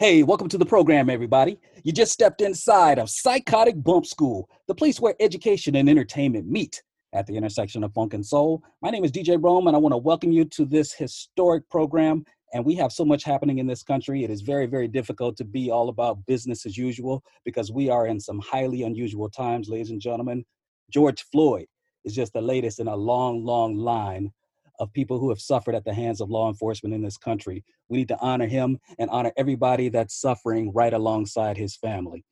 Hey, 0.00 0.22
welcome 0.22 0.48
to 0.50 0.58
the 0.58 0.64
program, 0.64 1.10
everybody. 1.10 1.58
You 1.82 1.90
just 1.90 2.12
stepped 2.12 2.40
inside 2.40 3.00
of 3.00 3.10
Psychotic 3.10 3.82
Bump 3.82 4.06
School, 4.06 4.48
the 4.68 4.74
place 4.76 5.00
where 5.00 5.16
education 5.18 5.74
and 5.74 5.88
entertainment 5.88 6.48
meet 6.48 6.84
at 7.12 7.26
the 7.26 7.36
intersection 7.36 7.82
of 7.82 7.92
funk 7.94 8.14
and 8.14 8.24
soul. 8.24 8.62
My 8.80 8.90
name 8.90 9.04
is 9.04 9.10
DJ 9.10 9.42
Rome, 9.42 9.66
and 9.66 9.74
I 9.74 9.80
want 9.80 9.94
to 9.94 9.96
welcome 9.96 10.30
you 10.30 10.44
to 10.44 10.64
this 10.64 10.92
historic 10.92 11.68
program. 11.68 12.24
And 12.54 12.64
we 12.64 12.76
have 12.76 12.92
so 12.92 13.04
much 13.04 13.24
happening 13.24 13.58
in 13.58 13.66
this 13.66 13.82
country. 13.82 14.22
It 14.22 14.30
is 14.30 14.40
very, 14.40 14.66
very 14.66 14.86
difficult 14.86 15.36
to 15.38 15.44
be 15.44 15.68
all 15.68 15.88
about 15.88 16.24
business 16.26 16.64
as 16.64 16.76
usual 16.76 17.24
because 17.44 17.72
we 17.72 17.90
are 17.90 18.06
in 18.06 18.20
some 18.20 18.38
highly 18.38 18.84
unusual 18.84 19.28
times, 19.28 19.68
ladies 19.68 19.90
and 19.90 20.00
gentlemen. 20.00 20.44
George 20.92 21.24
Floyd 21.32 21.66
is 22.04 22.14
just 22.14 22.32
the 22.34 22.40
latest 22.40 22.78
in 22.78 22.86
a 22.86 22.94
long, 22.94 23.44
long 23.44 23.74
line 23.74 24.30
of 24.78 24.92
people 24.92 25.18
who 25.18 25.28
have 25.28 25.40
suffered 25.40 25.74
at 25.74 25.84
the 25.84 25.94
hands 25.94 26.20
of 26.20 26.30
law 26.30 26.48
enforcement 26.48 26.94
in 26.94 27.02
this 27.02 27.16
country. 27.16 27.64
We 27.88 27.98
need 27.98 28.08
to 28.08 28.18
honor 28.20 28.46
him 28.46 28.78
and 28.98 29.10
honor 29.10 29.32
everybody 29.36 29.88
that's 29.88 30.20
suffering 30.20 30.72
right 30.72 30.92
alongside 30.92 31.56
his 31.56 31.76
family. 31.76 32.24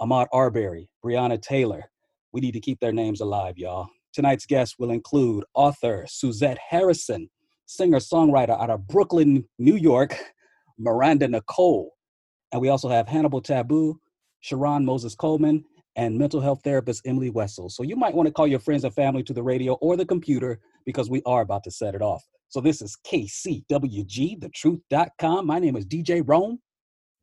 Ahmaud 0.00 0.26
Arbery, 0.32 0.88
Breonna 1.04 1.40
Taylor, 1.40 1.84
we 2.32 2.40
need 2.40 2.52
to 2.52 2.60
keep 2.60 2.78
their 2.80 2.92
names 2.92 3.20
alive, 3.20 3.58
y'all. 3.58 3.88
Tonight's 4.12 4.46
guests 4.46 4.76
will 4.78 4.90
include 4.90 5.44
author 5.54 6.04
Suzette 6.08 6.58
Harrison, 6.70 7.28
singer 7.66 7.98
songwriter 7.98 8.60
out 8.60 8.70
of 8.70 8.86
Brooklyn, 8.86 9.44
New 9.58 9.76
York, 9.76 10.16
Miranda 10.78 11.28
Nicole. 11.28 11.92
And 12.52 12.60
we 12.60 12.68
also 12.68 12.88
have 12.88 13.08
Hannibal 13.08 13.42
Tabu, 13.42 13.98
Sharon 14.40 14.84
Moses 14.84 15.14
Coleman, 15.14 15.64
and 15.98 16.16
mental 16.16 16.40
health 16.40 16.60
therapist 16.62 17.02
Emily 17.04 17.28
Wessel. 17.28 17.68
So 17.68 17.82
you 17.82 17.96
might 17.96 18.14
want 18.14 18.28
to 18.28 18.32
call 18.32 18.46
your 18.46 18.60
friends 18.60 18.84
and 18.84 18.94
family 18.94 19.24
to 19.24 19.34
the 19.34 19.42
radio 19.42 19.74
or 19.74 19.96
the 19.96 20.06
computer 20.06 20.60
because 20.86 21.10
we 21.10 21.20
are 21.26 21.42
about 21.42 21.64
to 21.64 21.72
set 21.72 21.94
it 21.96 22.00
off. 22.00 22.24
So 22.48 22.60
this 22.60 22.80
is 22.80 22.96
KCWG, 23.04 24.38
thetruth.com. 24.38 25.46
My 25.46 25.58
name 25.58 25.76
is 25.76 25.84
DJ 25.84 26.22
Rome. 26.24 26.60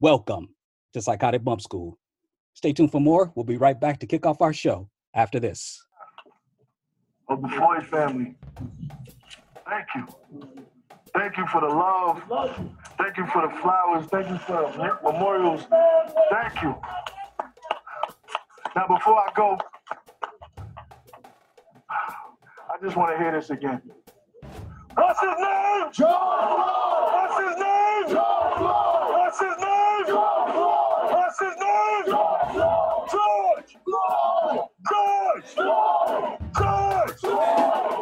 Welcome 0.02 0.50
to 0.94 1.02
Psychotic 1.02 1.44
Bump 1.44 1.62
School. 1.62 1.98
Stay 2.54 2.74
tuned 2.74 2.92
for 2.92 3.00
more. 3.00 3.32
We'll 3.34 3.46
be 3.46 3.58
right 3.58 3.80
back 3.80 3.98
to 4.02 4.06
kick 4.08 4.26
off 4.26 4.42
our 4.42 4.54
show 4.54 4.90
after 5.16 5.40
this. 5.40 5.82
The 7.30 7.38
Floyd 7.56 7.86
family, 7.88 8.36
thank 9.68 9.88
you. 9.96 10.06
Thank 11.16 11.38
you 11.38 11.48
for 11.48 11.62
the 11.62 11.68
love. 11.68 12.22
Thank 12.98 13.18
you 13.18 13.26
for 13.28 13.48
the 13.48 13.56
flowers. 13.62 14.06
Thank 14.08 14.30
you 14.30 14.38
for 14.38 14.70
the 14.74 15.12
memorials. 15.12 15.66
Thank 16.30 16.62
you. 16.62 16.76
Now, 18.76 18.88
before 18.88 19.18
I 19.18 19.32
go, 19.34 19.58
I 21.90 22.78
just 22.84 22.98
want 22.98 23.16
to 23.16 23.18
hear 23.18 23.32
this 23.32 23.50
again. 23.50 23.82
What's 24.96 25.22
his 25.22 25.30
name? 25.30 25.92
John 25.94 26.48
Floyd. 26.52 27.14
What's 27.14 27.40
his 27.40 27.56
name? 27.58 28.10
John 28.14 28.58
Floyd. 28.58 29.16
What's 29.16 29.40
his 29.40 29.58
name? 29.64 30.06
John 30.08 30.52
Floyd. 30.52 31.12
What's 31.14 31.40
his 31.40 31.56
name? 31.58 32.06
John 32.08 32.52
Floyd. 32.52 33.10
George. 33.12 33.78
Floyd. 33.86 34.68
George. 34.90 35.46
Floyd. 35.56 36.40
George. 36.58 37.12
Floyd. 37.22 37.86
George. 37.88 37.95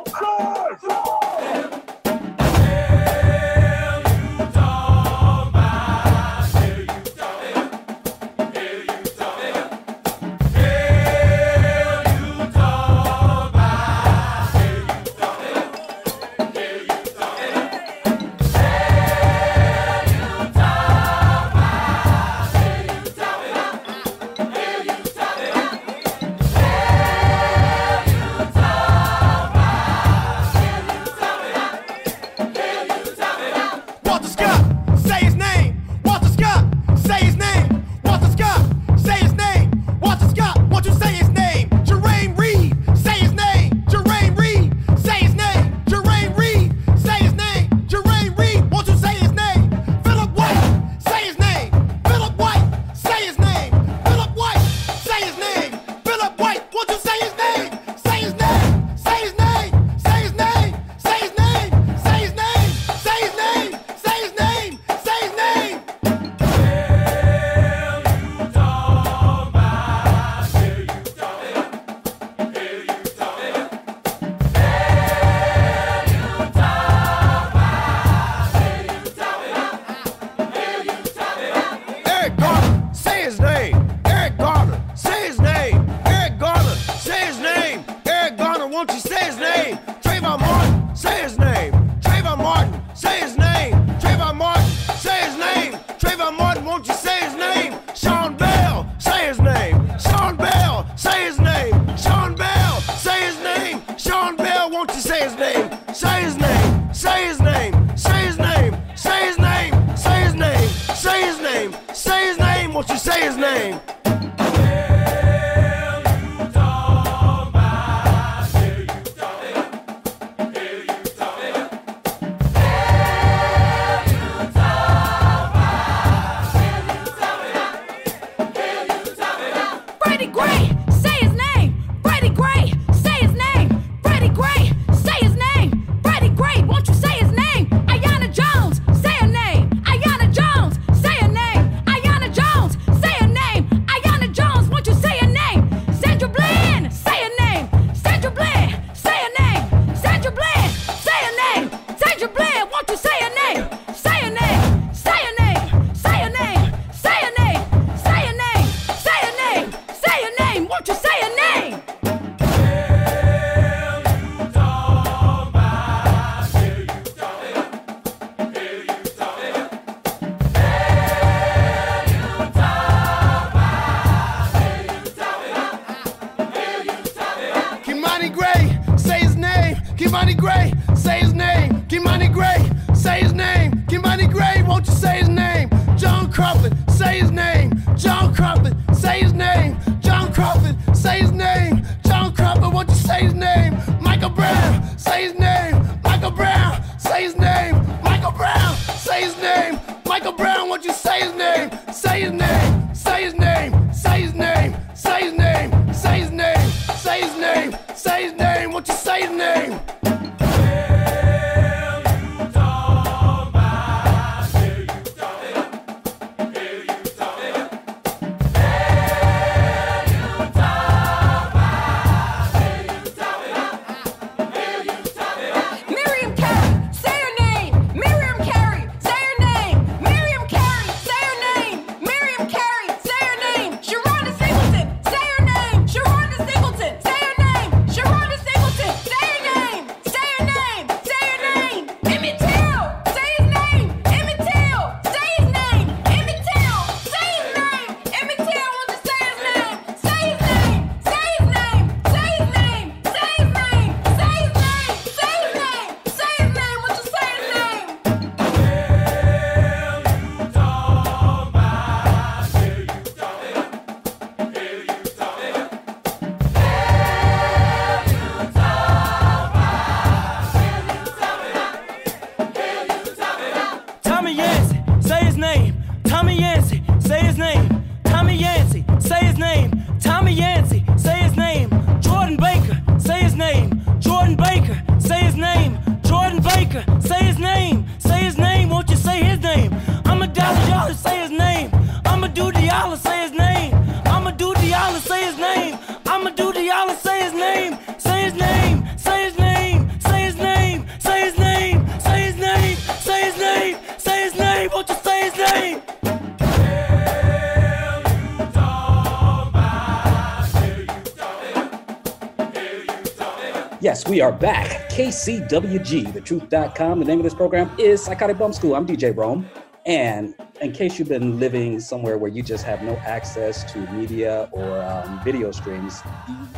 Back. 315.14 315.22
KCWG, 315.50 316.12
the 316.14 316.22
truth.com. 316.22 317.00
The 317.00 317.06
name 317.06 317.20
of 317.20 317.24
this 317.24 317.36
program 317.36 317.70
is 317.78 318.04
Psychotic 318.04 318.38
Bump 318.38 318.56
School. 318.56 318.76
I'm 318.76 318.88
DJ 318.88 319.16
Rome. 319.16 319.48
And 319.86 320.34
in 320.62 320.72
case 320.72 320.98
you've 320.98 321.10
been 321.10 321.40
living 321.40 321.80
somewhere 321.80 322.18
where 322.18 322.32
you 322.32 322.42
just 322.42 322.64
have 322.66 322.82
no 322.82 322.96
access 323.06 323.72
to 323.74 323.80
media 323.92 324.50
or 324.52 324.82
um, 324.82 325.24
video 325.24 325.52
streams, 325.52 326.02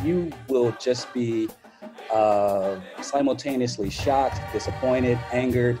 you 0.02 0.32
will 0.48 0.74
just 0.80 1.12
be 1.12 1.48
uh, 2.12 2.80
simultaneously 3.02 3.90
shocked, 3.90 4.40
disappointed, 4.52 5.18
angered, 5.32 5.78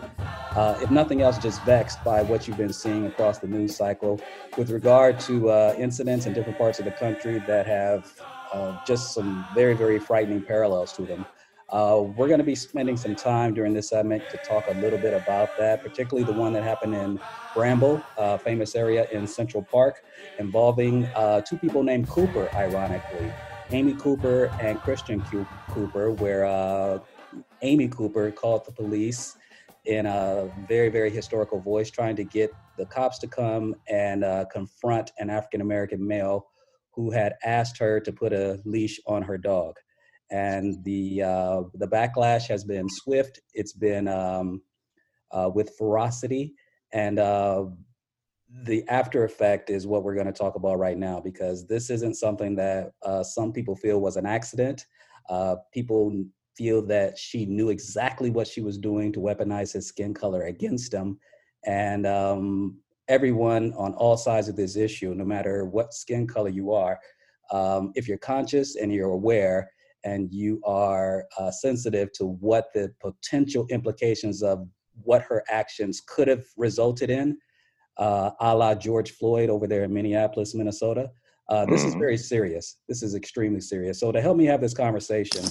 uh, 0.56 0.78
if 0.82 0.90
nothing 0.90 1.22
else, 1.22 1.38
just 1.38 1.62
vexed 1.62 2.02
by 2.04 2.22
what 2.22 2.46
you've 2.46 2.56
been 2.56 2.72
seeing 2.72 3.06
across 3.06 3.38
the 3.38 3.46
news 3.46 3.76
cycle 3.76 4.20
with 4.56 4.70
regard 4.70 5.20
to 5.20 5.50
uh, 5.50 5.74
incidents 5.78 6.26
in 6.26 6.32
different 6.32 6.58
parts 6.58 6.78
of 6.78 6.84
the 6.84 6.90
country 6.90 7.38
that 7.46 7.66
have 7.66 8.20
uh, 8.52 8.78
just 8.84 9.14
some 9.14 9.46
very, 9.54 9.74
very 9.74 9.98
frightening 9.98 10.42
parallels 10.42 10.92
to 10.92 11.02
them. 11.02 11.24
Uh, 11.68 12.02
we're 12.14 12.28
going 12.28 12.38
to 12.38 12.44
be 12.44 12.54
spending 12.54 12.96
some 12.96 13.14
time 13.16 13.52
during 13.54 13.72
this 13.72 13.88
segment 13.90 14.28
to 14.28 14.38
talk 14.38 14.66
a 14.68 14.72
little 14.72 14.98
bit 14.98 15.12
about 15.14 15.50
that, 15.56 15.82
particularly 15.82 16.24
the 16.24 16.32
one 16.32 16.52
that 16.52 16.62
happened 16.62 16.94
in 16.94 17.18
Bramble, 17.54 18.08
a 18.16 18.38
famous 18.38 18.74
area 18.74 19.06
in 19.10 19.26
Central 19.26 19.64
Park, 19.64 19.96
involving 20.38 21.08
uh, 21.14 21.40
two 21.46 21.58
people 21.58 21.82
named 21.82 22.08
Cooper, 22.08 22.50
ironically. 22.56 23.36
Amy 23.72 23.96
Cooper 23.96 24.54
and 24.60 24.80
Christian 24.80 25.24
Cu- 25.24 25.48
Cooper, 25.68 26.12
where 26.12 26.44
uh, 26.44 26.98
Amy 27.62 27.88
Cooper 27.88 28.30
called 28.32 28.64
the 28.66 28.72
police 28.72 29.36
in 29.84 30.06
a 30.06 30.48
very, 30.58 30.88
very 30.88 31.10
historical 31.10 31.60
voice, 31.60 31.90
trying 31.90 32.16
to 32.16 32.24
get 32.24 32.50
the 32.76 32.86
cops 32.86 33.18
to 33.20 33.28
come 33.28 33.74
and 33.88 34.24
uh, 34.24 34.44
confront 34.52 35.10
an 35.18 35.30
African 35.30 35.60
American 35.60 36.06
male 36.06 36.46
who 36.92 37.10
had 37.10 37.34
asked 37.44 37.78
her 37.78 38.00
to 38.00 38.12
put 38.12 38.32
a 38.32 38.60
leash 38.64 39.00
on 39.06 39.22
her 39.22 39.38
dog. 39.38 39.76
And 40.30 40.82
the 40.84 41.22
uh, 41.22 41.62
the 41.74 41.86
backlash 41.86 42.48
has 42.48 42.64
been 42.64 42.88
swift. 42.88 43.40
It's 43.54 43.72
been 43.72 44.08
um, 44.08 44.62
uh, 45.30 45.50
with 45.54 45.76
ferocity, 45.78 46.54
and 46.92 47.18
uh, 47.18 47.66
the 48.64 48.86
after 48.88 49.24
effect 49.24 49.70
is 49.70 49.86
what 49.86 50.02
we're 50.02 50.14
going 50.14 50.26
to 50.26 50.32
talk 50.32 50.56
about 50.56 50.78
right 50.78 50.98
now 50.98 51.20
because 51.20 51.66
this 51.66 51.90
isn't 51.90 52.16
something 52.16 52.56
that 52.56 52.92
uh, 53.02 53.22
some 53.22 53.52
people 53.52 53.76
feel 53.76 54.00
was 54.00 54.16
an 54.16 54.26
accident. 54.26 54.86
Uh, 55.28 55.56
people 55.72 56.24
feel 56.56 56.80
that 56.86 57.18
she 57.18 57.44
knew 57.46 57.68
exactly 57.68 58.30
what 58.30 58.46
she 58.46 58.60
was 58.60 58.78
doing 58.78 59.12
to 59.12 59.20
weaponize 59.20 59.72
his 59.72 59.86
skin 59.86 60.14
color 60.14 60.44
against 60.44 60.92
him, 60.92 61.18
and 61.64 62.06
um, 62.06 62.78
everyone 63.08 63.72
on 63.74 63.94
all 63.94 64.16
sides 64.16 64.48
of 64.48 64.56
this 64.56 64.76
issue, 64.76 65.14
no 65.14 65.24
matter 65.24 65.64
what 65.64 65.94
skin 65.94 66.26
color 66.26 66.48
you 66.48 66.72
are, 66.72 66.98
um, 67.52 67.92
if 67.94 68.08
you're 68.08 68.18
conscious 68.18 68.76
and 68.76 68.92
you're 68.92 69.10
aware 69.10 69.70
and 70.06 70.32
you 70.32 70.60
are 70.64 71.24
uh, 71.36 71.50
sensitive 71.50 72.12
to 72.12 72.26
what 72.26 72.66
the 72.72 72.92
potential 73.00 73.66
implications 73.70 74.42
of 74.42 74.66
what 75.02 75.20
her 75.20 75.42
actions 75.48 76.00
could 76.06 76.28
have 76.28 76.44
resulted 76.56 77.10
in, 77.10 77.36
uh, 77.98 78.30
a 78.40 78.56
la 78.56 78.74
George 78.74 79.10
Floyd 79.10 79.50
over 79.50 79.66
there 79.66 79.82
in 79.82 79.92
Minneapolis, 79.92 80.54
Minnesota. 80.54 81.10
Uh, 81.48 81.64
this 81.66 81.84
is 81.84 81.94
very 81.94 82.16
serious. 82.16 82.78
This 82.88 83.02
is 83.02 83.14
extremely 83.14 83.60
serious. 83.60 84.00
So 84.00 84.10
to 84.10 84.20
help 84.20 84.36
me 84.36 84.46
have 84.46 84.60
this 84.60 84.74
conversation, 84.74 85.44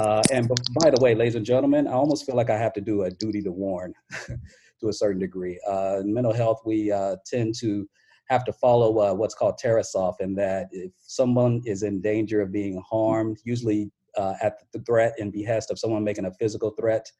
uh, 0.00 0.22
and 0.30 0.48
by 0.80 0.90
the 0.90 1.00
way, 1.00 1.14
ladies 1.14 1.36
and 1.36 1.44
gentlemen, 1.44 1.86
I 1.86 1.92
almost 1.92 2.26
feel 2.26 2.36
like 2.36 2.50
I 2.50 2.58
have 2.58 2.74
to 2.74 2.80
do 2.80 3.04
a 3.04 3.10
duty 3.10 3.40
to 3.42 3.52
warn 3.52 3.94
to 4.80 4.88
a 4.88 4.92
certain 4.92 5.20
degree. 5.20 5.58
Uh, 5.66 6.00
in 6.00 6.12
mental 6.12 6.34
health, 6.34 6.60
we 6.66 6.92
uh, 6.92 7.16
tend 7.26 7.54
to 7.60 7.88
have 8.28 8.44
to 8.44 8.52
follow 8.52 8.98
uh, 9.00 9.14
what's 9.14 9.34
called 9.34 9.58
Tarasoff, 9.62 10.16
and 10.20 10.36
that 10.36 10.68
if 10.70 10.92
someone 10.98 11.62
is 11.64 11.82
in 11.82 12.02
danger 12.02 12.42
of 12.42 12.52
being 12.52 12.82
harmed, 12.88 13.38
usually 13.44 13.90
uh, 14.18 14.34
at 14.42 14.70
the 14.72 14.80
threat 14.80 15.14
and 15.18 15.32
behest 15.32 15.70
of 15.70 15.78
someone 15.78 16.04
making 16.04 16.26
a 16.26 16.32
physical 16.32 16.70
threat, 16.70 17.10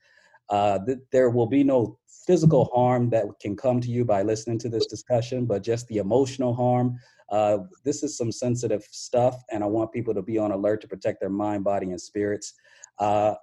uh, 0.50 0.78
th- 0.84 0.98
there 1.12 1.30
will 1.30 1.46
be 1.46 1.64
no 1.64 1.98
physical 2.26 2.66
harm 2.74 3.08
that 3.10 3.24
can 3.40 3.56
come 3.56 3.80
to 3.80 3.88
you 3.88 4.04
by 4.04 4.22
listening 4.22 4.58
to 4.58 4.68
this 4.68 4.86
discussion, 4.86 5.46
but 5.46 5.62
just 5.62 5.86
the 5.88 5.98
emotional 5.98 6.54
harm. 6.54 6.98
Uh, 7.30 7.58
this 7.84 8.02
is 8.02 8.16
some 8.16 8.32
sensitive 8.32 8.86
stuff, 8.90 9.42
and 9.50 9.62
I 9.62 9.66
want 9.66 9.92
people 9.92 10.14
to 10.14 10.22
be 10.22 10.38
on 10.38 10.50
alert 10.52 10.80
to 10.82 10.88
protect 10.88 11.20
their 11.20 11.30
mind, 11.30 11.64
body, 11.64 11.90
and 11.90 12.00
spirits. 12.00 12.54
Uh, 12.98 13.34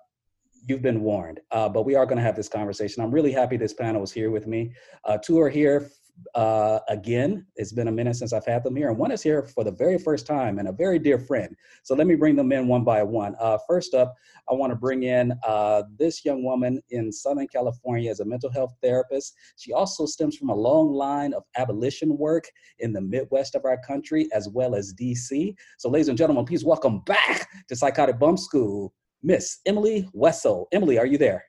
you've 0.68 0.82
been 0.82 1.02
warned, 1.02 1.40
uh, 1.52 1.70
but 1.70 1.84
we 1.86 1.96
are 1.96 2.06
going 2.06 2.18
to 2.18 2.24
have 2.24 2.36
this 2.36 2.50
conversation. 2.50 3.04
I'm 3.04 3.12
really 3.12 3.32
happy 3.32 3.58
this 3.58 3.74
panel 3.74 4.04
is 4.04 4.12
here 4.12 4.32
with 4.32 4.48
me. 4.48 4.74
Uh, 5.04 5.18
two 5.18 5.40
are 5.40 5.50
here 5.50 5.90
uh, 6.34 6.80
again. 6.90 7.46
It's 7.56 7.72
been 7.72 7.88
a 7.88 7.92
minute 7.92 8.16
since 8.16 8.34
I've 8.34 8.46
had 8.46 8.64
them 8.64 8.76
here, 8.76 8.90
and 8.90 8.98
one 8.98 9.12
is 9.12 9.22
here 9.22 9.44
for 9.44 9.64
the 9.64 9.72
very 9.72 9.98
first 9.98 10.26
time, 10.26 10.60
and 10.60 10.68
a 10.68 10.72
very 10.72 11.00
dear 11.00 11.20
friend. 11.20 11.56
So 11.84 11.96
let 11.96 12.08
me 12.08 12.16
bring 12.16 12.36
them 12.36 12.52
in 12.52 12.68
one 12.68 12.84
by 12.84 13.04
one. 13.04 13.36
Uh, 13.40 13.58
first 13.68 13.94
up, 13.94 14.16
I 14.50 14.54
want 14.54 14.72
to 14.72 14.76
bring 14.76 15.04
in 15.04 15.34
uh, 15.46 15.84
this 15.98 16.26
young 16.26 16.44
woman 16.44 16.82
in 16.90 17.12
Southern 17.12 17.48
California 17.48 18.12
as 18.12 18.20
a 18.20 18.26
mental 18.26 18.52
health 18.52 18.76
therapist. 18.82 19.34
She 19.58 19.74
also 19.74 20.06
stems 20.06 20.38
from 20.38 20.50
a 20.50 20.56
long 20.56 20.94
line 20.94 21.34
of 21.34 21.44
abolition 21.58 22.18
work 22.18 22.46
in 22.80 22.94
the 22.94 23.02
Midwest 23.02 23.56
of 23.56 23.66
our 23.66 23.78
country, 23.86 24.28
as 24.34 24.50
well 24.50 24.76
as 24.76 24.94
DC. 24.94 25.56
So, 25.78 25.90
ladies 25.90 26.10
and 26.10 26.18
gentlemen, 26.18 26.46
please 26.46 26.66
welcome 26.66 27.02
back 27.06 27.48
to 27.68 27.76
Psychotic 27.76 28.20
Bump 28.20 28.40
School, 28.40 28.94
Miss 29.24 29.60
Emily 29.66 30.10
Wessel. 30.14 30.68
Emily, 30.72 30.98
are 30.98 31.06
you 31.06 31.18
there? 31.18 31.44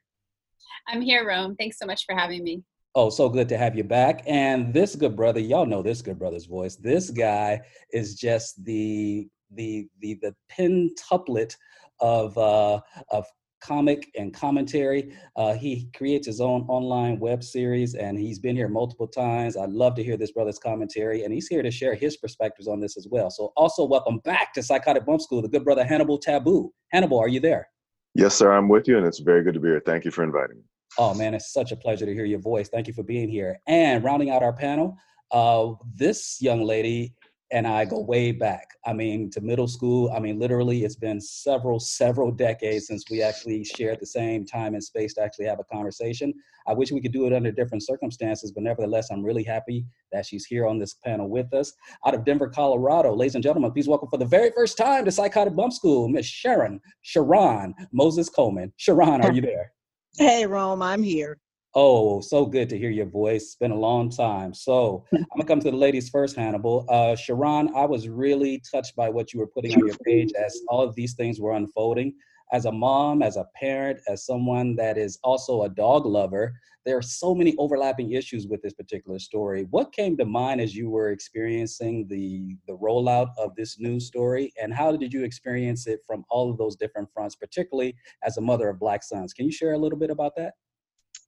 I'm 0.88 1.00
here, 1.00 1.26
Rome. 1.26 1.56
Thanks 1.58 1.78
so 1.78 1.86
much 1.86 2.04
for 2.06 2.14
having 2.14 2.44
me. 2.44 2.62
Oh, 2.96 3.10
so 3.10 3.28
good 3.28 3.46
to 3.50 3.58
have 3.58 3.76
you 3.76 3.84
back. 3.84 4.22
And 4.26 4.72
this 4.72 4.96
good 4.96 5.14
brother, 5.14 5.38
y'all 5.38 5.66
know 5.66 5.82
this 5.82 6.00
good 6.00 6.18
brother's 6.18 6.46
voice. 6.46 6.76
This 6.76 7.10
guy 7.10 7.60
is 7.92 8.14
just 8.14 8.64
the 8.64 9.28
the 9.50 9.86
the 10.00 10.18
the 10.22 10.34
pentuplet 10.50 11.54
of 12.00 12.36
uh 12.38 12.80
of 13.10 13.26
comic 13.60 14.10
and 14.16 14.32
commentary. 14.32 15.14
Uh, 15.36 15.52
he 15.52 15.90
creates 15.94 16.26
his 16.26 16.40
own 16.40 16.62
online 16.68 17.18
web 17.20 17.44
series, 17.44 17.94
and 17.96 18.18
he's 18.18 18.38
been 18.38 18.56
here 18.56 18.68
multiple 18.68 19.08
times. 19.08 19.58
I'd 19.58 19.72
love 19.72 19.94
to 19.96 20.02
hear 20.02 20.16
this 20.16 20.32
brother's 20.32 20.58
commentary, 20.58 21.24
and 21.24 21.34
he's 21.34 21.48
here 21.48 21.62
to 21.62 21.70
share 21.70 21.94
his 21.94 22.16
perspectives 22.16 22.66
on 22.66 22.80
this 22.80 22.96
as 22.96 23.06
well. 23.10 23.28
So, 23.28 23.52
also 23.58 23.84
welcome 23.84 24.20
back 24.20 24.54
to 24.54 24.62
Psychotic 24.62 25.04
Bump 25.04 25.20
School, 25.20 25.42
the 25.42 25.48
good 25.48 25.64
brother 25.64 25.84
Hannibal 25.84 26.16
Tabu. 26.16 26.72
Hannibal, 26.92 27.18
are 27.18 27.28
you 27.28 27.40
there? 27.40 27.68
Yes, 28.14 28.34
sir. 28.34 28.52
I'm 28.52 28.70
with 28.70 28.88
you, 28.88 28.96
and 28.96 29.06
it's 29.06 29.18
very 29.18 29.44
good 29.44 29.52
to 29.52 29.60
be 29.60 29.68
here. 29.68 29.82
Thank 29.84 30.06
you 30.06 30.10
for 30.10 30.24
inviting 30.24 30.56
me. 30.56 30.62
Oh 30.98 31.12
man, 31.14 31.34
it's 31.34 31.52
such 31.52 31.72
a 31.72 31.76
pleasure 31.76 32.06
to 32.06 32.14
hear 32.14 32.24
your 32.24 32.38
voice. 32.38 32.68
Thank 32.68 32.86
you 32.86 32.94
for 32.94 33.02
being 33.02 33.28
here. 33.28 33.60
And 33.66 34.02
rounding 34.02 34.30
out 34.30 34.42
our 34.42 34.52
panel, 34.52 34.96
uh, 35.30 35.72
this 35.94 36.38
young 36.40 36.62
lady 36.62 37.14
and 37.52 37.66
I 37.66 37.84
go 37.84 38.00
way 38.00 38.32
back. 38.32 38.70
I 38.84 38.92
mean, 38.92 39.30
to 39.30 39.40
middle 39.40 39.68
school. 39.68 40.10
I 40.14 40.18
mean, 40.18 40.38
literally, 40.38 40.84
it's 40.84 40.96
been 40.96 41.20
several, 41.20 41.78
several 41.78 42.32
decades 42.32 42.88
since 42.88 43.04
we 43.08 43.22
actually 43.22 43.62
shared 43.62 44.00
the 44.00 44.06
same 44.06 44.44
time 44.44 44.74
and 44.74 44.82
space 44.82 45.14
to 45.14 45.22
actually 45.22 45.46
have 45.46 45.60
a 45.60 45.64
conversation. 45.64 46.34
I 46.66 46.74
wish 46.74 46.90
we 46.90 47.00
could 47.00 47.12
do 47.12 47.26
it 47.26 47.32
under 47.32 47.52
different 47.52 47.84
circumstances, 47.84 48.50
but 48.50 48.64
nevertheless, 48.64 49.10
I'm 49.10 49.22
really 49.22 49.44
happy 49.44 49.86
that 50.10 50.26
she's 50.26 50.44
here 50.44 50.66
on 50.66 50.78
this 50.78 50.94
panel 50.94 51.28
with 51.28 51.52
us. 51.54 51.72
Out 52.04 52.14
of 52.14 52.24
Denver, 52.24 52.48
Colorado, 52.48 53.14
ladies 53.14 53.36
and 53.36 53.44
gentlemen, 53.44 53.70
please 53.70 53.86
welcome 53.86 54.08
for 54.08 54.18
the 54.18 54.24
very 54.24 54.50
first 54.50 54.76
time 54.76 55.04
to 55.04 55.12
Psychotic 55.12 55.54
Bump 55.54 55.72
School, 55.72 56.08
Miss 56.08 56.26
Sharon 56.26 56.80
Sharon 57.02 57.74
Moses 57.92 58.28
Coleman. 58.28 58.72
Sharon, 58.76 59.20
are 59.20 59.32
you 59.32 59.40
there? 59.42 59.72
Hey, 60.18 60.46
Rome, 60.46 60.80
I'm 60.80 61.02
here. 61.02 61.36
Oh, 61.74 62.22
so 62.22 62.46
good 62.46 62.70
to 62.70 62.78
hear 62.78 62.88
your 62.88 63.04
voice. 63.04 63.42
It's 63.42 63.56
been 63.56 63.70
a 63.70 63.78
long 63.78 64.08
time. 64.08 64.54
So 64.54 65.04
I'm 65.12 65.26
gonna 65.36 65.44
come 65.44 65.60
to 65.60 65.70
the 65.70 65.76
ladies 65.76 66.08
first, 66.08 66.34
Hannibal. 66.34 66.86
Uh, 66.88 67.14
Sharon, 67.16 67.70
I 67.76 67.84
was 67.84 68.08
really 68.08 68.62
touched 68.72 68.96
by 68.96 69.10
what 69.10 69.34
you 69.34 69.40
were 69.40 69.46
putting 69.46 69.74
on 69.74 69.84
your 69.86 69.96
page 70.06 70.32
as 70.32 70.58
all 70.68 70.80
of 70.80 70.94
these 70.94 71.12
things 71.12 71.38
were 71.38 71.52
unfolding. 71.52 72.14
As 72.52 72.64
a 72.64 72.72
mom, 72.72 73.22
as 73.22 73.36
a 73.36 73.48
parent, 73.54 74.00
as 74.08 74.24
someone 74.24 74.76
that 74.76 74.96
is 74.96 75.18
also 75.24 75.62
a 75.62 75.68
dog 75.68 76.06
lover, 76.06 76.54
there 76.84 76.96
are 76.96 77.02
so 77.02 77.34
many 77.34 77.54
overlapping 77.58 78.12
issues 78.12 78.46
with 78.46 78.62
this 78.62 78.72
particular 78.72 79.18
story. 79.18 79.66
What 79.70 79.92
came 79.92 80.16
to 80.18 80.24
mind 80.24 80.60
as 80.60 80.76
you 80.76 80.88
were 80.88 81.10
experiencing 81.10 82.06
the 82.08 82.56
the 82.68 82.78
rollout 82.78 83.30
of 83.36 83.56
this 83.56 83.80
news 83.80 84.06
story, 84.06 84.52
and 84.62 84.72
how 84.72 84.96
did 84.96 85.12
you 85.12 85.24
experience 85.24 85.88
it 85.88 86.00
from 86.06 86.24
all 86.30 86.50
of 86.50 86.58
those 86.58 86.76
different 86.76 87.08
fronts, 87.12 87.34
particularly 87.34 87.96
as 88.22 88.36
a 88.36 88.40
mother 88.40 88.68
of 88.68 88.78
black 88.78 89.02
sons? 89.02 89.32
Can 89.32 89.46
you 89.46 89.52
share 89.52 89.72
a 89.72 89.78
little 89.78 89.98
bit 89.98 90.10
about 90.10 90.36
that? 90.36 90.54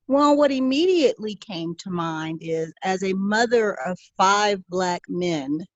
Well, 0.07 0.37
what 0.37 0.53
immediately 0.53 1.35
came 1.35 1.75
to 1.81 1.91
mind 1.91 2.39
is 2.41 2.73
as 2.83 3.03
a 3.03 3.13
mother 3.13 3.75
of 3.87 3.99
five 4.17 4.63
black 4.69 5.03
men, 5.09 5.67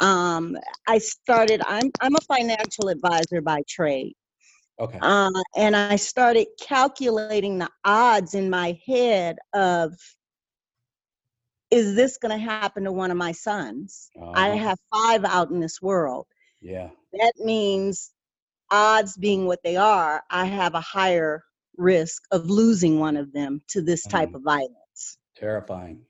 um, 0.00 0.56
I 0.88 0.98
started, 0.98 1.62
I'm, 1.66 1.90
I'm 2.00 2.16
a 2.16 2.20
financial 2.22 2.88
advisor 2.88 3.40
by 3.42 3.62
trade. 3.68 4.14
Okay. 4.78 4.98
Uh, 5.00 5.30
and 5.56 5.76
I 5.76 5.96
started 5.96 6.46
calculating 6.60 7.58
the 7.58 7.68
odds 7.84 8.34
in 8.34 8.50
my 8.50 8.78
head 8.86 9.38
of 9.54 9.92
is 11.70 11.94
this 11.94 12.18
going 12.18 12.36
to 12.36 12.44
happen 12.44 12.84
to 12.84 12.92
one 12.92 13.10
of 13.10 13.16
my 13.16 13.32
sons? 13.32 14.10
I 14.34 14.50
Uh-huh. 14.50 14.58
have 14.58 14.78
five 14.92 15.24
out 15.24 15.50
in 15.50 15.60
this 15.60 15.80
world. 15.82 16.26
Yeah. 16.60 16.90
That 17.12 17.32
means 17.38 18.12
odds 18.70 19.16
being 19.16 19.46
what 19.46 19.62
they 19.62 19.76
are, 19.76 20.22
I 20.30 20.44
have 20.46 20.74
a 20.74 20.80
higher 20.80 21.44
risk 21.76 22.22
of 22.30 22.46
losing 22.50 22.98
one 22.98 23.16
of 23.16 23.32
them 23.32 23.62
to 23.68 23.82
this 23.82 24.06
type 24.06 24.30
Mm. 24.30 24.36
of 24.36 24.42
violence. 24.42 25.18
Terrifying. 25.36 26.06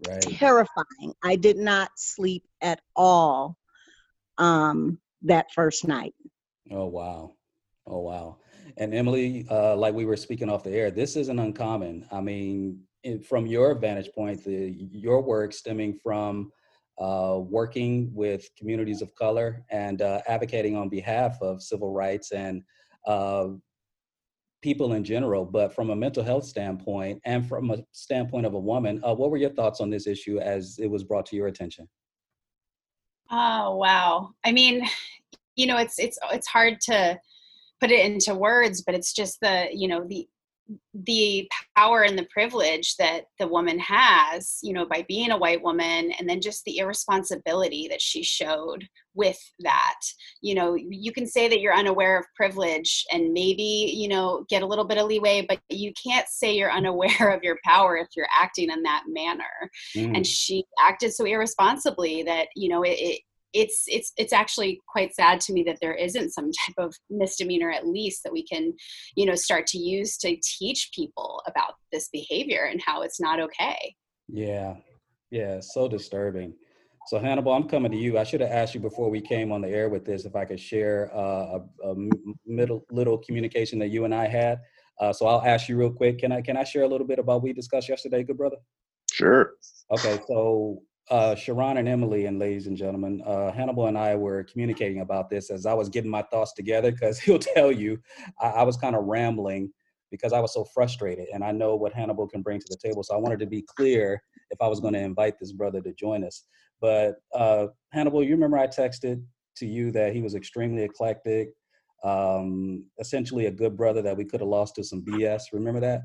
Right. 0.00 0.20
Terrifying. 0.22 1.14
I 1.22 1.36
did 1.36 1.56
not 1.56 1.90
sleep 1.96 2.44
at 2.60 2.80
all 2.96 3.56
um, 4.38 5.00
that 5.22 5.52
first 5.52 5.86
night. 5.86 6.14
Oh 6.70 6.86
wow. 6.86 7.32
Oh 7.88 8.00
wow. 8.00 8.36
And 8.76 8.94
Emily, 8.94 9.46
uh, 9.50 9.74
like 9.76 9.94
we 9.94 10.04
were 10.04 10.16
speaking 10.16 10.50
off 10.50 10.62
the 10.62 10.72
air, 10.72 10.90
this 10.90 11.16
isn't 11.16 11.38
uncommon. 11.38 12.06
I 12.12 12.20
mean, 12.20 12.80
from 13.26 13.46
your 13.46 13.74
vantage 13.74 14.10
point, 14.14 14.44
the, 14.44 14.76
your 14.92 15.22
work 15.22 15.52
stemming 15.52 15.94
from 15.94 16.52
uh, 16.98 17.38
working 17.40 18.10
with 18.12 18.48
communities 18.58 19.00
of 19.02 19.14
color 19.14 19.64
and 19.70 20.02
uh, 20.02 20.20
advocating 20.26 20.76
on 20.76 20.88
behalf 20.88 21.40
of 21.40 21.62
civil 21.62 21.92
rights 21.92 22.32
and 22.32 22.62
uh, 23.06 23.48
people 24.60 24.92
in 24.92 25.04
general, 25.04 25.44
but 25.44 25.74
from 25.74 25.90
a 25.90 25.96
mental 25.96 26.22
health 26.22 26.44
standpoint 26.44 27.20
and 27.24 27.48
from 27.48 27.70
a 27.70 27.78
standpoint 27.92 28.44
of 28.44 28.54
a 28.54 28.58
woman, 28.58 29.00
uh, 29.04 29.14
what 29.14 29.30
were 29.30 29.36
your 29.36 29.50
thoughts 29.50 29.80
on 29.80 29.88
this 29.88 30.06
issue 30.06 30.38
as 30.40 30.78
it 30.78 30.90
was 30.90 31.04
brought 31.04 31.24
to 31.26 31.36
your 31.36 31.46
attention? 31.46 31.88
Oh 33.30 33.76
wow. 33.76 34.30
I 34.44 34.52
mean, 34.52 34.84
you 35.56 35.66
know, 35.66 35.76
it's 35.76 35.98
it's 35.98 36.18
it's 36.32 36.46
hard 36.46 36.80
to 36.82 37.18
put 37.80 37.90
it 37.90 38.04
into 38.04 38.34
words, 38.34 38.82
but 38.82 38.94
it's 38.94 39.12
just 39.12 39.38
the, 39.40 39.68
you 39.72 39.88
know, 39.88 40.04
the 40.06 40.26
the 40.92 41.48
power 41.78 42.02
and 42.02 42.18
the 42.18 42.26
privilege 42.30 42.94
that 42.96 43.22
the 43.38 43.48
woman 43.48 43.78
has, 43.78 44.58
you 44.62 44.74
know, 44.74 44.84
by 44.84 45.02
being 45.08 45.30
a 45.30 45.38
white 45.38 45.62
woman 45.62 46.12
and 46.18 46.28
then 46.28 46.42
just 46.42 46.62
the 46.64 46.76
irresponsibility 46.76 47.88
that 47.88 48.02
she 48.02 48.22
showed 48.22 48.86
with 49.14 49.38
that. 49.60 49.98
You 50.42 50.54
know, 50.54 50.74
you 50.74 51.10
can 51.10 51.26
say 51.26 51.48
that 51.48 51.60
you're 51.60 51.74
unaware 51.74 52.18
of 52.18 52.26
privilege 52.36 53.06
and 53.10 53.32
maybe, 53.32 53.94
you 53.96 54.08
know, 54.08 54.44
get 54.50 54.62
a 54.62 54.66
little 54.66 54.84
bit 54.84 54.98
of 54.98 55.06
leeway, 55.06 55.46
but 55.48 55.58
you 55.70 55.90
can't 56.06 56.28
say 56.28 56.54
you're 56.54 56.70
unaware 56.70 57.30
of 57.34 57.42
your 57.42 57.56
power 57.64 57.96
if 57.96 58.08
you're 58.14 58.28
acting 58.38 58.70
in 58.70 58.82
that 58.82 59.04
manner 59.08 59.70
Mm, 59.96 60.16
and 60.16 60.26
she 60.26 60.64
acted 60.86 61.12
so 61.12 61.24
irresponsibly 61.24 62.22
that 62.22 62.48
you 62.54 62.68
know 62.68 62.82
it, 62.82 62.98
it 62.98 63.20
it's 63.52 63.84
it's 63.86 64.12
it's 64.16 64.32
actually 64.32 64.80
quite 64.88 65.14
sad 65.14 65.40
to 65.40 65.52
me 65.52 65.62
that 65.62 65.78
there 65.80 65.94
isn't 65.94 66.30
some 66.30 66.50
type 66.66 66.74
of 66.78 66.94
misdemeanor 67.10 67.70
at 67.70 67.86
least 67.86 68.22
that 68.24 68.32
we 68.32 68.44
can 68.44 68.72
you 69.16 69.24
know 69.24 69.34
start 69.34 69.66
to 69.66 69.78
use 69.78 70.16
to 70.18 70.36
teach 70.58 70.90
people 70.94 71.42
about 71.46 71.74
this 71.92 72.08
behavior 72.12 72.64
and 72.70 72.80
how 72.84 73.02
it's 73.02 73.20
not 73.20 73.40
okay 73.40 73.94
Yeah, 74.28 74.76
yeah, 75.30 75.60
so 75.60 75.88
disturbing. 75.88 76.54
So 77.06 77.18
Hannibal, 77.18 77.52
I'm 77.52 77.68
coming 77.68 77.90
to 77.92 77.96
you. 77.96 78.18
I 78.18 78.24
should 78.24 78.42
have 78.42 78.50
asked 78.50 78.74
you 78.74 78.80
before 78.80 79.08
we 79.08 79.20
came 79.22 79.50
on 79.50 79.62
the 79.62 79.68
air 79.68 79.88
with 79.88 80.04
this 80.04 80.26
if 80.26 80.36
I 80.36 80.44
could 80.44 80.60
share 80.60 81.10
uh, 81.14 81.58
a, 81.58 81.60
a 81.84 81.90
m- 81.92 82.10
middle 82.46 82.84
little 82.90 83.16
communication 83.18 83.78
that 83.78 83.88
you 83.88 84.04
and 84.04 84.14
I 84.14 84.26
had. 84.26 84.60
Uh, 85.00 85.12
so 85.12 85.26
I'll 85.26 85.42
ask 85.42 85.68
you 85.68 85.76
real 85.78 85.90
quick. 85.92 86.18
Can 86.18 86.32
I 86.32 86.42
can 86.42 86.56
I 86.56 86.64
share 86.64 86.82
a 86.82 86.88
little 86.88 87.06
bit 87.06 87.18
about 87.18 87.36
what 87.36 87.44
we 87.44 87.52
discussed 87.54 87.88
yesterday, 87.88 88.22
good 88.24 88.36
brother? 88.36 88.56
Sure. 89.10 89.52
Okay, 89.90 90.20
so 90.28 90.82
uh, 91.10 91.34
Sharon 91.34 91.78
and 91.78 91.88
Emily, 91.88 92.26
and 92.26 92.38
ladies 92.38 92.66
and 92.66 92.76
gentlemen, 92.76 93.22
uh, 93.26 93.52
Hannibal 93.52 93.86
and 93.86 93.96
I 93.96 94.14
were 94.14 94.44
communicating 94.44 95.00
about 95.00 95.30
this 95.30 95.50
as 95.50 95.66
I 95.66 95.74
was 95.74 95.88
getting 95.88 96.10
my 96.10 96.22
thoughts 96.22 96.52
together 96.52 96.90
because 96.92 97.18
he'll 97.24 97.38
tell 97.38 97.72
you 97.72 97.98
I, 98.40 98.48
I 98.48 98.62
was 98.62 98.76
kind 98.76 98.94
of 98.94 99.04
rambling 99.04 99.72
because 100.10 100.32
I 100.32 100.40
was 100.40 100.54
so 100.54 100.64
frustrated, 100.64 101.28
and 101.32 101.44
I 101.44 101.52
know 101.52 101.76
what 101.76 101.92
Hannibal 101.92 102.26
can 102.26 102.42
bring 102.42 102.60
to 102.60 102.66
the 102.68 102.76
table. 102.76 103.02
So 103.02 103.14
I 103.14 103.18
wanted 103.18 103.40
to 103.40 103.46
be 103.46 103.62
clear 103.62 104.22
if 104.50 104.60
I 104.60 104.66
was 104.66 104.80
going 104.80 104.94
to 104.94 105.00
invite 105.00 105.38
this 105.38 105.52
brother 105.52 105.80
to 105.82 105.92
join 105.92 106.24
us. 106.24 106.44
But 106.80 107.16
uh, 107.34 107.66
Hannibal, 107.92 108.22
you 108.22 108.30
remember 108.30 108.56
I 108.56 108.66
texted 108.66 109.22
to 109.56 109.66
you 109.66 109.90
that 109.92 110.14
he 110.14 110.22
was 110.22 110.34
extremely 110.34 110.82
eclectic, 110.82 111.50
um, 112.04 112.84
essentially 112.98 113.46
a 113.46 113.50
good 113.50 113.76
brother 113.76 114.00
that 114.02 114.16
we 114.16 114.24
could 114.24 114.40
have 114.40 114.48
lost 114.48 114.76
to 114.76 114.84
some 114.84 115.04
BS. 115.04 115.42
Remember 115.52 115.80
that? 115.80 116.02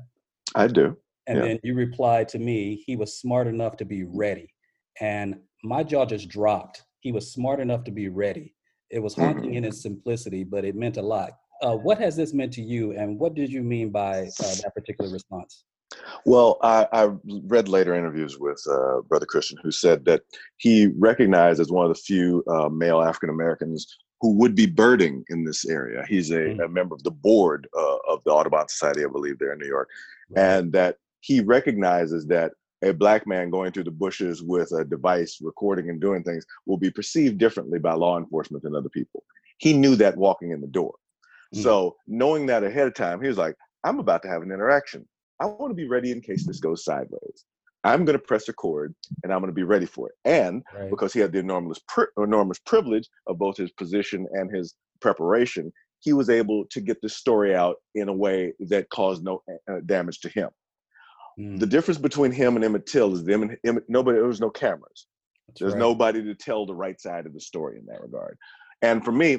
I 0.54 0.66
do. 0.66 0.96
And 1.26 1.38
Yeah. 1.38 1.44
then 1.46 1.60
you 1.62 1.74
replied 1.74 2.28
to 2.30 2.38
me, 2.38 2.82
he 2.86 2.96
was 2.96 3.18
smart 3.18 3.46
enough 3.46 3.76
to 3.78 3.84
be 3.84 4.04
ready. 4.04 4.53
And 5.00 5.36
my 5.62 5.82
jaw 5.82 6.04
just 6.06 6.28
dropped. 6.28 6.82
He 7.00 7.12
was 7.12 7.32
smart 7.32 7.60
enough 7.60 7.84
to 7.84 7.90
be 7.90 8.08
ready. 8.08 8.54
It 8.90 9.00
was 9.00 9.14
haunting 9.14 9.54
in 9.54 9.64
its 9.64 9.82
simplicity, 9.82 10.44
but 10.44 10.64
it 10.64 10.76
meant 10.76 10.96
a 10.96 11.02
lot. 11.02 11.32
Uh, 11.62 11.76
what 11.76 11.98
has 11.98 12.16
this 12.16 12.32
meant 12.34 12.52
to 12.54 12.62
you, 12.62 12.92
and 12.92 13.18
what 13.18 13.34
did 13.34 13.50
you 13.50 13.62
mean 13.62 13.90
by 13.90 14.22
uh, 14.22 14.54
that 14.62 14.72
particular 14.74 15.10
response? 15.10 15.64
Well, 16.26 16.58
I, 16.62 16.86
I 16.92 17.10
read 17.44 17.68
later 17.68 17.94
interviews 17.94 18.38
with 18.38 18.62
uh, 18.70 19.02
Brother 19.02 19.26
Christian, 19.26 19.58
who 19.62 19.70
said 19.70 20.04
that 20.06 20.22
he 20.56 20.88
recognized 20.98 21.60
as 21.60 21.70
one 21.70 21.84
of 21.86 21.94
the 21.94 22.00
few 22.02 22.42
uh, 22.48 22.68
male 22.68 23.00
African 23.00 23.30
Americans 23.30 23.86
who 24.20 24.32
would 24.36 24.54
be 24.54 24.66
birding 24.66 25.24
in 25.28 25.44
this 25.44 25.66
area. 25.66 26.04
He's 26.08 26.30
a, 26.30 26.34
Mm. 26.34 26.64
a 26.64 26.68
member 26.68 26.94
of 26.94 27.02
the 27.02 27.10
board 27.10 27.68
uh, 27.76 27.96
of 28.08 28.22
the 28.24 28.30
Audubon 28.32 28.68
Society, 28.68 29.04
I 29.04 29.08
believe, 29.08 29.38
there 29.38 29.52
in 29.52 29.58
New 29.58 29.66
York, 29.68 29.88
and 30.36 30.72
that 30.72 30.96
he 31.20 31.40
recognizes 31.40 32.26
that 32.26 32.52
a 32.84 32.92
black 32.92 33.26
man 33.26 33.50
going 33.50 33.72
through 33.72 33.84
the 33.84 33.90
bushes 33.90 34.42
with 34.42 34.70
a 34.72 34.84
device 34.84 35.38
recording 35.40 35.88
and 35.90 36.00
doing 36.00 36.22
things 36.22 36.44
will 36.66 36.76
be 36.76 36.90
perceived 36.90 37.38
differently 37.38 37.78
by 37.78 37.94
law 37.94 38.18
enforcement 38.18 38.62
than 38.62 38.76
other 38.76 38.88
people. 38.88 39.24
He 39.58 39.72
knew 39.72 39.96
that 39.96 40.16
walking 40.16 40.50
in 40.50 40.60
the 40.60 40.66
door. 40.66 40.94
Mm. 41.54 41.62
So, 41.62 41.96
knowing 42.06 42.46
that 42.46 42.64
ahead 42.64 42.86
of 42.86 42.94
time, 42.94 43.20
he 43.22 43.28
was 43.28 43.38
like, 43.38 43.56
I'm 43.84 43.98
about 43.98 44.22
to 44.22 44.28
have 44.28 44.42
an 44.42 44.52
interaction. 44.52 45.06
I 45.40 45.46
want 45.46 45.70
to 45.70 45.74
be 45.74 45.88
ready 45.88 46.10
in 46.12 46.20
case 46.20 46.46
this 46.46 46.60
goes 46.60 46.84
sideways. 46.84 47.44
I'm 47.84 48.04
going 48.04 48.18
to 48.18 48.24
press 48.24 48.48
record 48.48 48.94
and 49.22 49.32
I'm 49.32 49.40
going 49.40 49.50
to 49.50 49.54
be 49.54 49.62
ready 49.62 49.86
for 49.86 50.08
it. 50.08 50.14
And 50.24 50.62
Right. 50.74 50.90
because 50.90 51.12
he 51.12 51.20
had 51.20 51.32
the 51.32 51.38
enormous, 51.38 51.80
pri- 51.86 52.06
enormous 52.16 52.58
privilege 52.58 53.08
of 53.26 53.38
both 53.38 53.56
his 53.56 53.70
position 53.72 54.26
and 54.32 54.54
his 54.54 54.74
preparation, 55.00 55.70
he 56.00 56.12
was 56.12 56.30
able 56.30 56.64
to 56.70 56.80
get 56.80 57.00
the 57.02 57.08
story 57.08 57.54
out 57.54 57.76
in 57.94 58.08
a 58.08 58.12
way 58.12 58.52
that 58.60 58.88
caused 58.90 59.22
no 59.22 59.42
uh, 59.70 59.80
damage 59.86 60.20
to 60.20 60.28
him. 60.30 60.48
Mm, 61.40 61.60
The 61.60 61.66
difference 61.66 61.98
between 61.98 62.32
him 62.32 62.56
and 62.56 62.64
Emmett 62.64 62.86
Till 62.86 63.14
is 63.14 63.24
them 63.24 63.42
and 63.42 63.58
Emmett, 63.66 63.84
nobody, 63.88 64.18
there 64.18 64.26
was 64.28 64.40
no 64.40 64.50
cameras. 64.50 65.06
that's 65.48 65.62
There's 65.62 65.74
right. 65.74 65.76
nobody 65.76 66.22
to 66.24 66.34
tell 66.34 66.66
the 66.66 66.74
right 66.74 67.00
side 67.00 67.26
of 67.26 67.34
the 67.34 67.40
story 67.40 67.78
in 67.78 67.86
that 67.86 68.02
regard. 68.02 68.38
And 68.82 69.04
for 69.04 69.12
me, 69.12 69.38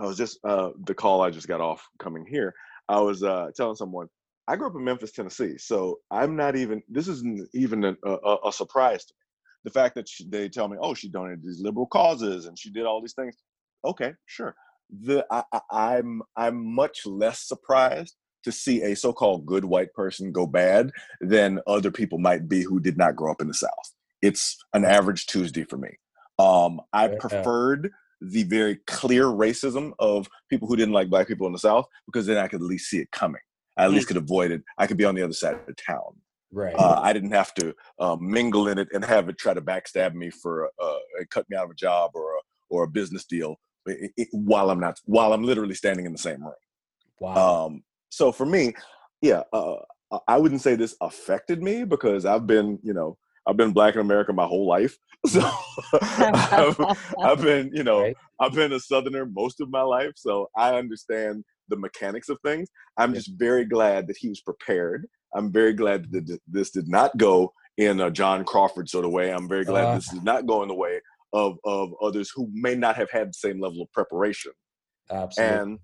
I 0.00 0.04
was 0.06 0.18
just 0.18 0.40
uh, 0.44 0.70
the 0.86 0.94
call 0.94 1.22
I 1.22 1.30
just 1.30 1.48
got 1.48 1.62
off 1.62 1.88
coming 2.00 2.26
here. 2.28 2.54
I 2.88 3.00
was 3.00 3.24
uh, 3.24 3.48
telling 3.56 3.76
someone 3.76 4.08
I 4.48 4.56
grew 4.56 4.68
up 4.68 4.76
in 4.76 4.84
Memphis, 4.84 5.12
Tennessee, 5.12 5.58
so 5.58 6.00
I'm 6.12 6.36
not 6.36 6.56
even. 6.56 6.82
This 6.88 7.08
isn't 7.08 7.48
even 7.54 7.84
a, 7.84 7.96
a, 8.06 8.38
a 8.48 8.52
surprise 8.52 9.04
to 9.06 9.14
me. 9.14 9.24
The 9.64 9.72
fact 9.72 9.96
that 9.96 10.08
she, 10.08 10.28
they 10.30 10.48
tell 10.50 10.68
me, 10.68 10.78
"Oh, 10.80 10.94
she 10.94 11.10
donated 11.10 11.42
these 11.44 11.60
liberal 11.62 11.88
causes 11.88 12.46
and 12.46 12.58
she 12.58 12.70
did 12.72 12.86
all 12.86 13.02
these 13.02 13.14
things." 13.14 13.36
Okay, 13.84 14.14
sure. 14.26 14.54
The 15.04 15.26
I, 15.32 15.44
I, 15.52 15.60
I'm 15.72 16.22
I'm 16.36 16.74
much 16.74 17.06
less 17.06 17.40
surprised 17.48 18.16
to 18.44 18.52
see 18.52 18.82
a 18.82 18.96
so-called 18.96 19.46
good 19.46 19.64
white 19.64 19.92
person 19.94 20.32
go 20.32 20.46
bad 20.46 20.90
than 21.20 21.60
other 21.66 21.90
people 21.90 22.18
might 22.18 22.48
be 22.48 22.62
who 22.62 22.80
did 22.80 22.96
not 22.96 23.16
grow 23.16 23.30
up 23.30 23.40
in 23.40 23.48
the 23.48 23.54
South. 23.54 23.94
It's 24.22 24.56
an 24.74 24.84
average 24.84 25.26
Tuesday 25.26 25.64
for 25.64 25.76
me. 25.76 25.90
Um, 26.38 26.80
I 26.92 27.08
Yeah. 27.08 27.18
preferred 27.18 27.92
the 28.20 28.42
very 28.44 28.76
clear 28.86 29.24
racism 29.24 29.92
of 29.98 30.28
people 30.48 30.68
who 30.68 30.76
didn't 30.76 30.94
like 30.94 31.08
black 31.08 31.26
people 31.26 31.46
in 31.46 31.52
the 31.52 31.58
South 31.58 31.86
because 32.06 32.26
then 32.26 32.36
I 32.36 32.48
could 32.48 32.60
at 32.60 32.66
least 32.66 32.90
see 32.90 32.98
it 32.98 33.10
coming. 33.10 33.40
I 33.76 33.84
at 33.84 33.92
least 33.92 34.08
could 34.08 34.18
avoid 34.18 34.50
it. 34.50 34.62
I 34.76 34.86
could 34.86 34.98
be 34.98 35.06
on 35.06 35.14
the 35.14 35.22
other 35.22 35.32
side 35.32 35.54
of 35.54 35.60
the 35.66 35.74
town. 35.74 36.20
Right. 36.52 36.74
Uh, 36.76 37.00
I 37.02 37.12
didn't 37.12 37.30
have 37.30 37.54
to 37.54 37.74
uh, 37.98 38.16
mingle 38.20 38.68
in 38.68 38.78
it 38.78 38.88
and 38.92 39.04
have 39.04 39.28
it 39.28 39.38
try 39.38 39.54
to 39.54 39.62
backstab 39.62 40.14
me 40.14 40.28
for 40.30 40.70
uh, 40.82 40.98
cut 41.30 41.48
me 41.48 41.56
out 41.56 41.64
of 41.64 41.70
a 41.70 41.74
job 41.74 42.10
or 42.14 42.34
a, 42.34 42.40
or 42.68 42.84
a 42.84 42.88
business 42.88 43.24
deal 43.24 43.58
it, 43.86 44.12
it, 44.16 44.28
while 44.32 44.70
I'm 44.70 44.80
not 44.80 44.98
while 45.04 45.32
I'm 45.32 45.44
literally 45.44 45.74
standing 45.74 46.06
in 46.06 46.12
the 46.12 46.18
same 46.18 46.42
room. 46.42 46.54
wow. 47.20 47.66
Um, 47.66 47.82
so 48.10 48.30
for 48.32 48.44
me, 48.46 48.74
yeah, 49.22 49.42
uh, 49.52 49.76
I 50.28 50.38
wouldn't 50.38 50.60
say 50.60 50.74
this 50.74 50.94
affected 51.00 51.62
me 51.62 51.84
because 51.84 52.24
I've 52.26 52.46
been, 52.46 52.78
you 52.82 52.92
know, 52.92 53.16
I've 53.46 53.56
been 53.56 53.72
black 53.72 53.94
in 53.94 54.00
America 54.00 54.32
my 54.32 54.46
whole 54.46 54.66
life. 54.66 54.96
So 55.26 55.42
I've, 56.00 56.80
I've 57.22 57.42
been, 57.42 57.70
you 57.74 57.84
know. 57.84 58.12
I've 58.40 58.54
been 58.54 58.72
a 58.72 58.80
Southerner 58.80 59.26
most 59.26 59.60
of 59.60 59.70
my 59.70 59.82
life. 59.82 60.12
So 60.16 60.48
I 60.56 60.76
understand 60.76 61.44
the 61.68 61.76
mechanics 61.76 62.30
of 62.30 62.38
things. 62.42 62.68
I'm 62.96 63.12
just 63.12 63.30
very 63.36 63.66
glad 63.66 64.06
that 64.06 64.16
he 64.18 64.30
was 64.30 64.40
prepared. 64.40 65.06
I'm 65.34 65.52
very 65.52 65.74
glad 65.74 66.10
that 66.12 66.38
this 66.48 66.70
did 66.70 66.88
not 66.88 67.16
go 67.18 67.52
in 67.76 68.00
a 68.00 68.10
John 68.10 68.44
Crawford 68.44 68.88
sort 68.88 69.04
of 69.04 69.10
way. 69.12 69.30
I'm 69.30 69.46
very 69.46 69.64
glad 69.66 69.84
Uh. 69.88 69.94
this 69.96 70.08
did 70.08 70.24
not 70.24 70.46
go 70.46 70.62
in 70.62 70.68
the 70.68 70.74
way 70.74 71.00
of, 71.34 71.58
of 71.64 71.92
others 72.02 72.32
who 72.34 72.48
may 72.52 72.74
not 72.74 72.96
have 72.96 73.10
had 73.10 73.28
the 73.28 73.34
same 73.34 73.60
level 73.60 73.82
of 73.82 73.92
preparation. 73.92 74.52
Absolutely. 75.10 75.58
And, 75.58 75.78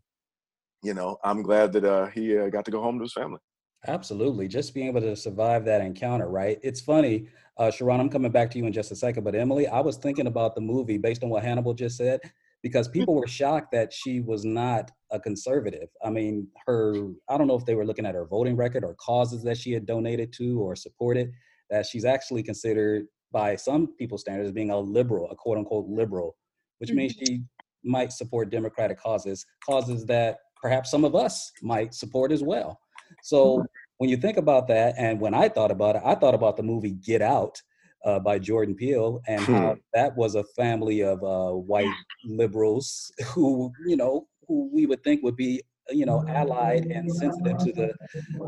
you 0.83 0.95
know, 0.95 1.18
I'm 1.25 1.42
glad 1.42 1.73
that 1.73 1.85
uh, 1.85 2.06
he 2.06 2.37
uh, 2.37 2.49
got 2.49 2.64
to 2.66 2.71
go 2.71 2.83
home 2.83 2.99
to 2.99 3.04
his 3.04 3.12
family. 3.12 3.38
Absolutely. 3.87 4.49
Just 4.49 4.75
being 4.75 4.88
able 4.88 5.00
to 5.00 5.14
survive 5.14 5.64
that 5.66 5.80
encounter, 5.80 6.28
right? 6.28 6.59
It's 6.62 6.80
funny, 6.80 7.28
uh, 7.59 7.71
Sharon, 7.71 8.00
I'm 8.00 8.09
coming 8.09 8.33
back 8.33 8.50
to 8.52 8.59
you 8.59 8.66
in 8.66 8.73
just 8.73 8.90
a 8.90 8.97
second, 8.97 9.25
but 9.25 9.35
Emily, 9.35 9.66
I 9.68 9.80
was 9.80 9.97
thinking 9.97 10.26
about 10.26 10.54
the 10.54 10.61
movie 10.61 10.99
based 10.99 11.23
on 11.23 11.30
what 11.30 11.45
Hannibal 11.45 11.75
just 11.75 11.97
said, 11.97 12.21
because 12.62 12.88
people 12.88 13.14
were 13.14 13.28
shocked 13.28 13.71
that 13.73 13.92
she 13.92 14.21
was 14.21 14.45
not 14.45 14.90
a 15.12 15.21
conservative. 15.21 15.88
I 16.04 16.11
mean, 16.11 16.49
her, 16.66 16.95
I 17.28 17.38
don't 17.38 17.47
know 17.47 17.56
if 17.56 17.64
they 17.64 17.76
were 17.76 17.87
looking 17.87 18.06
at 18.06 18.14
her 18.14 18.26
voting 18.26 18.56
record 18.56 18.83
or 18.83 18.95
causes 18.95 19.45
that 19.45 19.56
she 19.56 19.73
had 19.73 19.87
donated 19.87 20.33
to 20.38 20.61
or 20.61 20.75
supported, 20.75 21.30
that 21.71 21.87
she's 21.87 22.04
actually 22.04 22.42
considered 22.42 23.06
by 23.30 23.54
some 23.54 23.95
people's 23.99 24.23
standards 24.23 24.52
being 24.52 24.71
a 24.71 24.78
liberal, 24.78 25.30
a 25.30 25.37
quote 25.37 25.59
unquote 25.59 25.87
liberal, 25.88 26.37
which 26.78 26.90
means 26.90 27.12
she 27.12 27.42
might 27.85 28.11
support 28.11 28.50
democratic 28.50 28.99
causes, 28.99 29.47
causes 29.64 30.04
that 30.06 30.38
perhaps 30.66 30.90
some 30.90 31.04
of 31.04 31.14
us 31.14 31.52
might 31.62 31.94
support 31.94 32.32
as 32.32 32.42
well. 32.42 32.80
So 33.23 33.64
when 33.99 34.11
you 34.11 34.16
think 34.16 34.37
about 34.37 34.66
that, 34.66 34.96
and 34.99 35.20
when 35.20 35.32
I 35.32 35.49
thought 35.49 35.70
about 35.70 35.94
it, 35.94 36.02
I 36.04 36.16
thought 36.16 36.35
about 36.35 36.56
the 36.56 36.64
movie 36.64 36.94
Get 37.11 37.23
Out 37.23 37.62
uh, 38.04 38.18
by 38.18 38.40
Jordan 38.40 38.75
Peele 38.75 39.20
and 39.28 39.42
how 39.42 39.76
that 39.94 40.16
was 40.16 40.35
a 40.35 40.42
family 40.56 41.04
of 41.04 41.23
uh, 41.23 41.52
white 41.52 41.96
liberals 42.25 43.12
who, 43.28 43.70
you 43.87 43.96
know, 43.96 44.26
who 44.49 44.68
we 44.75 44.87
would 44.87 45.04
think 45.04 45.23
would 45.23 45.37
be, 45.37 45.62
you 45.90 46.04
know, 46.04 46.25
allied 46.26 46.87
and 46.87 47.04
sensitive 47.14 47.58
to 47.58 47.73
the 47.73 47.88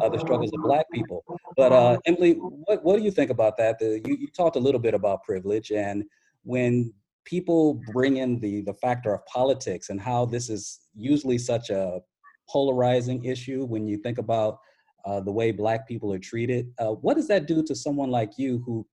uh, 0.00 0.08
the 0.08 0.18
struggles 0.18 0.50
of 0.52 0.60
Black 0.64 0.86
people. 0.92 1.22
But 1.56 1.70
uh, 1.72 1.98
Emily, 2.04 2.32
what 2.66 2.84
what 2.84 2.96
do 2.96 3.04
you 3.04 3.12
think 3.12 3.30
about 3.30 3.56
that? 3.58 3.78
The, 3.78 4.02
you, 4.04 4.16
you 4.22 4.26
talked 4.36 4.56
a 4.56 4.64
little 4.66 4.80
bit 4.80 4.94
about 4.94 5.22
privilege 5.22 5.70
and 5.70 6.02
when 6.42 6.92
people 7.24 7.80
bring 7.92 8.18
in 8.18 8.38
the 8.40 8.62
the 8.62 8.74
factor 8.74 9.12
of 9.14 9.24
politics 9.26 9.90
and 9.90 10.00
how 10.00 10.24
this 10.24 10.48
is 10.48 10.80
usually 10.94 11.38
such 11.38 11.70
a 11.70 12.00
polarizing 12.48 13.24
issue 13.24 13.64
when 13.64 13.86
you 13.86 13.98
think 13.98 14.18
about 14.18 14.58
uh, 15.04 15.20
the 15.20 15.32
way 15.32 15.50
black 15.50 15.86
people 15.86 16.12
are 16.12 16.18
treated. 16.18 16.72
Uh, 16.78 16.92
what 16.92 17.14
does 17.14 17.28
that 17.28 17.46
do 17.46 17.62
to 17.62 17.74
someone 17.74 18.10
like 18.10 18.32
you 18.38 18.62
who 18.64 18.86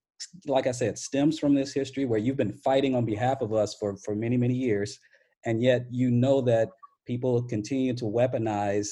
like 0.48 0.66
i 0.66 0.72
said 0.72 0.98
stems 0.98 1.38
from 1.38 1.54
this 1.54 1.74
history 1.74 2.06
where 2.06 2.18
you've 2.18 2.38
been 2.38 2.58
fighting 2.64 2.96
on 2.96 3.04
behalf 3.04 3.42
of 3.42 3.52
us 3.52 3.76
for 3.76 3.98
for 3.98 4.16
many 4.16 4.38
many 4.38 4.54
years 4.54 4.98
and 5.46 5.62
yet 5.62 5.86
you 5.92 6.10
know 6.10 6.40
that 6.40 6.70
people 7.06 7.44
continue 7.44 7.94
to 7.94 8.06
weaponize 8.06 8.88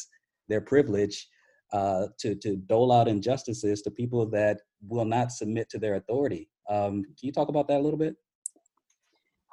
their 0.49 0.61
privilege 0.61 1.27
uh, 1.71 2.07
to 2.19 2.35
to 2.35 2.55
dole 2.55 2.91
out 2.91 3.07
injustices 3.07 3.81
to 3.81 3.91
people 3.91 4.25
that 4.29 4.61
will 4.87 5.05
not 5.05 5.31
submit 5.31 5.69
to 5.69 5.79
their 5.79 5.95
authority? 5.95 6.49
Um, 6.69 7.03
can 7.03 7.23
you 7.23 7.31
talk 7.31 7.49
about 7.49 7.67
that 7.67 7.79
a 7.79 7.83
little 7.83 7.97
bit 7.97 8.15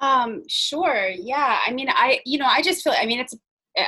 Um, 0.01 0.43
sure. 0.47 1.09
Yeah. 1.09 1.59
I 1.65 1.71
mean, 1.71 1.87
I, 1.89 2.19
you 2.25 2.39
know, 2.39 2.47
I 2.47 2.61
just 2.61 2.83
feel, 2.83 2.93
I 2.97 3.05
mean, 3.05 3.19
it's, 3.19 3.35
uh, 3.77 3.83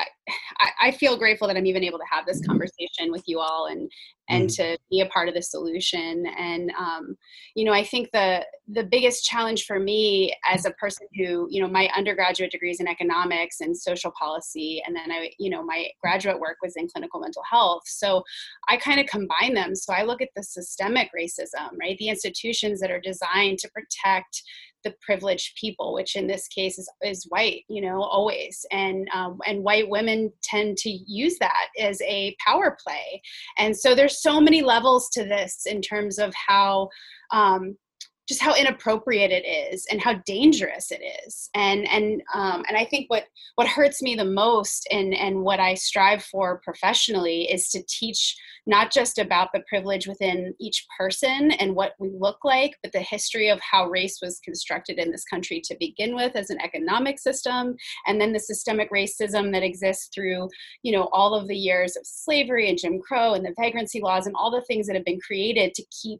I, 0.59 0.87
I 0.87 0.91
feel 0.91 1.17
grateful 1.17 1.47
that 1.47 1.57
I'm 1.57 1.65
even 1.65 1.83
able 1.83 1.99
to 1.99 2.05
have 2.09 2.25
this 2.25 2.45
conversation 2.45 3.11
with 3.11 3.23
you 3.25 3.39
all 3.39 3.67
and, 3.67 3.91
and 4.29 4.49
to 4.51 4.77
be 4.89 5.01
a 5.01 5.07
part 5.07 5.27
of 5.27 5.35
the 5.35 5.41
solution. 5.41 6.25
And, 6.37 6.71
um, 6.79 7.17
you 7.55 7.65
know, 7.65 7.73
I 7.73 7.83
think 7.83 8.09
the, 8.13 8.45
the 8.67 8.83
biggest 8.83 9.25
challenge 9.25 9.65
for 9.65 9.79
me 9.79 10.33
as 10.49 10.65
a 10.65 10.71
person 10.71 11.07
who, 11.17 11.47
you 11.49 11.61
know, 11.61 11.67
my 11.67 11.89
undergraduate 11.95 12.51
degrees 12.51 12.79
in 12.79 12.87
economics 12.87 13.59
and 13.59 13.75
social 13.77 14.13
policy, 14.17 14.81
and 14.85 14.95
then 14.95 15.11
I, 15.11 15.31
you 15.39 15.49
know, 15.49 15.63
my 15.63 15.87
graduate 16.01 16.39
work 16.39 16.57
was 16.61 16.75
in 16.77 16.87
clinical 16.87 17.19
mental 17.19 17.43
health. 17.49 17.83
So 17.85 18.23
I 18.69 18.77
kind 18.77 18.99
of 18.99 19.07
combine 19.07 19.53
them. 19.53 19.75
So 19.75 19.93
I 19.93 20.03
look 20.03 20.21
at 20.21 20.29
the 20.35 20.43
systemic 20.43 21.09
racism, 21.17 21.71
right? 21.79 21.97
The 21.97 22.09
institutions 22.09 22.79
that 22.79 22.91
are 22.91 23.01
designed 23.01 23.59
to 23.59 23.69
protect 23.71 24.41
the 24.83 24.93
privileged 25.01 25.55
people, 25.55 25.93
which 25.93 26.17
in 26.17 26.27
this 26.27 26.47
case 26.49 26.77
is, 26.77 26.89
is 27.01 27.25
white, 27.29 27.63
you 27.69 27.81
know, 27.81 28.01
always. 28.01 28.65
And, 28.69 29.07
um, 29.13 29.39
and 29.47 29.63
white 29.63 29.87
women 29.87 30.12
tend 30.41 30.77
to 30.77 30.89
use 30.89 31.37
that 31.39 31.67
as 31.79 32.01
a 32.01 32.35
power 32.45 32.77
play. 32.85 33.21
And 33.57 33.75
so 33.77 33.95
there's 33.95 34.21
so 34.21 34.39
many 34.39 34.61
levels 34.61 35.09
to 35.13 35.23
this 35.23 35.61
in 35.65 35.81
terms 35.81 36.19
of 36.19 36.33
how, 36.47 36.89
um, 37.31 37.77
just 38.27 38.41
how 38.41 38.55
inappropriate 38.55 39.31
it 39.31 39.45
is 39.45 39.85
and 39.91 40.01
how 40.01 40.13
dangerous 40.25 40.91
it 40.91 41.01
is. 41.25 41.49
And 41.53 41.87
and 41.89 42.21
um, 42.33 42.63
and 42.67 42.77
i 42.77 42.85
think 42.85 43.09
what 43.09 43.25
what 43.55 43.67
hurts 43.67 44.01
me 44.01 44.15
the 44.15 44.25
most 44.25 44.87
and 44.91 45.13
and 45.13 45.41
what 45.41 45.59
i 45.59 45.73
strive 45.73 46.23
for 46.23 46.61
professionally 46.63 47.51
is 47.51 47.69
to 47.69 47.83
teach 47.87 48.35
not 48.65 48.91
just 48.91 49.19
about 49.19 49.49
the 49.53 49.63
privilege 49.67 50.07
within 50.07 50.53
each 50.59 50.85
person 50.97 51.51
and 51.51 51.75
what 51.75 51.93
we 51.99 52.09
look 52.17 52.37
like 52.43 52.77
but 52.81 52.91
the 52.91 52.99
history 52.99 53.49
of 53.49 53.59
how 53.59 53.87
race 53.89 54.19
was 54.21 54.39
constructed 54.39 54.97
in 54.97 55.11
this 55.11 55.25
country 55.25 55.61
to 55.63 55.75
begin 55.79 56.15
with 56.15 56.35
as 56.35 56.49
an 56.49 56.59
economic 56.63 57.19
system 57.19 57.75
and 58.07 58.19
then 58.19 58.33
the 58.33 58.39
systemic 58.39 58.91
racism 58.91 59.51
that 59.51 59.63
exists 59.63 60.09
through 60.13 60.47
you 60.81 60.91
know 60.91 61.09
all 61.11 61.35
of 61.35 61.47
the 61.47 61.57
years 61.57 61.95
of 61.95 62.05
slavery 62.05 62.69
and 62.69 62.77
jim 62.77 62.99
crow 62.99 63.33
and 63.33 63.45
the 63.45 63.53
vagrancy 63.59 64.01
laws 64.01 64.27
and 64.27 64.35
all 64.35 64.51
the 64.51 64.61
things 64.61 64.87
that 64.87 64.95
have 64.95 65.05
been 65.05 65.19
created 65.19 65.73
to 65.73 65.83
keep 66.01 66.19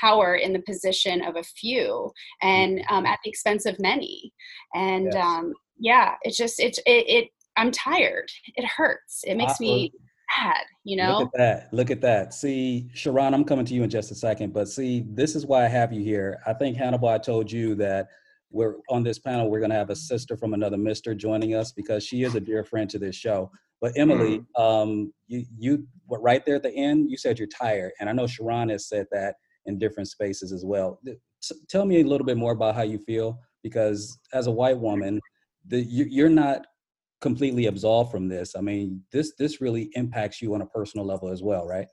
power 0.00 0.34
in 0.36 0.52
the 0.52 0.62
position 0.62 1.22
of 1.22 1.36
a 1.36 1.42
few 1.42 2.10
and 2.42 2.80
um, 2.88 3.06
at 3.06 3.18
the 3.24 3.30
expense 3.30 3.66
of 3.66 3.78
many 3.80 4.32
and 4.74 5.06
Yes. 5.12 5.16
um, 5.16 5.52
yeah 5.78 6.14
it's 6.22 6.36
just 6.36 6.60
it's 6.60 6.78
it, 6.78 7.08
it 7.08 7.28
i'm 7.56 7.70
tired 7.70 8.28
it 8.56 8.64
hurts 8.64 9.22
it 9.24 9.36
makes 9.36 9.60
me 9.60 9.92
sad 10.36 10.64
you 10.84 10.96
know 10.96 11.18
Look 11.20 11.30
at 11.34 11.38
that. 11.38 11.72
Look 11.72 11.90
at 11.90 12.00
that. 12.02 12.34
See, 12.34 12.88
Sharon, 12.92 13.32
I'm 13.34 13.44
coming 13.44 13.64
to 13.64 13.74
you 13.74 13.82
in 13.82 13.90
just 13.90 14.10
a 14.10 14.14
second, 14.14 14.52
but 14.52 14.68
see, 14.68 15.04
this 15.08 15.34
is 15.34 15.46
why 15.46 15.64
I 15.64 15.68
have 15.68 15.92
you 15.92 16.02
here. 16.02 16.38
I 16.46 16.52
think 16.52 16.76
Hannibal, 16.76 17.08
I 17.08 17.16
told 17.18 17.50
you 17.50 17.74
that 17.76 18.08
we're 18.50 18.74
on 18.90 19.02
this 19.02 19.18
panel, 19.18 19.50
we're 19.50 19.58
going 19.60 19.70
to 19.70 19.76
have 19.76 19.90
a 19.90 19.96
sister 19.96 20.36
from 20.36 20.52
another 20.54 20.76
mister 20.76 21.14
joining 21.14 21.54
us 21.54 21.72
because 21.72 22.04
she 22.04 22.22
is 22.24 22.34
a 22.34 22.40
dear 22.40 22.62
friend 22.64 22.88
to 22.90 22.98
this 22.98 23.16
show. 23.16 23.50
But 23.80 23.92
Emily, 23.96 24.42
um, 24.56 25.12
you, 25.28 25.44
you 25.58 25.86
were 26.08 26.20
right 26.20 26.44
there 26.44 26.56
at 26.56 26.62
the 26.62 26.74
end, 26.74 27.10
you 27.10 27.16
said 27.16 27.38
you're 27.38 27.48
tired. 27.48 27.92
And 28.00 28.08
I 28.08 28.12
know 28.12 28.26
Sharon 28.26 28.68
has 28.70 28.86
said 28.88 29.06
that 29.12 29.36
in 29.68 29.78
different 29.78 30.08
spaces 30.08 30.52
as 30.52 30.64
well. 30.64 30.98
T- 31.06 31.54
Tell 31.68 31.84
me 31.84 32.00
a 32.00 32.04
little 32.04 32.26
bit 32.26 32.36
more 32.36 32.52
about 32.52 32.74
how 32.74 32.82
you 32.82 32.98
feel 32.98 33.38
because 33.62 34.18
as 34.32 34.48
a 34.48 34.50
white 34.50 34.78
woman, 34.78 35.20
the, 35.66 35.80
you, 35.80 36.04
you're 36.08 36.28
not 36.28 36.66
completely 37.20 37.66
absolved 37.66 38.10
from 38.10 38.28
this. 38.28 38.56
I 38.56 38.60
mean, 38.60 39.02
this 39.12 39.34
this 39.38 39.60
really 39.60 39.90
impacts 39.94 40.42
you 40.42 40.54
on 40.54 40.62
a 40.62 40.66
personal 40.66 41.06
level 41.06 41.28
as 41.28 41.42
well, 41.42 41.66
right? 41.66 41.86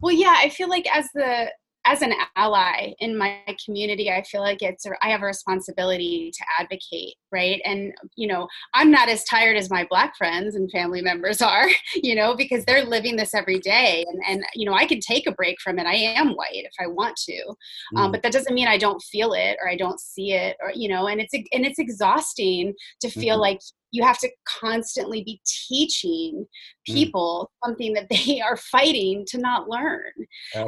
well 0.00 0.14
yeah 0.14 0.34
i 0.38 0.48
feel 0.48 0.68
like 0.68 0.86
as 0.94 1.08
the 1.14 1.46
as 1.86 2.02
an 2.02 2.12
ally 2.36 2.92
in 2.98 3.16
my 3.16 3.40
community 3.64 4.10
i 4.10 4.22
feel 4.22 4.40
like 4.40 4.62
it's 4.62 4.86
i 5.02 5.08
have 5.08 5.22
a 5.22 5.26
responsibility 5.26 6.30
to 6.32 6.44
advocate 6.58 7.14
right 7.32 7.60
and 7.64 7.92
you 8.16 8.26
know 8.26 8.48
i'm 8.74 8.90
not 8.90 9.08
as 9.08 9.24
tired 9.24 9.56
as 9.56 9.70
my 9.70 9.86
black 9.88 10.16
friends 10.16 10.54
and 10.54 10.70
family 10.70 11.00
members 11.00 11.40
are 11.52 11.68
you 11.94 12.14
know 12.14 12.34
because 12.34 12.64
they're 12.64 12.84
living 12.84 13.16
this 13.16 13.34
every 13.34 13.58
day 13.58 14.04
and 14.08 14.20
and 14.28 14.44
you 14.54 14.64
know 14.68 14.74
i 14.74 14.86
can 14.86 15.00
take 15.00 15.26
a 15.26 15.32
break 15.32 15.60
from 15.60 15.78
it 15.78 15.86
i 15.86 15.94
am 15.94 16.30
white 16.34 16.48
if 16.52 16.72
i 16.80 16.86
want 16.86 17.16
to 17.16 17.40
um, 17.96 18.08
Mm. 18.08 18.12
but 18.12 18.22
that 18.22 18.32
doesn't 18.32 18.54
mean 18.54 18.68
i 18.68 18.78
don't 18.78 19.02
feel 19.02 19.32
it 19.32 19.56
or 19.62 19.68
i 19.68 19.76
don't 19.76 20.00
see 20.00 20.32
it 20.32 20.56
or 20.62 20.72
you 20.74 20.88
know 20.88 21.06
and 21.08 21.20
it's 21.20 21.34
and 21.34 21.64
it's 21.66 21.78
exhausting 21.78 22.74
to 23.00 23.10
feel 23.10 23.36
Mhm. 23.36 23.40
like 23.40 23.60
you 23.92 24.04
have 24.04 24.18
to 24.18 24.30
constantly 24.60 25.24
be 25.24 25.40
teaching 25.44 26.46
Mm. 26.88 26.94
people 26.94 27.50
something 27.64 27.92
that 27.94 28.06
they 28.26 28.40
are 28.40 28.56
fighting 28.56 29.24
to 29.28 29.38
not 29.38 29.68
learn 29.68 30.12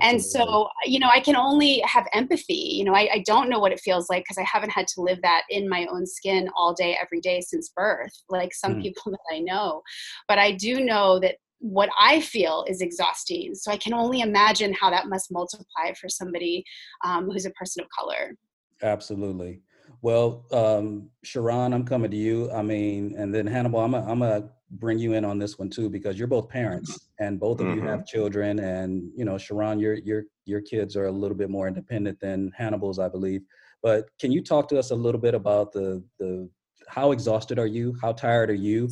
and 0.03 0.23
so 0.23 0.69
you 0.85 0.99
know 0.99 1.09
i 1.13 1.21
can 1.21 1.37
only 1.37 1.81
have 1.87 2.07
empathy 2.13 2.55
you 2.55 2.85
know 2.85 2.95
i, 2.95 3.09
I 3.13 3.23
don't 3.27 3.49
know 3.49 3.59
what 3.59 3.73
it 3.73 3.81
feels 3.81 4.11
like 4.11 4.25
because 4.25 4.39
i 4.39 4.43
haven't 4.45 4.71
had 4.71 4.87
to 4.89 5.01
live 5.01 5.21
that 5.23 5.43
in 5.51 5.69
my 5.69 5.87
own 5.91 6.07
skin 6.07 6.51
all 6.57 6.75
day 6.75 6.97
every 7.01 7.21
day 7.21 7.41
since 7.41 7.71
birth 7.77 8.13
like 8.29 8.53
some 8.55 8.75
Mm. 8.77 8.83
people 8.83 9.13
that 9.13 9.35
i 9.35 9.39
know 9.41 9.83
but 10.29 10.39
i 10.39 10.53
do 10.53 10.85
know 10.85 11.19
that 11.19 11.37
what 11.59 11.91
i 11.99 12.21
feel 12.21 12.65
is 12.69 12.81
exhausting 12.81 13.55
so 13.55 13.71
i 13.71 13.77
can 13.77 13.95
only 13.95 14.21
imagine 14.21 14.73
how 14.75 14.91
that 14.91 15.09
must 15.09 15.31
multiply 15.31 15.93
for 16.01 16.09
somebody 16.09 16.65
um, 17.05 17.31
who's 17.31 17.47
a 17.47 17.51
person 17.51 17.83
of 17.83 17.89
color 17.99 18.37
Absolutely. 18.83 19.61
Well, 20.01 20.45
um, 20.53 21.09
Sharon, 21.23 21.73
I'm 21.73 21.85
coming 21.85 22.11
to 22.11 22.17
you. 22.17 22.51
I 22.51 22.63
mean, 22.63 23.15
and 23.17 23.33
then 23.33 23.47
Hannibal, 23.47 23.81
I'm 23.81 23.93
gonna 23.93 24.11
I'm 24.11 24.19
gonna 24.19 24.51
bring 24.73 24.99
you 24.99 25.13
in 25.13 25.25
on 25.25 25.39
this 25.39 25.59
one 25.59 25.71
too 25.71 25.89
because 25.89 26.19
you're 26.19 26.27
both 26.27 26.49
parents 26.49 27.09
and 27.21 27.39
both 27.39 27.61
of 27.61 27.77
you 27.77 27.83
have 27.83 28.05
children, 28.07 28.59
and 28.59 29.09
you 29.15 29.25
know, 29.25 29.39
Sharon, 29.39 29.79
your 29.79 29.95
your 29.95 30.25
your 30.45 30.61
kids 30.61 30.97
are 30.97 31.07
a 31.07 31.13
little 31.13 31.37
bit 31.37 31.51
more 31.51 31.69
independent 31.69 32.19
than 32.21 32.51
Hannibal's, 32.57 32.99
I 32.99 33.09
believe. 33.09 33.43
But 33.83 34.09
can 34.21 34.31
you 34.31 34.43
talk 34.43 34.69
to 34.69 34.79
us 34.79 34.91
a 34.91 34.95
little 34.95 35.21
bit 35.21 35.35
about 35.35 35.73
the 35.73 36.03
the 36.19 36.49
how 36.89 37.13
exhausted 37.13 37.59
are 37.59 37.67
you? 37.67 37.97
How 38.01 38.13
tired 38.13 38.51
are 38.51 38.55
you? 38.55 38.89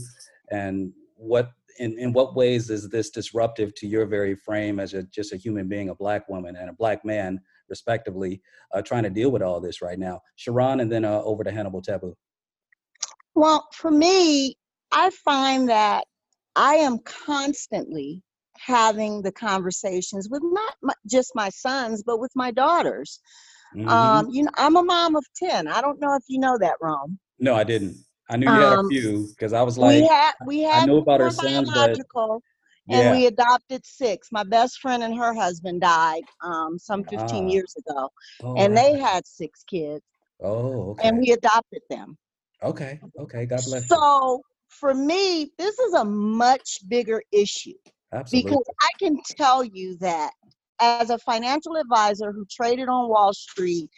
And 0.50 0.92
what 1.16 1.52
in, 1.78 1.98
in 1.98 2.12
what 2.12 2.34
ways 2.34 2.70
is 2.70 2.88
this 2.88 3.10
disruptive 3.10 3.74
to 3.76 3.86
your 3.86 4.06
very 4.06 4.34
frame 4.34 4.78
as 4.80 4.94
a, 4.94 5.02
just 5.04 5.32
a 5.32 5.36
human 5.36 5.68
being, 5.68 5.88
a 5.88 5.94
black 5.94 6.28
woman 6.28 6.56
and 6.56 6.68
a 6.68 6.74
black 6.74 7.04
man, 7.04 7.40
respectively, 7.68 8.42
uh, 8.74 8.82
trying 8.82 9.04
to 9.04 9.10
deal 9.10 9.30
with 9.30 9.42
all 9.42 9.60
this 9.60 9.80
right 9.80 9.98
now? 9.98 10.20
Sharon, 10.36 10.80
and 10.80 10.92
then 10.92 11.04
uh, 11.04 11.22
over 11.22 11.42
to 11.42 11.50
Hannibal 11.50 11.80
Tabu. 11.80 12.14
Well, 13.34 13.66
for 13.72 13.90
me, 13.90 14.56
I 14.92 15.10
find 15.10 15.68
that 15.68 16.04
I 16.56 16.74
am 16.74 16.98
constantly 16.98 18.22
having 18.58 19.22
the 19.22 19.32
conversations 19.32 20.28
with 20.28 20.42
not 20.44 20.74
my, 20.82 20.92
just 21.08 21.32
my 21.34 21.48
sons, 21.48 22.02
but 22.02 22.20
with 22.20 22.32
my 22.34 22.50
daughters. 22.50 23.20
Mhm. 23.74 23.88
Um, 23.88 24.30
you 24.30 24.44
know, 24.44 24.50
I'm 24.56 24.76
a 24.76 24.82
mom 24.82 25.16
of 25.16 25.24
10. 25.36 25.68
I 25.68 25.80
don't 25.80 26.00
know 26.00 26.14
if 26.16 26.24
you 26.28 26.38
know 26.40 26.58
that, 26.58 26.74
Rome. 26.80 27.18
no, 27.38 27.54
I 27.54 27.64
didn't. 27.64 27.96
I 28.28 28.36
knew 28.36 28.46
you 28.46 28.52
had 28.62 28.72
a 28.72 28.78
Um, 28.78 28.88
few 28.88 29.26
because 29.28 29.52
I 29.52 29.62
was 29.62 29.76
like, 29.78 30.02
we 30.02 30.06
had 30.08 30.32
we 30.46 30.66
I 30.66 30.80
had 30.80 30.86
know 30.88 30.98
about 30.98 31.20
four 31.20 31.30
sons, 31.30 31.70
but 31.70 31.74
biological, 31.74 32.42
and 32.90 33.00
yeah. 33.00 33.12
we 33.12 33.26
adopted 33.26 33.84
six. 33.84 34.28
My 34.32 34.44
best 34.44 34.78
friend 34.80 35.02
and 35.02 35.16
her 35.16 35.34
husband 35.34 35.80
died 35.80 36.22
um, 36.42 36.78
some 36.78 37.02
15 37.04 37.20
Ah. 37.20 37.50
years 37.50 37.74
ago, 37.76 38.08
Oh, 38.44 38.56
and 38.56 38.76
they 38.76 38.98
had 38.98 39.26
six 39.26 39.64
kids, 39.64 40.04
oh, 40.40 40.90
okay. 40.90 41.08
and 41.08 41.18
we 41.18 41.32
adopted 41.32 41.82
them. 41.90 42.16
okay. 42.62 43.00
Okay. 43.18 43.46
God 43.46 43.64
bless 43.64 43.82
you. 43.82 43.88
So 43.88 44.42
for 44.68 44.94
me, 44.94 45.50
this 45.58 45.78
is 45.78 45.94
a 45.94 46.04
much 46.04 46.78
bigger 46.88 47.22
issue 47.32 47.74
Absolutely. 48.12 48.50
because 48.50 48.64
I 48.82 48.88
can 48.98 49.16
tell 49.36 49.64
you 49.64 49.96
that 49.98 50.32
as 50.80 51.10
a 51.10 51.18
financial 51.18 51.76
advisor 51.76 52.32
who 52.32 52.46
traded 52.50 52.88
on 52.88 53.08
Wall 53.08 53.32
Street, 53.32 53.90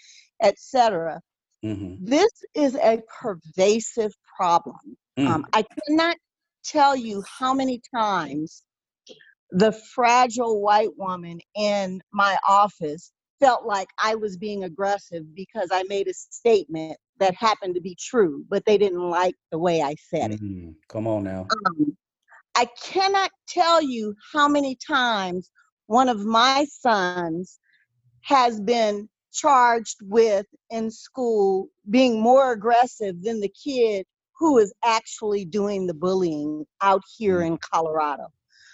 etc. 0.43 0.57
cetera, 0.59 1.21
hmm 1.63 1.95
this 2.01 2.33
is 2.55 2.75
a 2.75 3.01
pervasive 3.21 4.13
problem. 4.37 4.97
Mm. 5.19 5.27
Um, 5.29 5.45
I 5.53 5.65
cannot 5.87 6.17
tell 6.65 6.97
you 6.97 7.23
how 7.39 7.55
many 7.55 7.81
times 7.95 8.63
the 9.51 9.73
fragile 9.95 10.61
white 10.61 10.97
woman 10.97 11.39
in 11.55 12.01
my 12.13 12.37
office 12.49 13.13
felt 13.39 13.67
like 13.67 13.89
I 14.03 14.15
was 14.15 14.37
being 14.37 14.65
aggressive 14.65 15.35
because 15.35 15.69
I 15.73 15.85
made 15.89 16.09
a 16.09 16.15
statement 16.15 16.97
that 17.19 17.35
happened 17.35 17.75
to 17.75 17.81
be 17.81 17.97
true, 18.01 18.45
but 18.49 18.65
they 18.65 18.79
didn't 18.79 19.11
like 19.11 19.35
the 19.51 19.59
way 19.59 19.83
I 19.83 19.95
said 19.99 20.33
it. 20.33 20.41
Mhm. 20.41 20.75
Come 20.89 21.07
on 21.07 21.25
now. 21.25 21.47
Um, 21.67 21.97
I 22.55 22.67
cannot 22.83 23.31
tell 23.49 23.83
you 23.83 24.15
how 24.33 24.49
many 24.49 24.77
times 24.77 25.51
one 25.87 26.09
of 26.09 26.25
my 26.25 26.67
sons 26.71 27.59
has 28.23 28.61
been 28.61 29.09
charged 29.33 29.97
with 30.03 30.47
in 30.71 30.91
school 30.91 31.69
being 31.91 32.21
more 32.21 32.53
aggressive 32.53 33.23
than 33.23 33.41
the 33.41 33.51
kid 33.51 34.07
who 34.39 34.59
is 34.59 34.73
actually 34.85 35.45
doing 35.45 35.87
the 35.87 35.95
bullying 35.95 36.67
out 36.83 37.03
here 37.17 37.39
Mm. 37.39 37.47
in 37.47 37.59
Colorado. 37.59 38.29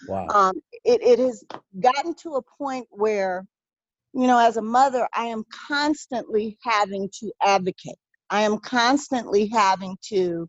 Wow. 0.07 0.27
Um, 0.33 0.55
it, 0.85 1.01
it 1.03 1.19
has 1.19 1.45
gotten 1.81 2.15
to 2.23 2.37
a 2.37 2.43
point 2.59 2.87
where, 2.91 3.47
you 4.15 4.27
know, 4.27 4.39
as 4.39 4.57
a 4.57 4.63
mother, 4.63 5.09
I 5.15 5.25
am 5.25 5.45
constantly 5.69 6.57
having 6.63 7.09
to 7.21 7.33
advocate. 7.43 7.99
I 8.31 8.43
am 8.43 8.59
constantly 8.59 9.49
having 9.49 9.97
to 10.09 10.49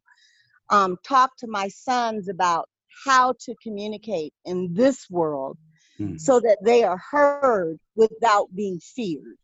um, 0.69 0.97
talk 1.05 1.31
to 1.39 1.47
my 1.47 1.67
sons 1.67 2.29
about 2.29 2.67
how 3.05 3.33
to 3.41 3.55
communicate 3.61 4.33
in 4.45 4.73
this 4.73 5.05
world 5.09 5.57
Mm. 5.99 6.17
so 6.17 6.39
that 6.39 6.57
they 6.63 6.83
are 6.83 6.97
heard 7.11 7.61
without 7.95 8.29
being 8.55 8.61
feared. 8.79 9.37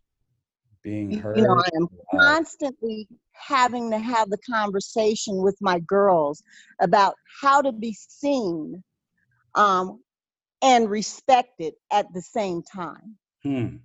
Being 0.84 1.12
heard. 1.12 1.36
you 1.36 1.44
know, 1.44 1.56
I 1.56 1.70
am 1.76 1.88
Wow. 2.14 2.20
constantly 2.20 3.08
having 3.34 3.92
to 3.92 3.98
have 4.00 4.30
the 4.30 4.38
conversation 4.50 5.38
with 5.42 5.58
my 5.62 5.80
girls 5.80 6.42
about 6.82 7.16
how 7.42 7.62
to 7.62 7.72
be 7.72 7.94
seen 7.94 8.84
um, 9.56 10.02
and 10.62 10.90
respected 10.90 11.74
at 11.92 12.06
the 12.14 12.22
same 12.22 12.62
time. 12.64 13.18
Hmm. 13.44 13.78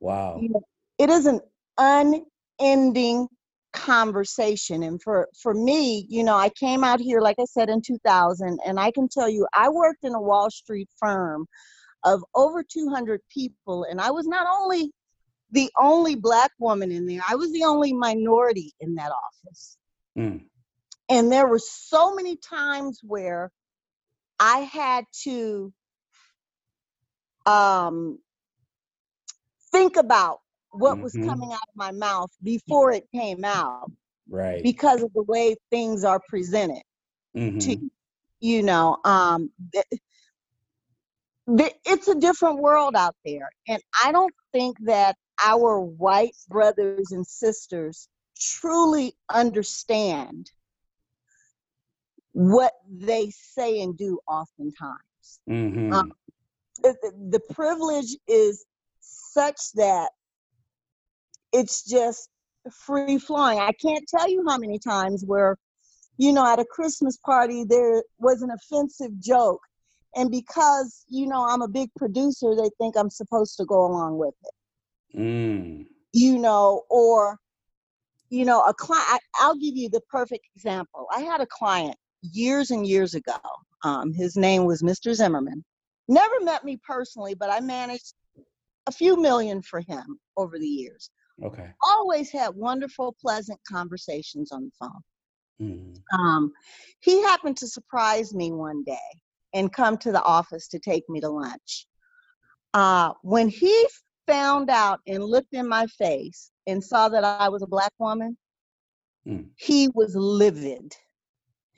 Wow. 0.00 0.40
You 0.42 0.48
know, 0.50 0.62
it 0.98 1.10
is 1.10 1.26
an 1.26 1.40
unending 1.78 3.28
conversation 3.72 4.82
and 4.82 5.02
for 5.02 5.28
for 5.40 5.54
me 5.54 6.06
you 6.08 6.22
know 6.22 6.36
i 6.36 6.48
came 6.50 6.84
out 6.84 7.00
here 7.00 7.20
like 7.20 7.36
i 7.40 7.44
said 7.44 7.68
in 7.68 7.80
2000 7.80 8.58
and 8.66 8.78
i 8.78 8.90
can 8.90 9.08
tell 9.08 9.28
you 9.28 9.46
i 9.54 9.68
worked 9.68 10.04
in 10.04 10.14
a 10.14 10.20
wall 10.20 10.50
street 10.50 10.88
firm 10.98 11.46
of 12.04 12.22
over 12.34 12.62
200 12.62 13.20
people 13.30 13.84
and 13.90 14.00
i 14.00 14.10
was 14.10 14.26
not 14.26 14.46
only 14.52 14.92
the 15.52 15.70
only 15.80 16.14
black 16.14 16.50
woman 16.58 16.90
in 16.92 17.06
there 17.06 17.22
i 17.28 17.34
was 17.34 17.52
the 17.52 17.64
only 17.64 17.92
minority 17.92 18.72
in 18.80 18.94
that 18.94 19.10
office 19.10 19.76
Mm. 20.16 20.42
and 21.08 21.32
there 21.32 21.48
were 21.48 21.58
so 21.58 22.14
many 22.14 22.36
times 22.36 23.00
where 23.02 23.50
i 24.38 24.58
had 24.58 25.06
to 25.22 25.72
um 27.46 28.18
think 29.72 29.96
about 29.96 30.40
what 30.72 31.02
was 31.02 31.16
Mhm. 31.16 31.24
coming 31.24 31.52
out 31.52 31.68
of 31.68 31.76
my 31.76 31.92
mouth 31.92 32.30
before 32.42 32.92
it 32.92 33.06
came 33.12 33.44
out 33.44 33.90
Right. 34.28 34.66
because 34.66 35.02
of 35.02 35.12
the 35.14 35.22
way 35.22 35.56
things 35.70 36.04
are 36.04 36.20
presented 36.28 36.82
hmm 37.34 37.58
to 37.60 37.76
you. 37.80 37.90
you 38.40 38.62
know 38.62 38.98
um 39.04 39.50
th- 39.72 39.86
th- 41.58 41.74
it's 41.84 42.08
a 42.08 42.14
different 42.14 42.58
world 42.60 42.94
out 42.96 43.16
there 43.24 43.50
and 43.68 43.82
i 44.04 44.12
don't 44.12 44.34
think 44.52 44.76
that 44.84 45.16
our 45.44 45.80
white 45.80 46.36
brothers 46.48 47.12
and 47.12 47.26
sisters 47.26 48.08
truly 48.38 49.14
understand 49.32 50.50
what 52.32 52.72
they 52.90 53.30
say 53.30 53.80
and 53.80 53.96
do 53.96 54.18
oftentimes 54.28 55.40
um, 55.90 56.02
the, 56.82 56.94
the- 57.02 57.38
the 57.38 57.54
privilege 57.54 58.16
is 58.28 58.64
such 59.00 59.72
that 59.74 60.10
it's 61.52 61.84
just 61.84 62.28
free 62.70 63.18
flowing. 63.18 63.58
I 63.58 63.72
can't 63.72 64.06
tell 64.08 64.28
you 64.28 64.44
how 64.48 64.58
many 64.58 64.78
times 64.78 65.24
where, 65.26 65.56
you 66.16 66.32
know, 66.32 66.46
at 66.46 66.58
a 66.58 66.64
Christmas 66.64 67.16
party 67.18 67.64
there 67.64 68.02
was 68.18 68.42
an 68.42 68.50
offensive 68.50 69.18
joke, 69.20 69.60
and 70.14 70.30
because 70.30 71.04
you 71.08 71.26
know 71.26 71.46
I'm 71.48 71.62
a 71.62 71.68
big 71.68 71.90
producer, 71.96 72.54
they 72.54 72.70
think 72.78 72.96
I'm 72.96 73.10
supposed 73.10 73.56
to 73.56 73.64
go 73.64 73.86
along 73.86 74.18
with 74.18 74.34
it. 74.44 75.18
Mm. 75.18 75.86
You 76.12 76.38
know, 76.38 76.82
or 76.90 77.38
you 78.32 78.46
know, 78.46 78.62
a 78.62 78.72
client. 78.72 79.20
I'll 79.38 79.56
give 79.56 79.76
you 79.76 79.90
the 79.90 80.00
perfect 80.10 80.46
example. 80.56 81.06
I 81.12 81.20
had 81.20 81.42
a 81.42 81.46
client 81.46 81.96
years 82.22 82.70
and 82.70 82.86
years 82.86 83.14
ago. 83.14 83.36
Um, 83.84 84.14
his 84.14 84.36
name 84.36 84.64
was 84.64 84.82
Mr. 84.82 85.12
Zimmerman. 85.12 85.62
Never 86.08 86.40
met 86.40 86.64
me 86.64 86.80
personally, 86.86 87.34
but 87.34 87.50
I 87.50 87.60
managed 87.60 88.14
a 88.86 88.92
few 88.92 89.20
million 89.20 89.60
for 89.60 89.80
him 89.80 90.18
over 90.36 90.58
the 90.58 90.66
years. 90.66 91.10
Okay. 91.42 91.68
Always 91.82 92.30
had 92.30 92.54
wonderful, 92.54 93.16
pleasant 93.20 93.58
conversations 93.68 94.52
on 94.52 94.64
the 94.64 94.70
phone. 94.78 95.02
Mm. 95.60 96.18
Um, 96.18 96.52
he 97.00 97.22
happened 97.22 97.56
to 97.58 97.66
surprise 97.68 98.34
me 98.34 98.52
one 98.52 98.84
day 98.84 98.96
and 99.54 99.72
come 99.72 99.98
to 99.98 100.12
the 100.12 100.22
office 100.22 100.68
to 100.68 100.78
take 100.78 101.08
me 101.08 101.20
to 101.20 101.28
lunch. 101.28 101.86
Uh, 102.74 103.12
when 103.22 103.48
he 103.48 103.86
found 104.26 104.70
out 104.70 105.00
and 105.06 105.22
looked 105.22 105.52
in 105.52 105.68
my 105.68 105.86
face 105.86 106.50
and 106.66 106.82
saw 106.82 107.08
that 107.08 107.24
I 107.24 107.48
was 107.48 107.62
a 107.62 107.66
black 107.66 107.92
woman, 107.98 108.36
Mm. 109.26 109.50
he 109.56 109.88
was 109.94 110.16
livid. 110.16 110.96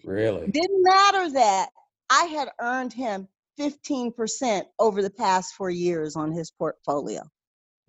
Really? 0.03 0.47
Didn't 0.51 0.83
matter 0.83 1.31
that 1.33 1.69
I 2.09 2.25
had 2.25 2.49
earned 2.59 2.93
him 2.93 3.29
15% 3.59 4.65
over 4.79 5.03
the 5.03 5.11
past 5.11 5.55
four 5.55 5.69
years 5.71 6.17
on 6.17 6.33
his 6.33 6.51
portfolio. 6.51 7.23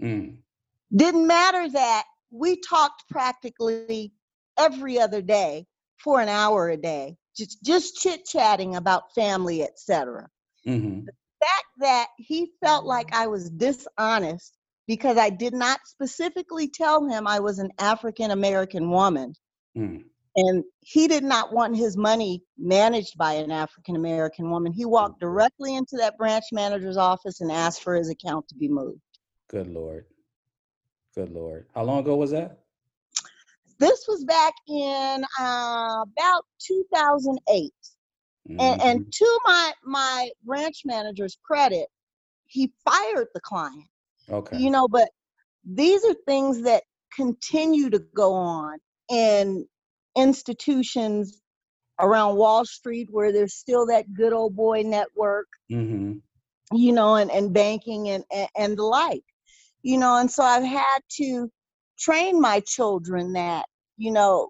Mm. 0.02 0.38
Didn't 0.94 1.28
matter 1.28 1.70
that 1.70 2.04
we 2.32 2.60
talked 2.60 3.04
practically 3.10 4.14
every 4.58 5.00
other 5.00 5.22
day 5.22 5.66
for 5.98 6.20
an 6.20 6.30
hour 6.30 6.70
a 6.70 6.78
day, 6.78 7.18
just, 7.36 7.64
just 7.64 7.96
chit 7.96 8.26
chatting 8.26 8.76
about 8.76 9.14
family, 9.14 9.64
etc. 9.64 10.28
hmm 10.66 11.02
fact 11.40 11.66
that 11.80 12.08
he 12.18 12.52
felt 12.64 12.86
like 12.86 13.14
I 13.14 13.28
was 13.28 13.50
dishonest 13.50 14.58
because 14.88 15.18
I 15.18 15.30
did 15.30 15.54
not 15.54 15.80
specifically 15.86 16.70
tell 16.70 17.06
him 17.06 17.28
I 17.28 17.40
was 17.40 17.60
an 17.60 17.72
African 17.80 18.32
American 18.32 18.90
woman 18.90 19.34
Mm. 19.78 20.06
and 20.38 20.64
he 20.80 21.10
did 21.10 21.26
not 21.26 21.52
want 21.52 21.76
his 21.76 21.98
money 21.98 22.42
managed 22.58 23.18
by 23.18 23.34
an 23.34 23.52
African 23.52 23.98
American 23.98 24.50
woman. 24.50 24.72
He 24.72 24.86
walked 24.86 25.20
directly 25.20 25.76
into 25.76 25.98
that 25.98 26.18
branch 26.18 26.46
manager's 26.54 26.96
office 26.96 27.42
and 27.42 27.52
asked 27.52 27.84
for 27.84 27.94
his 27.94 28.10
account 28.10 28.48
to 28.48 28.56
be 28.56 28.70
moved. 28.70 29.02
Good 29.50 29.68
Lord. 29.68 30.06
Good 31.16 31.32
Lord. 31.32 31.66
How 31.74 31.84
long 31.84 32.00
ago 32.00 32.16
was 32.18 32.32
that? 32.32 32.60
This 33.80 34.06
was 34.08 34.24
back 34.26 34.54
in 34.68 35.24
uh, 35.40 36.04
about 36.04 36.46
2008. 36.60 37.74
And, 38.48 38.60
Mhm. 38.60 38.86
and 38.86 39.14
to 39.14 39.40
my 39.46 39.74
my 39.84 40.30
branch 40.44 40.82
manager's 40.86 41.38
credit, 41.44 41.88
he 42.46 42.72
fired 42.84 43.28
the 43.34 43.42
client. 43.42 43.88
okay. 44.30 44.58
you 44.58 44.70
know 44.72 44.88
but 44.88 45.10
these 45.64 46.04
are 46.06 46.16
things 46.28 46.62
that 46.64 46.84
continue 47.16 47.90
to 47.90 48.00
go 48.16 48.34
on 48.34 48.78
in 49.10 49.68
institutions 50.16 51.42
around 52.00 52.36
wall 52.38 52.66
street 52.66 53.08
where 53.12 53.32
there's 53.32 53.54
still 53.56 53.86
that 53.86 54.12
good 54.14 54.34
old 54.34 54.56
boy 54.56 54.82
network 54.84 55.48
hmm 55.70 56.14
you 56.72 56.92
know 56.92 57.16
and, 57.16 57.30
and 57.32 57.54
banking 57.54 58.10
and, 58.10 58.24
and 58.34 58.50
and 58.58 58.78
the 58.78 58.84
like 58.84 59.24
you 59.86 59.98
know 59.98 60.18
and 60.18 60.30
so 60.32 60.44
i've 60.44 60.64
had 60.64 61.00
to 61.10 61.50
train 61.98 62.42
my 62.42 62.60
children 62.62 63.34
that 63.34 63.66
you 63.98 64.12
know 64.12 64.50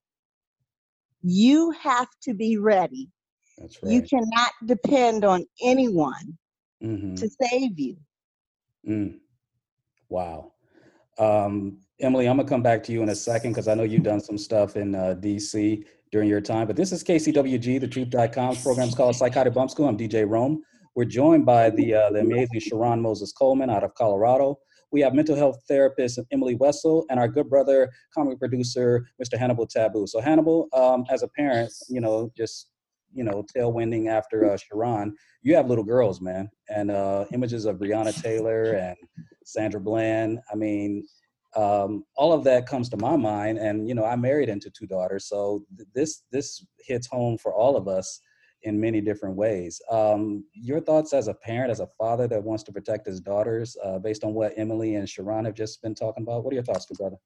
you 1.22 1.72
have 1.72 2.08
to 2.24 2.34
be 2.34 2.58
ready 2.58 3.10
That's 3.58 3.84
right. 3.84 3.92
you 3.92 4.02
cannot 4.02 4.52
depend 4.66 5.26
on 5.26 5.46
anyone 5.62 6.38
hmm 6.82 7.16
to 7.16 7.30
save 7.42 7.78
you 7.78 7.98
Mm. 8.88 9.20
Wow. 10.10 10.54
Um, 11.18 11.80
Emily, 12.00 12.28
I'm 12.28 12.38
gonna 12.38 12.48
come 12.48 12.62
back 12.62 12.84
to 12.84 12.92
you 12.92 13.02
in 13.02 13.10
a 13.10 13.16
second 13.16 13.52
because 13.52 13.68
I 13.68 13.74
know 13.74 13.84
you've 13.84 14.04
done 14.04 14.20
some 14.20 14.38
stuff 14.38 14.76
in 14.76 14.94
uh, 14.96 15.16
DC 15.20 15.84
during 16.12 16.30
your 16.30 16.42
time. 16.42 16.68
But 16.68 16.76
this 16.76 16.92
is 16.92 17.04
KCWG, 17.04 17.80
the 17.80 17.88
Truth.com's 17.88 18.62
program 18.62 18.88
is 18.90 18.96
called 18.96 19.16
Psychotic 19.16 19.54
Bump 19.54 19.72
School. 19.72 19.88
I'm 19.88 19.98
DJ 19.98 20.30
Rome. 20.30 20.62
We're 20.94 21.06
joined 21.06 21.46
by 21.46 21.70
the 21.70 21.94
uh, 21.96 22.12
the 22.12 22.20
amazing 22.20 22.60
Sharon 22.60 23.02
Moses 23.02 23.32
Coleman 23.32 23.70
out 23.70 23.84
of 23.84 23.94
Colorado. 23.96 24.60
We 24.96 25.02
have 25.02 25.14
mental 25.14 25.36
health 25.36 25.62
therapist 25.68 26.22
Emily 26.32 26.56
Wessel 26.56 27.06
and 27.10 27.20
our 27.20 27.28
good 27.28 27.50
brother, 27.50 27.92
comic 28.14 28.40
producer, 28.40 29.06
Mr. 29.22 29.38
Hannibal 29.38 29.68
Tabu. 29.68 30.08
So 30.08 30.22
Hannibal, 30.22 30.70
um, 30.72 31.04
as 31.10 31.22
a 31.22 31.28
parent, 31.28 31.74
you 31.90 32.00
know, 32.00 32.32
just 32.38 32.70
you 33.14 33.26
know, 33.26 33.44
tailwinding 33.54 34.08
after 34.08 34.50
uh, 34.50 34.56
Sharon, 34.56 35.14
you 35.42 35.54
have 35.54 35.68
little 35.68 35.84
girls, 35.84 36.22
man, 36.22 36.50
and 36.70 36.92
uh, 36.92 37.26
images 37.34 37.66
of 37.66 37.76
Breonna 37.76 38.14
Taylor 38.22 38.72
and 38.72 38.96
Sandra 39.44 39.82
Bland. 39.82 40.40
I 40.50 40.56
mean, 40.56 41.06
um, 41.58 42.06
all 42.16 42.32
of 42.32 42.46
that 42.46 42.66
comes 42.66 42.88
to 42.90 42.98
my 42.98 43.18
mind, 43.18 43.58
and 43.58 43.90
you 43.90 43.96
know, 43.96 44.06
I 44.06 44.16
married 44.16 44.48
into 44.48 44.70
two 44.70 44.88
daughters, 44.88 45.28
so 45.28 45.66
th- 45.76 45.90
this 45.94 46.24
this 46.32 46.66
hits 46.80 47.08
home 47.08 47.38
for 47.38 47.54
all 47.54 47.76
of 47.76 47.90
us 47.90 48.22
in 48.66 48.80
many 48.80 49.00
different 49.00 49.36
ways. 49.36 49.82
Um, 49.90 50.44
your 50.54 50.82
thoughts 50.82 51.14
as 51.14 51.28
a 51.28 51.34
parent, 51.34 51.72
as 51.72 51.80
a 51.80 51.88
father 51.98 52.28
that 52.28 52.44
wants 52.44 52.64
to 52.64 52.72
protect 52.72 53.06
his 53.06 53.22
daughters, 53.22 53.78
uh, 53.84 54.00
based 54.00 54.24
on 54.24 54.34
what 54.34 54.54
Emily 54.58 54.96
and 54.96 55.08
Sharon 55.08 55.46
have 55.46 55.54
just 55.54 55.82
been 55.82 55.96
talking 55.96 56.24
about. 56.24 56.44
What 56.44 56.52
are 56.52 56.56
your 56.56 56.64
thoughts, 56.64 56.86
good 56.86 56.98
brother? 56.98 57.18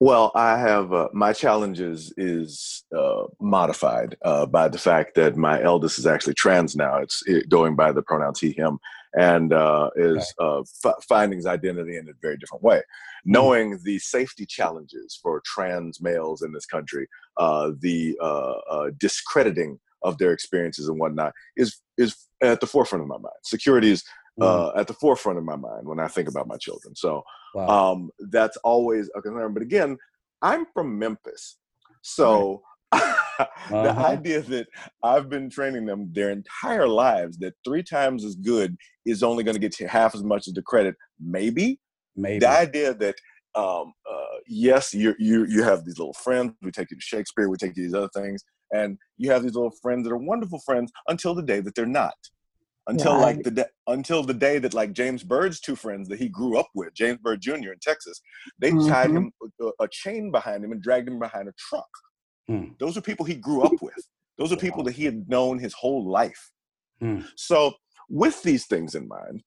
Well, 0.00 0.32
I 0.34 0.58
have 0.58 0.92
uh, 0.92 1.08
my 1.12 1.32
challenges 1.32 2.12
is 2.16 2.84
uh, 2.94 3.24
modified 3.40 4.16
uh, 4.22 4.44
by 4.44 4.68
the 4.68 4.78
fact 4.78 5.14
that 5.14 5.36
my 5.36 5.62
eldest 5.62 5.98
is 5.98 6.06
actually 6.06 6.34
trans 6.34 6.76
now. 6.76 6.98
It's 6.98 7.22
it, 7.26 7.48
going 7.48 7.76
by 7.76 7.92
the 7.92 8.02
pronouns 8.02 8.40
he, 8.40 8.52
him, 8.52 8.78
and 9.16 9.52
uh, 9.52 9.90
is 9.96 10.34
uh, 10.40 10.62
f- 10.84 11.04
finding 11.08 11.38
his 11.38 11.46
identity 11.46 11.96
in 11.96 12.08
a 12.08 12.12
very 12.20 12.36
different 12.36 12.64
way. 12.64 12.82
Knowing 13.24 13.78
the 13.84 13.98
safety 14.00 14.44
challenges 14.44 15.18
for 15.22 15.40
trans 15.46 16.02
males 16.02 16.42
in 16.42 16.52
this 16.52 16.66
country, 16.66 17.06
uh, 17.36 17.70
the 17.78 18.18
uh, 18.20 18.58
uh, 18.68 18.90
discrediting 18.98 19.78
of 20.04 20.18
their 20.18 20.32
experiences 20.32 20.88
and 20.88 20.98
whatnot 21.00 21.32
is 21.56 21.80
is 21.98 22.16
at 22.42 22.60
the 22.60 22.66
forefront 22.66 23.02
of 23.02 23.08
my 23.08 23.16
mind. 23.18 23.34
Security 23.44 23.90
is 23.90 24.04
uh, 24.40 24.70
at 24.76 24.86
the 24.86 24.94
forefront 24.94 25.38
of 25.38 25.44
my 25.44 25.56
mind 25.56 25.86
when 25.86 26.00
I 26.00 26.08
think 26.08 26.28
about 26.28 26.46
my 26.48 26.56
children. 26.56 26.94
So 26.96 27.22
Wow. 27.54 27.92
um, 27.92 28.10
that's 28.30 28.56
always 28.58 29.08
a 29.16 29.22
concern. 29.22 29.54
But 29.54 29.62
again, 29.62 29.96
I'm 30.42 30.66
from 30.74 30.98
Memphis, 30.98 31.56
so 32.02 32.62
the 32.92 33.48
Uh-huh. 33.90 34.06
idea 34.06 34.40
that 34.42 34.66
I've 35.02 35.28
been 35.28 35.48
training 35.50 35.86
them 35.86 36.12
their 36.12 36.30
entire 36.30 36.86
lives 36.88 37.38
that 37.38 37.54
three 37.64 37.82
times 37.82 38.24
as 38.24 38.34
good 38.36 38.76
is 39.06 39.22
only 39.22 39.42
going 39.44 39.54
to 39.54 39.60
get 39.60 39.78
you 39.80 39.86
half 39.88 40.14
as 40.14 40.22
much 40.22 40.46
as 40.48 40.54
the 40.54 40.62
credit, 40.62 40.94
maybe. 41.20 41.80
Maybe. 42.16 42.38
The 42.40 42.48
idea 42.50 42.94
that 42.94 43.16
um, 43.56 43.92
uh, 44.10 44.38
yes, 44.48 44.92
you 44.92 45.14
you 45.18 45.44
you 45.46 45.62
have 45.62 45.84
these 45.84 45.98
little 45.98 46.12
friends. 46.14 46.52
We 46.62 46.70
take 46.72 46.90
you 46.90 46.96
to 46.96 47.00
Shakespeare. 47.02 47.48
We 47.48 47.56
take 47.56 47.76
you 47.76 47.82
to 47.84 47.88
these 47.88 47.94
other 47.94 48.10
things, 48.14 48.42
and 48.74 48.98
you 49.16 49.30
have 49.30 49.42
these 49.42 49.54
little 49.54 49.76
friends 49.82 50.04
that 50.04 50.12
are 50.12 50.18
wonderful 50.32 50.60
friends 50.68 50.90
until 51.08 51.34
the 51.34 51.42
day 51.42 51.60
that 51.60 51.74
they're 51.74 51.86
not 52.04 52.14
until 52.86 53.18
like 53.18 53.42
the 53.42 53.50
day 53.50 53.64
until 53.86 54.22
the 54.22 54.34
day 54.34 54.58
that 54.58 54.74
like 54.74 54.92
James 54.92 55.22
Byrd's 55.24 55.60
two 55.60 55.76
friends 55.76 56.06
that 56.08 56.18
he 56.18 56.28
grew 56.28 56.58
up 56.58 56.68
with, 56.74 56.92
James 56.92 57.18
Byrd 57.22 57.40
Jr. 57.40 57.72
in 57.72 57.78
Texas, 57.80 58.20
they 58.58 58.70
tied 58.70 59.10
Mhm. 59.10 59.16
him 59.16 59.32
a, 59.60 59.84
a 59.84 59.88
chain 59.88 60.30
behind 60.30 60.62
him 60.64 60.72
and 60.72 60.82
dragged 60.82 61.08
him 61.08 61.18
behind 61.18 61.48
a 61.48 61.52
truck. 61.56 61.88
Hmm. 62.46 62.72
Those 62.78 62.96
are 62.98 63.00
people 63.00 63.24
he 63.24 63.36
grew 63.36 63.62
up 63.62 63.80
with. 63.80 63.96
Those 64.36 64.52
are 64.52 64.56
people 64.56 64.82
that 64.84 64.92
he 64.94 65.04
had 65.06 65.26
known 65.30 65.58
his 65.58 65.72
whole 65.72 66.10
life. 66.10 66.50
Hmm. 67.00 67.20
So 67.36 67.72
with 68.10 68.42
these 68.42 68.66
things 68.66 68.94
in 68.94 69.08
mind, 69.08 69.42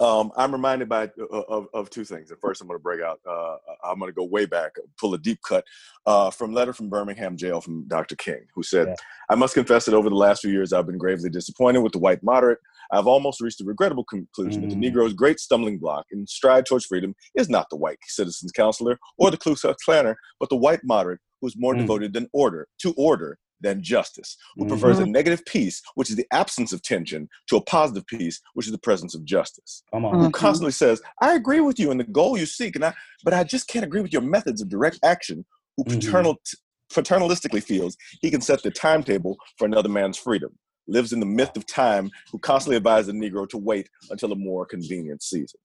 um, 0.00 0.32
I'm 0.36 0.52
reminded 0.52 0.88
by 0.88 1.04
uh, 1.20 1.40
of, 1.48 1.68
of 1.72 1.88
two 1.90 2.04
things. 2.04 2.30
At 2.32 2.40
first, 2.40 2.60
I'm 2.60 2.68
going 2.68 2.78
to 2.78 2.82
break 2.82 3.00
out. 3.00 3.20
Uh, 3.28 3.56
I'm 3.84 3.98
going 3.98 4.10
to 4.10 4.14
go 4.14 4.24
way 4.24 4.44
back, 4.46 4.72
pull 4.98 5.14
a 5.14 5.18
deep 5.18 5.40
cut 5.46 5.64
uh, 6.06 6.30
from 6.30 6.52
letter 6.52 6.72
from 6.72 6.88
Birmingham 6.88 7.36
jail 7.36 7.60
from 7.60 7.86
Dr. 7.86 8.16
King, 8.16 8.46
who 8.54 8.62
said, 8.62 8.88
Yeah. 8.88 8.94
"I 9.30 9.34
must 9.36 9.54
confess 9.54 9.84
that 9.84 9.94
over 9.94 10.08
the 10.08 10.16
last 10.16 10.42
few 10.42 10.50
years, 10.50 10.72
I've 10.72 10.86
been 10.86 10.98
gravely 10.98 11.30
disappointed 11.30 11.80
with 11.80 11.92
the 11.92 11.98
white 12.00 12.22
moderate. 12.22 12.58
I've 12.92 13.06
almost 13.06 13.40
reached 13.40 13.58
the 13.58 13.64
regrettable 13.64 14.04
conclusion 14.04 14.62
that 14.62 14.70
the 14.70 14.76
Mm. 14.76 14.80
Negro's 14.92 15.14
great 15.14 15.40
stumbling 15.40 15.78
block 15.78 16.06
in 16.10 16.26
stride 16.26 16.66
towards 16.66 16.84
freedom 16.86 17.14
is 17.34 17.48
not 17.48 17.70
the 17.70 17.76
white 17.76 17.98
citizens 18.06 18.52
counselor 18.52 18.98
or 19.16 19.30
the 19.30 19.38
Ku 19.38 19.54
Klux 19.54 19.82
Klaner, 19.84 20.16
but 20.38 20.48
the 20.50 20.56
white 20.56 20.80
moderate 20.84 21.20
who's 21.40 21.56
more 21.56 21.74
Mm. 21.74 21.78
devoted 21.78 22.12
than 22.12 22.28
order 22.32 22.68
to 22.80 22.92
order." 22.96 23.38
Than 23.60 23.82
justice, 23.82 24.36
who 24.56 24.66
prefers 24.66 24.98
Mm-hmm. 24.98 25.08
a 25.08 25.12
negative 25.12 25.44
peace, 25.46 25.80
which 25.94 26.10
is 26.10 26.16
the 26.16 26.26
absence 26.32 26.72
of 26.72 26.82
tension, 26.82 27.28
to 27.48 27.56
a 27.56 27.62
positive 27.62 28.06
peace, 28.06 28.40
which 28.54 28.66
is 28.66 28.72
the 28.72 28.78
presence 28.78 29.14
of 29.14 29.24
justice 29.24 29.82
Come 29.90 30.04
on. 30.04 30.18
who 30.20 30.28
Mhm. 30.28 30.32
constantly 30.32 30.72
says, 30.72 31.00
"I 31.22 31.34
agree 31.34 31.60
with 31.60 31.78
you 31.78 31.90
in 31.90 31.96
the 31.98 32.04
goal 32.04 32.36
you 32.36 32.46
seek, 32.46 32.74
and 32.76 32.84
I, 32.84 32.94
but 33.22 33.32
I 33.32 33.42
just 33.44 33.66
can't 33.68 33.84
agree 33.84 34.02
with 34.02 34.12
your 34.12 34.22
methods 34.22 34.60
of 34.60 34.68
direct 34.68 34.98
action." 35.02 35.46
Who 35.76 35.84
Mhm. 35.84 35.94
paternal, 35.94 36.36
paternalistically 36.92 37.62
feels 37.62 37.96
he 38.20 38.30
can 38.30 38.40
set 38.40 38.62
the 38.62 38.70
timetable 38.70 39.38
for 39.56 39.64
another 39.64 39.88
man's 39.88 40.18
freedom, 40.18 40.58
lives 40.86 41.12
in 41.12 41.20
the 41.20 41.26
myth 41.26 41.56
of 41.56 41.64
time, 41.66 42.10
who 42.30 42.38
constantly 42.38 42.76
advises 42.76 43.06
the 43.06 43.12
Negro 43.12 43.48
to 43.48 43.58
wait 43.58 43.88
until 44.10 44.30
a 44.32 44.36
more 44.36 44.66
convenient 44.66 45.22
season. 45.22 45.58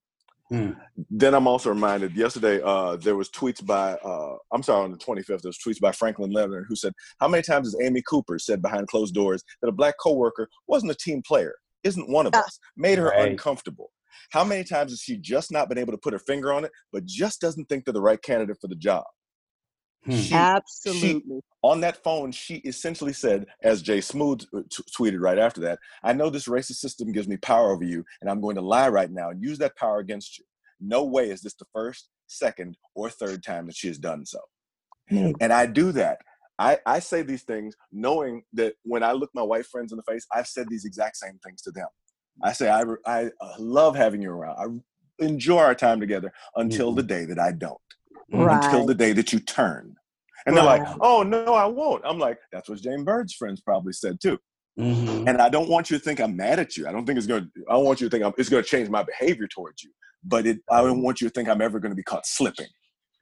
Hmm. 0.50 0.72
Then 1.12 1.36
I'm 1.36 1.46
also 1.48 1.70
reminded 1.70 2.16
yesterday 2.16 2.60
uh, 2.64 2.96
there 2.96 3.16
was 3.16 3.30
tweets 3.30 3.64
by 3.64 3.94
uh, 3.94 4.36
I'm 4.52 4.64
sorry 4.64 4.84
on 4.84 4.92
the 4.92 4.98
25th 4.98 5.42
there 5.42 5.50
was 5.50 5.60
tweets 5.60 5.80
by 5.80 5.92
Franklin 5.92 6.32
Leonard 6.32 6.66
who 6.68 6.76
said 6.76 6.94
how 7.20 7.28
many 7.28 7.44
times 7.44 7.68
has 7.68 7.78
Amy 7.86 8.02
Cooper 8.02 8.40
said 8.40 8.60
behind 8.62 8.88
closed 8.88 9.14
doors 9.14 9.44
that 9.62 9.68
a 9.68 9.72
black 9.72 9.96
coworker 10.02 10.50
wasn't 10.68 10.92
a 10.92 10.96
team 10.96 11.22
player, 11.22 11.54
isn't 11.84 12.10
one 12.10 12.26
of 12.26 12.34
Ah. 12.36 12.40
us, 12.40 12.60
made 12.76 12.98
her 12.98 13.10
Right. 13.10 13.32
uncomfortable. 13.32 13.92
How 14.32 14.44
many 14.44 14.64
times 14.64 14.92
has 14.92 15.00
she 15.02 15.18
just 15.18 15.52
not 15.52 15.70
been 15.70 15.78
able 15.78 15.94
to 15.94 15.98
put 16.00 16.14
her 16.14 16.20
finger 16.20 16.52
on 16.52 16.66
it, 16.66 16.72
but 16.92 17.06
just 17.06 17.42
doesn't 17.42 17.66
think 17.70 17.86
they're 17.86 17.94
the 17.94 18.02
right 18.02 18.22
candidate 18.22 18.58
for 18.60 18.68
the 18.68 18.76
job? 18.76 19.06
Hmm. 20.06 20.16
She, 20.16 20.34
Absolutely. 20.34 21.42
on 21.62 21.82
that 21.82 22.04
phone, 22.04 22.32
she 22.32 22.56
essentially 22.56 23.14
said, 23.14 23.46
as 23.62 23.82
Jay 23.82 24.02
Smooth 24.02 24.44
uh, 24.56 24.62
t- 24.70 24.84
tweeted 24.98 25.20
right 25.20 25.38
after 25.38 25.62
that, 25.62 25.80
I 26.04 26.14
know 26.14 26.30
this 26.30 26.48
racist 26.48 26.76
system 26.76 27.12
gives 27.12 27.28
me 27.28 27.38
power 27.38 27.72
over 27.72 27.84
you, 27.84 28.06
and 28.22 28.30
I'm 28.30 28.42
going 28.42 28.56
to 28.56 28.62
lie 28.62 28.90
right 28.90 29.12
now 29.12 29.30
and 29.30 29.44
use 29.44 29.58
that 29.58 29.76
power 29.76 30.00
against 30.00 30.38
you. 30.38 30.46
No 30.80 31.04
way 31.04 31.30
is 31.30 31.42
this 31.42 31.56
the 31.56 31.66
first, 31.74 32.10
second, 32.28 32.78
or 32.96 33.10
third 33.10 33.44
time 33.44 33.68
that 33.68 33.76
she 33.76 33.88
has 33.88 33.98
done 33.98 34.26
so. 34.26 34.40
Mm. 35.12 35.36
And 35.42 35.52
I 35.52 35.66
do 35.66 35.92
that. 35.92 36.20
I, 36.58 36.78
I 36.86 37.00
say 37.00 37.22
these 37.22 37.44
things 37.44 37.76
knowing 37.92 38.44
that 38.54 38.76
when 38.84 39.04
I 39.04 39.14
look 39.14 39.32
my 39.34 39.42
white 39.42 39.66
friends 39.66 39.92
in 39.92 39.98
the 39.98 40.04
face, 40.04 40.26
I've 40.34 40.48
said 40.48 40.68
these 40.70 40.86
exact 40.86 41.18
same 41.18 41.40
things 41.44 41.62
to 41.64 41.72
them. 41.72 41.88
I 42.44 42.54
say, 42.54 42.70
I, 42.70 42.84
I 43.06 43.26
uh, 43.42 43.54
love 43.58 43.96
having 43.96 44.22
you 44.22 44.32
around. 44.32 44.84
I 45.20 45.26
enjoy 45.26 45.58
our 45.58 45.76
time 45.76 46.00
together 46.00 46.32
until 46.56 46.94
the 46.94 47.04
day 47.04 47.26
that 47.26 47.40
I 47.40 47.52
don't 47.52 47.78
right. 48.32 48.64
until 48.64 48.86
the 48.86 48.96
day 48.96 49.14
that 49.14 49.34
you 49.34 49.40
turn. 49.40 49.96
And 50.46 50.56
right. 50.56 50.80
they're 50.80 50.86
like, 50.86 50.98
oh, 51.02 51.24
no, 51.24 51.54
I 51.54 51.66
won't. 51.66 52.04
I'm 52.06 52.20
like, 52.20 52.40
that's 52.52 52.70
what 52.70 52.82
James 52.82 53.04
Byrd's 53.04 53.34
friends 53.34 53.62
probably 53.62 53.94
said 53.94 54.20
too. 54.22 54.38
Mm-hmm. 54.80 55.28
And 55.28 55.42
I 55.42 55.50
don't 55.50 55.70
want 55.70 55.90
you 55.90 55.98
to 55.98 56.04
think 56.04 56.22
I'm 56.22 56.36
mad 56.36 56.60
at 56.60 56.78
you. 56.78 56.88
I 56.88 56.92
don't 56.92 57.06
think 57.06 57.18
it's 57.18 57.28
going 57.28 57.44
to, 57.44 57.66
I 57.70 57.74
don't 57.74 57.86
want 57.86 58.00
you 58.00 58.08
to 58.08 58.12
think 58.12 58.26
I'm, 58.26 58.34
it's 58.38 58.50
going 58.50 58.64
to 58.64 58.70
change 58.70 58.90
my 58.90 59.04
behavior 59.04 59.48
towards 59.48 59.84
you. 59.84 59.92
But 60.24 60.48
it, 60.48 60.60
I 60.70 60.82
don't 60.82 61.02
want 61.02 61.22
you 61.22 61.28
to 61.28 61.34
think 61.34 61.50
I'm 61.50 61.62
ever 61.62 61.80
going 61.80 61.92
to 61.92 61.96
be 61.96 62.04
caught 62.04 62.26
slipping. 62.26 62.68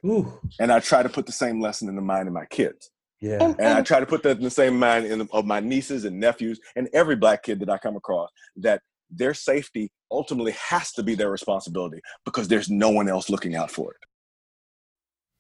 Ooh. 0.05 0.39
And 0.59 0.71
I 0.71 0.79
try 0.79 1.01
to 1.01 1.09
put 1.09 1.25
the 1.25 1.31
same 1.31 1.59
lesson 1.59 1.89
in 1.89 1.95
the 1.95 2.01
mind 2.01 2.27
of 2.27 2.33
my 2.33 2.45
kids. 2.45 2.91
Yeah. 3.19 3.43
And, 3.43 3.59
and 3.59 3.73
I 3.73 3.81
try 3.81 3.99
to 3.99 4.05
put 4.05 4.21
that 4.23 4.37
in 4.37 4.43
the 4.43 4.49
same 4.49 4.77
mind 4.77 5.05
in, 5.05 5.27
of 5.31 5.45
my 5.45 5.59
nieces 5.59 6.05
and 6.05 6.19
nephews 6.19 6.59
and 6.75 6.87
every 6.93 7.15
black 7.15 7.43
kid 7.43 7.59
that 7.61 7.69
I 7.69 7.79
come 7.79 7.95
across 7.95 8.29
that 8.57 8.81
their 9.09 9.33
safety 9.33 9.91
ultimately 10.11 10.51
has 10.51 10.91
to 10.93 11.03
be 11.03 11.15
their 11.15 11.31
responsibility 11.31 11.99
because 12.25 12.47
there's 12.47 12.69
no 12.69 12.89
one 12.89 13.09
else 13.09 13.29
looking 13.29 13.55
out 13.55 13.71
for 13.71 13.91
it 13.91 13.97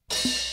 you 0.09 0.31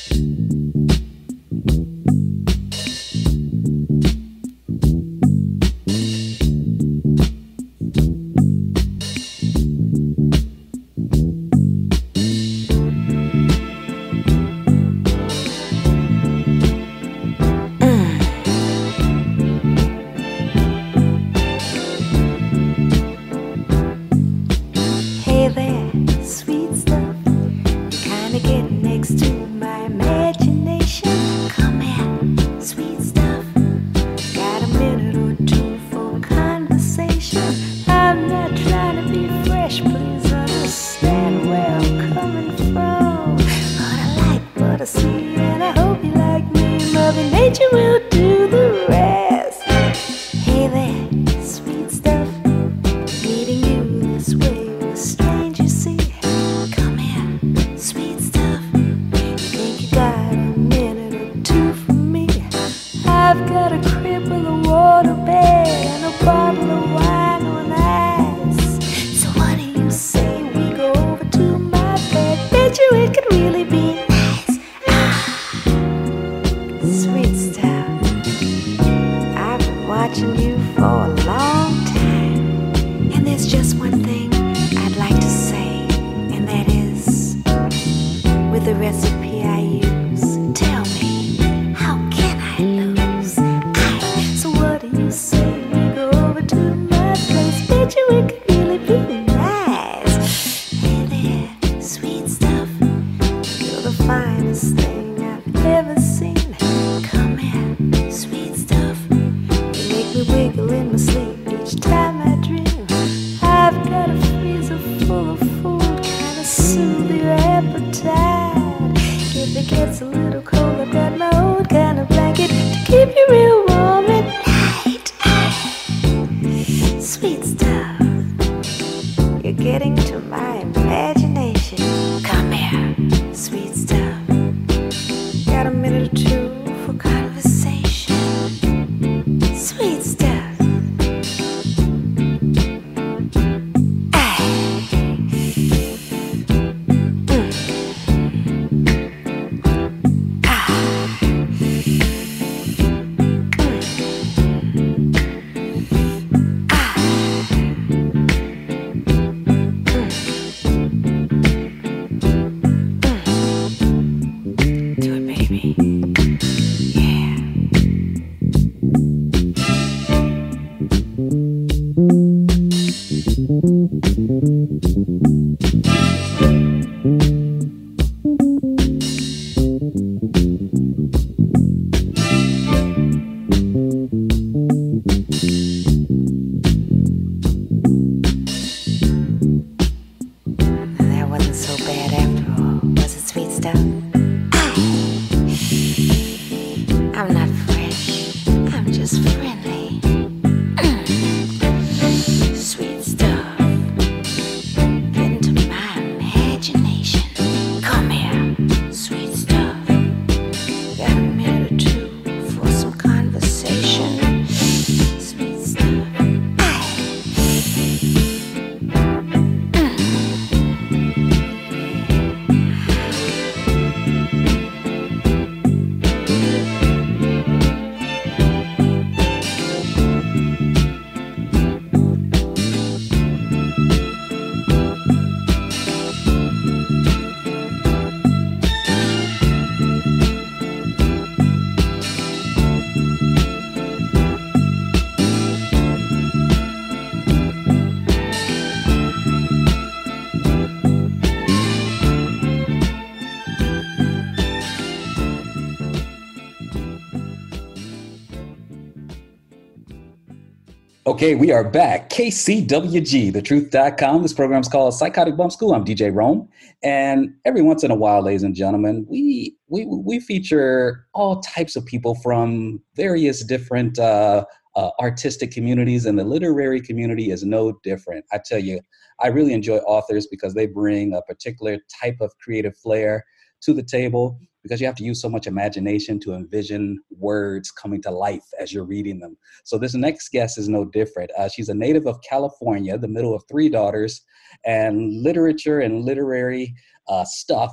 Okay, 261.15 261.37
we 261.37 261.53
are 261.53 261.63
back. 261.63 262.11
KCWG, 262.11 263.33
thetruth.com. 263.33 264.23
This 264.23 264.33
program 264.33 264.61
is 264.61 264.69
called 264.69 264.95
Psychotic 264.95 265.37
Bump 265.37 265.53
School. 265.53 265.73
I'm 265.73 265.85
DJ 265.85 266.13
Rome. 266.13 266.49
And 266.83 267.33
every 267.45 267.63
once 267.63 267.85
in 267.85 267.93
a 267.93 267.95
while, 267.95 268.21
ladies 268.21 268.43
and 268.43 268.53
gentlemen, 268.53 269.07
we 269.09 269.57
we, 269.69 269.85
we 269.85 270.19
feature 270.19 271.07
all 271.15 271.39
types 271.41 271.77
of 271.77 271.87
people 271.87 272.17
from 272.17 272.83
various 272.97 273.45
different 273.45 273.97
uh, 273.97 274.45
uh, 274.75 274.91
artistic 274.99 275.53
communities, 275.53 276.05
and 276.05 276.19
the 276.19 276.25
literary 276.25 276.81
community 276.81 277.31
is 277.31 277.45
no 277.45 277.79
different. 277.85 278.25
I 278.33 278.41
tell 278.45 278.59
you, 278.59 278.81
I 279.21 279.29
really 279.29 279.53
enjoy 279.53 279.77
authors 279.87 280.27
because 280.27 280.55
they 280.55 280.67
bring 280.67 281.15
a 281.15 281.23
particular 281.23 281.79
type 282.03 282.17
of 282.21 282.37
creative 282.39 282.77
flair 282.77 283.25
to 283.61 283.73
the 283.73 283.85
table 283.85 284.37
because 284.65 284.81
you 284.81 284.87
have 284.87 284.97
to 284.97 285.05
use 285.05 285.21
so 285.21 285.29
much 285.29 285.47
imagination 285.47 286.19
to 286.19 286.33
envision 286.33 286.99
words 287.19 287.71
coming 287.71 288.03
to 288.03 288.11
life 288.11 288.45
as 288.59 288.73
you're 288.73 288.85
reading 288.85 289.21
them. 289.21 289.37
So 289.63 289.79
this 289.79 289.95
next 289.95 290.31
guest 290.31 290.59
is 290.59 290.69
no 290.69 290.87
different. 290.87 291.31
Uh, 291.39 291.49
she's 291.49 291.69
a 291.69 291.75
native 291.75 292.07
of 292.07 292.21
California, 292.29 292.99
the 292.99 293.07
middle 293.07 293.35
of 293.35 293.45
three 293.49 293.69
daughters, 293.69 294.23
and 294.65 295.23
literature 295.23 295.81
and 295.81 296.05
literary 296.05 296.75
uh, 297.09 297.25
stuff 297.25 297.73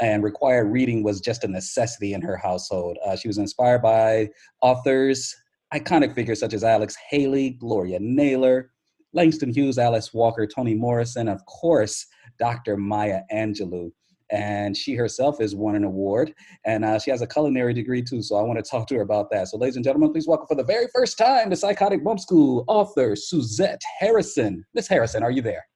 and 0.00 0.22
required 0.22 0.70
reading 0.70 1.02
was 1.02 1.20
just 1.20 1.44
a 1.44 1.48
necessity 1.48 2.14
in 2.14 2.22
her 2.22 2.36
household. 2.36 2.96
Uh, 3.04 3.16
she 3.16 3.28
was 3.28 3.38
inspired 3.38 3.82
by 3.82 4.28
authors, 4.62 5.34
iconic 5.74 6.14
figures 6.14 6.40
such 6.40 6.54
as 6.54 6.64
Alex 6.64 6.96
Haley, 7.10 7.50
Gloria 7.50 7.98
Naylor, 8.00 8.70
Langston 9.12 9.52
Hughes, 9.52 9.78
Alice 9.78 10.12
Walker, 10.14 10.46
Toni 10.46 10.74
Morrison, 10.74 11.28
of 11.28 11.44
course, 11.46 12.06
Dr. 12.38 12.76
Maya 12.76 13.20
Angelou. 13.32 13.90
And 14.30 14.76
she 14.76 14.94
herself 14.94 15.38
has 15.38 15.54
won 15.54 15.74
an 15.74 15.84
award, 15.84 16.34
and 16.66 16.84
uh, 16.84 16.98
she 16.98 17.10
has 17.10 17.22
a 17.22 17.26
culinary 17.26 17.72
degree 17.72 18.02
too. 18.02 18.22
So 18.22 18.36
I 18.36 18.42
want 18.42 18.62
to 18.62 18.68
talk 18.68 18.86
to 18.88 18.96
her 18.96 19.02
about 19.02 19.30
that. 19.30 19.48
So, 19.48 19.56
ladies 19.56 19.76
and 19.76 19.84
gentlemen, 19.84 20.12
please 20.12 20.28
welcome 20.28 20.46
for 20.46 20.54
the 20.54 20.64
very 20.64 20.86
first 20.94 21.16
time 21.16 21.50
to 21.50 21.56
Psychotic 21.56 22.04
Bump 22.04 22.20
School 22.20 22.64
author 22.68 23.16
Suzette 23.16 23.80
Harrison. 23.98 24.64
Miss 24.74 24.86
Harrison, 24.86 25.22
are 25.22 25.30
you 25.30 25.42
there? 25.42 25.66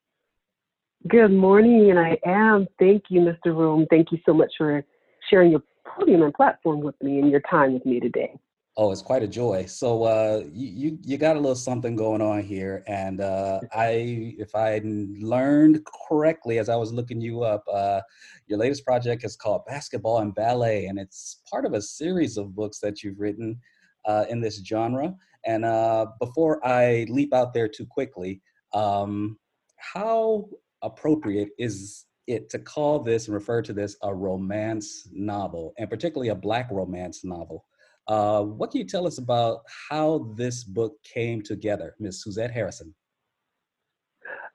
Good 1.07 1.31
morning, 1.31 1.89
and 1.89 1.99
I 1.99 2.17
am. 2.25 2.67
Thank 2.79 3.03
you, 3.09 3.21
Mr. 3.21 3.55
Rome. 3.55 3.85
Thank 3.89 4.11
you 4.11 4.19
so 4.25 4.33
much 4.33 4.53
for 4.57 4.83
sharing 5.29 5.51
your 5.51 5.63
podium 5.85 6.21
and 6.21 6.33
platform 6.33 6.79
with 6.79 6.95
me 7.01 7.19
and 7.19 7.29
your 7.29 7.41
time 7.41 7.73
with 7.73 7.85
me 7.85 7.99
today. 7.99 8.33
Oh, 8.75 8.91
it's 8.91 9.03
quite 9.03 9.21
a 9.21 9.27
joy. 9.27 9.65
So 9.67 10.03
uh, 10.03 10.43
you, 10.51 10.67
you 10.67 10.99
you 11.03 11.17
got 11.19 11.35
a 11.35 11.39
little 11.39 11.55
something 11.55 11.95
going 11.95 12.21
on 12.21 12.41
here, 12.41 12.83
and 12.87 13.21
uh, 13.21 13.59
I, 13.71 14.35
if 14.39 14.55
I 14.55 14.81
learned 14.83 15.85
correctly 16.07 16.57
as 16.57 16.69
I 16.69 16.75
was 16.75 16.91
looking 16.91 17.21
you 17.21 17.43
up, 17.43 17.63
uh, 17.71 18.01
your 18.47 18.57
latest 18.57 18.83
project 18.83 19.23
is 19.25 19.35
called 19.35 19.65
Basketball 19.67 20.19
and 20.19 20.33
Ballet, 20.33 20.87
and 20.87 20.97
it's 20.97 21.41
part 21.49 21.65
of 21.65 21.73
a 21.73 21.81
series 21.81 22.35
of 22.35 22.55
books 22.55 22.79
that 22.79 23.03
you've 23.03 23.19
written 23.19 23.59
uh, 24.05 24.25
in 24.27 24.41
this 24.41 24.63
genre. 24.65 25.13
And 25.45 25.65
uh, 25.65 26.07
before 26.19 26.65
I 26.65 27.05
leap 27.09 27.31
out 27.31 27.53
there 27.53 27.67
too 27.67 27.85
quickly, 27.85 28.41
um, 28.73 29.37
how 29.77 30.49
appropriate 30.81 31.49
is 31.59 32.05
it 32.25 32.49
to 32.49 32.57
call 32.57 32.99
this 32.99 33.27
and 33.27 33.35
refer 33.35 33.61
to 33.61 33.73
this 33.73 33.97
a 34.01 34.15
romance 34.15 35.07
novel, 35.11 35.73
and 35.77 35.91
particularly 35.91 36.29
a 36.29 36.35
black 36.35 36.71
romance 36.71 37.23
novel? 37.23 37.65
Uh, 38.07 38.41
what 38.43 38.71
can 38.71 38.79
you 38.79 38.87
tell 38.87 39.07
us 39.07 39.17
about 39.17 39.61
how 39.89 40.33
this 40.35 40.63
book 40.63 40.95
came 41.03 41.41
together, 41.41 41.95
Ms. 41.99 42.23
Suzette 42.23 42.51
Harrison? 42.51 42.93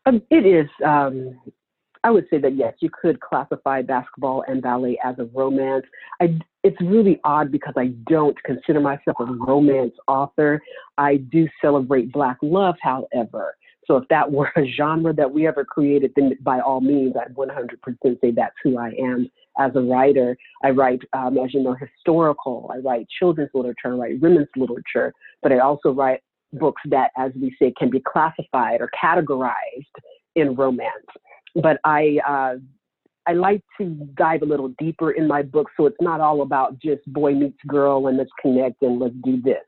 Um, 0.06 0.22
it 0.30 0.46
is, 0.46 0.68
um, 0.84 1.38
I 2.04 2.10
would 2.10 2.26
say 2.30 2.38
that 2.38 2.56
yes, 2.56 2.74
you 2.80 2.90
could 2.90 3.20
classify 3.20 3.82
basketball 3.82 4.44
and 4.46 4.62
ballet 4.62 4.98
as 5.02 5.18
a 5.18 5.24
romance. 5.34 5.84
I, 6.20 6.38
it's 6.62 6.80
really 6.80 7.20
odd 7.24 7.50
because 7.50 7.74
I 7.76 7.88
don't 8.08 8.40
consider 8.44 8.80
myself 8.80 9.16
a 9.20 9.24
romance 9.24 9.94
author. 10.06 10.60
I 10.96 11.16
do 11.16 11.48
celebrate 11.60 12.12
Black 12.12 12.36
love, 12.42 12.76
however. 12.80 13.54
So 13.86 13.96
if 13.96 14.06
that 14.08 14.30
were 14.32 14.52
a 14.56 14.66
genre 14.66 15.12
that 15.14 15.30
we 15.30 15.46
ever 15.46 15.64
created, 15.64 16.12
then 16.16 16.36
by 16.42 16.60
all 16.60 16.80
means, 16.80 17.14
I'd 17.16 17.34
100% 17.34 18.20
say 18.20 18.30
that's 18.30 18.56
who 18.62 18.78
I 18.78 18.90
am 18.98 19.30
as 19.58 19.72
a 19.74 19.80
writer. 19.80 20.36
I 20.64 20.70
write, 20.70 21.00
um, 21.12 21.38
as 21.38 21.52
you 21.54 21.62
know, 21.62 21.74
historical. 21.74 22.70
I 22.72 22.78
write 22.78 23.06
children's 23.18 23.50
literature. 23.54 23.88
I 23.88 23.96
write 23.96 24.20
women's 24.20 24.48
literature. 24.56 25.12
But 25.42 25.52
I 25.52 25.58
also 25.58 25.90
write 25.90 26.20
books 26.52 26.82
that, 26.86 27.10
as 27.16 27.32
we 27.40 27.54
say, 27.60 27.72
can 27.78 27.90
be 27.90 28.00
classified 28.00 28.80
or 28.80 28.90
categorized 29.02 29.52
in 30.34 30.54
romance. 30.54 31.06
But 31.54 31.78
I 31.84 32.18
uh, 32.26 32.56
I 33.28 33.34
like 33.34 33.60
to 33.78 33.84
dive 34.16 34.40
a 34.40 34.46
little 34.46 34.72
deeper 34.78 35.10
in 35.10 35.28
my 35.28 35.42
book, 35.42 35.68
so 35.76 35.84
it's 35.84 36.00
not 36.00 36.20
all 36.20 36.40
about 36.40 36.80
just 36.80 37.02
boy 37.12 37.34
meets 37.34 37.58
girl 37.66 38.06
and 38.06 38.16
let's 38.16 38.30
connect 38.40 38.80
and 38.80 38.98
let's 38.98 39.14
do 39.22 39.38
this. 39.42 39.64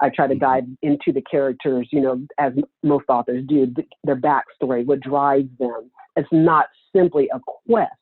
I 0.00 0.08
try 0.08 0.26
to 0.28 0.34
dive 0.34 0.64
into 0.80 1.12
the 1.12 1.20
characters, 1.30 1.88
you 1.92 2.00
know, 2.00 2.24
as 2.38 2.54
most 2.82 3.04
authors 3.10 3.44
do, 3.46 3.66
their 4.04 4.16
backstory, 4.16 4.86
what 4.86 5.00
drives 5.00 5.50
them. 5.58 5.90
It's 6.16 6.28
not 6.32 6.66
simply 6.96 7.28
a 7.34 7.40
quest 7.66 7.92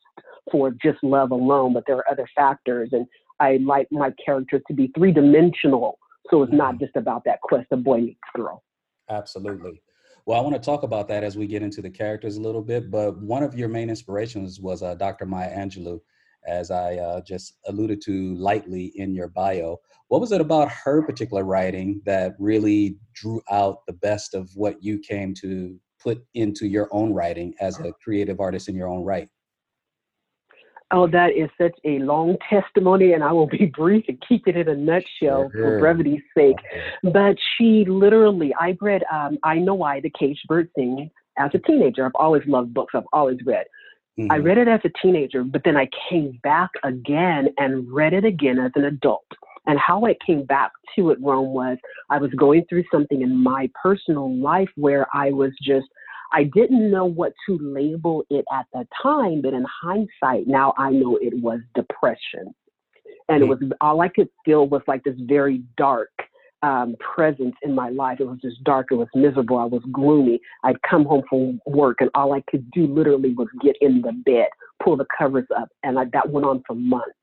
for 0.51 0.71
just 0.83 0.99
love 1.03 1.31
alone, 1.31 1.73
but 1.73 1.85
there 1.87 1.97
are 1.97 2.11
other 2.11 2.29
factors, 2.35 2.91
and 2.93 3.07
I 3.41 3.59
like 3.65 3.89
my 3.91 4.13
characters 4.25 4.63
to 4.69 4.75
be 4.75 4.91
three 4.97 5.13
dimensional, 5.13 5.99
so 6.31 6.43
it's 6.43 6.53
not 6.53 6.79
just 6.79 6.97
about 6.97 7.23
that 7.25 7.41
quest 7.41 7.67
of 7.71 7.83
boy 7.85 7.99
meets 7.99 8.21
girl. 8.35 8.63
Absolutely. 9.09 9.83
Well, 10.27 10.39
I 10.39 10.43
want 10.43 10.55
to 10.55 10.61
talk 10.61 10.83
about 10.83 11.09
that 11.09 11.25
as 11.25 11.37
we 11.37 11.47
get 11.47 11.63
into 11.63 11.83
the 11.83 11.91
characters 11.91 12.37
a 12.37 12.41
little 12.41 12.63
bit. 12.63 12.91
But 12.91 13.19
one 13.19 13.43
of 13.43 13.55
your 13.55 13.69
main 13.69 13.89
inspirations 13.89 14.61
was 14.61 14.83
uh, 14.83 14.95
Dr. 14.95 15.27
Maya 15.27 15.51
Angelou, 15.57 16.01
as 16.47 16.71
I 16.71 16.97
uh, 16.97 17.21
just 17.23 17.59
alluded 17.67 18.01
to 18.03 18.35
lightly 18.37 18.93
in 18.97 19.15
your 19.15 19.29
bio. 19.29 19.79
What 20.09 20.21
was 20.21 20.33
it 20.33 20.41
about 20.41 20.71
her 20.71 21.03
particular 21.03 21.45
writing 21.45 22.01
that 22.05 22.35
really 22.39 22.97
drew 23.15 23.41
out 23.51 23.87
the 23.87 23.93
best 23.93 24.35
of 24.35 24.51
what 24.55 24.83
you 24.83 24.99
came 24.99 25.35
to 25.35 25.77
put 26.01 26.25
into 26.35 26.67
your 26.67 26.89
own 26.93 27.13
writing 27.13 27.55
as 27.61 27.79
a 27.81 27.93
creative 28.03 28.41
artist 28.41 28.69
in 28.69 28.75
your 28.75 28.89
own 28.89 29.05
right? 29.05 29.29
Oh, 30.93 31.07
that 31.07 31.37
is 31.37 31.49
such 31.61 31.77
a 31.85 31.99
long 32.01 32.37
testimony, 32.49 33.13
and 33.13 33.23
I 33.23 33.33
will 33.33 33.47
be 33.47 33.67
brief 33.77 34.05
and 34.09 34.23
keep 34.29 34.49
it 34.49 34.57
in 34.57 34.69
a 34.69 34.75
nutshell 34.75 35.51
Sure. 35.51 35.51
for 35.53 35.79
brevity's 35.79 36.23
sake. 36.37 36.57
But 37.03 37.37
she 37.57 37.85
literally, 37.87 38.53
I 38.59 38.77
read 38.81 39.03
um, 39.13 39.39
I 39.45 39.57
Know 39.59 39.75
Why 39.75 40.01
the 40.01 40.11
Caged 40.11 40.47
Bird 40.49 40.69
Sings 40.77 41.11
as 41.39 41.51
a 41.55 41.59
teenager. 41.59 42.05
I've 42.05 42.13
always 42.17 42.43
loved 42.47 42.75
books, 42.75 42.95
I've 42.95 43.05
always 43.13 43.39
read. 43.45 43.67
I 44.29 44.39
Mhm. 44.39 44.45
read 44.45 44.59
it 44.59 44.69
as 44.69 44.81
a 44.85 44.91
teenager, 45.01 45.45
but 45.45 45.63
then 45.65 45.77
I 45.77 45.89
came 46.11 46.39
back 46.43 46.71
again 46.83 47.49
and 47.57 47.91
read 47.91 48.13
it 48.13 48.25
again 48.25 48.59
as 48.59 48.73
an 48.75 48.85
adult. 48.85 49.25
And 49.67 49.79
how 49.79 50.05
I 50.05 50.15
came 50.27 50.45
back 50.45 50.73
to 50.97 51.11
it, 51.11 51.19
Rome, 51.23 51.55
was 51.55 51.79
I 52.11 52.19
was 52.19 52.31
going 52.33 52.65
through 52.67 52.85
something 52.91 53.23
in 53.23 53.35
my 53.37 53.71
personal 53.81 54.35
life 54.37 54.69
where 54.75 55.07
I 55.15 55.31
was 55.31 55.53
just, 55.63 55.87
I 56.33 56.45
didn't 56.45 56.91
know 56.91 57.05
what 57.05 57.33
to 57.47 57.59
label 57.61 58.25
it 58.31 58.45
at 58.53 58.67
the 58.73 58.87
time, 59.03 59.43
but 59.43 59.53
in 59.53 59.65
hindsight, 59.83 60.47
now 60.47 60.75
I 60.79 60.91
know 60.91 61.17
it 61.17 61.35
was 61.41 61.61
depression. 61.75 62.55
And 63.29 63.43
it 63.43 63.47
hmm. 63.47 63.51
was 63.51 63.73
all 63.81 64.01
I 64.01 64.09
could 64.09 64.29
feel 64.45 64.67
was 64.69 64.83
like 64.87 65.05
this 65.05 65.17
very 65.21 65.63
dark 65.77 66.11
um, 66.63 66.95
presence 66.99 67.55
in 67.63 67.75
my 67.75 67.89
life. 67.91 68.19
It 68.21 68.27
was 68.27 68.39
just 68.41 68.63
dark. 68.65 68.89
It 68.91 68.97
was 68.97 69.09
miserable. 69.15 69.59
I 69.59 69.65
was 69.65 69.83
gloomy. 69.93 70.41
I'd 70.65 70.81
come 70.83 71.05
home 71.05 71.23
from 71.29 71.61
work, 71.67 71.99
and 72.01 72.11
all 72.15 72.33
I 72.33 72.43
could 72.51 72.71
do 72.71 72.87
literally 72.87 73.35
was 73.35 73.49
get 73.63 73.77
in 73.81 74.03
the 74.03 74.13
bed, 74.13 74.49
pull 74.83 74.97
the 74.97 75.07
covers 75.17 75.47
up, 75.57 75.69
and 75.83 75.99
I, 75.99 76.05
that 76.13 76.31
went 76.31 76.47
on 76.47 76.63
for 76.67 76.75
months. 76.75 77.17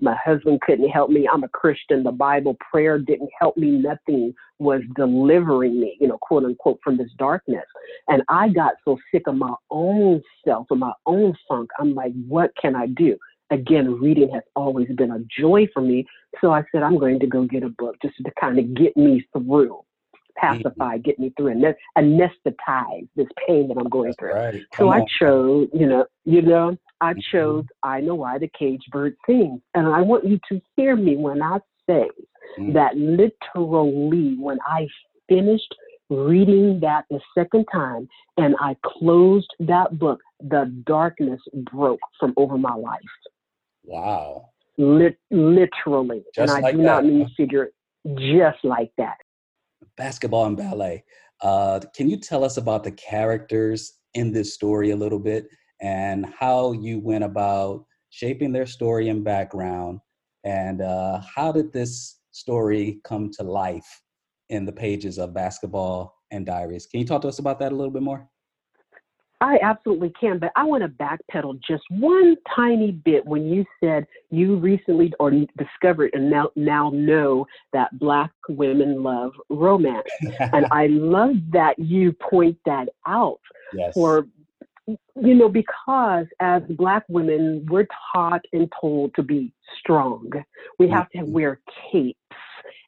My 0.00 0.16
husband 0.24 0.60
couldn't 0.62 0.88
help 0.88 1.10
me. 1.10 1.28
I'm 1.32 1.44
a 1.44 1.48
Christian. 1.48 2.02
The 2.02 2.12
Bible 2.12 2.56
prayer 2.70 2.98
didn't 2.98 3.30
help 3.38 3.56
me. 3.56 3.70
Nothing 3.70 4.34
was 4.58 4.82
delivering 4.96 5.80
me, 5.80 5.96
you 6.00 6.08
know, 6.08 6.18
quote 6.20 6.44
unquote, 6.44 6.80
from 6.82 6.96
this 6.96 7.10
darkness. 7.18 7.64
And 8.08 8.22
I 8.28 8.48
got 8.48 8.74
so 8.84 8.98
sick 9.12 9.22
of 9.26 9.36
my 9.36 9.54
own 9.70 10.22
self 10.44 10.66
and 10.70 10.80
my 10.80 10.92
own 11.06 11.34
funk. 11.48 11.70
I'm 11.78 11.94
like, 11.94 12.12
what 12.26 12.50
can 12.60 12.74
I 12.74 12.86
do? 12.86 13.16
Again, 13.52 14.00
reading 14.00 14.30
has 14.30 14.42
always 14.56 14.88
been 14.96 15.10
a 15.10 15.20
joy 15.38 15.68
for 15.74 15.82
me. 15.82 16.06
So 16.40 16.52
I 16.52 16.64
said, 16.72 16.82
I'm 16.82 16.98
going 16.98 17.20
to 17.20 17.26
go 17.26 17.44
get 17.44 17.62
a 17.62 17.68
book 17.68 17.96
just 18.02 18.14
to 18.24 18.32
kind 18.40 18.58
of 18.58 18.74
get 18.74 18.96
me 18.96 19.24
through, 19.32 19.80
pacify, 20.36 20.96
get 20.98 21.18
me 21.18 21.32
through, 21.36 21.48
and 21.48 21.62
anesthetize 21.98 23.06
this 23.14 23.26
pain 23.46 23.68
that 23.68 23.76
I'm 23.78 23.90
going 23.90 24.08
That's 24.08 24.18
through. 24.18 24.32
right. 24.34 24.54
So 24.78 24.90
Come 24.90 24.90
I 24.90 25.04
chose, 25.20 25.68
you 25.74 25.86
know, 25.86 26.06
you 26.24 26.40
know, 26.40 26.76
I 27.02 27.12
Mhm. 27.12 27.22
chose 27.30 27.64
I 27.82 28.00
Know 28.00 28.14
Why 28.14 28.38
the 28.38 28.48
Caged 28.58 28.90
Bird 28.90 29.16
Sings. 29.26 29.60
And 29.74 29.86
I 29.86 30.00
want 30.00 30.24
you 30.24 30.40
to 30.48 30.60
hear 30.76 30.96
me 30.96 31.16
when 31.16 31.42
I 31.42 31.60
say 31.86 32.08
Mm. 32.58 32.72
that 32.72 32.96
literally 32.96 34.36
when 34.38 34.58
I 34.66 34.88
finished 35.28 35.74
reading 36.10 36.78
that 36.80 37.04
the 37.10 37.20
second 37.34 37.66
time 37.72 38.08
and 38.36 38.54
I 38.60 38.76
closed 38.84 39.50
that 39.60 39.98
book, 39.98 40.20
the 40.40 40.66
darkness 40.86 41.40
broke 41.70 42.00
from 42.18 42.34
over 42.36 42.58
my 42.58 42.74
life. 42.74 43.00
Wow. 43.84 44.50
Lit- 44.78 45.18
literally. 45.30 46.24
Just 46.34 46.50
and 46.50 46.58
I 46.58 46.60
like 46.60 46.76
do 46.76 46.82
not 46.82 47.04
mean 47.04 47.28
figure 47.36 47.70
just 48.16 48.64
like 48.64 48.90
that. 48.98 49.16
Basketball 49.96 50.46
and 50.46 50.56
ballet. 50.56 51.04
Uh, 51.40 51.80
can 51.94 52.08
you 52.08 52.16
tell 52.16 52.44
us 52.44 52.56
about 52.56 52.84
the 52.84 52.92
characters 52.92 53.94
in 54.14 54.32
this 54.32 54.54
story 54.54 54.90
a 54.90 54.96
little 54.96 55.18
bit 55.18 55.48
and 55.80 56.26
how 56.38 56.72
you 56.72 57.00
went 57.00 57.24
about 57.24 57.84
shaping 58.10 58.52
their 58.52 58.66
story 58.66 59.08
and 59.08 59.24
background? 59.24 60.00
And 60.44 60.80
uh, 60.80 61.20
how 61.20 61.52
did 61.52 61.72
this 61.72 62.20
story 62.30 63.00
come 63.04 63.30
to 63.32 63.42
life 63.42 64.02
in 64.48 64.64
the 64.64 64.72
pages 64.72 65.18
of 65.18 65.34
Basketball 65.34 66.14
and 66.30 66.46
Diaries? 66.46 66.86
Can 66.86 67.00
you 67.00 67.06
talk 67.06 67.22
to 67.22 67.28
us 67.28 67.38
about 67.38 67.58
that 67.60 67.72
a 67.72 67.76
little 67.76 67.92
bit 67.92 68.02
more? 68.02 68.28
I 69.42 69.58
absolutely 69.60 70.12
can, 70.20 70.38
but 70.38 70.52
I 70.54 70.62
want 70.64 70.84
to 70.84 70.88
backpedal 70.88 71.58
just 71.66 71.82
one 71.90 72.36
tiny 72.54 72.92
bit 72.92 73.26
when 73.26 73.46
you 73.46 73.64
said 73.82 74.06
you 74.30 74.56
recently 74.56 75.12
or 75.18 75.32
discovered 75.58 76.10
and 76.14 76.30
now 76.30 76.50
now 76.54 76.90
know 76.94 77.46
that 77.72 77.98
black 77.98 78.30
women 78.48 79.02
love 79.02 79.32
romance. 79.50 80.06
and 80.52 80.66
I 80.70 80.86
love 80.86 81.34
that 81.50 81.76
you 81.78 82.12
point 82.12 82.56
that 82.66 82.88
out 83.06 83.40
yes. 83.74 83.92
for 83.94 84.26
you 84.86 85.34
know 85.34 85.48
because 85.48 86.26
as 86.40 86.62
black 86.70 87.04
women 87.08 87.66
we're 87.68 87.86
taught 88.12 88.42
and 88.52 88.72
told 88.80 89.12
to 89.16 89.24
be 89.24 89.52
strong. 89.80 90.30
We 90.78 90.88
have 90.88 91.10
to 91.10 91.18
Mhm. 91.18 91.32
wear 91.32 91.60
capes. 91.90 92.18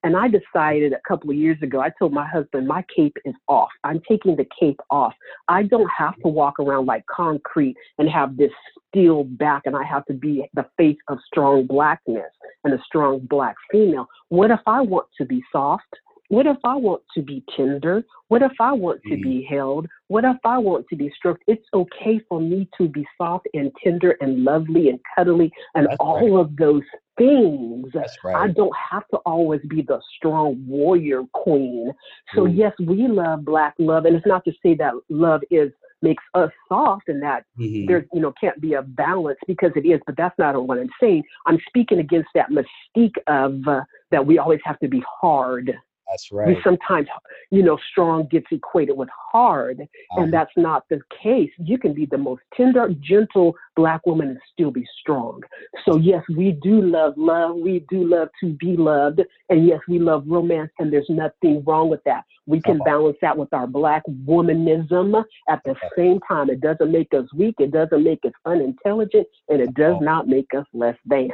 And 0.03 0.17
I 0.17 0.29
decided 0.29 0.93
a 0.93 1.01
couple 1.07 1.31
of 1.31 1.37
years 1.37 1.59
ago, 1.63 1.81
I 1.81 1.91
told 1.99 2.13
my 2.13 2.27
husband, 2.27 2.67
my 2.67 2.85
cape 2.95 3.17
is 3.25 3.35
off. 3.49 3.71
I'm 3.85 4.01
taking 4.09 4.37
the 4.37 4.47
cape 4.59 4.81
off. 4.91 5.15
I 5.49 5.63
don't 5.63 5.91
have 5.97 6.17
to 6.23 6.29
walk 6.29 6.59
around 6.61 6.87
like 6.87 7.05
concrete 7.07 7.77
and 7.99 8.09
have 8.09 8.37
this 8.37 8.53
steel 8.89 9.25
back, 9.25 9.63
and 9.65 9.77
I 9.77 9.85
have 9.85 10.05
to 10.07 10.15
be 10.15 10.45
the 10.55 10.67
face 10.77 10.99
of 11.09 11.19
strong 11.27 11.67
blackness 11.67 12.31
and 12.65 12.75
a 12.75 12.83
strong 12.87 13.21
black 13.29 13.57
female. 13.71 14.07
What 14.29 14.51
if 14.51 14.61
I 14.67 14.81
want 14.81 15.07
to 15.19 15.25
be 15.25 15.43
soft? 15.53 15.85
What 16.29 16.47
if 16.47 16.57
I 16.65 16.75
want 16.75 17.03
to 17.15 17.23
be 17.23 17.45
tender? 17.55 18.03
What 18.29 18.43
if 18.43 18.53
I 18.59 18.73
want 18.73 19.01
to 19.09 19.17
be 19.17 19.47
mm. 19.47 19.49
held? 19.49 19.87
What 20.09 20.25
if 20.25 20.37
I 20.45 20.59
want 20.59 20.87
to 20.89 20.97
be 20.97 21.13
stroked? 21.17 21.45
It's 21.47 21.65
okay 21.75 22.21
for 22.29 22.41
me 22.41 22.69
to 22.79 22.89
be 22.89 23.07
soft 23.19 23.47
and 23.53 23.71
tender 23.83 24.17
and 24.21 24.43
lovely 24.43 24.89
and 24.89 24.99
cuddly 25.15 25.53
and 25.75 25.87
That's 25.87 25.97
all 26.01 26.37
right. 26.37 26.41
of 26.41 26.57
those 26.57 26.83
things. 27.17 27.91
That's 27.93 28.17
I 28.25 28.49
don't 28.49 28.75
have 28.91 29.07
to 29.09 29.19
always 29.19 29.61
be 29.69 29.83
the 29.83 30.01
strong 30.17 30.65
warrior 30.67 31.23
queen. 31.33 31.93
So 32.35 32.45
Mm. 32.45 32.57
yes, 32.57 32.73
we 32.79 33.09
love 33.09 33.45
black 33.45 33.75
love, 33.79 34.05
and 34.05 34.17
it's 34.17 34.27
not 34.27 34.45
to 34.45 34.53
say 34.63 34.75
that 34.75 34.95
love 35.09 35.43
is 35.51 35.73
makes 36.03 36.23
us 36.35 36.53
soft 36.69 37.09
and 37.09 37.23
that 37.23 37.45
Mhm. 37.59 37.87
there 37.87 38.07
you 38.13 38.21
know 38.21 38.33
can't 38.33 38.61
be 38.61 38.75
a 38.75 38.83
balance 38.83 39.39
because 39.47 39.73
it 39.75 39.87
is, 39.87 40.01
but 40.07 40.17
that's 40.17 40.39
not 40.39 40.55
what 40.67 40.79
I'm 40.79 40.91
saying. 41.01 41.25
I'm 41.47 41.59
speaking 41.69 41.99
against 41.99 42.29
that 42.35 42.51
mystique 42.51 43.17
of 43.27 43.67
uh, 43.67 43.85
that 44.11 44.25
we 44.25 44.39
always 44.39 44.61
have 44.65 44.79
to 44.81 44.89
be 44.89 45.03
hard. 45.09 45.77
That's 46.09 46.31
right. 46.31 46.49
We 46.49 46.59
sometimes, 46.63 47.09
you 47.51 47.63
know, 47.63 47.79
strong 47.91 48.27
gets 48.31 48.47
equated 48.51 48.97
with 48.97 49.09
hard, 49.33 49.81
Uh-huh. 49.81 50.23
and 50.23 50.33
that's 50.33 50.53
not 50.57 50.85
the 50.91 51.01
case. 51.23 51.51
You 51.59 51.79
can 51.79 51.95
be 51.95 52.07
the 52.07 52.19
most 52.19 52.43
tender, 52.57 52.91
gentle 53.01 53.57
black 53.75 54.05
woman 54.07 54.29
and 54.29 54.39
still 54.53 54.71
be 54.71 54.87
strong. 55.01 55.43
So 55.85 55.97
yes, 55.97 56.23
we 56.37 56.53
do 56.53 56.83
love 56.83 57.15
love. 57.17 57.57
We 57.57 57.87
do 57.89 58.07
love 58.07 58.29
to 58.41 58.53
be 58.55 58.77
loved, 58.77 59.23
and 59.49 59.67
yes, 59.67 59.81
we 59.89 59.99
love 59.99 60.25
romance, 60.27 60.71
and 60.79 60.93
there's 60.93 61.09
nothing 61.09 61.65
wrong 61.65 61.89
with 61.89 62.05
that. 62.05 62.25
We 62.47 62.61
can 62.61 62.77
Uh-huh. 62.77 62.85
balance 62.85 63.17
that 63.23 63.37
with 63.39 63.53
our 63.55 63.67
black 63.67 64.03
womanism 64.27 65.25
at 65.49 65.63
the 65.65 65.71
Okay. 65.71 65.89
same 65.97 66.21
time. 66.29 66.51
It 66.51 66.61
doesn't 66.61 66.93
make 66.93 67.15
us 67.15 67.33
weak. 67.33 67.55
It 67.59 67.71
doesn't 67.71 68.03
make 68.05 68.25
us 68.27 68.33
unintelligent, 68.45 69.27
and 69.49 69.61
it 69.63 69.73
does 69.75 69.95
Uh-huh. 69.95 70.05
not 70.05 70.29
make 70.29 70.53
us 70.55 70.67
less 70.75 70.99
than. 71.07 71.31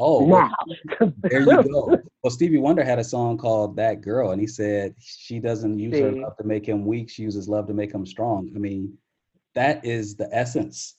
Oh, 0.00 0.24
well, 0.24 0.40
Now, 0.40 1.12
there 1.30 1.40
you 1.40 1.62
go. 1.70 2.02
Well, 2.22 2.30
Stevie 2.30 2.58
Wonder 2.58 2.82
had 2.82 2.98
a 2.98 3.04
song 3.04 3.36
called 3.38 3.76
"That 3.76 4.00
Girl," 4.00 4.30
and 4.30 4.40
he 4.40 4.46
said 4.46 4.94
she 4.98 5.38
doesn't 5.38 5.78
use 5.78 5.98
her 5.98 6.12
love 6.12 6.36
to 6.38 6.44
make 6.44 6.66
him 6.66 6.86
weak; 6.86 7.10
she 7.10 7.22
uses 7.22 7.48
love 7.48 7.66
to 7.66 7.74
make 7.74 7.92
him 7.92 8.06
strong. 8.06 8.50
I 8.54 8.58
mean, 8.58 8.96
that 9.54 9.84
is 9.84 10.16
the 10.16 10.28
essence 10.34 10.96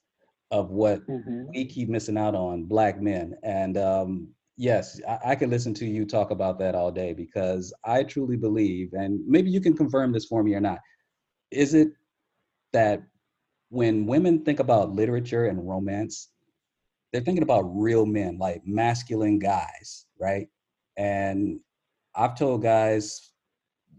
of 0.52 0.70
what 0.72 1.06
Mhm. 1.08 1.48
we 1.54 1.66
keep 1.66 1.90
missing 1.90 2.18
out 2.18 2.36
on, 2.36 2.64
black 2.66 3.02
men. 3.02 3.36
And 3.44 3.78
um, 3.78 4.28
yes, 4.58 5.02
I, 5.08 5.20
I 5.32 5.36
can 5.36 5.50
listen 5.50 5.74
to 5.76 5.86
you 5.86 6.06
talk 6.06 6.32
about 6.32 6.60
that 6.60 6.76
all 6.76 6.92
day 6.92 7.14
because 7.14 7.74
I 7.84 8.04
truly 8.04 8.38
believe, 8.38 8.94
and 8.94 9.26
maybe 9.28 9.50
you 9.50 9.62
can 9.62 9.76
confirm 9.76 10.12
this 10.12 10.26
for 10.26 10.44
me 10.44 10.54
or 10.54 10.60
not. 10.60 10.80
Is 11.52 11.74
it 11.74 11.90
that 12.74 13.02
when 13.70 14.06
women 14.06 14.44
think 14.44 14.60
about 14.60 14.94
literature 14.94 15.46
and 15.46 15.68
romance, 15.68 16.31
they're 17.12 17.22
thinking 17.22 17.44
about 17.44 17.64
real 17.64 18.06
men, 18.06 18.38
like 18.38 18.62
masculine 18.66 19.40
guys, 19.40 20.06
right? 20.20 20.48
And 20.98 21.60
I've 22.16 22.38
told 22.38 22.64
guys 22.64 23.32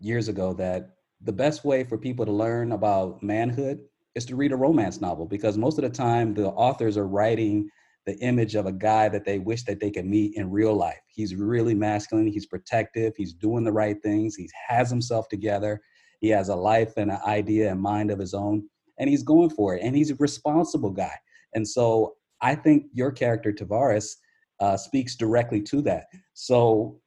years 0.01 0.29
ago 0.29 0.53
that 0.55 0.91
the 1.21 1.33
best 1.33 1.65
way 1.65 1.85
for 1.85 1.99
people 1.99 2.27
to 2.27 2.33
learn 2.33 2.73
about 2.73 3.23
manhood 3.23 3.81
is 4.15 4.25
to 4.27 4.37
read 4.37 4.53
a 4.53 4.57
romance 4.57 5.01
novel 5.01 5.27
because 5.27 5.57
most 5.57 5.79
of 5.79 5.85
the 5.85 5.91
time 5.91 6.35
the 6.35 6.49
authors 6.49 6.97
are 6.97 7.07
writing 7.07 7.69
the 8.05 8.19
image 8.19 8.57
of 8.57 8.67
a 8.67 8.73
guy 8.73 9.09
that 9.09 9.25
they 9.25 9.39
wish 9.39 9.63
that 9.63 9.79
they 9.79 9.91
could 9.91 10.05
meet 10.05 10.37
in 10.37 10.51
real 10.51 10.75
life. 10.75 11.01
He's 11.07 11.35
really 11.37 11.75
masculine, 11.75 12.27
he's 12.27 12.47
protective, 12.47 13.15
he's 13.17 13.33
doing 13.33 13.65
the 13.65 13.73
right 13.73 13.97
things, 14.03 14.35
he 14.35 14.51
has 14.69 14.91
himself 14.91 15.29
together, 15.29 15.81
he 16.21 16.29
has 16.29 16.49
a 16.49 16.57
life 16.57 16.95
and 16.97 17.13
an 17.13 17.21
idea 17.25 17.71
and 17.71 17.81
mind 17.81 18.11
of 18.11 18.19
his 18.19 18.35
own, 18.35 18.69
and 18.99 19.09
he's 19.09 19.23
going 19.23 19.51
for 19.51 19.77
it, 19.77 19.83
and 19.83 19.95
he's 19.95 20.11
a 20.11 20.17
responsible 20.17 20.91
guy. 20.91 21.15
And 21.55 21.67
so 21.67 22.15
I 22.43 22.57
think 22.57 22.87
your 22.93 23.13
character, 23.13 23.53
Tavares, 23.53 24.17
uh, 24.61 24.77
speaks 24.77 25.17
directly 25.17 25.63
to 25.63 25.81
that. 25.83 26.07
So, 26.35 27.01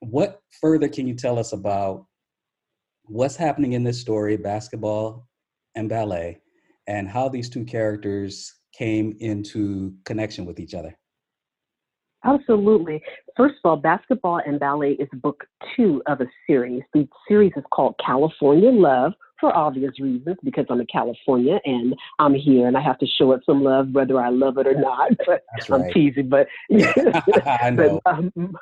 what 0.00 0.40
further 0.60 0.88
can 0.88 1.06
you 1.06 1.14
tell 1.14 1.38
us 1.38 1.52
about 1.52 2.06
what's 3.04 3.36
happening 3.36 3.74
in 3.74 3.84
this 3.84 4.00
story, 4.00 4.36
basketball 4.36 5.28
and 5.74 5.88
ballet, 5.88 6.40
and 6.86 7.08
how 7.08 7.28
these 7.28 7.48
two 7.48 7.64
characters 7.64 8.52
came 8.72 9.16
into 9.20 9.94
connection 10.04 10.44
with 10.44 10.58
each 10.58 10.74
other? 10.74 10.96
Absolutely. 12.24 13.02
First 13.36 13.56
of 13.64 13.68
all, 13.68 13.76
Basketball 13.76 14.40
and 14.46 14.60
Ballet 14.60 14.92
is 14.92 15.08
book 15.14 15.44
two 15.76 16.02
of 16.06 16.20
a 16.20 16.26
series. 16.46 16.82
The 16.94 17.08
series 17.26 17.52
is 17.56 17.64
called 17.72 17.94
California 18.04 18.70
Love 18.70 19.12
for 19.42 19.54
obvious 19.54 19.98
reasons 19.98 20.36
because 20.44 20.64
I'm 20.70 20.80
in 20.80 20.86
California 20.86 21.58
and 21.64 21.96
I'm 22.20 22.32
here 22.32 22.68
and 22.68 22.76
I 22.76 22.80
have 22.80 22.98
to 23.00 23.06
show 23.06 23.32
it 23.32 23.40
some 23.44 23.64
love 23.64 23.88
whether 23.90 24.20
I 24.20 24.28
love 24.28 24.56
it 24.56 24.68
or 24.68 24.80
not. 24.80 25.10
But 25.26 25.42
That's 25.52 25.68
I'm 25.68 25.90
teasing, 25.92 26.28
but, 26.28 26.46
I 27.44 27.70
know. 27.70 28.00
but 28.04 28.12
um, 28.14 28.54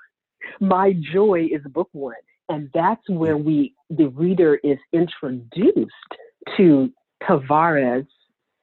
my 0.59 0.95
joy 1.12 1.49
is 1.53 1.61
book 1.70 1.91
one. 1.93 2.14
And 2.49 2.70
that's 2.72 3.07
where 3.09 3.37
we, 3.37 3.74
the 3.91 4.07
reader 4.09 4.59
is 4.64 4.78
introduced 4.93 5.93
to 6.57 6.91
Tavares 7.22 8.07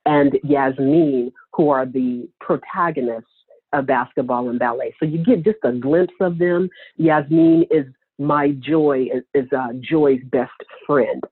and 0.07 0.39
Yasmin, 0.43 1.31
who 1.53 1.69
are 1.69 1.85
the 1.85 2.27
protagonists 2.41 3.29
of 3.73 3.85
basketball 3.85 4.49
and 4.49 4.57
ballet. 4.57 4.95
So 4.99 5.05
you 5.05 5.23
get 5.23 5.43
just 5.43 5.59
a 5.63 5.71
glimpse 5.71 6.15
of 6.19 6.39
them. 6.39 6.67
Yasmin 6.97 7.65
is 7.69 7.85
my 8.17 8.51
joy, 8.59 9.07
is, 9.13 9.23
is 9.35 9.47
uh, 9.53 9.67
Joy's 9.79 10.23
best 10.31 10.51
friend. 10.87 11.23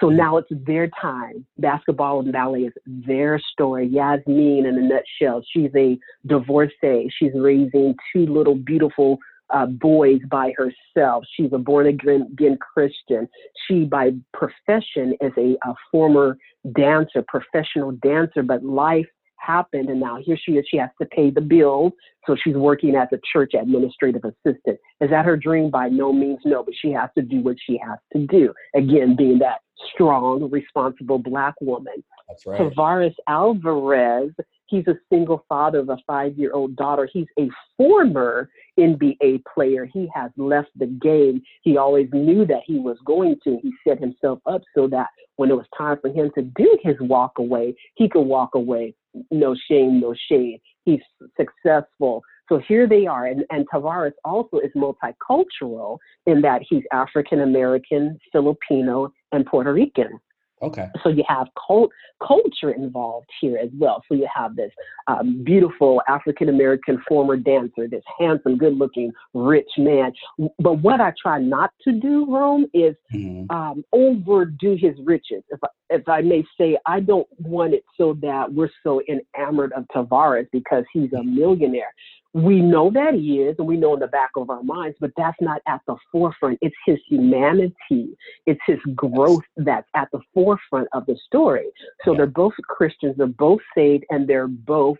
So 0.00 0.08
now 0.08 0.36
it's 0.36 0.48
their 0.50 0.88
time. 1.00 1.44
Basketball 1.58 2.20
and 2.20 2.32
ballet 2.32 2.60
is 2.60 2.72
their 2.86 3.40
story. 3.52 3.86
Yasmin, 3.88 4.66
in 4.66 4.78
a 4.78 4.80
nutshell, 4.80 5.42
she's 5.52 5.70
a 5.76 5.98
divorcee. 6.26 7.10
She's 7.18 7.32
raising 7.34 7.94
two 8.12 8.26
little 8.26 8.54
beautiful 8.54 9.18
uh, 9.50 9.66
boys 9.66 10.20
by 10.30 10.52
herself. 10.56 11.24
She's 11.36 11.52
a 11.52 11.58
born 11.58 11.86
again, 11.86 12.58
Christian. 12.60 13.28
She, 13.66 13.84
by 13.84 14.12
profession, 14.32 15.14
is 15.20 15.32
a, 15.36 15.56
a 15.68 15.74
former 15.90 16.38
dancer, 16.76 17.24
professional 17.28 17.92
dancer, 18.02 18.42
but 18.42 18.64
life 18.64 19.06
happened 19.44 19.90
and 19.90 20.00
now 20.00 20.18
here 20.22 20.38
she 20.42 20.52
is. 20.52 20.64
She 20.70 20.78
has 20.78 20.90
to 21.00 21.06
pay 21.06 21.30
the 21.30 21.40
bills. 21.40 21.92
So 22.26 22.36
she's 22.42 22.54
working 22.54 22.94
as 22.94 23.08
a 23.12 23.18
church 23.30 23.52
administrative 23.54 24.22
assistant. 24.24 24.78
Is 25.00 25.10
that 25.10 25.26
her 25.26 25.36
dream? 25.36 25.70
By 25.70 25.88
no 25.88 26.12
means, 26.12 26.40
no, 26.44 26.62
but 26.62 26.74
she 26.80 26.90
has 26.92 27.10
to 27.16 27.22
do 27.22 27.40
what 27.40 27.56
she 27.64 27.78
has 27.86 27.98
to 28.14 28.26
do. 28.26 28.52
Again, 28.74 29.14
being 29.16 29.38
that 29.40 29.58
strong, 29.92 30.50
responsible 30.50 31.18
black 31.18 31.54
woman. 31.60 32.02
That's 32.28 32.46
right. 32.46 32.60
Tavares 32.60 33.14
Alvarez, 33.28 34.30
he's 34.66 34.86
a 34.86 34.94
single 35.10 35.44
father 35.48 35.80
of 35.80 35.88
a 35.88 35.98
five 36.06 36.36
year 36.38 36.52
old 36.52 36.76
daughter. 36.76 37.08
He's 37.12 37.26
a 37.38 37.48
former 37.76 38.50
NBA 38.78 39.42
player. 39.52 39.84
He 39.84 40.08
has 40.14 40.30
left 40.36 40.70
the 40.76 40.86
game. 40.86 41.42
He 41.62 41.76
always 41.76 42.08
knew 42.12 42.46
that 42.46 42.62
he 42.66 42.78
was 42.78 42.96
going 43.04 43.36
to. 43.44 43.58
He 43.62 43.72
set 43.86 44.00
himself 44.00 44.40
up 44.46 44.62
so 44.74 44.88
that 44.88 45.08
when 45.36 45.50
it 45.50 45.56
was 45.56 45.66
time 45.76 45.98
for 46.00 46.10
him 46.10 46.30
to 46.36 46.42
do 46.42 46.78
his 46.82 46.96
walk 47.00 47.32
away, 47.38 47.74
he 47.94 48.08
could 48.08 48.22
walk 48.22 48.54
away. 48.54 48.94
No 49.30 49.54
shame, 49.70 50.00
no 50.00 50.14
shade. 50.28 50.60
He's 50.84 51.00
successful. 51.36 52.22
So 52.48 52.60
here 52.68 52.86
they 52.86 53.06
are. 53.06 53.26
And, 53.26 53.44
and 53.50 53.68
Tavares 53.70 54.12
also 54.24 54.58
is 54.58 54.70
multicultural 54.76 55.98
in 56.26 56.40
that 56.42 56.62
he's 56.68 56.82
African 56.92 57.40
American, 57.40 58.18
Filipino, 58.32 59.12
and 59.32 59.46
Puerto 59.46 59.72
Rican. 59.72 60.20
Okay. 60.62 60.88
So 61.02 61.10
you 61.10 61.24
have 61.28 61.48
cult, 61.66 61.90
culture 62.26 62.70
involved 62.70 63.26
here 63.40 63.58
as 63.58 63.68
well. 63.74 64.02
So 64.08 64.14
you 64.14 64.26
have 64.34 64.56
this 64.56 64.70
um, 65.08 65.42
beautiful 65.44 66.00
African 66.08 66.48
American 66.48 67.02
former 67.06 67.36
dancer, 67.36 67.86
this 67.88 68.04
handsome, 68.18 68.56
good 68.56 68.78
looking, 68.78 69.12
rich 69.34 69.68
man. 69.76 70.12
But 70.58 70.78
what 70.78 71.00
I 71.00 71.12
try 71.20 71.38
not 71.38 71.70
to 71.82 71.92
do, 71.92 72.24
Rome, 72.32 72.66
is 72.72 72.94
Mhm. 73.12 73.50
um, 73.52 73.84
overdo 73.92 74.76
his 74.76 74.94
riches. 75.04 75.42
If 75.50 75.62
I, 75.62 75.68
if 75.90 76.08
I 76.08 76.22
may 76.22 76.44
say, 76.58 76.78
I 76.86 77.00
don't 77.00 77.28
want 77.40 77.74
it 77.74 77.84
so 77.98 78.14
that 78.22 78.50
we're 78.50 78.70
so 78.82 79.02
enamored 79.08 79.72
of 79.72 79.84
Tavares 79.94 80.48
because 80.50 80.84
he's 80.92 81.12
a 81.12 81.22
millionaire. 81.22 81.92
We 82.34 82.60
know 82.60 82.90
that 82.90 83.14
he 83.14 83.40
is, 83.40 83.54
and 83.58 83.68
we 83.68 83.76
know 83.76 83.94
in 83.94 84.00
the 84.00 84.08
back 84.08 84.30
of 84.36 84.50
our 84.50 84.62
minds, 84.64 84.96
but 85.00 85.12
that's 85.16 85.40
not 85.40 85.62
at 85.68 85.80
the 85.86 85.94
forefront. 86.10 86.58
It's 86.60 86.74
his 86.84 86.98
humanity, 87.08 88.16
it's 88.44 88.60
his 88.66 88.80
growth 88.96 89.44
that's 89.56 89.88
at 89.94 90.08
the 90.12 90.18
forefront 90.34 90.88
of 90.92 91.06
the 91.06 91.16
story. 91.26 91.70
So 92.04 92.10
Yeah. 92.10 92.18
they're 92.18 92.26
both 92.26 92.54
Christians, 92.68 93.16
they're 93.16 93.28
both 93.28 93.60
saved, 93.72 94.04
and 94.10 94.26
they're 94.26 94.48
both 94.48 94.98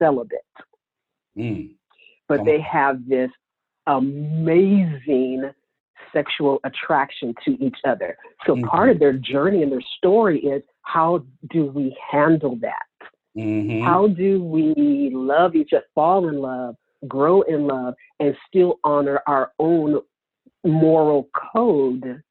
celibate, 0.00 0.44
Mm. 1.36 1.76
but 2.26 2.44
they 2.44 2.60
have 2.60 3.06
this 3.06 3.30
amazing 3.86 5.54
sexual 6.12 6.58
attraction 6.64 7.34
to 7.44 7.52
each 7.64 7.78
other. 7.84 8.18
So 8.46 8.56
Mhm. 8.56 8.66
part 8.66 8.88
of 8.90 8.98
their 8.98 9.12
journey 9.12 9.62
and 9.62 9.70
their 9.70 9.80
story 9.80 10.40
is 10.40 10.64
how 10.82 11.24
do 11.50 11.66
we 11.66 11.90
handle 12.00 12.56
that? 12.56 12.87
Mhm. 13.38 13.84
How 13.84 14.08
do 14.08 14.42
we 14.42 15.10
love 15.14 15.54
each 15.54 15.72
other, 15.72 15.84
fall 15.94 16.28
in 16.28 16.38
love, 16.40 16.74
grow 17.06 17.42
in 17.42 17.66
love, 17.66 17.94
and 18.18 18.36
still 18.48 18.80
honor 18.82 19.22
our 19.26 19.52
own 19.60 20.00
moral 20.64 21.28
code 21.52 22.02
Right. 22.04 22.22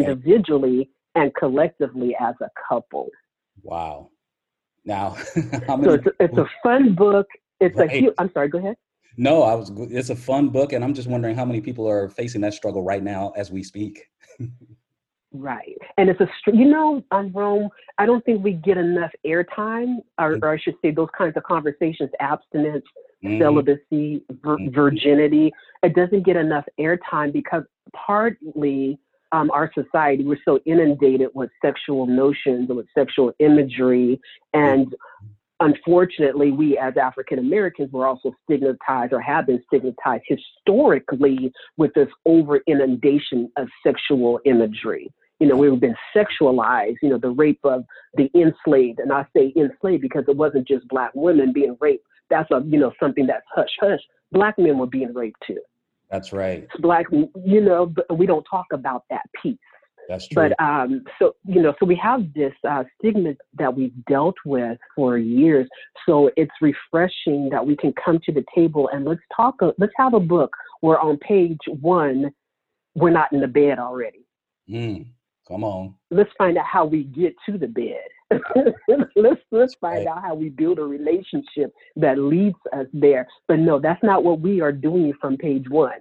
individually 0.00 0.90
and 1.14 1.34
collectively 1.34 2.14
as 2.20 2.34
a 2.42 2.50
couple? 2.68 3.08
Wow. 3.62 4.10
Now, 4.84 5.10
how 5.66 5.82
So 5.82 5.94
it's 5.94 6.06
a, 6.06 6.12
it's 6.20 6.36
a 6.36 6.46
fun 6.62 6.94
book. 6.94 7.26
It's 7.60 7.76
a 7.78 7.86
Right. 7.86 7.90
huge. 7.90 8.14
I'm 8.18 8.30
sorry. 8.32 8.48
Go 8.48 8.58
ahead. 8.58 8.76
No, 9.16 9.42
I 9.42 9.54
was. 9.54 9.70
It's 9.90 10.10
a 10.10 10.16
fun 10.16 10.48
book, 10.50 10.72
and 10.72 10.84
I'm 10.84 10.92
just 10.92 11.08
wondering 11.08 11.36
how 11.36 11.44
many 11.44 11.60
people 11.60 11.88
are 11.88 12.08
facing 12.08 12.40
that 12.42 12.52
struggle 12.52 12.82
right 12.82 13.02
now 13.02 13.32
as 13.36 13.50
we 13.50 13.62
speak. 13.62 14.10
Right. 15.34 15.76
And 15.98 16.08
it's 16.08 16.20
a, 16.20 16.28
you 16.52 16.64
know, 16.64 17.02
on 17.10 17.32
Rome, 17.32 17.68
I 17.98 18.06
don't 18.06 18.24
think 18.24 18.44
we 18.44 18.52
get 18.52 18.76
enough 18.78 19.10
airtime, 19.26 19.96
or, 20.18 20.38
or 20.40 20.50
I 20.50 20.58
should 20.58 20.76
say, 20.80 20.92
those 20.92 21.08
kinds 21.18 21.36
of 21.36 21.42
conversations, 21.42 22.10
abstinence, 22.20 22.84
Mhm. 23.24 23.40
celibacy, 23.40 24.22
vir- 24.42 24.58
Mhm. 24.58 24.74
virginity. 24.74 25.52
It 25.82 25.94
doesn't 25.94 26.22
get 26.22 26.36
enough 26.36 26.64
airtime 26.78 27.32
because 27.32 27.64
partly 27.92 28.98
um, 29.32 29.50
our 29.50 29.72
society, 29.74 30.22
we're 30.22 30.38
so 30.44 30.60
inundated 30.64 31.28
with 31.34 31.50
sexual 31.60 32.06
notions 32.06 32.68
and 32.68 32.76
with 32.76 32.86
sexual 32.94 33.32
imagery. 33.40 34.20
And 34.52 34.94
unfortunately, 35.58 36.52
we 36.52 36.78
as 36.78 36.96
African 36.96 37.40
Americans 37.40 37.90
were 37.92 38.06
also 38.06 38.32
stigmatized 38.44 39.12
or 39.12 39.20
have 39.20 39.46
been 39.46 39.60
stigmatized 39.66 40.22
historically 40.28 41.52
with 41.76 41.92
this 41.94 42.08
over 42.26 42.58
inundation 42.68 43.50
of 43.56 43.68
sexual 43.84 44.38
imagery. 44.44 45.10
You 45.40 45.48
know, 45.48 45.56
we've 45.56 45.80
been 45.80 45.96
sexualized, 46.16 46.96
you 47.02 47.08
know, 47.08 47.18
the 47.18 47.30
rape 47.30 47.60
of 47.64 47.84
the 48.14 48.30
enslaved. 48.34 49.00
And 49.00 49.12
I 49.12 49.26
say 49.36 49.52
enslaved 49.56 50.02
because 50.02 50.24
it 50.28 50.36
wasn't 50.36 50.66
just 50.66 50.86
black 50.88 51.10
women 51.14 51.52
being 51.52 51.76
raped. 51.80 52.06
That's 52.30 52.50
a, 52.50 52.62
you 52.66 52.78
know, 52.78 52.92
something 53.00 53.26
that's 53.26 53.44
hush 53.54 53.68
hush. 53.80 54.00
Black 54.32 54.58
men 54.58 54.78
were 54.78 54.86
being 54.86 55.12
raped 55.12 55.42
too. 55.46 55.60
That's 56.10 56.32
right. 56.32 56.68
Black, 56.78 57.06
you 57.10 57.60
know, 57.60 57.86
but 57.86 58.16
we 58.16 58.26
don't 58.26 58.44
talk 58.50 58.66
about 58.72 59.04
that 59.10 59.24
piece. 59.42 59.58
That's 60.08 60.28
true. 60.28 60.48
But 60.48 60.62
um, 60.62 61.04
so 61.18 61.34
you 61.46 61.62
know, 61.62 61.74
so 61.80 61.86
we 61.86 61.96
have 61.96 62.32
this 62.34 62.52
uh, 62.68 62.84
stigma 62.98 63.34
that 63.58 63.74
we've 63.74 63.92
dealt 64.06 64.36
with 64.44 64.78
for 64.94 65.18
years. 65.18 65.66
So 66.06 66.30
it's 66.36 66.52
refreshing 66.60 67.48
that 67.50 67.64
we 67.66 67.76
can 67.76 67.92
come 68.04 68.20
to 68.24 68.32
the 68.32 68.44
table 68.54 68.88
and 68.92 69.04
let's 69.04 69.22
talk. 69.34 69.56
uh, 69.62 69.72
Let's 69.78 69.92
have 69.96 70.14
a 70.14 70.20
book 70.20 70.54
where 70.80 71.00
on 71.00 71.16
page 71.18 71.58
one 71.80 72.30
we're 72.94 73.10
not 73.10 73.32
in 73.32 73.40
the 73.40 73.48
bed 73.48 73.78
already. 73.78 74.26
Mm. 74.68 75.06
Come 75.46 75.64
on. 75.64 75.94
Let's 76.10 76.30
find 76.38 76.56
out 76.56 76.66
how 76.66 76.86
we 76.86 77.04
get 77.04 77.34
to 77.46 77.58
the 77.58 77.66
bed. 77.66 78.00
let's 79.16 79.40
let's 79.50 79.74
find 79.74 80.06
right. 80.06 80.06
out 80.06 80.22
how 80.22 80.34
we 80.34 80.48
build 80.48 80.78
a 80.78 80.84
relationship 80.84 81.72
that 81.96 82.18
leads 82.18 82.56
us 82.72 82.86
there. 82.92 83.28
But 83.46 83.58
no, 83.58 83.78
that's 83.78 84.02
not 84.02 84.24
what 84.24 84.40
we 84.40 84.60
are 84.60 84.72
doing 84.72 85.12
from 85.20 85.36
page 85.36 85.68
one. 85.68 86.00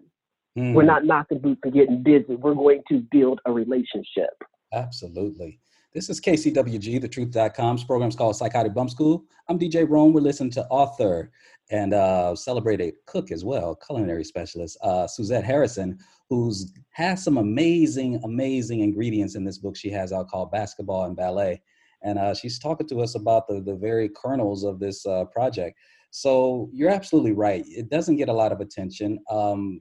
We're 0.55 0.83
Mm. 0.83 0.85
not 0.85 1.05
knocking 1.05 1.39
boots 1.39 1.61
and 1.63 1.73
getting 1.73 2.03
busy. 2.03 2.35
We're 2.35 2.53
going 2.53 2.83
to 2.89 2.99
build 3.11 3.39
a 3.45 3.51
relationship. 3.51 4.29
Absolutely. 4.71 5.59
This 5.93 6.09
is 6.09 6.19
KCWG, 6.19 6.99
the 6.99 7.07
truth.com's 7.07 7.83
program 7.83 8.09
is 8.09 8.15
called 8.15 8.35
Psychotic 8.35 8.73
Bump 8.73 8.89
School. 8.89 9.25
I'm 9.47 9.59
DJ 9.59 9.87
Rome. 9.87 10.11
We're 10.11 10.21
listening 10.21 10.49
to 10.53 10.65
author 10.69 11.29
and 11.69 11.93
uh, 11.93 12.35
celebrated 12.35 12.95
cook 13.05 13.31
as 13.31 13.45
well, 13.45 13.75
culinary 13.75 14.23
specialist, 14.23 14.75
uh, 14.81 15.05
Suzette 15.05 15.43
Harrison, 15.43 15.99
who's 16.31 16.73
has 16.93 17.23
some 17.23 17.37
amazing, 17.37 18.19
amazing 18.23 18.79
ingredients 18.79 19.35
in 19.35 19.43
this 19.43 19.59
book 19.59 19.75
she 19.75 19.91
has 19.91 20.11
out 20.11 20.29
called 20.29 20.49
Basketball 20.49 21.05
and 21.05 21.15
Ballet. 21.15 21.61
And 22.01 22.17
uh, 22.17 22.33
she's 22.33 22.57
talking 22.57 22.87
to 22.87 23.01
us 23.01 23.13
about 23.13 23.47
the, 23.47 23.61
the 23.61 23.75
very 23.75 24.09
kernels 24.09 24.63
of 24.63 24.79
this 24.79 25.05
uh, 25.05 25.25
project. 25.25 25.77
So 26.09 26.71
you're 26.73 26.89
absolutely 26.89 27.33
right. 27.33 27.63
It 27.67 27.91
doesn't 27.91 28.15
get 28.15 28.29
a 28.29 28.33
lot 28.33 28.51
of 28.51 28.61
attention. 28.61 29.19
Um, 29.29 29.79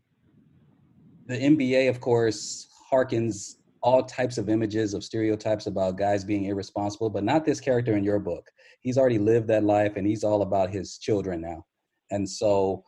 the 1.27 1.39
NBA, 1.39 1.89
of 1.89 2.03
course, 2.03 2.69
harkens 2.93 3.55
all 3.83 4.03
types 4.03 4.39
of 4.39 4.49
images 4.49 4.95
of 4.95 5.05
stereotypes 5.05 5.67
about 5.67 5.99
guys 5.99 6.25
being 6.25 6.45
irresponsible, 6.45 7.11
but 7.11 7.25
not 7.25 7.45
this 7.45 7.61
character 7.61 7.97
in 7.97 8.05
your 8.05 8.19
book. 8.19 8.47
He's 8.81 8.99
already 8.99 9.19
lived 9.19 9.49
that 9.49 9.65
life 9.65 9.97
and 9.97 10.07
he's 10.07 10.25
all 10.25 10.43
about 10.43 10.71
his 10.71 10.99
children 10.99 11.41
now. 11.41 11.65
And 12.11 12.29
so 12.29 12.85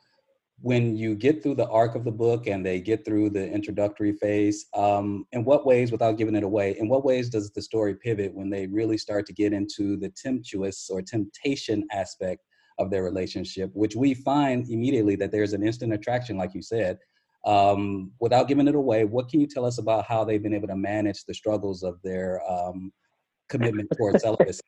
when 0.61 0.97
you 0.97 1.15
get 1.15 1.43
through 1.43 1.57
the 1.57 1.69
arc 1.69 1.95
of 1.95 2.05
the 2.05 2.13
book 2.13 2.47
and 2.47 2.65
they 2.65 2.81
get 2.81 3.05
through 3.05 3.31
the 3.31 3.51
introductory 3.51 4.13
phase, 4.13 4.67
um, 4.75 5.27
in 5.33 5.45
what 5.45 5.67
ways, 5.67 5.91
without 5.91 6.17
giving 6.17 6.37
it 6.37 6.45
away, 6.45 6.77
in 6.79 6.89
what 6.89 7.05
ways 7.05 7.29
does 7.29 7.51
the 7.51 7.63
story 7.63 7.97
pivot 7.97 8.35
when 8.35 8.51
they 8.51 8.67
really 8.67 8.97
start 8.97 9.27
to 9.27 9.33
get 9.33 9.53
into 9.53 9.97
the 9.97 10.11
temptuous 10.11 10.89
or 10.91 11.03
temptation 11.03 11.85
aspect 11.93 12.43
of 12.79 12.91
their 12.91 13.03
relationship, 13.03 13.71
which 13.75 13.97
we 13.97 14.15
find 14.15 14.69
immediately 14.71 15.17
that 15.17 15.33
there's 15.33 15.53
an 15.53 15.65
instant 15.65 15.93
attraction, 15.93 16.37
like 16.37 16.55
you 16.55 16.63
said, 16.63 16.99
um, 17.47 18.13
without 18.21 18.49
giving 18.49 18.69
it 18.69 18.75
away, 18.75 19.05
what 19.05 19.29
can 19.29 19.41
you 19.41 19.47
tell 19.47 19.65
us 19.65 19.79
about 19.79 20.07
how 20.07 20.25
they've 20.25 20.43
been 20.43 20.55
able 20.55 20.69
to 20.69 20.77
manage 20.77 21.25
the 21.25 21.35
struggles 21.35 21.83
of 21.83 22.01
their 22.03 22.41
um, 22.51 22.93
commitment 23.49 23.91
towards 23.97 24.23
celibacy? 24.23 24.61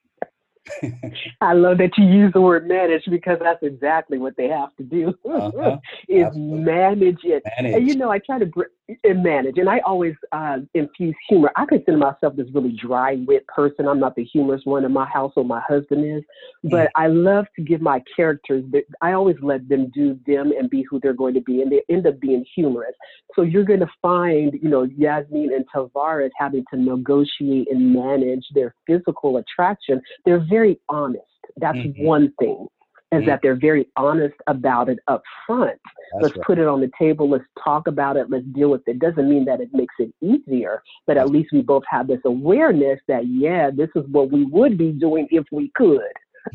I 1.41 1.53
love 1.53 1.79
that 1.79 1.97
you 1.97 2.05
use 2.05 2.33
the 2.33 2.41
word 2.41 2.66
manage 2.66 3.05
because 3.09 3.39
that's 3.41 3.62
exactly 3.62 4.18
what 4.18 4.37
they 4.37 4.49
have 4.49 4.74
to 4.77 4.83
do 4.83 5.14
Uh-huh. 5.29 5.79
is 6.09 6.24
Absolutely. 6.27 6.59
manage 6.64 7.24
it. 7.24 7.43
And 7.57 7.87
you 7.87 7.95
know, 7.95 8.11
I 8.11 8.18
try 8.18 8.39
to 8.39 8.47
br- 8.47 8.64
and 9.03 9.22
manage, 9.22 9.59
and 9.59 9.68
I 9.68 9.80
always 9.80 10.14
uh, 10.32 10.59
infuse 10.74 11.14
humor. 11.28 11.51
I 11.57 11.66
consider 11.66 11.97
myself 11.97 12.37
this 12.37 12.47
really 12.55 12.76
dry 12.80 13.16
wit 13.26 13.47
person. 13.49 13.89
I'm 13.89 13.99
not 13.99 14.14
the 14.14 14.24
humorous 14.24 14.62
one 14.64 14.84
in 14.84 14.93
my 14.93 15.07
household. 15.07 15.49
My 15.49 15.61
husband 15.61 16.05
is, 16.05 16.22
but 16.62 16.91
I 16.95 17.09
love 17.09 17.47
to 17.57 17.62
give 17.62 17.80
my 17.80 18.03
characters. 18.14 18.64
The, 18.70 18.82
I 19.03 19.12
always 19.12 19.37
let 19.43 19.68
them 19.68 19.91
do 19.93 20.18
them 20.26 20.53
and 20.57 20.70
be 20.70 20.84
who 20.89 21.01
they're 21.01 21.14
going 21.14 21.34
to 21.34 21.41
be, 21.41 21.62
and 21.62 21.70
they 21.70 21.82
end 21.89 22.07
up 22.07 22.20
being 22.20 22.45
humorous. 22.55 22.95
So 23.34 23.43
you're 23.43 23.64
going 23.64 23.80
to 23.80 23.91
find, 24.01 24.53
you 24.62 24.68
know, 24.68 24.84
Yasmin 24.84 25.53
and 25.53 25.64
Tavares 25.74 26.30
having 26.39 26.64
to 26.72 26.80
negotiate 26.80 27.68
and 27.70 27.93
manage 27.93 28.47
their 28.55 28.74
physical 28.87 29.39
attraction. 29.39 30.01
They're 30.24 30.45
very 30.49 30.80
honest. 30.89 31.24
That's 31.57 31.78
Mhm. 31.78 32.05
one 32.05 32.32
thing. 32.39 32.68
Is 33.12 33.22
Mhm. 33.22 33.26
that 33.26 33.40
they're 33.42 33.54
very 33.54 33.88
honest 33.96 34.34
about 34.48 34.88
it 34.88 34.98
up 35.07 35.22
front. 35.46 35.78
That's 36.12 36.22
let's 36.22 36.36
right. 36.36 36.46
put 36.46 36.59
it 36.59 36.66
on 36.66 36.80
the 36.80 36.90
table. 36.98 37.28
Let's 37.28 37.44
talk 37.62 37.86
about 37.86 38.16
it. 38.16 38.30
Let's 38.30 38.44
deal 38.46 38.68
with 38.70 38.86
it. 38.88 38.98
Doesn't 38.98 39.28
mean 39.28 39.44
that 39.44 39.61
it 39.61 39.72
makes 39.72 39.94
it 39.98 40.12
easier 40.20 40.82
but 41.07 41.16
at 41.16 41.30
least 41.30 41.52
we 41.52 41.62
both 41.62 41.84
have 41.88 42.07
this 42.07 42.20
awareness 42.24 43.00
that 43.09 43.26
yeah 43.26 43.70
this 43.70 43.88
is 43.94 44.04
what 44.11 44.30
we 44.30 44.44
would 44.44 44.76
be 44.76 44.92
doing 44.92 45.26
if 45.30 45.44
we 45.52 45.70
could 45.74 46.00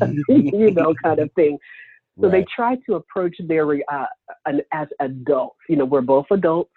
you 0.28 0.70
know 0.70 0.94
kind 1.02 1.18
of 1.18 1.30
thing. 1.32 1.58
So 2.20 2.28
they 2.28 2.44
try 2.54 2.76
to 2.86 2.96
approach 2.96 3.36
their 3.48 3.66
uh, 3.72 4.06
an, 4.44 4.60
as 4.72 4.86
adults. 5.00 5.56
You 5.68 5.76
know 5.76 5.86
we're 5.86 6.02
both 6.02 6.26
adults. 6.30 6.70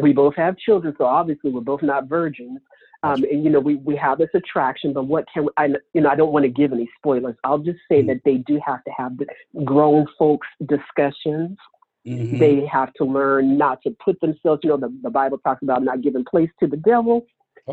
We 0.00 0.12
both 0.12 0.34
have 0.36 0.56
children 0.58 0.94
so 0.96 1.04
obviously 1.04 1.50
we're 1.50 1.60
both 1.60 1.82
not 1.82 2.08
virgins 2.08 2.60
um, 3.02 3.24
and 3.24 3.44
you 3.44 3.50
know 3.50 3.60
we, 3.60 3.76
we 3.76 3.96
have 3.96 4.18
this 4.18 4.30
attraction 4.34 4.92
but 4.92 5.04
what 5.04 5.24
can 5.32 5.48
I 5.56 5.68
you 5.94 6.00
know 6.00 6.08
I 6.08 6.16
don't 6.16 6.32
want 6.32 6.44
to 6.44 6.48
give 6.48 6.72
any 6.72 6.88
spoilers 6.98 7.36
I'll 7.44 7.58
just 7.58 7.80
say 7.90 8.02
Mhm. 8.02 8.06
that 8.08 8.20
they 8.24 8.38
do 8.38 8.60
have 8.64 8.82
to 8.84 8.90
have 8.96 9.16
the 9.18 9.26
grown 9.64 10.06
folks 10.18 10.48
discussions 10.66 11.58
Mhm. 12.06 12.38
they 12.38 12.66
have 12.66 12.92
to 12.94 13.04
learn 13.04 13.56
not 13.56 13.80
to 13.82 13.90
put 14.04 14.20
themselves, 14.20 14.60
you 14.64 14.70
know, 14.70 14.76
the, 14.76 14.92
the 15.02 15.10
Bible 15.10 15.38
talks 15.38 15.62
about 15.62 15.84
not 15.84 16.00
giving 16.00 16.24
place 16.24 16.50
to 16.60 16.66
the 16.66 16.76
devil. 16.76 17.24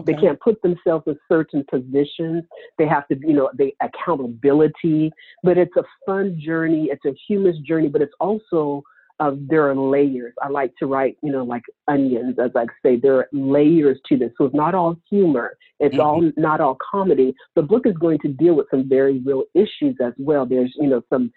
They 0.06 0.14
can't 0.14 0.40
put 0.40 0.62
themselves 0.62 1.06
in 1.08 1.18
certain 1.28 1.66
positions. 1.68 2.44
They 2.78 2.86
have 2.86 3.08
to, 3.08 3.18
you 3.20 3.34
know, 3.34 3.50
they 3.56 3.76
accountability. 3.82 5.12
But 5.42 5.58
it's 5.58 5.76
a 5.78 5.84
fun 6.06 6.40
journey. 6.40 6.90
It's 6.92 7.06
a 7.06 7.16
humorous 7.28 7.58
journey, 7.60 7.88
but 7.88 8.04
it's 8.04 8.14
also 8.20 8.84
uh, 9.20 9.32
there 9.36 9.70
are 9.70 9.76
layers. 9.76 10.34
I 10.42 10.50
like 10.50 10.74
to 10.80 10.86
write, 10.86 11.18
you 11.22 11.32
know, 11.32 11.44
like 11.44 11.64
onions, 11.88 12.38
as 12.40 12.52
I 12.56 12.66
say. 12.84 12.96
There 12.96 13.18
are 13.18 13.28
layers 13.34 14.00
to 14.08 14.18
this, 14.18 14.32
so 14.38 14.46
it's 14.46 14.56
not 14.56 14.76
all 14.76 14.96
humor. 15.10 15.58
It's 15.80 15.96
mm-hmm. 15.96 16.02
all 16.02 16.32
not 16.38 16.62
all 16.62 16.78
comedy. 16.92 17.34
The 17.56 17.62
book 17.62 17.86
is 17.86 17.96
going 17.98 18.20
to 18.20 18.30
deal 18.30 18.56
with 18.56 18.68
some 18.72 18.88
very 18.88 19.20
real 19.20 19.44
issues 19.54 19.98
as 20.04 20.14
well. 20.18 20.46
There's, 20.46 20.74
you 20.78 20.88
know, 20.88 21.02
some 21.12 21.32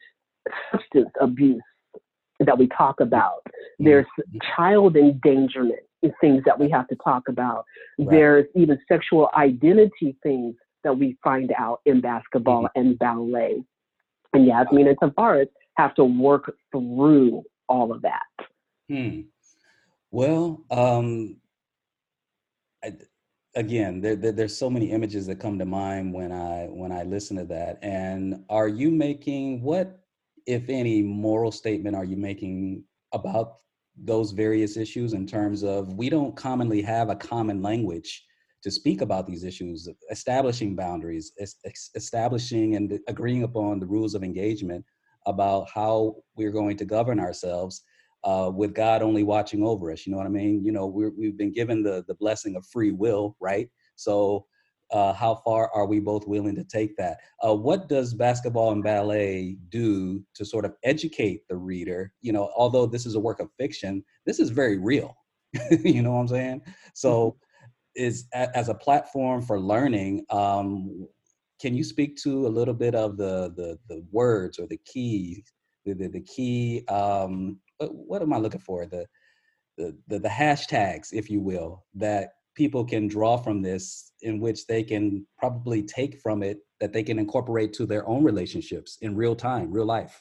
substance 0.70 1.10
abuse 1.20 1.62
that 2.40 2.58
we 2.58 2.68
talk 2.68 3.00
about. 3.00 3.42
Mm-hmm. 3.46 3.84
There's 3.84 4.06
mm-hmm. 4.18 4.38
child 4.56 4.96
endangerment 4.96 5.80
and 6.02 6.12
things 6.20 6.42
that 6.46 6.58
we 6.58 6.70
have 6.70 6.88
to 6.88 6.96
talk 6.96 7.28
about. 7.28 7.64
Right. 7.98 8.10
There's 8.10 8.46
even 8.54 8.78
sexual 8.88 9.28
identity 9.36 10.16
things 10.22 10.54
that 10.84 10.96
we 10.96 11.16
find 11.22 11.52
out 11.58 11.80
in 11.86 12.00
basketball 12.00 12.68
and 12.74 12.98
ballet. 12.98 13.62
And 14.32 14.46
Yasmin 14.46 14.88
and 14.88 14.98
Tavares 14.98 15.48
have 15.76 15.94
to 15.94 16.04
work 16.04 16.54
through 16.72 17.42
all 17.68 17.92
of 17.92 18.02
that. 18.02 18.22
Hmm. 18.88 19.22
Well, 20.10 20.64
um, 20.70 21.36
I, 22.84 22.92
again, 23.54 24.00
there, 24.00 24.16
there, 24.16 24.32
there's 24.32 24.56
so 24.56 24.70
many 24.70 24.90
images 24.90 25.26
that 25.26 25.40
come 25.40 25.58
to 25.58 25.64
mind 25.64 26.12
when 26.12 26.32
I 26.32 26.66
when 26.66 26.92
I 26.92 27.02
listen 27.04 27.36
to 27.38 27.44
that. 27.46 27.78
And 27.82 28.44
are 28.48 28.68
you 28.68 28.90
making 28.90 29.62
what, 29.62 30.00
if 30.46 30.68
any, 30.68 31.02
moral 31.02 31.52
statement 31.52 31.96
are 31.96 32.04
you 32.04 32.16
making 32.16 32.84
about 33.12 33.58
those 33.96 34.32
various 34.32 34.76
issues 34.76 35.12
in 35.12 35.26
terms 35.26 35.62
of 35.62 35.94
we 35.94 36.08
don't 36.08 36.34
commonly 36.34 36.80
have 36.82 37.10
a 37.10 37.16
common 37.16 37.62
language 37.62 38.24
to 38.62 38.70
speak 38.70 39.00
about 39.00 39.26
these 39.26 39.44
issues, 39.44 39.88
establishing 40.10 40.74
boundaries, 40.76 41.32
es- 41.38 41.56
es- 41.64 41.90
establishing 41.94 42.76
and 42.76 42.98
agreeing 43.08 43.42
upon 43.42 43.80
the 43.80 43.86
rules 43.86 44.14
of 44.14 44.22
engagement 44.22 44.84
about 45.26 45.68
how 45.72 46.16
we're 46.36 46.50
going 46.50 46.76
to 46.76 46.84
govern 46.84 47.20
ourselves 47.20 47.82
uh, 48.24 48.50
with 48.54 48.74
God 48.74 49.02
only 49.02 49.22
watching 49.22 49.62
over 49.62 49.90
us. 49.90 50.06
You 50.06 50.12
know 50.12 50.18
what 50.18 50.26
I 50.26 50.30
mean? 50.30 50.64
You 50.64 50.72
know, 50.72 50.86
we're, 50.86 51.10
we've 51.10 51.36
been 51.36 51.52
given 51.52 51.82
the, 51.82 52.04
the 52.06 52.14
blessing 52.14 52.56
of 52.56 52.66
free 52.66 52.92
will, 52.92 53.36
right? 53.40 53.68
So, 53.96 54.46
uh, 54.90 55.14
how 55.14 55.36
far 55.36 55.70
are 55.74 55.86
we 55.86 55.98
both 55.98 56.26
willing 56.26 56.54
to 56.54 56.64
take 56.64 56.94
that? 56.98 57.16
Uh, 57.42 57.54
what 57.54 57.88
does 57.88 58.12
basketball 58.12 58.72
and 58.72 58.84
ballet 58.84 59.56
do 59.70 60.22
to 60.34 60.44
sort 60.44 60.66
of 60.66 60.74
educate 60.84 61.48
the 61.48 61.56
reader? 61.56 62.12
You 62.20 62.32
know, 62.32 62.50
although 62.54 62.84
this 62.84 63.06
is 63.06 63.14
a 63.14 63.20
work 63.20 63.40
of 63.40 63.48
fiction, 63.58 64.04
this 64.26 64.38
is 64.38 64.50
very 64.50 64.76
real. 64.76 65.16
you 65.82 66.02
know 66.02 66.12
what 66.12 66.20
I'm 66.20 66.28
saying? 66.28 66.62
So, 66.94 67.38
is 67.94 68.26
as 68.34 68.68
a 68.68 68.74
platform 68.74 69.42
for 69.42 69.60
learning. 69.60 70.24
Um, 70.30 71.06
can 71.62 71.76
you 71.76 71.84
speak 71.84 72.16
to 72.16 72.46
a 72.46 72.54
little 72.58 72.74
bit 72.74 72.94
of 72.94 73.16
the 73.16 73.52
the, 73.56 73.78
the 73.88 74.04
words 74.10 74.58
or 74.58 74.66
the 74.66 74.80
key, 74.84 75.44
the 75.86 75.94
the, 75.94 76.08
the 76.08 76.20
key? 76.20 76.84
Um, 76.88 77.58
what, 77.78 77.94
what 77.94 78.22
am 78.22 78.32
I 78.32 78.38
looking 78.38 78.60
for? 78.60 78.84
The, 78.84 79.06
the 79.78 79.96
the 80.08 80.18
the 80.18 80.28
hashtags, 80.28 81.08
if 81.12 81.30
you 81.30 81.40
will, 81.40 81.84
that 81.94 82.30
people 82.56 82.84
can 82.84 83.06
draw 83.06 83.36
from 83.36 83.62
this, 83.62 84.12
in 84.22 84.40
which 84.40 84.66
they 84.66 84.82
can 84.82 85.24
probably 85.38 85.82
take 85.82 86.18
from 86.20 86.42
it 86.42 86.58
that 86.80 86.92
they 86.92 87.04
can 87.04 87.18
incorporate 87.18 87.72
to 87.74 87.86
their 87.86 88.06
own 88.08 88.24
relationships 88.24 88.98
in 89.00 89.16
real 89.16 89.36
time, 89.36 89.70
real 89.70 89.86
life. 89.86 90.20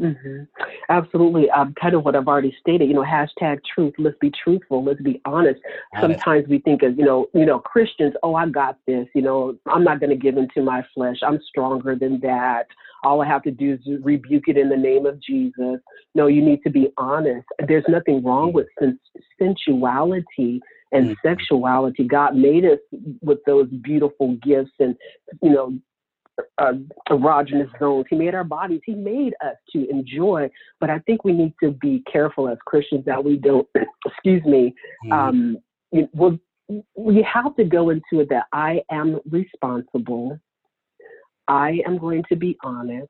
Hmm 0.00 0.42
Absolutely. 0.88 1.48
Um, 1.50 1.74
kind 1.80 1.94
of 1.94 2.04
what 2.04 2.16
I've 2.16 2.26
already 2.26 2.56
stated, 2.58 2.88
you 2.88 2.94
know, 2.94 3.04
hashtag 3.04 3.58
truth. 3.74 3.94
Let's 3.98 4.16
be 4.20 4.32
truthful. 4.42 4.82
Let's 4.82 5.00
be 5.00 5.20
honest. 5.24 5.60
Honest. 5.94 6.00
Sometimes 6.00 6.48
we 6.48 6.58
think 6.58 6.82
as, 6.82 6.94
you 6.96 7.04
know, 7.04 7.26
you 7.32 7.46
know, 7.46 7.60
Christians, 7.60 8.14
oh, 8.22 8.34
I 8.34 8.48
got 8.48 8.78
this, 8.86 9.06
you 9.14 9.22
know, 9.22 9.56
I'm 9.66 9.84
not 9.84 10.00
going 10.00 10.10
to 10.10 10.16
give 10.16 10.36
into 10.36 10.62
my 10.62 10.84
flesh. 10.94 11.18
I'm 11.22 11.38
stronger 11.48 11.94
than 11.94 12.18
that. 12.20 12.64
All 13.04 13.22
I 13.22 13.26
have 13.26 13.42
to 13.44 13.50
do 13.50 13.74
is 13.74 14.02
rebuke 14.02 14.48
it 14.48 14.56
in 14.58 14.68
the 14.68 14.76
name 14.76 15.06
of 15.06 15.22
Jesus. 15.22 15.80
No, 16.14 16.26
you 16.26 16.42
need 16.42 16.62
to 16.64 16.70
be 16.70 16.88
honest. 16.96 17.46
There's 17.68 17.84
nothing 17.88 18.22
wrong 18.24 18.52
with 18.52 18.66
sens- 18.78 18.98
sensuality 19.38 20.60
and 20.92 21.10
Mhm. 21.10 21.16
sexuality. 21.22 22.04
God 22.04 22.36
made 22.36 22.64
us 22.64 22.80
with 23.22 23.38
those 23.44 23.68
beautiful 23.68 24.34
gifts 24.42 24.72
and, 24.80 24.96
you 25.40 25.50
know, 25.50 25.78
uh, 26.58 26.72
erogenous 27.08 27.70
zones. 27.78 28.06
He 28.10 28.16
made 28.16 28.34
our 28.34 28.44
bodies. 28.44 28.80
He 28.84 28.94
made 28.94 29.34
us 29.44 29.56
to 29.72 29.88
enjoy. 29.88 30.50
But 30.80 30.90
I 30.90 30.98
think 31.00 31.24
we 31.24 31.32
need 31.32 31.54
to 31.62 31.72
be 31.72 32.02
careful 32.10 32.48
as 32.48 32.58
Christians 32.66 33.04
that 33.06 33.22
we 33.22 33.36
don't. 33.36 33.66
excuse 34.06 34.44
me. 34.44 34.74
Mhm. 35.06 35.12
Um, 35.12 35.58
well, 36.12 36.38
we 36.96 37.22
have 37.22 37.56
to 37.56 37.64
go 37.64 37.90
into 37.90 38.20
it 38.20 38.28
that 38.30 38.44
I 38.52 38.82
am 38.90 39.20
responsible. 39.28 40.38
I 41.48 41.80
am 41.86 41.98
going 41.98 42.22
to 42.28 42.36
be 42.36 42.56
honest. 42.62 43.08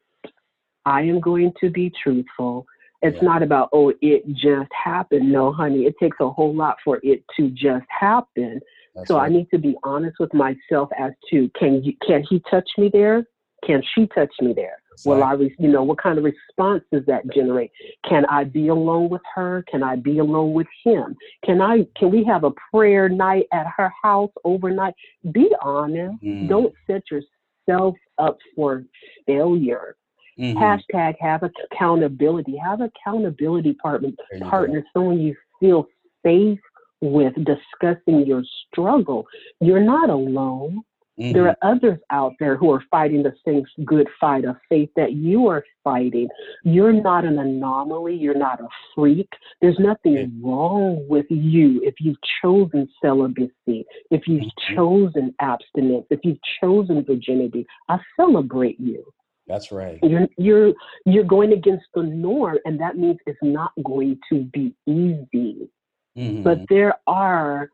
I 0.87 1.03
am 1.03 1.21
going 1.21 1.53
to 1.61 1.71
be 1.71 1.93
truthful. 2.03 2.67
It's 3.03 3.17
Yeah. 3.17 3.29
not 3.29 3.43
about, 3.43 3.69
oh, 3.73 3.93
it 4.01 4.27
just 4.33 4.71
happened. 4.73 5.31
No, 5.31 5.53
honey, 5.53 5.85
it 5.85 5.95
takes 5.99 6.17
a 6.21 6.31
whole 6.31 6.55
lot 6.55 6.77
for 6.83 7.01
it 7.03 7.23
to 7.37 7.51
just 7.51 7.87
happen. 7.89 8.61
That's 8.95 9.09
So 9.09 9.19
I 9.19 9.29
need 9.29 9.49
to 9.51 9.59
be 9.59 9.77
honest 9.83 10.17
with 10.19 10.33
myself 10.35 10.89
as 10.99 11.13
to 11.31 11.51
can 11.59 11.83
you, 11.85 11.93
can 12.07 12.25
he 12.29 12.43
touch 12.51 12.69
me 12.79 12.91
there? 12.93 13.25
Can 13.65 13.83
she 13.95 14.07
touch 14.09 14.33
me 14.41 14.53
there? 14.55 14.77
Will 15.07 15.23
I, 15.23 15.33
re- 15.33 15.55
you 15.59 15.69
know, 15.69 15.83
what 15.83 15.99
kind 16.03 16.19
of 16.19 16.25
response 16.25 16.83
does 16.93 17.05
that 17.07 17.23
generate? 17.33 17.71
Can 18.07 18.27
I 18.27 18.45
be 18.45 18.69
alone 18.69 19.09
with 19.09 19.23
her? 19.35 19.65
Can 19.71 19.83
I 19.83 19.97
be 19.97 20.19
alone 20.19 20.53
with 20.53 20.67
him? 20.85 21.17
Can 21.45 21.63
I? 21.63 21.87
Can 21.97 22.11
we 22.11 22.23
have 22.25 22.45
a 22.45 22.51
prayer 22.71 23.09
night 23.09 23.47
at 23.53 23.67
her 23.77 23.91
house 24.03 24.31
overnight? 24.45 24.95
Be 25.33 25.49
honest. 25.63 26.23
Mm. 26.23 26.49
Don't 26.49 26.75
set 26.87 27.03
yourself 27.11 27.97
up 28.19 28.39
for 28.55 28.85
failure. 29.27 29.97
Mhm. 30.39 30.55
Hashtag 30.55 31.17
have 31.21 31.43
accountability. 31.43 32.57
Have 32.57 32.81
accountability 32.81 33.75
partner, 33.75 34.11
There 34.31 34.39
you 34.39 34.45
go. 34.45 34.51
partner, 34.51 34.85
someone 34.93 35.19
you 35.21 35.35
feel 35.61 35.87
safe 36.25 36.59
with 37.01 37.35
discussing 37.45 38.27
your 38.27 38.43
struggle. 38.69 39.27
You're 39.61 39.81
not 39.81 40.11
alone. 40.11 40.83
Mhm. 41.19 41.35
There 41.35 41.49
are 41.49 41.57
others 41.61 41.99
out 42.11 42.33
there 42.41 42.57
who 42.57 42.71
are 42.71 42.83
fighting 42.91 43.23
the 43.23 43.35
same 43.45 43.65
good 43.85 44.09
fight 44.19 44.45
of 44.45 44.57
faith 44.71 44.91
that 44.97 45.13
you 45.13 45.49
are 45.49 45.65
fighting. 45.85 46.29
You're 46.65 46.95
not 46.95 47.27
an 47.27 47.39
anomaly. 47.39 48.15
You're 48.15 48.39
not 48.39 48.61
a 48.61 48.69
freak. 48.95 49.29
There's 49.61 49.79
nothing 49.79 50.17
Okay. 50.17 50.31
wrong 50.41 51.07
with 51.09 51.31
you 51.31 51.83
if 51.83 52.01
you've 52.01 52.21
chosen 52.41 52.89
celibacy, 53.03 53.85
if 54.11 54.27
you've 54.27 54.45
Mhm. 54.45 54.75
chosen 54.75 55.35
abstinence, 55.41 56.07
if 56.11 56.25
you've 56.25 56.41
chosen 56.61 57.03
virginity. 57.03 57.67
I 57.89 57.99
celebrate 58.17 58.81
you. 58.81 59.05
That's 59.47 59.73
right. 59.73 59.99
You're 60.03 60.29
you're 60.39 60.73
you're 61.05 61.25
going 61.25 61.53
against 61.53 61.87
the 61.93 62.05
norm, 62.05 62.59
and 62.65 62.81
that 62.81 62.97
means 62.97 63.19
it's 63.27 63.43
not 63.43 63.73
going 63.83 64.19
to 64.31 64.45
be 64.45 64.75
easy 64.87 65.69
Mhm. 66.17 66.43
but 66.43 66.59
there 66.69 66.95
are 67.07 67.71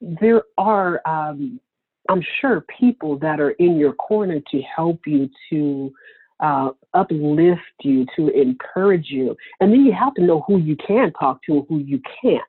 there 0.00 0.44
are 0.58 1.00
um, 1.06 1.60
i'm 2.08 2.22
sure 2.40 2.64
people 2.78 3.18
that 3.18 3.40
are 3.40 3.50
in 3.52 3.76
your 3.76 3.92
corner 3.94 4.40
to 4.50 4.60
help 4.62 5.00
you 5.06 5.28
to 5.48 5.92
uh, 6.40 6.70
uplift 6.94 7.60
you 7.82 8.06
to 8.16 8.28
encourage 8.28 9.10
you 9.10 9.36
and 9.60 9.70
then 9.72 9.84
you 9.84 9.92
have 9.92 10.14
to 10.14 10.22
know 10.22 10.42
who 10.46 10.56
you 10.58 10.74
can 10.76 11.12
talk 11.12 11.42
to 11.42 11.58
and 11.58 11.66
who 11.68 11.78
you 11.78 12.00
can't 12.22 12.42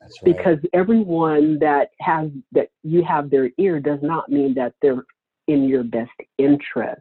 That's 0.00 0.20
right. 0.22 0.36
because 0.36 0.58
everyone 0.74 1.58
that 1.60 1.90
has 2.00 2.30
that 2.52 2.68
you 2.82 3.02
have 3.04 3.30
their 3.30 3.50
ear 3.58 3.80
does 3.80 4.00
not 4.02 4.28
mean 4.28 4.52
that 4.54 4.74
they're 4.82 5.04
in 5.46 5.64
your 5.68 5.84
best 5.84 6.10
interest 6.36 7.00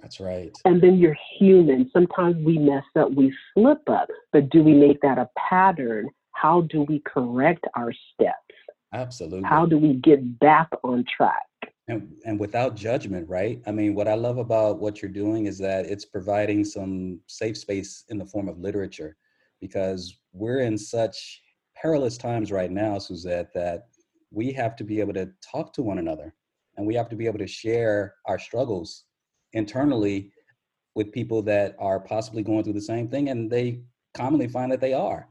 That's 0.00 0.18
right. 0.18 0.50
and 0.64 0.80
then 0.82 0.98
you're 0.98 1.16
human. 1.38 1.88
Sometimes 1.92 2.36
we 2.44 2.58
mess 2.58 2.84
up, 2.96 3.12
we 3.12 3.32
slip 3.54 3.88
up, 3.88 4.08
but 4.32 4.50
do 4.50 4.64
we 4.64 4.74
make 4.74 5.00
that 5.02 5.18
a 5.18 5.28
pattern? 5.48 6.08
How 6.32 6.62
do 6.62 6.82
we 6.82 7.00
correct 7.00 7.64
our 7.76 7.92
steps? 8.12 8.36
Absolutely. 8.92 9.48
How 9.48 9.64
do 9.66 9.78
we 9.78 9.94
get 9.94 10.38
back 10.38 10.68
on 10.82 11.04
track? 11.16 11.46
and, 11.88 12.14
and 12.24 12.38
without 12.38 12.76
judgment, 12.76 13.28
right? 13.28 13.60
I 13.66 13.72
mean, 13.72 13.94
what 13.94 14.08
I 14.08 14.14
love 14.14 14.38
about 14.38 14.78
what 14.78 15.02
you're 15.02 15.10
doing 15.10 15.46
is 15.46 15.58
that 15.58 15.86
it's 15.86 16.04
providing 16.04 16.64
some 16.64 17.20
safe 17.26 17.58
space 17.58 18.04
in 18.08 18.18
the 18.18 18.24
form 18.24 18.48
of 18.48 18.58
literature 18.58 19.16
because 19.60 20.18
we're 20.32 20.60
in 20.60 20.78
such 20.78 21.42
perilous 21.74 22.16
times 22.16 22.52
right 22.52 22.70
now, 22.70 22.98
Suzette, 22.98 23.52
that 23.54 23.88
we 24.30 24.52
have 24.52 24.76
to 24.76 24.84
be 24.84 25.00
able 25.00 25.12
to 25.14 25.30
talk 25.42 25.72
to 25.74 25.82
one 25.82 25.98
another 25.98 26.34
and 26.76 26.86
we 26.86 26.94
have 26.94 27.08
to 27.08 27.16
be 27.16 27.26
able 27.26 27.38
to 27.38 27.46
share 27.46 28.14
our 28.26 28.38
struggles 28.38 29.04
internally 29.52 30.32
with 30.94 31.12
people 31.12 31.42
that 31.42 31.74
are 31.78 32.00
possibly 32.00 32.42
going 32.42 32.62
through 32.62 32.72
the 32.72 32.80
same 32.80 33.08
thing 33.08 33.28
and 33.28 33.50
they 33.50 33.82
commonly 34.14 34.48
find 34.48 34.70
that 34.70 34.80
they 34.80 34.94
are. 34.94 35.28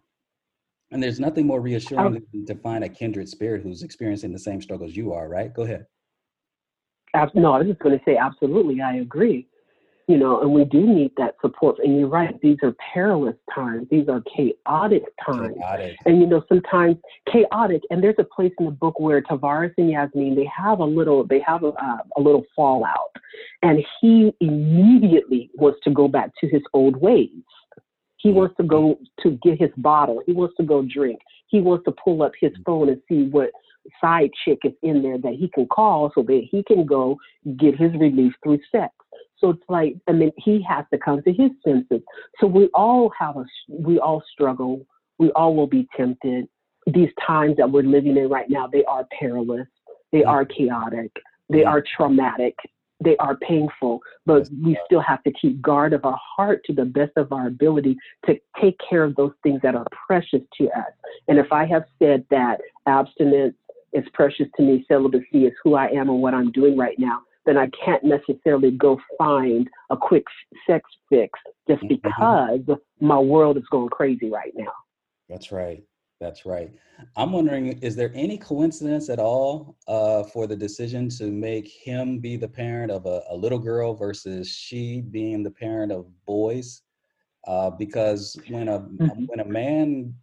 And 0.92 1.02
there's 1.02 1.20
nothing 1.20 1.48
more 1.48 1.62
reassuring 1.62 2.26
than 2.34 2.46
to 2.46 2.56
find 2.56 2.84
a 2.84 2.90
kindred 2.90 3.30
spirit 3.30 3.64
who's 3.64 3.82
experiencing 3.82 4.34
the 4.34 4.40
same 4.40 4.62
struggles 4.62 4.96
you 4.96 5.14
are, 5.14 5.30
right? 5.30 5.54
Go 5.54 5.64
ahead. 5.64 5.86
No, 7.34 7.54
I 7.54 7.60
was 7.60 7.68
just 7.68 7.80
going 7.80 7.98
to 7.98 8.04
say, 8.06 8.18
absolutely, 8.18 8.82
I 8.82 8.96
agree. 8.96 9.48
You 10.08 10.18
know, 10.18 10.42
and 10.42 10.52
we 10.52 10.66
do 10.66 10.86
need 10.86 11.12
that 11.16 11.36
support. 11.40 11.78
And 11.80 11.98
you're 11.98 12.10
right, 12.10 12.38
these 12.42 12.58
are 12.64 12.76
perilous 12.94 13.36
times, 13.54 13.88
these 13.90 14.10
are 14.10 14.22
chaotic 14.36 15.04
times. 15.26 15.56
Chaotic. 15.58 15.96
And 16.06 16.20
you 16.20 16.28
know, 16.28 16.44
sometimes 16.50 16.98
chaotic. 17.32 17.82
And 17.90 18.04
there's 18.04 18.16
a 18.18 18.26
place 18.26 18.52
in 18.60 18.66
the 18.66 18.72
book 18.72 19.00
where 19.00 19.22
Tavares 19.22 19.72
and 19.78 19.90
Yasmin 19.90 20.36
they 20.36 20.50
have 20.54 20.80
a 20.80 20.86
little 20.86 21.26
they 21.26 21.40
have 21.48 21.64
a, 21.64 21.68
uh, 21.68 21.98
a 22.18 22.22
little 22.22 22.44
fallout, 22.56 23.16
and 23.62 23.86
he 24.02 24.34
immediately 24.42 25.50
wants 25.54 25.80
to 25.84 25.92
go 25.92 26.10
back 26.10 26.32
to 26.42 26.48
his 26.50 26.62
old 26.74 26.98
ways. 26.98 27.30
He 28.22 28.32
wants 28.32 28.56
to 28.58 28.64
go 28.64 29.00
to 29.22 29.32
get 29.44 29.60
his 29.60 29.72
bottle. 29.78 30.22
He 30.26 30.34
wants 30.34 30.56
to 30.58 30.64
go 30.64 30.84
drink. 30.84 31.20
He 31.48 31.60
wants 31.60 31.86
to 31.86 31.94
pull 32.04 32.22
up 32.24 32.34
his 32.40 32.52
phone 32.66 32.90
and 32.90 33.02
see 33.10 33.30
what 33.30 33.50
side 34.00 34.30
chick 34.46 34.60
is 34.64 34.74
in 34.84 35.02
there 35.02 35.18
that 35.18 35.34
he 35.34 35.50
can 35.50 35.68
call 35.68 36.12
so 36.14 36.22
that 36.24 36.42
he 36.50 36.64
can 36.64 36.86
go 36.86 37.18
get 37.58 37.76
his 37.76 37.92
relief 37.94 38.34
through 38.44 38.60
sex. 38.72 38.94
So 39.40 39.50
it's 39.50 39.64
like, 39.70 39.96
I 40.08 40.12
mean, 40.12 40.32
he 40.38 40.64
has 40.70 40.86
to 40.94 41.00
come 41.00 41.24
to 41.24 41.34
his 41.34 41.50
senses. 41.64 42.02
So 42.40 42.46
we 42.46 42.70
all 42.76 43.12
have 43.20 43.38
a, 43.38 43.46
we 43.70 43.98
all 43.98 44.24
struggle. 44.32 44.86
We 45.18 45.32
all 45.32 45.56
will 45.56 45.68
be 45.68 45.88
tempted. 45.98 46.48
These 46.86 47.10
times 47.26 47.58
that 47.58 47.72
we're 47.72 47.84
living 47.84 48.18
in 48.18 48.30
right 48.30 48.50
now, 48.50 48.68
they 48.68 48.84
are 48.86 49.06
perilous. 49.20 49.68
They 50.12 50.24
are 50.24 50.46
chaotic. 50.46 51.12
They 51.50 51.64
are 51.64 51.84
traumatic. 51.96 52.56
They 53.04 53.18
are 53.18 53.36
painful, 53.38 54.00
but 54.26 54.48
we 54.64 54.78
still 54.86 55.02
have 55.02 55.24
to 55.24 55.32
keep 55.32 55.62
guard 55.62 55.94
of 55.94 56.06
our 56.06 56.20
heart 56.36 56.62
to 56.66 56.74
the 56.74 56.86
best 56.86 57.12
of 57.18 57.32
our 57.32 57.48
ability 57.48 57.98
to 58.26 58.36
take 58.62 58.78
care 58.88 59.04
of 59.04 59.16
those 59.16 59.34
things 59.44 59.60
that 59.64 59.76
are 59.76 59.86
precious 60.08 60.42
to 60.60 60.66
us. 60.68 60.92
And 61.28 61.38
if 61.40 61.52
I 61.52 61.66
have 61.66 61.84
said 62.00 62.26
that 62.30 62.60
abstinence 62.88 63.56
is 63.94 64.06
precious 64.14 64.48
to 64.58 64.64
me, 64.64 64.86
celibacy 64.88 65.46
is 65.46 65.54
who 65.64 65.76
I 65.76 65.88
am 65.88 66.10
and 66.10 66.22
what 66.22 66.34
I'm 66.34 66.52
doing 66.52 66.78
right 66.78 66.98
now, 66.98 67.22
then 67.46 67.58
I 67.58 67.70
can't 67.84 68.04
necessarily 68.04 68.72
go 68.72 69.00
find 69.18 69.68
a 69.90 69.98
quick 69.98 70.26
sex 70.68 70.90
fix 71.10 71.40
just 71.68 71.82
mm-hmm. 71.84 71.96
because 72.04 72.80
my 73.00 73.18
world 73.18 73.58
is 73.58 73.64
going 73.72 73.90
crazy 73.90 74.30
right 74.30 74.54
now. 74.56 74.72
That's 75.28 75.52
right. 75.52 75.84
That's 76.22 76.46
right. 76.46 76.72
I'm 77.18 77.32
wondering, 77.32 77.80
is 77.80 77.96
there 77.96 78.12
any 78.14 78.38
coincidence 78.38 79.10
at 79.10 79.18
all 79.18 79.76
uh, 79.88 80.22
for 80.24 80.46
the 80.46 80.56
decision 80.56 81.10
to 81.18 81.32
make 81.32 81.68
him 81.68 82.20
be 82.20 82.38
the 82.38 82.48
parent 82.48 82.92
of 82.92 83.08
a, 83.08 83.24
a 83.32 83.36
little 83.36 83.58
girl 83.58 83.96
versus 83.96 84.48
she 84.48 85.02
being 85.02 85.42
the 85.42 85.50
parent 85.50 85.92
of 85.92 86.06
boys? 86.28 86.84
Uh, 87.48 87.72
because 87.72 88.38
when 88.50 88.68
a 88.68 88.80
Mhm. 88.82 89.28
when 89.30 89.40
a 89.40 89.46
man, 89.46 90.14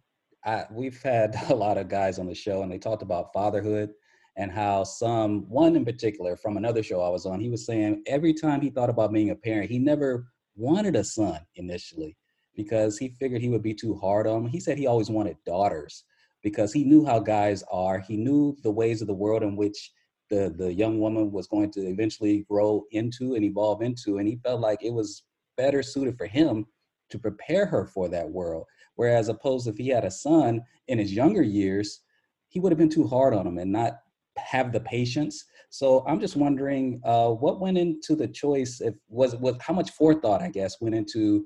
I, 0.45 0.65
we've 0.71 1.03
had 1.03 1.35
a 1.49 1.55
lot 1.55 1.77
of 1.77 1.89
guys 1.89 2.17
on 2.17 2.27
the 2.27 2.33
show, 2.33 2.61
and 2.61 2.71
they 2.71 2.79
talked 2.79 3.01
about 3.03 3.33
fatherhood 3.33 3.91
and 4.37 4.53
how 4.53 4.85
some 4.85 5.49
one 5.49 5.75
in 5.75 5.83
particular 5.83 6.37
from 6.37 6.55
another 6.55 6.81
show 6.81 7.01
I 7.01 7.09
was 7.09 7.25
on, 7.25 7.41
he 7.41 7.49
was 7.49 7.65
saying 7.65 8.03
every 8.07 8.33
time 8.33 8.61
he 8.61 8.69
thought 8.69 8.89
about 8.89 9.11
being 9.11 9.31
a 9.31 9.35
parent, 9.35 9.69
he 9.69 9.79
never 9.79 10.31
wanted 10.55 10.95
a 10.95 11.03
son 11.03 11.41
initially 11.55 12.15
because 12.59 12.97
he 12.97 13.07
figured 13.07 13.41
he 13.41 13.47
would 13.47 13.63
be 13.63 13.73
too 13.73 13.95
hard 13.95 14.27
on 14.27 14.43
him. 14.43 14.49
He 14.49 14.59
said 14.59 14.77
he 14.77 14.85
always 14.85 15.09
wanted 15.09 15.37
daughters 15.45 16.03
because 16.43 16.73
he 16.73 16.83
knew 16.83 17.05
how 17.05 17.21
guys 17.21 17.63
are. 17.71 17.99
He 17.99 18.17
knew 18.17 18.53
the 18.63 18.69
ways 18.69 18.99
of 18.99 19.07
the 19.07 19.13
world 19.13 19.43
in 19.43 19.55
which 19.55 19.93
the 20.29 20.53
the 20.57 20.73
young 20.73 20.99
woman 20.99 21.31
was 21.31 21.47
going 21.47 21.71
to 21.71 21.87
eventually 21.87 22.45
grow 22.49 22.83
into 22.91 23.35
and 23.35 23.45
evolve 23.45 23.81
into, 23.81 24.17
and 24.17 24.27
he 24.27 24.41
felt 24.43 24.59
like 24.59 24.83
it 24.83 24.93
was 24.93 25.23
better 25.55 25.81
suited 25.81 26.17
for 26.17 26.27
him 26.27 26.65
to 27.11 27.17
prepare 27.17 27.65
her 27.65 27.85
for 27.85 28.09
that 28.09 28.29
world. 28.29 28.65
Whereas 28.95 29.29
opposed 29.29 29.69
if 29.69 29.77
he 29.77 29.87
had 29.87 30.03
a 30.03 30.11
son 30.11 30.61
in 30.89 30.99
his 30.99 31.13
younger 31.13 31.41
years, 31.41 32.01
he 32.49 32.59
would 32.59 32.73
have 32.73 32.77
been 32.77 32.89
too 32.89 33.07
hard 33.07 33.33
on 33.33 33.47
him 33.47 33.57
and 33.57 33.71
not 33.71 33.99
have 34.35 34.73
the 34.73 34.81
patience. 34.81 35.45
So 35.69 36.03
I'm 36.05 36.19
just 36.19 36.35
wondering 36.35 36.99
uh, 37.05 37.29
what 37.29 37.61
went 37.61 37.77
into 37.77 38.17
the 38.17 38.27
choice. 38.27 38.81
If 38.81 38.95
was 39.07 39.37
was 39.37 39.55
how 39.61 39.73
much 39.73 39.91
forethought 39.91 40.41
I 40.41 40.49
guess 40.49 40.81
went 40.81 40.95
into 40.95 41.45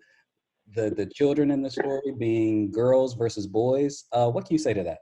the 0.75 0.89
the 0.89 1.05
children 1.05 1.51
in 1.51 1.61
the 1.61 1.69
story 1.69 2.13
being 2.17 2.71
girls 2.71 3.13
versus 3.13 3.47
boys. 3.47 4.05
Uh, 4.11 4.29
what 4.29 4.45
can 4.45 4.53
you 4.53 4.59
say 4.59 4.73
to 4.73 4.83
that? 4.83 4.99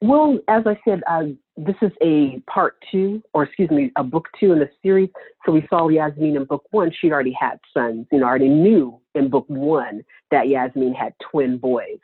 Well, 0.00 0.38
as 0.48 0.64
I 0.66 0.78
said, 0.86 1.02
uh, 1.06 1.24
this 1.56 1.76
is 1.80 1.92
a 2.02 2.40
part 2.40 2.76
two, 2.90 3.22
or 3.32 3.44
excuse 3.44 3.70
me, 3.70 3.90
a 3.96 4.04
book 4.04 4.28
two 4.38 4.52
in 4.52 4.58
the 4.58 4.68
series. 4.82 5.08
So 5.46 5.52
we 5.52 5.66
saw 5.70 5.88
Yasmin 5.88 6.36
in 6.36 6.44
book 6.44 6.64
one. 6.72 6.92
She 7.00 7.10
already 7.10 7.32
had 7.32 7.58
sons. 7.72 8.06
You 8.12 8.18
know, 8.18 8.26
already 8.26 8.48
knew 8.48 9.00
in 9.14 9.30
book 9.30 9.46
one 9.48 10.04
that 10.30 10.48
Yasmin 10.48 10.92
had 10.92 11.14
twin 11.30 11.56
boys. 11.56 11.98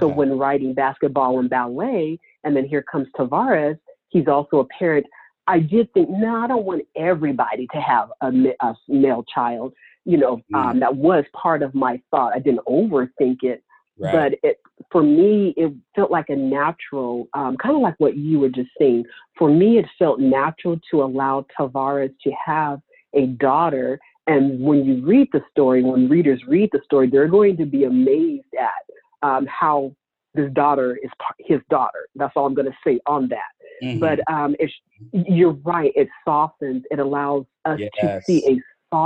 So 0.00 0.08
when 0.08 0.38
writing 0.38 0.74
basketball 0.74 1.38
and 1.38 1.48
ballet, 1.50 2.18
and 2.42 2.56
then 2.56 2.64
here 2.64 2.82
comes 2.82 3.06
Tavares, 3.16 3.78
he's 4.08 4.26
also 4.26 4.60
a 4.60 4.64
parent. 4.78 5.06
I 5.46 5.58
did 5.58 5.92
think, 5.92 6.08
no, 6.08 6.36
I 6.36 6.46
don't 6.46 6.64
want 6.64 6.82
everybody 6.96 7.66
to 7.72 7.80
have 7.80 8.08
a, 8.22 8.32
a 8.60 8.74
male 8.88 9.24
child. 9.32 9.74
You 10.04 10.18
know, 10.18 10.42
um, 10.54 10.80
that 10.80 10.96
was 10.96 11.24
part 11.34 11.62
of 11.62 11.74
my 11.74 12.00
thought. 12.10 12.32
I 12.34 12.38
didn't 12.38 12.64
overthink 12.66 13.38
it, 13.42 13.62
Right. 13.98 14.12
but 14.12 14.48
it 14.48 14.58
for 14.90 15.02
me 15.02 15.54
it 15.56 15.72
felt 15.94 16.10
like 16.10 16.28
a 16.28 16.34
natural 16.36 17.28
um, 17.34 17.56
kind 17.56 17.76
of 17.76 17.80
like 17.80 17.94
what 17.98 18.16
you 18.16 18.40
were 18.40 18.48
just 18.48 18.70
saying 18.76 19.04
for 19.38 19.48
me 19.48 19.78
it 19.78 19.86
felt 19.98 20.18
natural 20.18 20.80
to 20.90 21.02
allow 21.02 21.46
tavares 21.56 22.12
to 22.24 22.32
have 22.44 22.80
a 23.14 23.26
daughter 23.26 24.00
and 24.26 24.60
when 24.60 24.84
you 24.84 25.04
read 25.06 25.28
the 25.32 25.40
story 25.50 25.82
when 25.84 26.08
readers 26.08 26.40
read 26.48 26.68
the 26.72 26.80
story 26.84 27.08
they're 27.08 27.28
going 27.28 27.56
to 27.56 27.64
be 27.66 27.84
amazed 27.84 28.52
at 28.60 29.28
um, 29.28 29.46
how 29.46 29.94
this 30.34 30.50
daughter 30.54 30.98
is 31.02 31.10
his 31.38 31.60
daughter 31.70 32.08
that's 32.16 32.32
all 32.34 32.46
i'm 32.46 32.54
going 32.54 32.66
to 32.66 32.76
say 32.84 32.98
on 33.06 33.28
that 33.28 33.52
Mhm. 33.82 34.00
but 34.00 34.20
um, 34.32 34.54
it's, 34.58 34.72
you're 35.12 35.56
right 35.64 35.92
it 35.94 36.08
softens 36.24 36.82
it 36.90 36.98
allows 36.98 37.44
us 37.64 37.78
to 38.00 38.22
see 38.26 38.44
a 38.48 38.96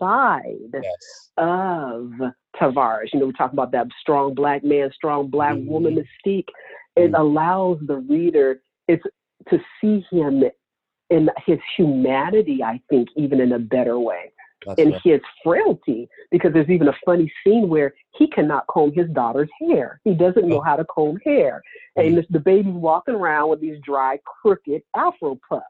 side 0.00 0.70
yes. 0.72 1.30
of 1.36 2.10
Tavares. 2.60 3.08
You 3.12 3.20
know, 3.20 3.26
we 3.26 3.32
talk 3.32 3.52
about 3.52 3.72
that 3.72 3.86
strong 4.00 4.34
black 4.34 4.64
man, 4.64 4.90
strong 4.94 5.28
black 5.28 5.54
mm-hmm. 5.54 5.70
woman 5.70 5.96
mystique. 5.96 6.48
It 6.96 7.12
mm-hmm. 7.12 7.14
allows 7.14 7.78
the 7.86 7.96
reader 7.96 8.62
it's 8.88 9.02
to 9.50 9.58
see 9.80 10.04
him 10.10 10.42
in 11.10 11.30
his 11.46 11.58
humanity, 11.76 12.62
I 12.62 12.80
think, 12.90 13.08
even 13.16 13.40
in 13.40 13.52
a 13.52 13.58
better 13.58 13.98
way. 13.98 14.32
That's 14.66 14.80
in 14.80 14.92
right. 14.92 15.00
his 15.04 15.20
frailty, 15.42 16.08
because 16.30 16.54
there's 16.54 16.70
even 16.70 16.88
a 16.88 16.96
funny 17.04 17.30
scene 17.44 17.68
where 17.68 17.92
he 18.16 18.26
cannot 18.28 18.66
comb 18.68 18.92
his 18.94 19.10
daughter's 19.10 19.50
hair. 19.60 20.00
He 20.04 20.14
doesn't 20.14 20.48
know 20.48 20.60
oh. 20.60 20.62
how 20.62 20.76
to 20.76 20.84
comb 20.86 21.18
hair. 21.22 21.60
And 21.96 22.06
mm-hmm. 22.06 22.16
this, 22.16 22.26
the 22.30 22.40
baby's 22.40 22.72
walking 22.72 23.14
around 23.14 23.50
with 23.50 23.60
these 23.60 23.78
dry, 23.84 24.18
crooked 24.24 24.82
afro 24.96 25.38
puffs. 25.46 25.66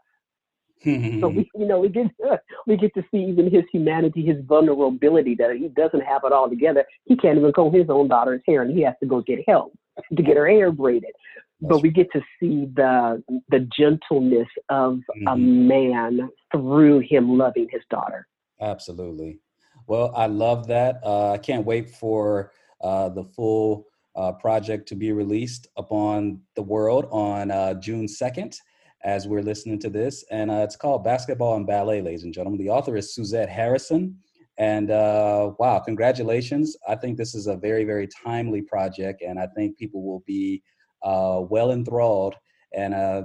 So 0.84 1.28
we, 1.28 1.50
you 1.54 1.66
know, 1.66 1.80
we 1.80 1.88
get 1.88 2.06
we 2.66 2.76
get 2.76 2.94
to 2.94 3.02
see 3.10 3.18
even 3.24 3.50
his 3.50 3.64
humanity, 3.72 4.24
his 4.24 4.44
vulnerability 4.44 5.34
that 5.36 5.56
he 5.56 5.68
doesn't 5.68 6.00
have 6.02 6.22
it 6.24 6.32
all 6.32 6.48
together. 6.48 6.84
He 7.04 7.16
can't 7.16 7.38
even 7.38 7.52
comb 7.52 7.72
his 7.72 7.88
own 7.88 8.08
daughter's 8.08 8.42
hair, 8.46 8.62
and 8.62 8.76
he 8.76 8.82
has 8.82 8.94
to 9.00 9.06
go 9.06 9.22
get 9.22 9.40
help 9.48 9.72
to 10.16 10.22
get 10.22 10.36
her 10.36 10.48
hair 10.48 10.70
braided. 10.70 11.12
but 11.60 11.80
we 11.80 11.90
get 11.90 12.08
to 12.12 12.20
see 12.38 12.66
the 12.74 13.22
the 13.48 13.66
gentleness 13.76 14.48
of 14.68 15.00
a 15.26 15.36
man 15.36 16.28
through 16.52 17.00
him 17.00 17.38
loving 17.38 17.68
his 17.70 17.82
daughter. 17.90 18.26
Absolutely. 18.60 19.38
Well, 19.86 20.12
I 20.14 20.26
love 20.26 20.66
that. 20.68 21.00
Uh, 21.02 21.32
I 21.32 21.38
can't 21.38 21.66
wait 21.66 21.90
for 21.90 22.52
uh, 22.80 23.08
the 23.10 23.24
full 23.24 23.86
uh, 24.16 24.32
project 24.32 24.88
to 24.88 24.94
be 24.94 25.12
released 25.12 25.66
upon 25.76 26.40
the 26.54 26.62
world 26.62 27.06
on 27.10 27.50
uh, 27.50 27.74
June 27.74 28.06
2nd 28.06 28.56
as 29.04 29.28
we're 29.28 29.42
listening 29.42 29.78
to 29.80 29.90
this. 29.90 30.24
And 30.30 30.50
uh, 30.50 30.62
it's 30.64 30.76
called 30.76 31.04
Basketball 31.04 31.56
and 31.56 31.66
Ballet, 31.66 32.00
ladies 32.00 32.24
and 32.24 32.32
gentlemen. 32.32 32.58
The 32.58 32.70
author 32.70 32.96
is 32.96 33.14
Suzette 33.14 33.50
Harrison. 33.50 34.16
And 34.56 34.90
uh, 34.90 35.52
wow, 35.58 35.80
congratulations. 35.80 36.76
I 36.88 36.94
think 36.94 37.18
this 37.18 37.34
is 37.34 37.46
a 37.46 37.56
very, 37.56 37.84
very 37.84 38.08
timely 38.08 38.62
project. 38.62 39.22
And 39.22 39.38
I 39.38 39.46
think 39.54 39.76
people 39.76 40.02
will 40.02 40.22
be 40.26 40.62
uh, 41.02 41.42
well 41.48 41.72
enthralled 41.72 42.34
and 42.72 42.94
uh, 42.94 43.22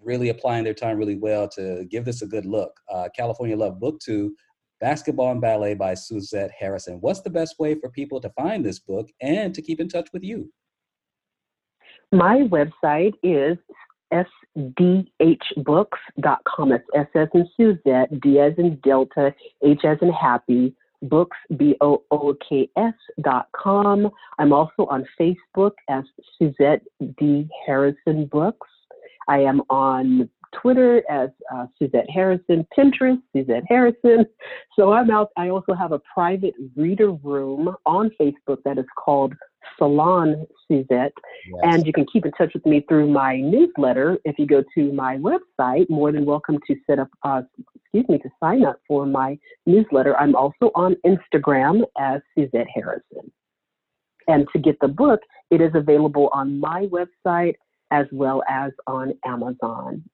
really 0.00 0.28
applying 0.28 0.64
their 0.64 0.74
time 0.74 0.96
really 0.96 1.16
well 1.16 1.48
to 1.48 1.84
give 1.90 2.04
this 2.04 2.22
a 2.22 2.26
good 2.26 2.46
look. 2.46 2.72
Uh, 2.90 3.08
California 3.14 3.56
Love 3.56 3.80
Book 3.80 3.98
2 4.00 4.34
Basketball 4.80 5.32
and 5.32 5.40
Ballet 5.40 5.74
by 5.74 5.94
Suzette 5.94 6.52
Harrison. 6.56 6.98
What's 7.00 7.22
the 7.22 7.30
best 7.30 7.58
way 7.58 7.74
for 7.74 7.90
people 7.90 8.20
to 8.20 8.30
find 8.30 8.64
this 8.64 8.78
book 8.78 9.08
and 9.20 9.52
to 9.54 9.60
keep 9.60 9.80
in 9.80 9.88
touch 9.88 10.08
with 10.12 10.22
you? 10.22 10.52
My 12.12 12.42
website 12.42 13.14
is 13.22 13.58
sdhbooks.com. 14.12 16.72
It's 16.72 16.84
S 16.94 17.06
as 17.14 17.28
in 17.34 17.48
Suzette, 17.56 18.20
D 18.20 18.40
as 18.40 18.52
in 18.58 18.76
Delta, 18.84 19.34
H 19.62 19.80
as 19.84 19.98
in 20.02 20.12
Happy, 20.12 20.74
books, 21.02 21.36
B 21.56 21.76
O 21.80 22.02
O 22.10 22.34
K 22.48 22.68
S 22.76 22.94
dot 23.22 23.48
com. 23.54 24.10
I'm 24.38 24.52
also 24.52 24.86
on 24.86 25.06
Facebook 25.20 25.72
as 25.88 26.04
Suzette 26.38 26.82
D. 27.18 27.48
Harrison 27.66 28.26
Books. 28.26 28.68
I 29.28 29.40
am 29.40 29.60
on 29.68 30.30
Twitter 30.60 31.02
as 31.10 31.30
uh, 31.52 31.66
Suzette 31.78 32.08
Harrison, 32.08 32.66
Pinterest, 32.76 33.20
Suzette 33.34 33.64
Harrison. 33.68 34.24
So 34.76 34.92
I'm 34.92 35.10
out. 35.10 35.30
I 35.36 35.50
also 35.50 35.74
have 35.74 35.92
a 35.92 36.00
private 36.12 36.54
reader 36.76 37.12
room 37.12 37.74
on 37.84 38.10
Facebook 38.20 38.58
that 38.64 38.78
is 38.78 38.86
called 38.96 39.34
Salon 39.76 40.46
Suzette. 40.66 41.12
And 41.62 41.86
you 41.86 41.92
can 41.92 42.06
keep 42.12 42.26
in 42.26 42.32
touch 42.32 42.52
with 42.54 42.66
me 42.66 42.84
through 42.88 43.08
my 43.10 43.36
newsletter. 43.36 44.18
If 44.24 44.38
you 44.38 44.46
go 44.46 44.62
to 44.74 44.92
my 44.92 45.16
website, 45.16 45.88
more 45.88 46.12
than 46.12 46.24
welcome 46.24 46.58
to 46.66 46.76
set 46.86 46.98
up, 46.98 47.08
uh, 47.22 47.42
excuse 47.74 48.08
me, 48.08 48.18
to 48.18 48.30
sign 48.40 48.64
up 48.64 48.80
for 48.86 49.06
my 49.06 49.38
newsletter. 49.66 50.16
I'm 50.18 50.34
also 50.36 50.70
on 50.74 50.96
Instagram 51.06 51.82
as 51.98 52.20
Suzette 52.36 52.66
Harrison. 52.74 53.32
And 54.26 54.46
to 54.52 54.58
get 54.58 54.78
the 54.80 54.88
book, 54.88 55.20
it 55.50 55.60
is 55.60 55.70
available 55.74 56.28
on 56.32 56.60
my 56.60 56.86
website 56.86 57.54
as 57.90 58.06
well 58.12 58.42
as 58.48 58.72
on 58.86 59.14
Amazon. 59.24 60.04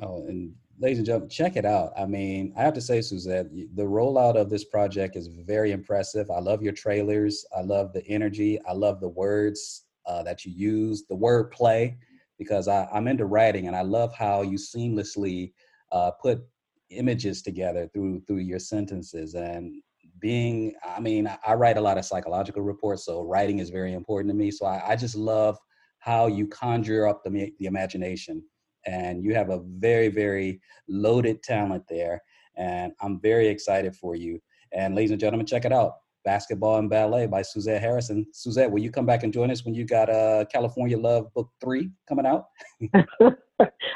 Oh, 0.00 0.26
and 0.26 0.54
ladies 0.78 0.98
and 0.98 1.06
gentlemen, 1.06 1.28
check 1.28 1.56
it 1.56 1.64
out. 1.64 1.92
I 1.96 2.06
mean, 2.06 2.52
I 2.56 2.62
have 2.62 2.74
to 2.74 2.80
say, 2.80 3.00
Suzette, 3.00 3.46
the 3.74 3.82
rollout 3.82 4.36
of 4.36 4.50
this 4.50 4.64
project 4.64 5.16
is 5.16 5.28
very 5.28 5.72
impressive. 5.72 6.30
I 6.30 6.40
love 6.40 6.62
your 6.62 6.72
trailers. 6.72 7.44
I 7.56 7.62
love 7.62 7.92
the 7.92 8.06
energy. 8.06 8.58
I 8.66 8.72
love 8.72 9.00
the 9.00 9.08
words 9.08 9.84
uh, 10.06 10.22
that 10.24 10.44
you 10.44 10.52
use, 10.52 11.04
the 11.08 11.14
word 11.14 11.50
play, 11.50 11.96
because 12.38 12.68
I, 12.68 12.88
I'm 12.92 13.08
into 13.08 13.26
writing 13.26 13.66
and 13.68 13.76
I 13.76 13.82
love 13.82 14.14
how 14.14 14.42
you 14.42 14.58
seamlessly 14.58 15.52
uh, 15.92 16.10
put 16.10 16.40
images 16.90 17.42
together 17.42 17.88
through 17.92 18.20
through 18.26 18.38
your 18.38 18.58
sentences 18.58 19.34
and 19.34 19.74
being 20.20 20.72
i 20.86 21.00
mean 21.00 21.26
I- 21.26 21.38
i 21.46 21.54
write 21.54 21.76
a 21.76 21.80
lot 21.80 21.98
of 21.98 22.04
psychological 22.04 22.62
reports 22.62 23.04
so 23.06 23.22
writing 23.22 23.58
is 23.58 23.70
very 23.70 23.94
important 23.94 24.30
to 24.30 24.36
me 24.36 24.50
so 24.50 24.66
i, 24.66 24.90
I 24.90 24.96
just 24.96 25.16
love 25.16 25.58
how 25.98 26.26
you 26.26 26.46
conjure 26.46 27.08
up 27.08 27.24
the, 27.24 27.30
the 27.58 27.66
imagination 27.66 28.42
and 28.86 29.22
you 29.22 29.34
have 29.34 29.50
a 29.50 29.60
very, 29.78 30.08
very 30.08 30.60
loaded 30.88 31.42
talent 31.42 31.84
there. 31.88 32.22
And 32.56 32.92
I'm 33.00 33.20
very 33.20 33.48
excited 33.48 33.96
for 33.96 34.14
you. 34.14 34.40
And 34.72 34.94
ladies 34.94 35.10
and 35.10 35.20
gentlemen, 35.20 35.46
check 35.46 35.64
it 35.64 35.72
out. 35.72 35.94
Basketball 36.24 36.78
and 36.78 36.88
Ballet 36.88 37.26
by 37.26 37.42
Suzette 37.42 37.82
Harrison. 37.82 38.26
Suzette, 38.32 38.70
will 38.70 38.80
you 38.80 38.90
come 38.90 39.06
back 39.06 39.22
and 39.22 39.32
join 39.32 39.50
us 39.50 39.64
when 39.64 39.74
you 39.74 39.84
got 39.84 40.08
uh, 40.08 40.44
California 40.50 40.98
Love 40.98 41.32
Book 41.34 41.50
Three 41.60 41.90
coming 42.08 42.26
out? 42.26 42.46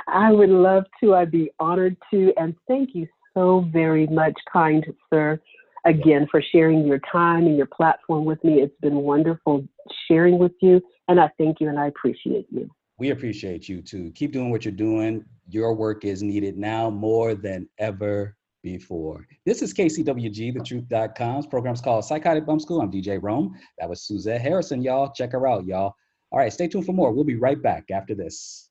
I 0.09 0.31
would 0.31 0.51
love 0.51 0.85
to. 1.03 1.15
I'd 1.15 1.31
be 1.31 1.51
honored 1.59 1.97
to. 2.13 2.33
And 2.37 2.55
thank 2.69 2.91
you 2.95 3.07
so 3.35 3.67
very 3.73 4.07
much, 4.09 4.35
kind 4.53 4.85
sir, 5.13 5.41
again, 5.87 6.27
for 6.31 6.43
sharing 6.53 6.87
your 6.87 7.01
time 7.11 7.47
and 7.47 7.57
your 7.57 7.67
platform 7.67 8.25
with 8.25 8.43
me. 8.45 8.61
It's 8.61 8.77
been 8.81 8.97
wonderful 8.97 9.67
sharing 10.07 10.39
with 10.39 10.53
you. 10.61 10.81
And 11.09 11.19
I 11.19 11.31
thank 11.39 11.61
you 11.61 11.69
and 11.69 11.79
I 11.79 11.87
appreciate 11.87 12.47
you. 12.51 12.71
We 12.99 13.11
appreciate 13.11 13.69
you 13.69 13.81
too. 13.81 14.11
Keep 14.17 14.33
doing 14.33 14.51
what 14.51 14.65
you're 14.65 14.73
doing. 14.73 15.25
Your 15.49 15.73
work 15.73 16.05
is 16.05 16.23
needed 16.23 16.59
now 16.59 16.91
more 16.91 17.35
than 17.35 17.69
ever 17.79 18.37
before. 18.63 19.27
This 19.47 19.63
is 19.63 19.73
KCWG, 19.73 20.57
thetruth.com's 20.57 21.47
program's 21.47 21.81
called 21.81 22.05
Psychotic 22.05 22.45
Bump 22.45 22.61
School. 22.61 22.81
I'm 22.81 22.91
DJ 22.91 23.21
Rome. 23.23 23.57
That 23.79 23.89
was 23.89 24.03
Suzette 24.03 24.41
Harrison, 24.41 24.83
y'all. 24.83 25.13
Check 25.13 25.31
her 25.33 25.47
out, 25.47 25.65
y'all. 25.65 25.95
All 26.33 26.41
right, 26.41 26.53
stay 26.53 26.67
tuned 26.67 26.87
for 26.87 26.93
more. 26.93 27.13
We'll 27.13 27.25
be 27.25 27.37
right 27.37 27.63
back 27.63 27.91
after 27.93 28.17
this. 28.17 28.68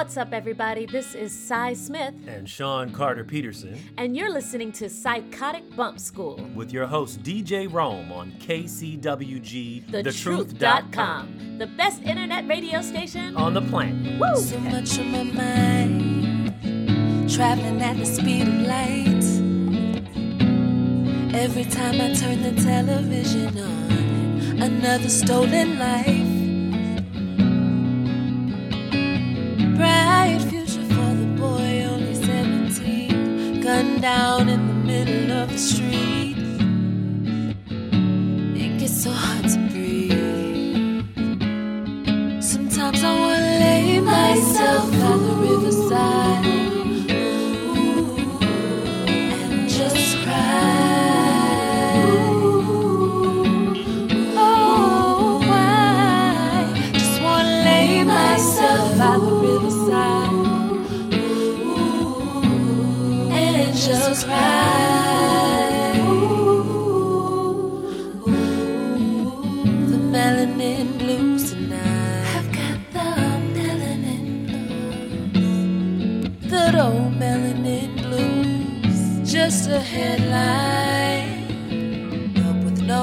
What's 0.00 0.16
up, 0.16 0.32
everybody? 0.32 0.86
This 0.86 1.14
is 1.14 1.30
Cy 1.30 1.74
Smith, 1.74 2.14
and 2.26 2.48
Sean 2.48 2.90
Carter 2.90 3.22
Peterson 3.22 3.78
and 3.98 4.16
you're 4.16 4.32
listening 4.32 4.72
to 4.72 4.88
Psychotic 4.88 5.76
Bump 5.76 6.00
School. 6.00 6.40
with 6.54 6.72
your 6.72 6.86
host 6.86 7.22
DJ 7.22 7.70
Rome 7.70 8.10
on 8.10 8.32
KCWG 8.40 9.90
TheTruth.com, 9.90 11.58
the 11.58 11.66
best 11.66 12.00
internet 12.00 12.48
radio 12.48 12.80
station 12.80 13.36
on 13.36 13.52
the 13.52 13.60
planet. 13.60 14.18
Woo! 14.18 14.36
So 14.36 14.58
much 14.60 14.98
on 14.98 15.12
my 15.12 15.22
mind, 15.22 17.30
traveling 17.30 17.82
at 17.82 17.98
the 17.98 18.06
speed 18.06 18.48
of 18.48 18.54
light. 18.54 19.22
Every 21.34 21.64
time 21.64 22.00
I 22.00 22.14
turn 22.14 22.42
the 22.42 22.52
television 22.62 23.58
on, 23.58 24.62
another 24.62 25.10
stolen 25.10 25.78
life. 25.78 26.29
Down 34.00 34.48
in 34.48 34.66
the 34.66 34.74
middle 34.74 35.42
of 35.42 35.50
the 35.50 35.58
street. 35.58 35.79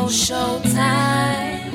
Showtime. 0.09 1.71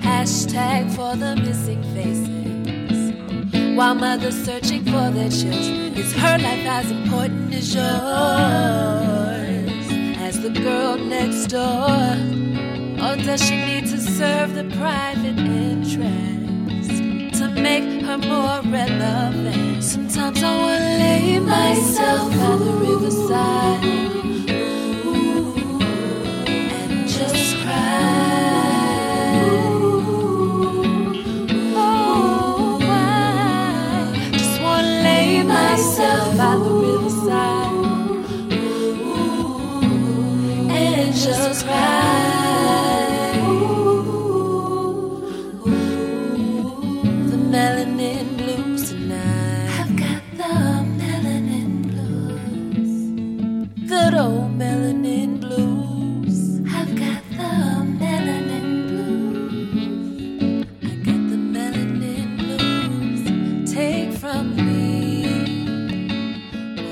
Hashtag 0.00 0.90
for 0.94 1.16
the 1.16 1.36
missing 1.36 1.82
faces. 1.94 3.76
While 3.76 3.94
mothers 3.94 4.34
searching 4.44 4.84
for 4.84 5.10
their 5.10 5.30
children. 5.30 5.94
Is 5.96 6.12
her 6.14 6.38
life 6.38 6.66
as 6.66 6.90
important 6.90 7.54
as 7.54 7.74
yours? 7.74 7.84
As 10.18 10.40
the 10.40 10.50
girl 10.50 10.96
next 10.96 11.46
door? 11.48 12.16
Or 13.04 13.16
does 13.16 13.40
she 13.46 13.56
need 13.56 13.86
to 13.86 13.98
serve 14.00 14.54
the 14.54 14.64
private 14.76 15.38
interest 15.38 16.90
to 17.38 17.48
make 17.50 18.02
her 18.02 18.18
more 18.18 18.60
relevant? 18.72 19.84
Sometimes 19.84 20.42
I 20.42 20.56
wanna 20.56 20.98
lay 21.04 21.38
myself 21.38 22.30
by 22.30 22.56
the 22.56 22.72
riverside 22.72 24.17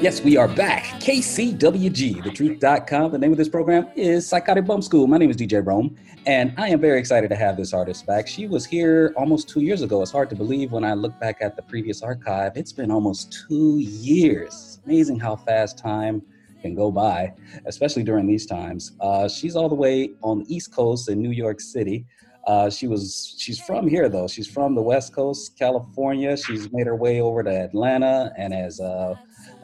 Yes, 0.07 0.23
we 0.23 0.37
are 0.37 0.47
back. 0.47 0.85
KCWG, 1.01 2.23
thetruth.com. 2.23 3.11
The 3.11 3.19
name 3.19 3.33
of 3.33 3.39
this 3.39 3.49
program 3.49 3.89
is 3.97 4.25
Psychotic 4.25 4.65
Bump 4.65 4.85
School. 4.85 5.09
My 5.09 5.19
name 5.19 5.31
is 5.31 5.37
DJ 5.37 5.67
Rome, 5.67 5.97
and 6.27 6.55
I 6.57 6.69
am 6.69 6.81
very 6.81 7.01
excited 7.01 7.29
to 7.31 7.35
have 7.35 7.57
this 7.57 7.73
artist 7.73 8.07
back. 8.07 8.29
She 8.29 8.47
was 8.47 8.65
here 8.65 9.13
almost 9.17 9.49
two 9.49 9.63
years 9.63 9.83
ago. 9.83 10.03
It's 10.03 10.13
hard 10.13 10.31
to 10.31 10.37
believe 10.37 10.71
when 10.71 10.85
I 10.85 10.95
look 10.95 11.19
back 11.19 11.39
at 11.41 11.57
the 11.57 11.63
previous 11.63 12.03
archive. 12.03 12.53
It's 12.55 12.71
been 12.71 12.93
almost 12.93 13.37
two 13.49 13.79
years. 13.79 14.53
It's 14.53 14.81
amazing 14.87 15.19
how 15.19 15.35
fast 15.35 15.77
time 15.77 16.23
can 16.63 16.77
go 16.77 16.93
by, 16.93 17.35
especially 17.65 18.05
during 18.05 18.29
these 18.29 18.47
times. 18.47 18.93
Uh, 19.01 19.27
she's 19.29 19.57
all 19.57 19.69
the 19.69 19.75
way 19.75 20.13
on 20.23 20.39
the 20.39 20.55
East 20.55 20.73
Coast 20.73 21.09
in 21.09 21.21
New 21.21 21.33
York 21.33 21.61
City. 21.61 22.07
Uh, 22.47 22.71
she 22.71 22.87
was 22.87 23.35
she's 23.39 23.59
from 23.59 23.89
here 23.89 24.09
though. 24.09 24.29
She's 24.29 24.47
from 24.47 24.77
the 24.77 24.83
West 24.83 25.13
Coast, 25.13 25.59
California. 25.59 26.37
She's 26.37 26.73
made 26.73 26.87
her 26.87 26.95
way 26.95 27.21
over 27.21 27.43
to 27.43 27.51
Atlanta 27.51 28.33
and 28.39 28.55
has 28.55 28.79
uh, 28.79 29.17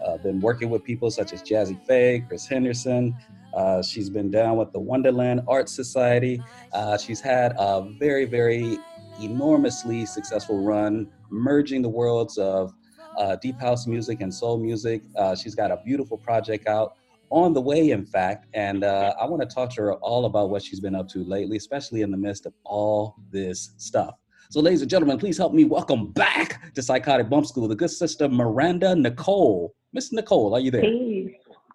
uh, 0.07 0.16
been 0.18 0.40
working 0.40 0.70
with 0.70 0.84
people 0.84 1.11
such 1.11 1.32
as 1.32 1.42
Jazze 1.42 1.78
Pha, 1.86 2.26
Chris 2.26 2.46
Henderson. 2.46 3.16
Uh, 3.55 3.82
she's 3.82 4.09
been 4.09 4.30
down 4.30 4.57
with 4.57 4.72
the 4.72 4.80
Wondaland 4.80 5.44
Art 5.46 5.68
Society. 5.68 6.42
Uh, 6.72 6.96
she's 6.96 7.20
had 7.20 7.53
a 7.59 7.82
very, 7.98 8.24
very 8.24 8.78
enormously 9.20 10.07
successful 10.07 10.64
run, 10.64 11.11
merging 11.30 11.82
the 11.82 11.88
worlds 11.88 12.38
of 12.38 12.72
uh, 13.18 13.36
deep 13.36 13.61
house 13.61 13.86
music 13.86 14.20
and 14.20 14.32
soul 14.32 14.59
music. 14.59 15.03
Uh, 15.16 15.34
she's 15.34 15.55
got 15.55 15.70
a 15.70 15.78
beautiful 15.84 16.16
project 16.16 16.66
out 16.66 16.96
on 17.30 17.53
the 17.53 17.61
way, 17.61 17.90
in 17.90 18.05
fact, 18.05 18.46
and 18.53 18.84
uh, 18.84 19.14
I 19.18 19.24
want 19.24 19.40
to 19.40 19.53
talk 19.53 19.70
to 19.70 19.82
her 19.82 19.94
all 19.94 20.26
about 20.26 20.50
what 20.50 20.62
she's 20.62 20.80
been 20.80 20.94
up 20.94 21.09
to 21.11 21.24
lately, 21.24 21.57
especially 21.57 22.03
in 22.03 22.11
the 22.11 22.16
midst 22.16 22.44
of 22.44 22.53
all 22.64 23.16
this 23.30 23.72
stuff. 23.78 24.16
So, 24.50 24.61
ladies 24.61 24.82
and 24.82 24.90
gentlemen, 24.90 25.16
please 25.18 25.38
help 25.38 25.55
me 25.55 25.64
welcome 25.64 26.12
back 26.12 26.74
to 26.74 26.82
Psychotic 26.82 27.30
Bump 27.30 27.46
School 27.46 27.68
the 27.68 27.74
good 27.74 27.90
sister 27.90 28.28
Miranda 28.28 28.94
Nicole. 28.94 29.74
Miss 29.93 30.12
Nicole, 30.12 30.55
are 30.55 30.61
you 30.61 30.70
there? 30.70 30.80
Peace. 30.82 31.30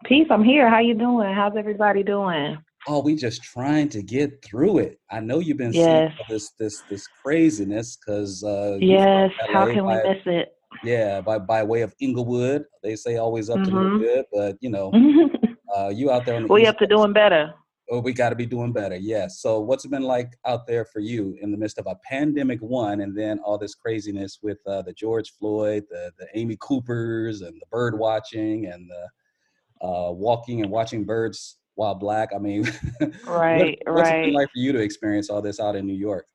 Peace. 0.06 0.28
I'm 0.30 0.44
here. 0.44 0.70
How 0.70 0.80
you 0.80 0.94
doing? 0.96 1.34
How's 1.34 1.56
everybody 1.56 2.04
doing? 2.04 2.58
Oh, 2.88 3.02
we 3.02 3.16
just 3.16 3.44
trying 3.44 3.90
to 3.90 4.02
get 4.02 4.44
through 4.44 4.80
it. 4.80 5.00
I 5.12 5.20
know 5.20 5.40
you've 5.40 5.58
been 5.58 5.74
Yes. 5.74 6.14
seeing 6.14 6.26
this 6.30 6.52
this 6.60 6.82
this 6.90 7.08
craziness 7.08 7.98
because 7.98 8.44
uh, 8.44 8.78
Yes. 8.80 9.32
How 9.52 9.66
can 9.66 9.86
we 9.86 9.94
by- 9.94 10.04
miss 10.04 10.22
it? 10.26 10.54
Yeah, 10.84 11.22
by 11.22 11.40
by 11.40 11.64
way 11.64 11.82
of 11.82 11.94
Inglewood, 12.00 12.66
they 12.84 12.96
say 12.96 13.18
always 13.18 13.50
up 13.50 13.64
to 13.64 13.72
no 13.72 13.98
good, 14.00 14.26
but 14.32 14.58
you 14.62 14.70
know, 14.70 14.92
uh, 15.76 15.90
you 15.90 16.12
out 16.12 16.26
there 16.26 16.36
on 16.36 16.44
the 16.44 16.54
we 16.54 16.62
East 16.62 16.70
up 16.72 16.78
to 16.80 16.88
doing 16.88 17.14
better. 17.14 17.54
Oh, 17.90 18.00
we 18.00 18.12
got 18.12 18.30
to 18.30 18.36
be 18.36 18.46
doing 18.46 18.74
better. 18.74 18.98
Yes. 18.98 19.40
So, 19.40 19.62
what's 19.62 19.86
it 19.86 19.92
been 19.92 20.04
like 20.04 20.38
out 20.46 20.68
there 20.68 20.84
for 20.84 21.00
you 21.00 21.38
in 21.42 21.52
the 21.52 21.58
midst 21.58 21.78
of 21.78 21.88
a 21.88 21.96
pandemic 22.04 22.60
one, 22.62 23.02
and 23.02 23.18
then 23.18 23.40
all 23.40 23.58
this 23.58 23.76
craziness 23.76 24.40
with 24.42 24.58
uh, 24.68 24.82
the 24.82 24.92
George 24.92 25.32
Floyd, 25.40 25.86
the 25.90 26.12
the 26.18 26.28
Amy 26.36 26.58
Coopers, 26.60 27.42
and 27.42 27.56
the 27.56 27.66
bird 27.72 27.98
watching, 27.98 28.66
and 28.66 28.90
the 28.90 29.88
uh, 29.88 30.12
walking 30.12 30.62
and 30.62 30.70
watching 30.70 31.06
birds 31.06 31.60
while 31.76 31.96
black. 31.96 32.30
I 32.36 32.40
mean, 32.40 32.70
Right, 33.26 33.80
what, 33.86 33.96
what's 33.96 34.10
it 34.10 34.26
been 34.26 34.34
like 34.34 34.50
for 34.52 34.60
you 34.60 34.74
to 34.74 34.80
experience 34.80 35.30
all 35.30 35.42
this 35.42 35.60
out 35.60 35.76
in 35.76 35.86
New 35.86 35.94
York? 35.94 36.26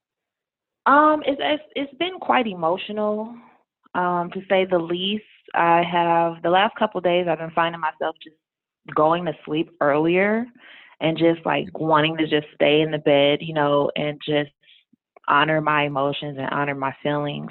Um, 0.87 1.23
it's 1.27 1.41
it's 1.43 1.63
it's 1.77 1.95
been 1.99 2.19
quite 2.19 2.47
emotional, 2.47 3.37
um, 3.95 4.31
to 4.31 4.41
say 4.49 4.65
the 4.65 4.79
least. 4.79 5.25
I 5.55 5.83
have 5.83 6.43
the 6.43 6.49
last 6.49 6.75
couple 6.77 7.01
days 7.03 7.27
I've 7.29 7.39
been 7.39 7.51
finding 7.51 7.81
myself 7.81 8.17
just 8.23 8.37
going 8.95 9.27
to 9.27 9.33
sleep 9.45 9.71
earlier 9.83 10.47
and 11.03 11.19
just 11.19 11.45
like 11.45 11.67
wanting 11.79 12.17
to 12.17 12.29
just 12.29 12.47
stay 12.55 12.81
in 12.81 12.93
the 12.93 12.99
bed, 12.99 13.41
you 13.43 13.53
know, 13.53 13.91
and 13.97 14.21
just 14.25 14.53
honor 15.29 15.61
my 15.61 15.85
emotions 15.85 16.39
and 16.39 16.49
honor 16.51 16.77
my 16.77 16.95
feelings. 17.03 17.51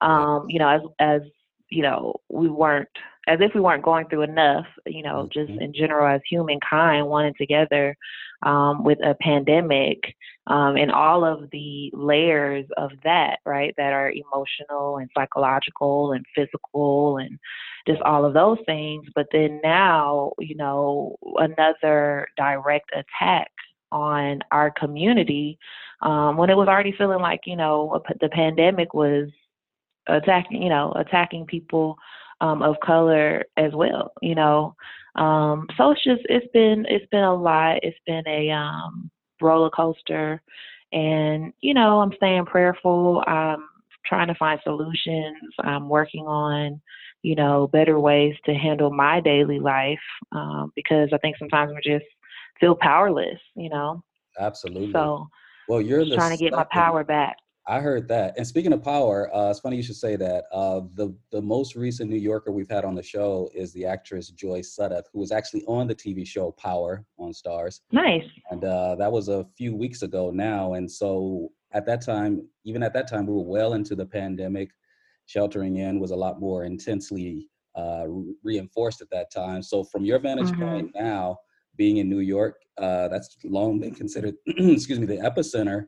Um, 0.00 0.46
you 0.48 0.58
know, 0.58 0.68
as 0.68 0.80
as 0.98 1.20
you 1.68 1.82
know, 1.82 2.14
we 2.30 2.48
weren't 2.48 2.88
as 3.26 3.38
if 3.40 3.54
we 3.54 3.60
weren't 3.60 3.82
going 3.82 4.06
through 4.08 4.22
enough, 4.22 4.66
you 4.86 5.02
know, 5.02 5.28
just 5.32 5.50
in 5.50 5.72
general 5.72 6.06
as 6.06 6.20
humankind 6.28 7.06
wanting 7.06 7.34
together 7.38 7.96
um, 8.42 8.84
with 8.84 8.98
a 9.02 9.14
pandemic 9.20 9.98
um, 10.46 10.76
and 10.76 10.90
all 10.90 11.24
of 11.24 11.48
the 11.50 11.90
layers 11.94 12.66
of 12.76 12.90
that, 13.02 13.38
right, 13.46 13.74
that 13.78 13.92
are 13.92 14.12
emotional 14.12 14.98
and 14.98 15.08
psychological 15.16 16.12
and 16.12 16.24
physical 16.34 17.18
and 17.18 17.38
just 17.86 18.02
all 18.02 18.24
of 18.24 18.34
those 18.34 18.58
things. 18.66 19.06
But 19.14 19.26
then 19.32 19.60
now, 19.62 20.32
you 20.38 20.56
know, 20.56 21.16
another 21.36 22.28
direct 22.36 22.90
attack 22.92 23.50
on 23.90 24.40
our 24.50 24.70
community 24.72 25.58
um, 26.02 26.36
when 26.36 26.50
it 26.50 26.56
was 26.56 26.68
already 26.68 26.92
feeling 26.92 27.20
like, 27.20 27.40
you 27.46 27.56
know, 27.56 28.02
the 28.20 28.28
pandemic 28.28 28.92
was 28.92 29.28
attacking, 30.08 30.62
you 30.62 30.68
know, 30.68 30.92
attacking 30.96 31.46
people 31.46 31.96
um, 32.44 32.62
of 32.62 32.76
color 32.84 33.44
as 33.56 33.72
well, 33.72 34.12
you 34.20 34.34
know. 34.34 34.74
Um, 35.14 35.66
so 35.76 35.92
it's 35.92 36.04
just 36.04 36.22
it's 36.28 36.46
been 36.52 36.84
it's 36.88 37.06
been 37.10 37.24
a 37.24 37.34
lot. 37.34 37.78
It's 37.82 37.98
been 38.06 38.26
a 38.26 38.50
um, 38.50 39.10
roller 39.40 39.70
coaster, 39.70 40.42
and 40.92 41.52
you 41.60 41.72
know 41.72 42.00
I'm 42.00 42.12
staying 42.16 42.44
prayerful. 42.46 43.22
I'm 43.26 43.66
trying 44.04 44.28
to 44.28 44.34
find 44.34 44.60
solutions. 44.62 45.54
I'm 45.60 45.88
working 45.88 46.26
on 46.26 46.80
you 47.22 47.34
know 47.34 47.68
better 47.68 47.98
ways 47.98 48.34
to 48.44 48.54
handle 48.54 48.92
my 48.92 49.20
daily 49.20 49.58
life 49.58 49.98
um, 50.32 50.72
because 50.76 51.08
I 51.12 51.18
think 51.18 51.36
sometimes 51.38 51.72
we 51.72 51.92
just 51.92 52.06
feel 52.60 52.76
powerless, 52.78 53.40
you 53.54 53.70
know. 53.70 54.02
Absolutely. 54.38 54.92
So 54.92 55.28
well, 55.68 55.80
you're 55.80 56.04
trying 56.14 56.36
to 56.36 56.42
get 56.42 56.52
my 56.52 56.66
power 56.70 57.04
back. 57.04 57.36
I 57.66 57.80
heard 57.80 58.08
that. 58.08 58.34
And 58.36 58.46
speaking 58.46 58.72
of 58.74 58.82
power, 58.82 59.34
uh, 59.34 59.50
it's 59.50 59.60
funny 59.60 59.76
you 59.76 59.82
should 59.82 59.96
say 59.96 60.16
that. 60.16 60.44
Uh, 60.52 60.82
the 60.94 61.16
the 61.32 61.40
most 61.40 61.74
recent 61.76 62.10
New 62.10 62.18
Yorker 62.18 62.52
we've 62.52 62.68
had 62.68 62.84
on 62.84 62.94
the 62.94 63.02
show 63.02 63.48
is 63.54 63.72
the 63.72 63.86
actress 63.86 64.28
Joyce 64.28 64.76
Sudduth, 64.78 65.04
who 65.12 65.20
was 65.20 65.32
actually 65.32 65.64
on 65.64 65.86
the 65.86 65.94
TV 65.94 66.26
show 66.26 66.50
Power 66.52 67.04
on 67.18 67.32
Starz. 67.32 67.80
Nice. 67.90 68.24
And 68.50 68.64
uh, 68.64 68.96
that 68.96 69.10
was 69.10 69.28
a 69.28 69.46
few 69.56 69.74
weeks 69.74 70.02
ago 70.02 70.30
now. 70.30 70.74
And 70.74 70.90
so 70.90 71.52
at 71.72 71.86
that 71.86 72.02
time, 72.04 72.46
even 72.64 72.82
at 72.82 72.92
that 72.92 73.08
time, 73.08 73.26
we 73.26 73.32
were 73.32 73.40
well 73.42 73.72
into 73.72 73.94
the 73.96 74.06
pandemic. 74.06 74.70
Sheltering 75.26 75.76
in 75.76 76.00
was 76.00 76.10
a 76.10 76.16
lot 76.16 76.38
more 76.38 76.64
intensely 76.64 77.48
uh, 77.78 78.04
re- 78.06 78.34
reinforced 78.44 79.00
at 79.00 79.08
that 79.10 79.32
time. 79.32 79.62
So 79.62 79.82
from 79.84 80.04
your 80.04 80.18
vantage 80.18 80.50
Mhm. 80.50 80.60
point 80.68 80.90
now, 80.94 81.38
being 81.76 81.96
in 81.96 82.10
New 82.10 82.20
York, 82.20 82.60
uh, 82.76 83.08
that's 83.08 83.38
long 83.42 83.80
been 83.80 83.94
considered, 83.94 84.34
excuse 84.46 85.00
me, 85.00 85.06
the 85.06 85.16
epicenter 85.16 85.86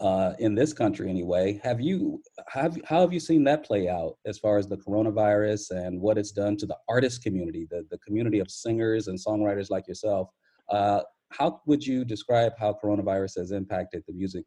uh, 0.00 0.32
in 0.38 0.54
this 0.54 0.72
country 0.72 1.08
anyway. 1.10 1.60
Have 1.62 1.80
you 1.80 2.22
have 2.48 2.78
how 2.84 3.00
have 3.00 3.12
you 3.12 3.20
seen 3.20 3.44
that 3.44 3.64
play 3.64 3.88
out 3.88 4.16
as 4.26 4.38
far 4.38 4.56
as 4.56 4.66
the 4.66 4.76
coronavirus 4.76 5.70
and 5.70 6.00
what 6.00 6.18
it's 6.18 6.32
done 6.32 6.56
to 6.58 6.66
the 6.66 6.76
artist 6.88 7.22
community, 7.22 7.66
the 7.70 7.86
the 7.90 7.98
community 7.98 8.38
of 8.38 8.50
singers 8.50 9.08
and 9.08 9.18
songwriters 9.18 9.70
like 9.70 9.86
yourself? 9.86 10.28
Uh, 10.68 11.02
how 11.30 11.60
would 11.66 11.84
you 11.84 12.04
describe 12.04 12.52
how 12.58 12.76
coronavirus 12.82 13.38
has 13.38 13.52
impacted 13.52 14.02
the 14.06 14.14
music 14.14 14.46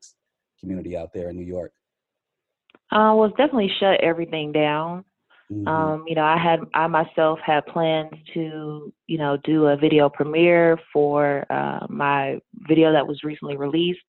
community 0.60 0.97
out 0.97 1.14
there 1.14 1.30
in 1.30 1.36
New 1.36 1.45
York? 1.45 1.72
Uh, 2.91 3.14
well, 3.16 3.26
it's 3.26 3.38
definitely 3.38 3.72
shut 3.80 4.01
everything 4.01 4.51
down. 4.51 5.06
Mhm. 5.54 5.68
Um, 5.68 6.04
you 6.08 6.16
know, 6.16 6.24
I 6.24 6.38
had 6.38 6.62
I 6.74 6.88
myself 6.88 7.39
had 7.45 7.66
plans 7.68 8.12
to, 8.34 8.93
you 9.08 9.18
know, 9.18 9.38
do 9.43 9.68
a 9.68 9.78
video 9.78 10.10
premiere 10.10 10.78
for 10.91 11.45
uh, 11.49 11.86
my 11.89 12.39
video 12.68 12.91
that 12.91 13.08
was 13.08 13.24
recently 13.24 13.58
released. 13.58 13.99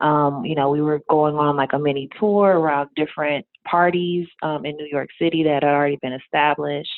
Um, 0.00 0.44
you 0.44 0.54
know, 0.54 0.70
we 0.70 0.80
were 0.80 1.00
going 1.08 1.36
on 1.36 1.56
like 1.56 1.72
a 1.72 1.78
mini 1.78 2.08
tour 2.18 2.58
around 2.58 2.90
different 2.96 3.46
parties 3.66 4.26
um, 4.42 4.64
in 4.64 4.76
New 4.76 4.88
York 4.90 5.08
City 5.20 5.42
that 5.44 5.62
had 5.62 5.64
already 5.64 5.98
been 6.02 6.12
established, 6.12 6.90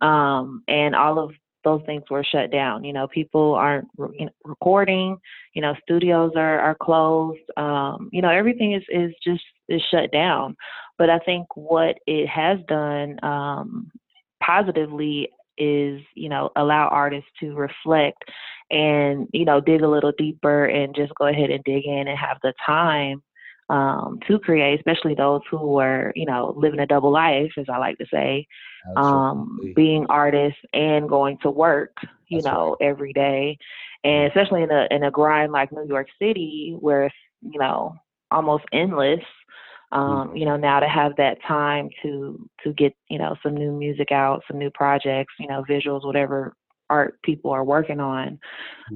um, 0.00 0.62
and 0.68 0.94
all 0.94 1.18
of 1.18 1.32
those 1.64 1.82
things 1.86 2.02
were 2.10 2.24
shut 2.24 2.50
down. 2.50 2.84
You 2.84 2.92
know, 2.92 3.08
people 3.08 3.54
aren't 3.54 3.88
re- 3.96 4.28
recording. 4.44 5.18
You 5.54 5.62
know, 5.62 5.74
studios 5.82 6.32
are 6.36 6.60
are 6.60 6.76
closed. 6.80 7.40
Um, 7.56 8.08
you 8.12 8.22
know, 8.22 8.30
everything 8.30 8.72
is 8.72 8.82
is 8.88 9.12
just 9.24 9.44
is 9.68 9.82
shut 9.90 10.10
down. 10.12 10.56
But 10.98 11.10
I 11.10 11.18
think 11.20 11.46
what 11.56 11.98
it 12.06 12.26
has 12.28 12.58
done 12.66 13.18
um, 13.22 13.90
positively 14.42 15.30
is, 15.56 16.00
you 16.14 16.28
know, 16.28 16.50
allow 16.56 16.88
artists 16.88 17.30
to 17.40 17.54
reflect 17.54 18.22
and, 18.70 19.28
you 19.32 19.44
know, 19.44 19.60
dig 19.60 19.82
a 19.82 19.88
little 19.88 20.12
deeper 20.16 20.66
and 20.66 20.94
just 20.94 21.14
go 21.14 21.26
ahead 21.26 21.50
and 21.50 21.62
dig 21.64 21.86
in 21.86 22.08
and 22.08 22.18
have 22.18 22.38
the 22.42 22.52
time 22.64 23.22
um, 23.70 24.18
to 24.26 24.38
create, 24.38 24.78
especially 24.78 25.14
those 25.14 25.42
who 25.50 25.58
were, 25.58 26.12
you 26.14 26.26
know, 26.26 26.54
living 26.56 26.80
a 26.80 26.86
double 26.86 27.12
life, 27.12 27.52
as 27.58 27.66
I 27.68 27.78
like 27.78 27.98
to 27.98 28.06
say, 28.12 28.46
um, 28.96 29.58
being 29.74 30.06
artists 30.08 30.58
and 30.72 31.08
going 31.08 31.38
to 31.42 31.50
work, 31.50 31.96
you 32.28 32.42
know, 32.42 32.76
every 32.80 33.12
day. 33.12 33.58
And 34.04 34.28
especially 34.28 34.62
in 34.62 34.70
a 34.70 34.86
in 34.90 35.02
a 35.04 35.10
grind 35.10 35.52
like 35.52 35.72
New 35.72 35.86
York 35.86 36.06
City, 36.20 36.76
where 36.78 37.04
it's, 37.04 37.14
you 37.42 37.58
know, 37.58 37.94
almost 38.30 38.64
endless 38.72 39.20
um, 39.92 40.36
you 40.36 40.44
know, 40.44 40.56
now 40.56 40.80
to 40.80 40.88
have 40.88 41.16
that 41.16 41.38
time 41.46 41.88
to 42.02 42.48
to 42.64 42.72
get, 42.72 42.94
you 43.08 43.18
know, 43.18 43.36
some 43.42 43.54
new 43.54 43.72
music 43.72 44.12
out, 44.12 44.42
some 44.46 44.58
new 44.58 44.70
projects, 44.70 45.34
you 45.38 45.48
know, 45.48 45.64
visuals, 45.68 46.04
whatever 46.04 46.54
art 46.90 47.20
people 47.22 47.50
are 47.50 47.64
working 47.64 48.00
on. 48.00 48.38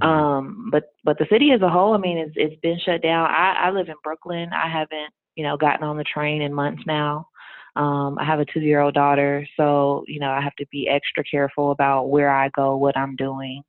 Um, 0.01 0.69
but 0.71 0.85
but 1.05 1.19
the 1.19 1.27
city 1.31 1.53
as 1.53 1.63
a 1.63 1.69
whole, 1.69 1.95
I 1.95 1.99
mean, 1.99 2.19
it's 2.19 2.35
it's 2.37 2.61
been 2.61 2.79
shut 2.85 3.03
down. 3.03 3.31
I, 3.31 3.67
I 3.67 3.71
live 3.71 3.89
in 3.89 3.95
Brooklyn. 4.03 4.51
I 4.53 4.69
haven't, 4.71 5.13
you 5.35 5.45
know, 5.45 5.57
gotten 5.57 5.85
on 5.85 5.97
the 5.97 6.05
train 6.05 6.43
in 6.43 6.53
months 6.53 6.83
now. 6.87 7.29
Um, 7.75 8.19
I 8.19 8.25
have 8.25 8.41
a 8.41 8.45
two 8.45 8.61
year 8.61 8.81
old 8.81 8.95
daughter, 8.95 9.47
so 9.57 10.05
you 10.07 10.21
know 10.21 10.31
I 10.31 10.43
have 10.43 10.55
to 10.57 10.67
be 10.71 10.89
extra 10.89 11.25
careful 11.25 11.71
about 11.71 12.11
where 12.11 12.31
I 12.31 12.51
go, 12.51 12.77
what 12.77 12.97
I'm 12.99 13.17
doing. 13.17 13.63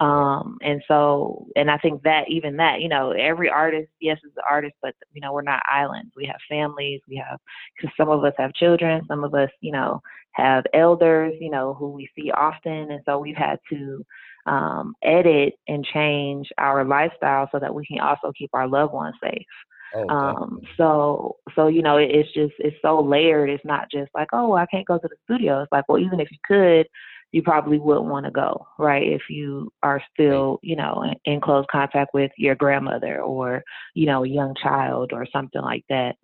Um, 0.00 0.58
and 0.62 0.82
so, 0.88 1.46
and 1.54 1.70
I 1.70 1.78
think 1.78 2.02
that 2.02 2.24
even 2.28 2.56
that, 2.56 2.80
you 2.80 2.88
know, 2.88 3.12
every 3.12 3.48
artist, 3.48 3.88
yes, 4.00 4.18
is 4.24 4.32
an 4.36 4.42
artist, 4.48 4.74
but 4.82 4.94
you 5.12 5.20
know, 5.20 5.32
we're 5.32 5.42
not 5.42 5.62
islands. 5.70 6.12
We 6.16 6.26
have 6.26 6.40
families. 6.48 7.00
We 7.08 7.16
have, 7.16 7.38
because 7.76 7.94
some 7.96 8.08
of 8.08 8.24
us 8.24 8.34
have 8.38 8.52
children, 8.54 9.02
some 9.06 9.22
of 9.22 9.34
us, 9.34 9.50
you 9.60 9.72
know, 9.72 10.00
have 10.32 10.64
elders, 10.74 11.34
you 11.40 11.50
know, 11.50 11.74
who 11.74 11.90
we 11.90 12.08
see 12.16 12.30
often, 12.30 12.90
and 12.90 13.00
so 13.04 13.18
we've 13.18 13.36
had 13.36 13.58
to 13.70 14.04
um, 14.46 14.94
edit 15.04 15.54
and 15.68 15.86
change 15.92 16.48
our 16.58 16.84
lifestyle 16.84 17.48
so 17.52 17.58
that 17.60 17.74
we 17.74 17.86
can 17.86 18.00
also 18.00 18.32
keep 18.36 18.50
our 18.54 18.66
loved 18.66 18.92
ones 18.92 19.14
safe. 19.22 19.46
Oh, 19.94 20.08
um, 20.08 20.60
so, 20.76 21.36
so 21.54 21.66
you 21.68 21.82
know, 21.82 21.98
it, 21.98 22.10
it's 22.10 22.32
just 22.32 22.54
it's 22.58 22.76
so 22.82 23.00
layered. 23.00 23.50
It's 23.50 23.64
not 23.64 23.90
just 23.90 24.10
like, 24.14 24.28
oh, 24.32 24.54
I 24.54 24.66
can't 24.66 24.86
go 24.86 24.98
to 24.98 25.08
the 25.08 25.16
studio. 25.24 25.62
It's 25.62 25.72
like, 25.72 25.84
well, 25.88 26.02
even 26.02 26.18
if 26.18 26.30
you 26.30 26.38
could, 26.46 26.86
you 27.32 27.42
probably 27.42 27.78
wouldn't 27.78 28.06
want 28.06 28.26
to 28.26 28.30
go, 28.30 28.66
right? 28.78 29.06
If 29.06 29.22
you 29.30 29.72
are 29.82 30.02
still, 30.12 30.60
you 30.62 30.76
know, 30.76 31.02
in, 31.02 31.32
in 31.32 31.40
close 31.40 31.64
contact 31.70 32.12
with 32.14 32.30
your 32.36 32.54
grandmother 32.54 33.20
or, 33.22 33.64
you 33.94 34.06
know, 34.06 34.22
a 34.24 34.28
young 34.28 34.54
child 34.62 35.12
or 35.12 35.26
something 35.32 35.62
like 35.62 35.84
that. 35.88 36.16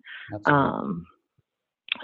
Um, 0.45 1.05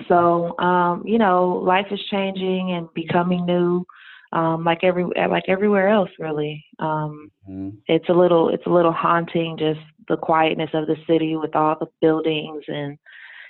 so, 0.07 0.57
um, 0.59 1.03
you 1.05 1.19
know, 1.19 1.61
life 1.63 1.85
is 1.91 2.01
changing 2.09 2.71
and 2.71 2.91
becoming 2.95 3.45
new, 3.45 3.85
um, 4.33 4.63
like 4.63 4.83
every 4.83 5.05
like 5.05 5.45
everywhere 5.47 5.87
else, 5.89 6.09
really. 6.19 6.65
Um, 6.79 7.31
Mhm. 7.47 7.77
it's 7.87 8.09
a 8.09 8.13
little 8.13 8.49
it's 8.49 8.65
a 8.65 8.71
little 8.71 8.91
haunting, 8.91 9.55
just 9.57 9.79
the 10.07 10.17
quietness 10.17 10.71
of 10.73 10.87
the 10.87 10.97
city 11.07 11.35
with 11.35 11.55
all 11.55 11.75
the 11.79 11.87
buildings 12.01 12.63
and, 12.67 12.97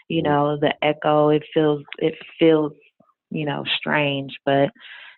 you 0.10 0.22
know, 0.22 0.58
the 0.58 0.74
echo. 0.84 1.30
It 1.30 1.44
feels 1.54 1.82
it 2.00 2.16
feels, 2.38 2.74
you 3.32 3.46
know, 3.46 3.64
strange, 3.78 4.38
but 4.46 4.70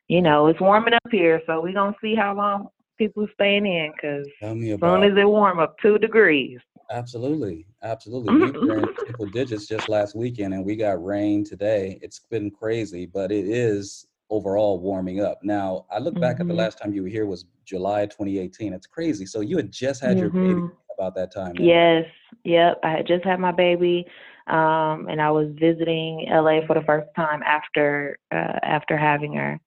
you 0.08 0.22
know, 0.22 0.48
it's 0.48 0.60
warming 0.62 0.94
up 0.94 1.12
here, 1.12 1.42
so 1.46 1.62
we're 1.62 1.74
gonna 1.74 1.96
see 2.02 2.16
how 2.16 2.34
long 2.36 2.70
people 2.98 3.24
are 3.26 3.32
staying 3.34 3.66
in, 3.66 3.92
cause 4.02 4.26
Tell 4.42 4.56
me 4.56 4.72
as 4.72 4.80
soon 4.80 5.04
as 5.04 5.18
it 5.18 5.28
warm 5.28 5.60
up 5.60 5.76
two 5.82 5.98
degrees. 5.98 6.60
Absolutely, 6.90 7.66
absolutely. 7.84 8.32
We 8.34 8.52
were 8.52 8.78
in 8.78 8.90
triple 9.06 9.28
digits 9.28 9.68
just 9.68 9.90
last 9.90 10.16
weekend, 10.16 10.54
and 10.54 10.66
we 10.66 10.76
got 10.76 11.04
rain 11.04 11.44
today. 11.44 12.00
It's 12.02 12.20
been 12.20 12.50
crazy, 12.50 13.06
but 13.06 13.32
it 13.32 13.46
is 13.46 14.08
overall 14.30 14.80
warming 14.80 15.22
up. 15.22 15.40
Now, 15.44 15.86
I 15.92 16.00
look 16.00 16.20
back 16.20 16.40
at 16.40 16.48
the 16.48 16.54
Mhm. 16.54 16.58
last 16.58 16.78
time 16.80 16.94
you 16.94 17.04
were 17.04 17.10
here 17.10 17.26
was 17.26 17.46
July 17.66 18.06
2018. 18.06 18.74
It's 18.74 18.88
crazy. 18.88 19.26
So 19.26 19.42
you 19.42 19.58
had 19.58 19.72
just 19.72 20.02
had 20.02 20.18
your 20.18 20.30
baby 20.30 20.62
Mhm. 20.62 20.72
about 20.98 21.16
that 21.16 21.32
time. 21.32 21.56
then. 21.56 21.66
Yes, 21.66 22.06
yep. 22.44 22.80
I 22.84 22.92
had 22.92 23.08
just 23.08 23.24
had 23.26 23.40
my 23.40 23.52
baby, 23.52 24.06
um, 24.48 25.08
and 25.10 25.22
I 25.22 25.30
was 25.32 25.50
visiting 25.54 26.26
LA 26.30 26.62
for 26.66 26.74
the 26.74 26.84
first 26.84 27.10
time 27.16 27.44
after 27.44 28.18
uh, 28.32 28.60
after 28.64 28.98
having 28.98 29.34
her. 29.34 29.60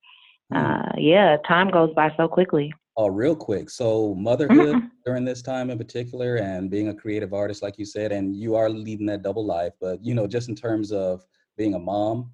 Uh, 0.54 0.92
yeah, 0.96 1.36
time 1.46 1.70
goes 1.70 1.92
by 1.94 2.12
so 2.16 2.28
quickly. 2.28 2.72
Oh, 2.96 3.08
real 3.08 3.36
quick. 3.36 3.70
So, 3.70 4.14
motherhood 4.14 4.82
during 5.04 5.24
this 5.24 5.42
time 5.42 5.70
in 5.70 5.78
particular, 5.78 6.36
and 6.36 6.70
being 6.70 6.88
a 6.88 6.94
creative 6.94 7.32
artist, 7.32 7.62
like 7.62 7.78
you 7.78 7.84
said, 7.84 8.12
and 8.12 8.36
you 8.36 8.54
are 8.56 8.68
leading 8.68 9.06
that 9.06 9.22
double 9.22 9.44
life. 9.44 9.72
But 9.80 10.04
you 10.04 10.14
know, 10.14 10.26
just 10.26 10.48
in 10.48 10.54
terms 10.54 10.92
of 10.92 11.24
being 11.56 11.74
a 11.74 11.78
mom 11.78 12.32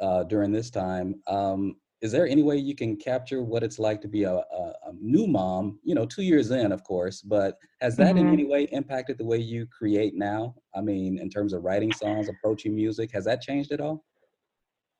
uh, 0.00 0.24
during 0.24 0.52
this 0.52 0.70
time, 0.70 1.22
um, 1.26 1.76
is 2.00 2.12
there 2.12 2.26
any 2.26 2.42
way 2.42 2.56
you 2.56 2.74
can 2.74 2.96
capture 2.96 3.42
what 3.42 3.62
it's 3.62 3.78
like 3.78 4.00
to 4.00 4.08
be 4.08 4.24
a, 4.24 4.32
a, 4.32 4.72
a 4.86 4.92
new 5.00 5.26
mom? 5.26 5.78
You 5.84 5.94
know, 5.94 6.06
two 6.06 6.22
years 6.22 6.50
in, 6.50 6.72
of 6.72 6.82
course, 6.82 7.20
but 7.22 7.58
has 7.80 7.96
that 7.98 8.16
in 8.16 8.26
Mhm. 8.26 8.32
any 8.32 8.44
way 8.46 8.64
impacted 8.72 9.18
the 9.18 9.24
way 9.26 9.38
you 9.38 9.66
create 9.66 10.14
now? 10.14 10.56
I 10.74 10.80
mean, 10.80 11.18
in 11.18 11.28
terms 11.28 11.52
of 11.52 11.62
writing 11.62 11.92
songs, 11.92 12.28
approaching 12.28 12.74
music, 12.74 13.12
has 13.12 13.24
that 13.26 13.42
changed 13.42 13.70
at 13.72 13.80
all? 13.80 14.04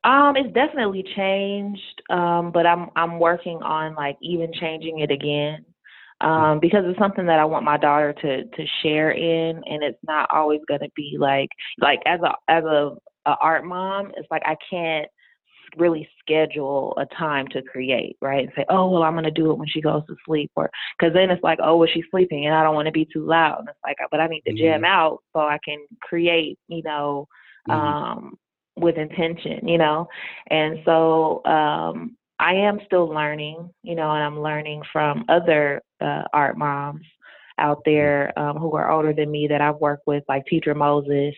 Um, 0.03 0.35
it's 0.35 0.51
definitely 0.53 1.03
changed, 1.15 2.01
um, 2.09 2.51
but 2.51 2.65
I'm 2.65 2.89
I'm 2.95 3.19
working 3.19 3.57
on 3.61 3.93
like 3.95 4.17
even 4.21 4.51
changing 4.53 4.99
it 4.99 5.11
again. 5.11 5.63
Um, 6.21 6.59
because 6.59 6.83
it's 6.85 6.99
something 6.99 7.25
that 7.27 7.39
I 7.39 7.45
want 7.45 7.65
my 7.65 7.77
daughter 7.77 8.13
to 8.13 8.43
to 8.45 8.65
share 8.81 9.11
in 9.11 9.61
and 9.65 9.83
it's 9.83 9.97
not 10.07 10.29
always 10.31 10.61
gonna 10.67 10.89
be 10.95 11.17
like 11.19 11.49
like 11.79 11.99
as 12.05 12.19
a 12.21 12.33
as 12.51 12.63
a, 12.63 12.91
a 13.27 13.35
art 13.41 13.63
mom, 13.65 14.11
it's 14.17 14.27
like 14.31 14.41
I 14.45 14.55
can't 14.69 15.07
really 15.77 16.07
schedule 16.19 16.93
a 16.97 17.05
time 17.15 17.47
to 17.49 17.61
create, 17.63 18.17
right? 18.21 18.43
And 18.45 18.51
say, 18.55 18.65
oh 18.69 18.89
well 18.89 19.03
I'm 19.03 19.15
gonna 19.15 19.31
do 19.31 19.51
it 19.51 19.57
when 19.57 19.67
she 19.67 19.81
goes 19.81 20.03
to 20.07 20.15
sleep 20.25 20.51
or 20.55 20.69
because 20.99 21.13
then 21.13 21.29
it's 21.31 21.43
like, 21.43 21.59
oh 21.63 21.77
well 21.77 21.89
she's 21.93 22.05
sleeping 22.11 22.45
and 22.47 22.55
I 22.55 22.63
don't 22.63 22.75
want 22.75 22.87
to 22.87 22.91
be 22.91 23.07
too 23.11 23.25
loud. 23.25 23.59
And 23.59 23.69
it's 23.69 23.79
like 23.83 23.97
but 24.11 24.19
I 24.19 24.27
need 24.27 24.41
to 24.47 24.53
jam 24.53 24.81
Mhm. 24.81 24.85
out 24.85 25.19
so 25.33 25.41
I 25.41 25.59
can 25.65 25.79
create, 26.01 26.57
you 26.67 26.83
know, 26.83 27.27
Mhm. 27.67 27.73
um 27.75 28.37
with 28.77 28.97
intention, 28.97 29.67
you 29.67 29.77
know. 29.77 30.07
And 30.49 30.79
so 30.85 31.43
um 31.45 32.17
I 32.41 32.53
am 32.55 32.79
still 32.87 33.05
learning, 33.07 33.69
you 33.83 33.93
know, 33.93 34.09
and 34.11 34.23
I'm 34.23 34.41
learning 34.41 34.81
from 34.91 35.25
other 35.29 35.83
uh, 36.01 36.23
art 36.33 36.57
moms 36.57 37.05
out 37.59 37.83
there 37.85 38.37
um, 38.37 38.57
who 38.57 38.75
are 38.75 38.91
older 38.91 39.13
than 39.13 39.29
me 39.29 39.45
that 39.47 39.61
I've 39.61 39.75
worked 39.75 40.07
with, 40.07 40.23
like 40.27 40.47
Teacher 40.47 40.73
Moses, 40.73 41.35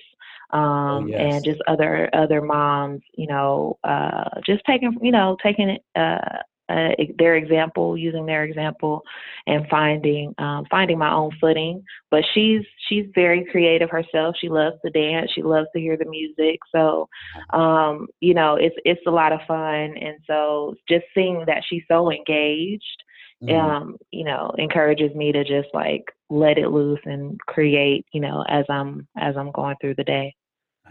um, 0.52 1.10
yes. 1.10 1.20
and 1.20 1.44
just 1.44 1.62
other 1.68 2.10
other 2.14 2.42
moms, 2.42 3.02
you 3.18 3.28
know, 3.28 3.78
uh, 3.84 4.30
just 4.46 4.64
taking, 4.66 4.98
you 5.02 5.12
know, 5.12 5.36
taking 5.44 5.70
it. 5.70 5.84
Uh, 5.94 6.40
uh, 6.70 6.90
their 7.18 7.36
example, 7.36 7.98
using 7.98 8.26
their 8.26 8.44
example, 8.44 9.02
and 9.48 9.68
finding 9.70 10.34
um, 10.38 10.66
finding 10.70 10.98
my 10.98 11.12
own 11.12 11.32
footing. 11.40 11.84
But 12.12 12.24
she's 12.34 12.62
she's 12.88 13.06
very 13.14 13.46
creative 13.46 13.90
herself. 13.90 14.36
She 14.40 14.50
loves 14.50 14.78
to 14.84 14.92
dance. 14.92 15.32
She 15.34 15.42
loves 15.44 15.68
to 15.74 15.80
hear 15.82 15.98
the 15.98 16.06
music. 16.10 16.60
So, 16.74 17.08
um, 17.54 18.08
you 18.20 18.34
know, 18.34 18.56
it's 18.56 18.76
it's 18.86 19.06
a 19.08 19.12
lot 19.12 19.32
of 19.34 19.40
fun. 19.48 19.96
And 19.98 20.18
so, 20.28 20.76
just 20.88 21.06
seeing 21.14 21.44
that 21.48 21.64
she's 21.68 21.84
so 21.90 22.12
engaged, 22.12 23.04
Mhm. 23.42 23.54
um, 23.56 23.98
you 24.12 24.24
know, 24.24 24.52
encourages 24.58 25.14
me 25.16 25.32
to 25.32 25.44
just 25.44 25.70
like 25.74 26.04
let 26.30 26.58
it 26.58 26.70
loose 26.70 27.02
and 27.06 27.40
create. 27.42 28.06
You 28.14 28.22
know, 28.22 28.44
as 28.48 28.66
I'm 28.70 29.08
as 29.18 29.36
I'm 29.38 29.52
going 29.52 29.76
through 29.82 29.96
the 29.96 30.04
day. 30.04 30.34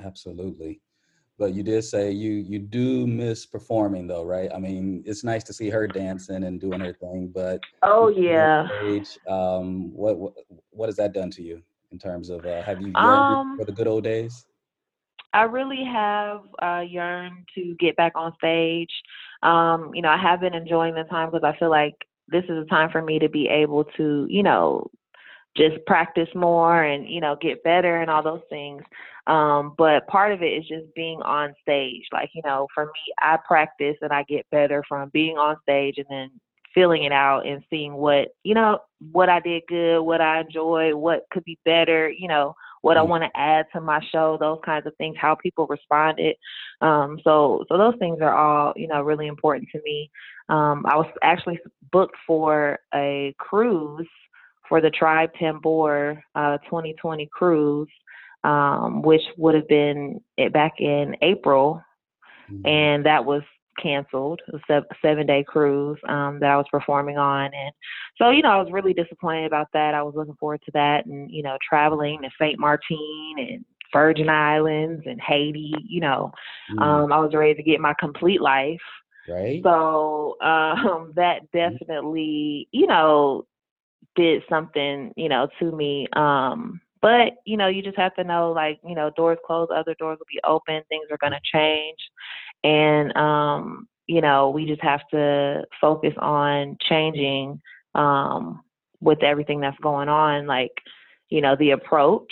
Absolutely. 0.04 0.80
But 1.38 1.54
you 1.54 1.62
did 1.62 1.82
say 1.84 2.10
you 2.12 2.32
you 2.32 2.58
do 2.58 3.06
miss 3.06 3.46
performing 3.46 4.06
though, 4.06 4.24
right? 4.24 4.50
I 4.54 4.58
mean, 4.58 5.02
it's 5.06 5.24
nice 5.24 5.42
to 5.44 5.52
see 5.52 5.70
her 5.70 5.86
dancing 5.86 6.44
and 6.44 6.60
doing 6.60 6.80
her 6.80 6.92
thing, 6.92 7.30
but 7.34 7.62
Oh 7.82 8.08
yeah. 8.08 8.68
age, 8.80 9.18
um, 9.28 9.92
what 9.94 10.18
what 10.18 10.34
what 10.70 10.88
has 10.88 10.96
that 10.96 11.12
done 11.12 11.30
to 11.32 11.42
you 11.42 11.62
in 11.90 11.98
terms 11.98 12.30
of 12.30 12.46
uh, 12.46 12.62
have 12.62 12.80
you 12.80 12.90
yearned 12.90 13.26
Um, 13.26 13.56
for 13.56 13.64
the 13.64 13.72
good 13.72 13.86
old 13.88 14.04
days? 14.04 14.46
I 15.32 15.42
really 15.42 15.84
have 15.84 16.40
uh, 16.62 16.80
yearned 16.86 17.46
to 17.54 17.74
get 17.78 17.96
back 17.96 18.12
on 18.16 18.32
stage. 18.36 18.90
Um, 19.42 19.90
you 19.94 20.02
know, 20.02 20.08
I 20.10 20.16
have 20.18 20.40
been 20.40 20.54
enjoying 20.54 20.94
the 20.94 21.04
time 21.04 21.30
because 21.30 21.44
I 21.44 21.58
feel 21.58 21.70
like 21.70 21.94
this 22.28 22.44
is 22.44 22.64
a 22.64 22.66
time 22.68 22.90
for 22.90 23.02
me 23.02 23.18
to 23.18 23.28
be 23.28 23.48
able 23.48 23.84
to, 23.96 24.26
you 24.28 24.42
know, 24.42 24.90
just 25.56 25.84
practice 25.86 26.28
more 26.34 26.82
and 26.84 27.08
you 27.08 27.20
know 27.20 27.36
get 27.40 27.62
better 27.62 28.00
and 28.00 28.10
all 28.10 28.22
those 28.22 28.42
things. 28.48 28.82
Um, 29.26 29.74
but 29.78 30.06
part 30.08 30.32
of 30.32 30.42
it 30.42 30.46
is 30.46 30.66
just 30.66 30.92
being 30.94 31.20
on 31.22 31.54
stage. 31.62 32.04
Like 32.12 32.30
you 32.34 32.42
know, 32.44 32.68
for 32.74 32.86
me, 32.86 33.12
I 33.20 33.38
practice 33.46 33.96
and 34.02 34.12
I 34.12 34.24
get 34.24 34.46
better 34.50 34.82
from 34.88 35.10
being 35.10 35.36
on 35.38 35.56
stage 35.62 35.98
and 35.98 36.06
then 36.10 36.30
feeling 36.74 37.04
it 37.04 37.12
out 37.12 37.46
and 37.46 37.62
seeing 37.68 37.94
what 37.94 38.28
you 38.44 38.54
know 38.54 38.78
what 39.12 39.28
I 39.28 39.40
did 39.40 39.62
good, 39.68 40.00
what 40.00 40.20
I 40.20 40.40
enjoy, 40.40 40.96
what 40.96 41.24
could 41.30 41.44
be 41.44 41.58
better. 41.64 42.08
You 42.10 42.28
know, 42.28 42.54
what 42.80 42.96
I 42.96 43.00
Mm. 43.02 43.08
want 43.08 43.24
to 43.24 43.40
add 43.40 43.66
to 43.72 43.80
my 43.80 44.00
show, 44.10 44.36
those 44.38 44.58
kinds 44.64 44.86
of 44.86 44.96
things, 44.96 45.16
how 45.18 45.34
people 45.34 45.66
responded. 45.66 46.36
Um, 46.80 47.20
so 47.24 47.64
so 47.68 47.76
those 47.78 47.96
things 47.98 48.20
are 48.22 48.34
all 48.34 48.72
you 48.76 48.88
know 48.88 49.02
really 49.02 49.26
important 49.26 49.68
to 49.72 49.80
me. 49.84 50.10
Um, 50.48 50.84
I 50.86 50.96
was 50.96 51.06
actually 51.22 51.60
booked 51.92 52.16
for 52.26 52.78
a 52.94 53.34
cruise 53.38 54.08
for 54.68 54.80
the 54.80 54.90
Tribe 54.90 55.30
Tambor 55.40 56.20
uh, 56.34 56.58
2020 56.58 57.28
cruise, 57.32 57.88
um, 58.44 59.02
which 59.02 59.22
would 59.36 59.54
have 59.54 59.68
been 59.68 60.20
it 60.36 60.52
back 60.52 60.74
in 60.80 61.16
April, 61.22 61.82
Mhm. 62.50 62.66
and 62.66 63.06
that 63.06 63.24
was 63.24 63.42
canceled. 63.78 64.40
A 64.52 64.82
seven 65.00 65.26
day 65.26 65.42
cruise 65.44 65.98
um, 66.08 66.38
that 66.40 66.50
I 66.50 66.56
was 66.56 66.66
performing 66.70 67.18
on, 67.18 67.46
and 67.54 67.72
so 68.16 68.30
you 68.30 68.42
know 68.42 68.50
I 68.50 68.62
was 68.62 68.72
really 68.72 68.92
disappointed 68.92 69.46
about 69.46 69.68
that. 69.72 69.94
I 69.94 70.02
was 70.02 70.14
looking 70.14 70.36
forward 70.36 70.62
to 70.64 70.70
that, 70.72 71.06
and 71.06 71.30
you 71.30 71.42
know 71.42 71.56
traveling 71.66 72.22
to 72.22 72.30
Saint 72.38 72.58
Martin 72.58 73.34
and 73.38 73.64
Virgin 73.92 74.28
Islands 74.28 75.02
and 75.06 75.20
Haiti. 75.20 75.74
You 75.84 76.00
know, 76.00 76.32
Mm, 76.70 76.82
um, 76.82 77.12
I 77.12 77.18
was 77.18 77.34
ready 77.34 77.54
to 77.54 77.62
get 77.62 77.80
my 77.80 77.94
complete 77.98 78.40
life. 78.40 78.80
right? 79.28 79.62
So 79.62 80.36
um, 80.42 81.12
that 81.16 81.50
definitely, 81.52 82.68
you 82.72 82.86
know, 82.86 83.46
did 84.16 84.42
something, 84.48 85.12
you 85.16 85.28
know, 85.28 85.48
to 85.58 85.72
me. 85.72 86.06
Um, 86.14 86.80
but 87.00 87.32
you 87.44 87.56
know, 87.56 87.66
you 87.66 87.82
just 87.82 87.98
have 87.98 88.14
to 88.14 88.24
know, 88.24 88.52
like, 88.52 88.78
you 88.86 88.94
know, 88.94 89.10
doors 89.16 89.38
closed, 89.44 89.72
other 89.72 89.94
doors 89.98 90.18
will 90.18 90.26
be 90.32 90.40
open. 90.44 90.82
Things 90.88 91.06
are 91.10 91.18
going 91.18 91.32
to 91.32 91.40
change, 91.52 91.98
and 92.64 93.16
um, 93.16 93.88
you 94.06 94.20
know, 94.20 94.50
we 94.50 94.66
just 94.66 94.82
have 94.82 95.00
to 95.12 95.62
focus 95.80 96.14
on 96.18 96.76
changing 96.88 97.60
um, 97.94 98.60
with 99.00 99.22
everything 99.22 99.60
that's 99.60 99.78
going 99.82 100.08
on, 100.08 100.46
like, 100.46 100.72
you 101.28 101.40
know, 101.40 101.56
the 101.56 101.70
approach 101.70 102.30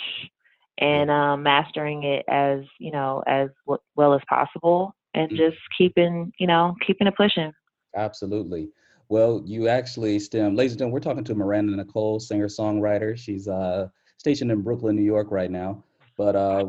and 0.77 1.11
um, 1.11 1.43
mastering 1.43 2.03
it 2.03 2.25
as 2.29 2.61
you 2.79 2.91
know 2.91 3.23
as 3.27 3.49
w- 3.65 3.81
well 3.95 4.13
as 4.13 4.21
possible, 4.29 4.95
and 5.13 5.29
Mm. 5.31 5.37
just 5.37 5.57
keeping, 5.77 6.31
you 6.39 6.47
know, 6.47 6.75
keeping 6.85 7.07
it 7.07 7.15
pushing. 7.15 7.51
Absolutely. 7.95 8.69
Well, 9.11 9.41
you 9.45 9.67
actually 9.67 10.17
stem, 10.19 10.55
ladies 10.55 10.71
and 10.71 10.79
gentlemen, 10.79 10.93
we're 10.93 11.01
talking 11.01 11.25
to 11.25 11.35
Miranda 11.35 11.75
Nicole, 11.75 12.17
singer 12.21 12.47
songwriter. 12.47 13.17
She's 13.17 13.45
uh, 13.45 13.89
stationed 14.17 14.53
in 14.53 14.61
Brooklyn, 14.61 14.95
New 14.95 15.03
York 15.03 15.31
right 15.31 15.51
now. 15.51 15.83
But 16.17 16.37
uh, 16.37 16.67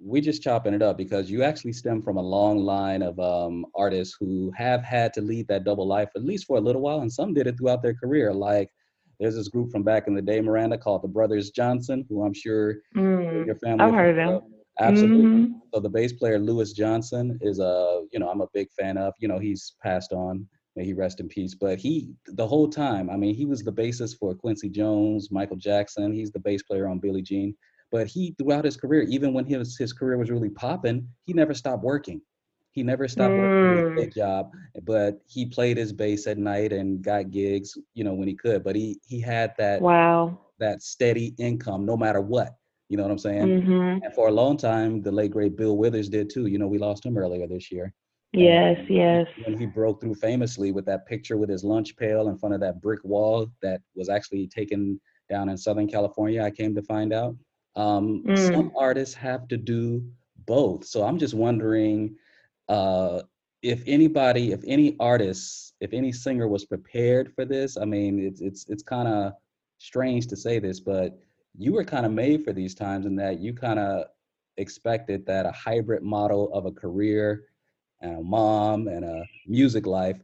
we 0.00 0.20
just 0.20 0.40
chopping 0.40 0.72
it 0.72 0.82
up 0.82 0.96
because 0.96 1.28
you 1.32 1.42
actually 1.42 1.72
stem 1.72 2.00
from 2.00 2.16
a 2.16 2.22
long 2.22 2.58
line 2.58 3.02
of 3.02 3.18
um, 3.18 3.66
artists 3.74 4.16
who 4.20 4.52
have 4.56 4.84
had 4.84 5.12
to 5.14 5.20
lead 5.20 5.48
that 5.48 5.64
double 5.64 5.84
life 5.84 6.10
at 6.14 6.22
least 6.22 6.46
for 6.46 6.58
a 6.58 6.60
little 6.60 6.80
while, 6.80 7.00
and 7.00 7.12
some 7.12 7.34
did 7.34 7.48
it 7.48 7.58
throughout 7.58 7.82
their 7.82 7.94
career. 7.94 8.32
Like 8.32 8.70
there's 9.18 9.34
this 9.34 9.48
group 9.48 9.72
from 9.72 9.82
back 9.82 10.06
in 10.06 10.14
the 10.14 10.22
day, 10.22 10.40
Miranda, 10.40 10.78
called 10.78 11.02
the 11.02 11.08
Brothers 11.08 11.50
Johnson, 11.50 12.06
who 12.08 12.22
I'm 12.24 12.34
sure 12.34 12.76
Mm, 12.94 13.46
your 13.46 13.56
family. 13.56 13.86
I've 13.86 13.94
heard 13.94 14.16
of 14.16 14.42
them. 14.42 14.54
Absolutely. 14.78 15.40
Mhm. 15.40 15.54
So 15.74 15.80
the 15.80 15.90
bass 15.90 16.12
player 16.12 16.38
Louis 16.38 16.72
Johnson 16.72 17.36
is 17.42 17.58
a, 17.58 18.04
you 18.12 18.20
know, 18.20 18.28
I'm 18.28 18.42
a 18.42 18.48
big 18.54 18.70
fan 18.78 18.96
of. 18.96 19.12
You 19.18 19.26
know, 19.26 19.40
he's 19.40 19.74
passed 19.82 20.12
on. 20.12 20.46
May 20.80 20.86
he 20.86 20.94
rest 20.94 21.20
in 21.20 21.28
peace. 21.28 21.54
But 21.54 21.78
he, 21.78 22.08
the 22.26 22.46
whole 22.46 22.66
time, 22.66 23.10
I 23.10 23.16
mean, 23.18 23.34
he 23.34 23.44
was 23.44 23.62
the 23.62 23.70
bassist 23.72 24.16
for 24.18 24.34
Quincy 24.34 24.70
Jones, 24.70 25.30
Michael 25.30 25.58
Jackson. 25.58 26.10
He's 26.10 26.32
the 26.32 26.38
bass 26.40 26.62
player 26.62 26.88
on 26.88 26.98
Billie 26.98 27.20
Jean. 27.20 27.54
But 27.92 28.06
he, 28.06 28.34
throughout 28.38 28.64
his 28.64 28.78
career, 28.78 29.02
even 29.02 29.34
when 29.34 29.44
his 29.44 29.76
his 29.76 29.92
career 29.92 30.16
was 30.16 30.30
really 30.30 30.48
popping, 30.48 31.06
he 31.26 31.34
never 31.34 31.52
stopped 31.52 31.82
working. 31.84 32.22
He 32.72 32.82
never 32.82 33.08
stopped 33.08 33.36
working 33.36 33.68
Mm. 33.68 33.76
his 33.76 33.84
day 33.94 34.08
job. 34.16 34.52
But 34.84 35.20
he 35.26 35.44
played 35.44 35.76
his 35.76 35.92
bass 35.92 36.26
at 36.26 36.38
night 36.38 36.72
and 36.72 37.02
got 37.02 37.30
gigs, 37.30 37.76
you 37.92 38.02
know, 38.02 38.14
when 38.14 38.28
he 38.28 38.34
could. 38.34 38.64
But 38.64 38.74
he 38.74 38.98
he 39.04 39.20
had 39.20 39.52
that 39.58 39.82
Wow. 39.82 40.38
that 40.58 40.82
steady 40.82 41.34
income 41.38 41.84
no 41.84 41.96
matter 41.96 42.22
what. 42.22 42.56
You 42.88 42.96
know 42.96 43.02
what 43.02 43.12
I'm 43.12 43.18
saying? 43.18 43.52
Mhm. 43.52 44.00
And 44.02 44.14
for 44.14 44.28
a 44.28 44.32
long 44.32 44.56
time, 44.56 45.02
the 45.02 45.12
late 45.12 45.30
great 45.32 45.56
Bill 45.56 45.76
Withers 45.76 46.08
did 46.08 46.30
too. 46.30 46.46
You 46.46 46.58
know, 46.58 46.68
we 46.68 46.78
lost 46.78 47.04
him 47.04 47.18
earlier 47.18 47.46
this 47.46 47.70
year. 47.70 47.92
Yes, 48.32 48.78
And 48.78 48.88
yes. 48.88 49.26
When 49.44 49.58
he 49.58 49.66
broke 49.66 50.00
through 50.00 50.14
famously 50.14 50.72
with 50.72 50.84
that 50.86 51.06
picture 51.06 51.36
with 51.36 51.48
his 51.50 51.64
lunch 51.64 51.96
pail 51.96 52.28
in 52.28 52.36
front 52.36 52.54
of 52.54 52.60
that 52.60 52.80
brick 52.80 53.02
wall 53.04 53.48
that 53.62 53.80
was 53.94 54.08
actually 54.08 54.46
taken 54.46 55.00
down 55.28 55.48
in 55.48 55.56
Southern 55.56 55.88
California, 55.88 56.42
I 56.42 56.50
came 56.50 56.74
to 56.74 56.82
find 56.82 57.12
out. 57.12 57.36
Um, 57.76 58.24
Some 58.36 58.70
Mm. 58.70 58.72
artists 58.76 59.14
have 59.14 59.48
to 59.48 59.56
do 59.56 60.04
both. 60.46 60.84
So 60.84 61.02
I'm 61.04 61.18
just 61.18 61.34
wondering 61.34 62.16
uh, 62.68 63.22
if 63.62 63.82
anybody, 63.86 64.52
if 64.52 64.62
any 64.66 64.96
artist, 65.00 65.74
if 65.80 65.92
any 65.92 66.12
singer 66.12 66.46
was 66.48 66.64
prepared 66.64 67.32
for 67.34 67.44
this. 67.44 67.76
I 67.76 67.84
mean, 67.84 68.20
it's 68.20 68.40
it's 68.40 68.68
it's 68.68 68.82
kind 68.82 69.08
of 69.08 69.32
strange 69.78 70.26
to 70.28 70.36
say 70.36 70.58
this, 70.60 70.78
but 70.80 71.18
you 71.58 71.72
were 71.72 71.84
kind 71.84 72.06
of 72.06 72.12
made 72.12 72.44
for 72.44 72.52
these 72.52 72.74
times 72.74 73.06
in 73.06 73.16
that 73.16 73.40
you 73.40 73.52
kind 73.52 73.78
of 73.80 74.06
expected 74.56 75.26
that 75.26 75.46
a 75.46 75.52
hybrid 75.52 76.02
model 76.02 76.52
of 76.54 76.64
a 76.66 76.72
career 76.72 77.44
and 78.00 78.16
a 78.18 78.22
mom 78.22 78.88
and 78.88 79.04
a 79.04 79.24
music 79.46 79.86
life 79.86 80.20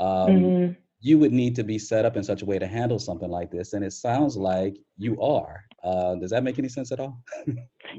um, 0.00 0.54
Mhm. 0.54 0.76
you 1.00 1.18
would 1.18 1.32
need 1.32 1.54
to 1.56 1.64
be 1.64 1.78
set 1.78 2.04
up 2.04 2.16
in 2.16 2.22
such 2.22 2.42
a 2.42 2.46
way 2.46 2.58
to 2.58 2.66
handle 2.66 2.98
something 2.98 3.30
like 3.30 3.50
this. 3.50 3.72
And 3.72 3.84
it 3.84 3.92
sounds 3.92 4.36
like 4.36 4.76
you 4.98 5.20
are. 5.20 5.64
Uh, 5.82 6.14
does 6.16 6.30
that 6.30 6.42
make 6.44 6.58
any 6.58 6.68
sense 6.68 6.92
at 6.92 7.00
all? 7.00 7.18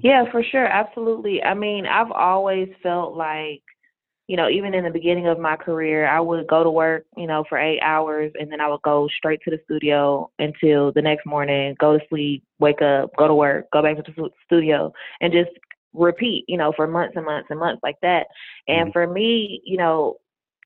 Yeah, 0.03 0.29
for 0.31 0.43
sure. 0.43 0.65
Absolutely. 0.65 1.43
I 1.43 1.53
mean, 1.53 1.85
I've 1.85 2.11
always 2.11 2.69
felt 2.81 3.15
like, 3.15 3.61
you 4.27 4.37
know, 4.37 4.47
even 4.49 4.73
in 4.73 4.83
the 4.83 4.89
beginning 4.89 5.27
of 5.27 5.39
my 5.39 5.55
career, 5.57 6.07
I 6.07 6.19
would 6.19 6.47
go 6.47 6.63
to 6.63 6.69
work, 6.69 7.05
you 7.17 7.27
know, 7.27 7.43
for 7.49 7.57
eight 7.57 7.81
hours 7.81 8.31
and 8.39 8.51
then 8.51 8.61
I 8.61 8.67
would 8.69 8.81
go 8.83 9.09
straight 9.17 9.41
to 9.43 9.51
the 9.51 9.59
studio 9.65 10.29
until 10.39 10.91
the 10.93 11.01
next 11.01 11.25
morning, 11.25 11.75
go 11.79 11.97
to 11.97 12.05
sleep, 12.07 12.43
wake 12.59 12.81
up, 12.81 13.11
go 13.17 13.27
to 13.27 13.35
work, 13.35 13.65
go 13.73 13.81
back 13.81 13.97
to 13.97 14.03
the 14.03 14.29
studio, 14.45 14.93
and 15.19 15.33
just 15.33 15.49
repeat, 15.93 16.45
you 16.47 16.57
know, 16.57 16.71
for 16.75 16.87
months 16.87 17.15
and 17.15 17.25
months 17.25 17.47
and 17.49 17.59
months 17.59 17.81
like 17.83 17.97
that. 18.01 18.27
And 18.67 18.91
for 18.93 19.07
me, 19.07 19.61
you 19.65 19.77
know, 19.77 20.17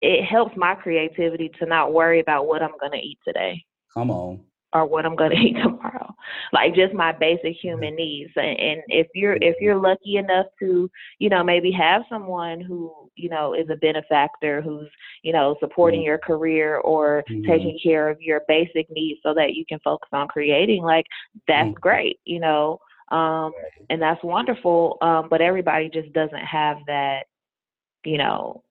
it 0.02 0.24
helps 0.26 0.56
my 0.58 0.76
creativity 0.76 1.50
to 1.60 1.66
not 1.66 1.94
worry 1.94 2.20
about 2.20 2.48
what 2.48 2.62
I'm 2.62 2.78
going 2.80 2.92
to 2.92 2.98
eat 2.98 3.20
today 3.26 3.64
Come 3.94 4.12
on. 4.12 4.40
or 4.74 4.86
what 4.86 5.06
I'm 5.06 5.16
gonna 5.16 5.36
eat 5.42 5.56
tomorrow. 5.62 6.14
Like 6.52 6.76
just 6.76 6.94
my 6.94 7.12
basic 7.12 7.54
human 7.62 7.96
needs. 7.96 8.32
And, 8.36 8.60
and 8.60 8.82
if 8.88 9.08
you're 9.16 9.38
if 9.42 9.56
you're 9.62 9.78
lucky 9.78 10.18
enough 10.18 10.48
to, 10.60 10.90
you 11.20 11.30
know, 11.30 11.44
maybe 11.44 11.72
have 11.72 12.04
someone 12.10 12.60
who, 12.62 12.94
you 13.16 13.30
know, 13.30 13.54
is 13.54 13.70
a 13.72 13.78
benefactor 13.78 14.62
who's, 14.62 14.90
you 15.24 15.32
know, 15.32 15.56
supporting 15.60 16.02
your 16.02 16.18
career 16.18 16.78
or 16.78 17.24
Mhm. 17.30 17.46
taking 17.48 17.80
care 17.82 18.10
of 18.10 18.22
your 18.22 18.42
basic 18.48 18.90
needs 18.90 19.20
so 19.24 19.34
that 19.34 19.54
you 19.54 19.66
can 19.68 19.80
focus 19.80 20.10
on 20.12 20.28
creating, 20.28 20.84
like 20.84 21.06
that's 21.48 21.74
great, 21.80 22.20
you 22.26 22.40
know. 22.40 22.80
Um 23.10 23.52
and 23.90 24.02
that's 24.02 24.24
wonderful. 24.24 24.98
Um, 25.02 25.28
but 25.30 25.42
everybody 25.42 25.90
just 25.90 26.12
doesn't 26.14 26.38
have 26.38 26.78
that, 26.88 27.26
you 28.04 28.18
know, 28.18 28.64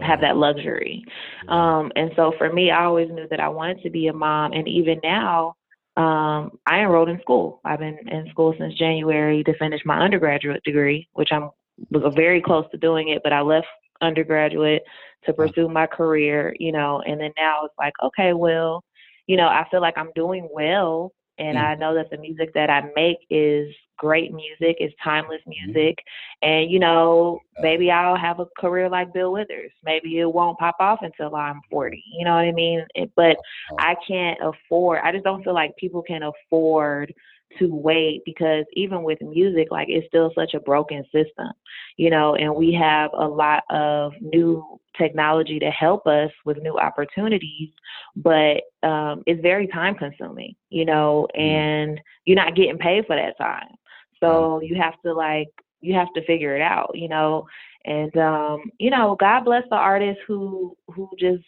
have 0.00 0.20
that 0.20 0.36
luxury. 0.36 1.04
Um, 1.48 1.90
and 1.96 2.12
so 2.16 2.32
for 2.38 2.52
me, 2.52 2.70
I 2.70 2.84
always 2.84 3.10
knew 3.10 3.26
that 3.30 3.40
I 3.40 3.48
wanted 3.48 3.82
to 3.82 3.90
be 3.90 4.06
a 4.06 4.12
mom. 4.12 4.52
And 4.52 4.68
even 4.68 5.00
now, 5.02 5.54
um, 5.96 6.58
I 6.66 6.80
enrolled 6.80 7.08
in 7.08 7.20
school. 7.20 7.60
I've 7.64 7.80
been 7.80 7.98
in 8.08 8.28
school 8.30 8.54
since 8.58 8.74
January 8.74 9.44
to 9.44 9.56
finish 9.58 9.80
my 9.84 9.98
undergraduate 9.98 10.62
degree, 10.64 11.08
which 11.12 11.28
I'm 11.32 11.50
was 11.90 12.14
very 12.14 12.40
close 12.40 12.64
to 12.70 12.78
doing 12.78 13.08
it, 13.08 13.22
but 13.24 13.32
I 13.32 13.40
left 13.40 13.66
undergraduate 14.00 14.82
to 15.26 15.32
pursue 15.32 15.68
my 15.68 15.86
career, 15.86 16.54
you 16.58 16.72
know, 16.72 17.02
and 17.06 17.20
then 17.20 17.32
now 17.36 17.64
it's 17.64 17.74
like, 17.78 17.94
okay, 18.02 18.32
well, 18.32 18.84
you 19.26 19.36
know, 19.36 19.46
I 19.48 19.66
feel 19.70 19.80
like 19.80 19.96
I'm 19.96 20.12
doing 20.14 20.48
well 20.52 21.12
and 21.38 21.56
mm. 21.56 21.64
I 21.64 21.74
know 21.74 21.94
that 21.94 22.10
the 22.10 22.18
music 22.18 22.54
that 22.54 22.70
I 22.70 22.90
make 22.94 23.18
is 23.30 23.74
great 23.96 24.32
music, 24.32 24.76
it's 24.78 24.94
timeless 25.02 25.40
mm-hmm. 25.40 25.72
music. 25.72 25.98
And, 26.42 26.70
you 26.70 26.78
know, 26.78 27.40
maybe 27.60 27.90
I'll 27.90 28.16
have 28.16 28.40
a 28.40 28.46
career 28.58 28.88
like 28.88 29.12
Bill 29.12 29.32
Withers. 29.32 29.72
Maybe 29.84 30.18
it 30.18 30.32
won't 30.32 30.58
pop 30.58 30.76
off 30.80 31.00
until 31.02 31.34
I'm 31.34 31.60
40. 31.70 32.02
You 32.12 32.24
know 32.24 32.34
what 32.34 32.44
I 32.44 32.52
mean? 32.52 32.84
But 33.16 33.36
uh-huh. 33.36 33.76
I 33.78 33.96
can't 34.06 34.38
afford, 34.42 35.00
I 35.02 35.12
just 35.12 35.24
don't 35.24 35.42
feel 35.42 35.54
like 35.54 35.76
people 35.76 36.02
can 36.02 36.22
afford 36.22 37.12
to 37.58 37.74
wait 37.74 38.22
because 38.24 38.64
even 38.74 39.02
with 39.02 39.20
music, 39.20 39.68
like 39.70 39.88
it's 39.88 40.06
still 40.06 40.32
such 40.34 40.54
a 40.54 40.60
broken 40.60 41.04
system, 41.04 41.50
you 41.96 42.10
know, 42.10 42.34
and 42.34 42.54
we 42.54 42.72
have 42.72 43.10
a 43.14 43.26
lot 43.26 43.64
of 43.70 44.12
new 44.20 44.78
technology 44.96 45.58
to 45.58 45.70
help 45.70 46.06
us 46.06 46.30
with 46.44 46.62
new 46.62 46.78
opportunities, 46.78 47.70
but 48.16 48.62
um, 48.82 49.22
it's 49.26 49.42
very 49.42 49.66
time 49.68 49.94
consuming, 49.94 50.54
you 50.70 50.84
know, 50.84 51.26
and 51.34 52.00
you're 52.24 52.36
not 52.36 52.56
getting 52.56 52.78
paid 52.78 53.06
for 53.06 53.16
that 53.16 53.36
time. 53.38 53.74
So 54.20 54.60
you 54.60 54.76
have 54.76 54.94
to 55.04 55.12
like, 55.12 55.48
you 55.80 55.94
have 55.94 56.12
to 56.14 56.24
figure 56.24 56.56
it 56.56 56.62
out, 56.62 56.92
you 56.94 57.08
know, 57.08 57.46
and 57.84 58.16
um, 58.16 58.62
you 58.78 58.90
know, 58.90 59.16
God 59.18 59.44
bless 59.44 59.64
the 59.68 59.76
artists 59.76 60.22
who 60.26 60.76
who 60.88 61.10
just 61.18 61.44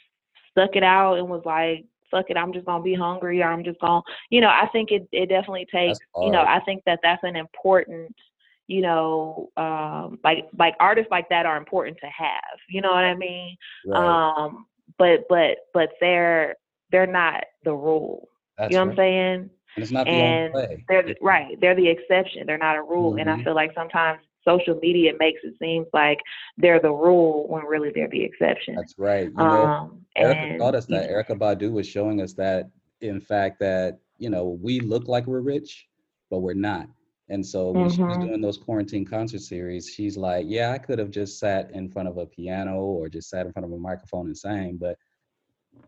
stuck 0.50 0.76
it 0.76 0.82
out 0.82 1.18
and 1.18 1.28
was 1.28 1.42
like, 1.44 1.84
fuck 2.10 2.26
it, 2.30 2.36
I'm 2.36 2.52
just 2.52 2.66
gonna 2.66 2.82
be 2.82 2.94
hungry 2.94 3.42
or 3.42 3.46
I'm 3.48 3.64
just 3.64 3.80
gonna, 3.80 4.02
you 4.30 4.40
know, 4.40 4.48
I 4.48 4.68
think 4.72 4.90
it 4.90 5.06
it 5.12 5.26
definitely 5.28 5.66
takes, 5.72 5.98
you 6.16 6.30
know. 6.30 6.42
I 6.42 6.60
think 6.60 6.82
that 6.86 7.00
that's 7.02 7.22
an 7.24 7.36
important, 7.36 8.14
you 8.66 8.80
know, 8.82 9.50
um, 9.56 10.18
like 10.24 10.46
like 10.58 10.74
artists 10.80 11.10
like 11.10 11.28
that 11.30 11.46
are 11.46 11.56
important 11.56 11.98
to 12.00 12.06
have, 12.06 12.58
you 12.68 12.80
know 12.80 12.90
what 12.90 13.04
I 13.04 13.14
mean? 13.14 13.56
Right. 13.86 13.98
Um, 14.38 14.66
but 14.98 15.26
but 15.28 15.58
but 15.74 15.90
they're 16.00 16.54
they're 16.90 17.06
not 17.06 17.44
the 17.64 17.72
rule. 17.74 18.28
That's 18.56 18.70
you 18.70 18.78
know 18.78 18.84
what 18.84 18.90
I'm 18.92 18.96
saying? 18.96 19.50
And 19.76 19.82
it's 19.82 19.92
not 19.92 20.06
the 20.06 20.12
and 20.12 20.54
they're 20.88 21.02
the- 21.02 21.16
right. 21.20 21.60
They're 21.60 21.74
the 21.74 21.88
exception. 21.88 22.46
They're 22.46 22.56
not 22.58 22.76
a 22.76 22.82
rule. 22.82 23.16
And 23.16 23.28
I 23.28 23.36
Mhm. 23.36 23.44
feel 23.44 23.54
like 23.54 23.72
sometimes 23.74 24.20
social 24.47 24.78
media 24.81 25.12
makes 25.18 25.40
it 25.43 25.55
seem 25.59 25.85
like 25.93 26.18
they're 26.56 26.81
the 26.81 26.90
rule 26.93 27.47
when 27.48 27.64
really 27.64 27.90
they're 27.94 28.09
the 28.09 28.23
exception. 28.23 28.74
That's 28.77 28.94
right. 28.98 29.31
You 29.31 29.36
know, 29.36 29.64
Um, 29.66 30.06
Erykah 30.18 30.48
and, 30.51 30.59
taught 30.60 30.74
us 30.74 30.86
that. 30.86 31.10
Erykah 31.10 31.39
Badu 31.39 31.70
was 31.73 31.86
showing 31.86 32.20
us 32.20 32.32
that, 32.35 32.70
in 33.01 33.20
fact, 33.20 33.59
that 33.60 33.98
you 34.18 34.31
know 34.31 34.59
we 34.62 34.81
look 34.81 35.09
like 35.09 35.27
we're 35.27 35.40
rich, 35.40 35.86
but 36.31 36.39
we're 36.40 36.55
not. 36.55 36.89
And 37.28 37.44
so 37.44 37.73
when 37.73 37.89
she 37.89 38.02
was 38.05 38.16
Mhm. 38.18 38.28
doing 38.28 38.40
those 38.40 38.56
quarantine 38.56 39.05
concert 39.05 39.40
series, 39.40 39.89
she's 39.90 40.16
like, 40.16 40.47
"Yeah, 40.48 40.70
I 40.70 40.78
could 40.78 40.98
have 40.98 41.10
just 41.10 41.39
sat 41.39 41.70
in 41.73 41.89
front 41.89 42.09
of 42.09 42.18
a 42.18 42.27
piano 42.27 42.77
or 42.77 43.09
just 43.09 43.28
sat 43.28 43.47
in 43.47 43.52
front 43.52 43.66
of 43.66 43.73
a 43.73 43.78
microphone 43.78 44.27
and 44.27 44.39
sang, 44.39 44.77
but 44.77 44.97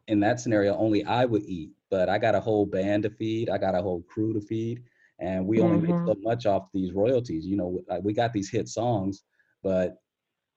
in 0.08 0.18
that 0.20 0.40
scenario, 0.40 0.74
only 0.76 1.04
I 1.04 1.24
would 1.24 1.44
eat. 1.44 1.70
But 1.90 2.08
I 2.08 2.18
got 2.18 2.34
a 2.34 2.40
whole 2.40 2.66
band 2.66 3.04
to 3.04 3.10
feed. 3.10 3.48
I 3.48 3.56
got 3.56 3.74
a 3.74 3.82
whole 3.82 4.02
crew 4.02 4.32
to 4.34 4.40
feed, 4.40 4.82
and 5.18 5.46
we 5.46 5.60
only 5.60 5.78
make 5.78 5.96
so 6.06 6.14
Mhm. 6.14 6.22
much 6.22 6.46
off 6.46 6.68
these 6.72 6.92
royalties. 6.92 7.46
You 7.46 7.56
know, 7.56 7.82
like, 7.88 8.02
we 8.04 8.12
got 8.12 8.32
these 8.32 8.50
hit 8.50 8.68
songs, 8.68 9.24
but 9.62 10.00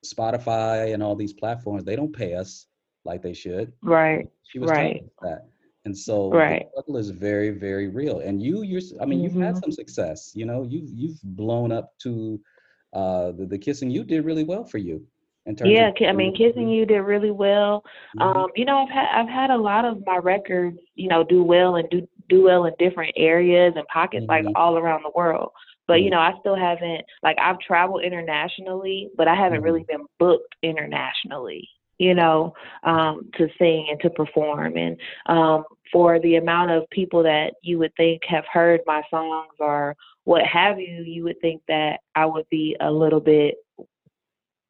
Spotify 0.05 0.93
and 0.93 1.03
all 1.03 1.15
these 1.15 1.33
platforms, 1.33 1.83
they 1.83 1.95
don't 1.95 2.15
pay 2.15 2.35
us 2.35 2.67
like 3.05 3.21
they 3.21 3.33
should. 3.33 3.73
Right. 3.81 4.27
She 4.43 4.59
was 4.59 4.69
right. 4.71 5.03
that. 5.21 5.47
And 5.85 5.97
so 5.97 6.29
Right. 6.29 6.63
the 6.63 6.69
struggle 6.71 6.97
is 6.97 7.09
very, 7.09 7.49
very 7.49 7.88
real. 7.88 8.19
And 8.19 8.41
you, 8.41 8.61
you're, 8.61 8.81
I 9.01 9.05
mean, 9.05 9.21
you've 9.21 9.33
had 9.33 9.55
Mhm. 9.55 9.61
some 9.61 9.71
success. 9.71 10.31
You 10.35 10.45
know, 10.45 10.63
you've 10.63 10.91
you've 10.93 11.19
blown 11.23 11.71
up 11.71 11.97
to 12.03 12.39
uh, 12.93 13.31
the, 13.31 13.45
the 13.45 13.57
kissing 13.57 13.89
you 13.89 14.03
did 14.03 14.25
really 14.25 14.43
well 14.43 14.63
for 14.63 14.77
you 14.77 15.07
in 15.47 15.55
terms 15.55 15.71
Yeah, 15.71 15.89
of. 15.89 15.95
I 16.07 16.11
mean, 16.11 16.35
kissing 16.35 16.69
you 16.69 16.85
did 16.85 17.01
really 17.01 17.31
well. 17.31 17.83
Mhm. 18.15 18.21
Um, 18.21 18.47
you 18.55 18.65
know, 18.65 18.77
I've 18.77 18.89
had 18.89 19.07
I've 19.11 19.29
had 19.29 19.49
a 19.49 19.57
lot 19.57 19.85
of 19.85 20.05
my 20.05 20.17
records, 20.17 20.77
you 20.95 21.07
know, 21.07 21.23
do 21.23 21.43
well 21.43 21.77
and 21.77 21.89
do 21.89 22.07
do 22.30 22.43
well 22.43 22.65
in 22.65 22.73
different 22.80 23.14
areas 23.18 23.73
and 23.76 23.85
pockets, 23.88 24.26
like 24.30 24.45
Mhm. 24.45 24.52
all 24.56 24.77
around 24.77 25.03
the 25.03 25.11
world. 25.15 25.52
But 25.88 26.02
you 26.02 26.07
Mhm. 26.07 26.11
know, 26.11 26.19
I 26.19 26.34
still 26.39 26.56
haven't 26.56 27.06
like 27.23 27.38
I've 27.39 27.60
traveled 27.60 28.03
internationally, 28.03 29.10
but 29.15 29.27
I 29.27 29.35
haven't 29.35 29.61
really 29.61 29.84
been 29.84 30.06
booked 30.19 30.56
internationally. 30.64 31.68
You 31.98 32.15
know, 32.15 32.56
um, 32.84 33.30
to 33.35 33.48
sing 33.60 33.88
and 33.89 33.99
to 34.02 34.10
perform, 34.10 34.76
and 34.76 34.99
um, 35.27 35.65
for 35.91 36.19
the 36.19 36.38
amount 36.38 36.72
of 36.72 36.89
people 36.89 37.22
that 37.23 37.53
you 37.61 37.77
would 37.77 37.93
think 37.95 38.23
have 38.26 38.45
heard 38.52 38.81
my 38.88 39.03
songs 39.11 39.53
or 39.60 39.95
what 40.23 40.45
have 40.45 40.80
you, 40.80 41.03
you 41.03 41.23
would 41.23 41.39
think 41.41 41.61
that 41.68 41.99
I 42.15 42.26
would 42.26 42.48
be 42.49 42.76
a 42.80 42.91
little 42.91 43.19
bit 43.19 43.56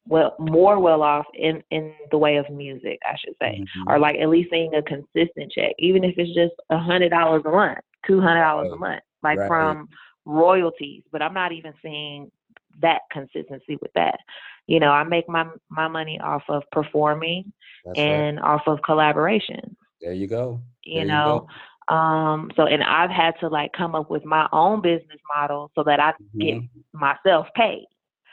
well 0.08 0.34
more 0.38 0.78
well 0.80 1.02
off 1.02 1.26
in 1.34 1.62
in 1.70 1.92
the 2.10 2.18
way 2.18 2.36
of 2.36 2.48
music 2.50 2.98
i 3.06 3.16
should 3.16 3.34
say 3.40 3.60
Mm-hmm. 3.60 3.88
or 3.88 3.98
like 3.98 4.16
at 4.16 4.28
least 4.28 4.50
seeing 4.50 4.74
a 4.74 4.82
consistent 4.82 5.50
check 5.52 5.72
even 5.78 6.04
if 6.04 6.14
it's 6.16 6.34
just 6.34 6.54
a 6.70 6.78
hundred 6.78 7.10
dollars 7.10 7.42
a 7.46 7.50
month 7.50 7.78
two 8.06 8.20
hundred 8.20 8.40
dollars 8.40 8.68
a 8.72 8.76
month 8.76 9.02
like 9.22 9.38
Right. 9.38 9.46
from 9.46 9.88
royalties 10.24 11.02
but 11.12 11.22
i'm 11.22 11.34
not 11.34 11.52
even 11.52 11.72
seeing 11.82 12.30
that 12.80 13.00
consistency 13.10 13.76
with 13.80 13.92
that 13.94 14.18
you 14.66 14.80
know 14.80 14.90
i 14.90 15.02
make 15.04 15.28
my 15.28 15.46
my 15.70 15.86
money 15.88 16.18
off 16.20 16.42
of 16.48 16.62
performing 16.72 17.52
That's 17.84 17.98
right. 17.98 18.06
and 18.06 18.40
off 18.40 18.62
of 18.66 18.78
collaboration 18.84 19.76
There 20.00 20.12
you 20.12 20.26
go. 20.26 20.60
you 20.84 20.94
There 20.94 21.02
you 21.02 21.06
know 21.08 21.46
um 21.88 22.50
so 22.56 22.66
and 22.66 22.82
i've 22.82 23.10
had 23.10 23.32
to 23.40 23.48
like 23.48 23.70
come 23.76 23.94
up 23.94 24.10
with 24.10 24.24
my 24.24 24.48
own 24.52 24.80
business 24.80 25.20
model 25.34 25.70
so 25.74 25.82
that 25.84 26.00
i 26.00 26.12
get 26.40 26.56
Mhm. 26.56 26.68
myself 26.92 27.46
paid 27.54 27.86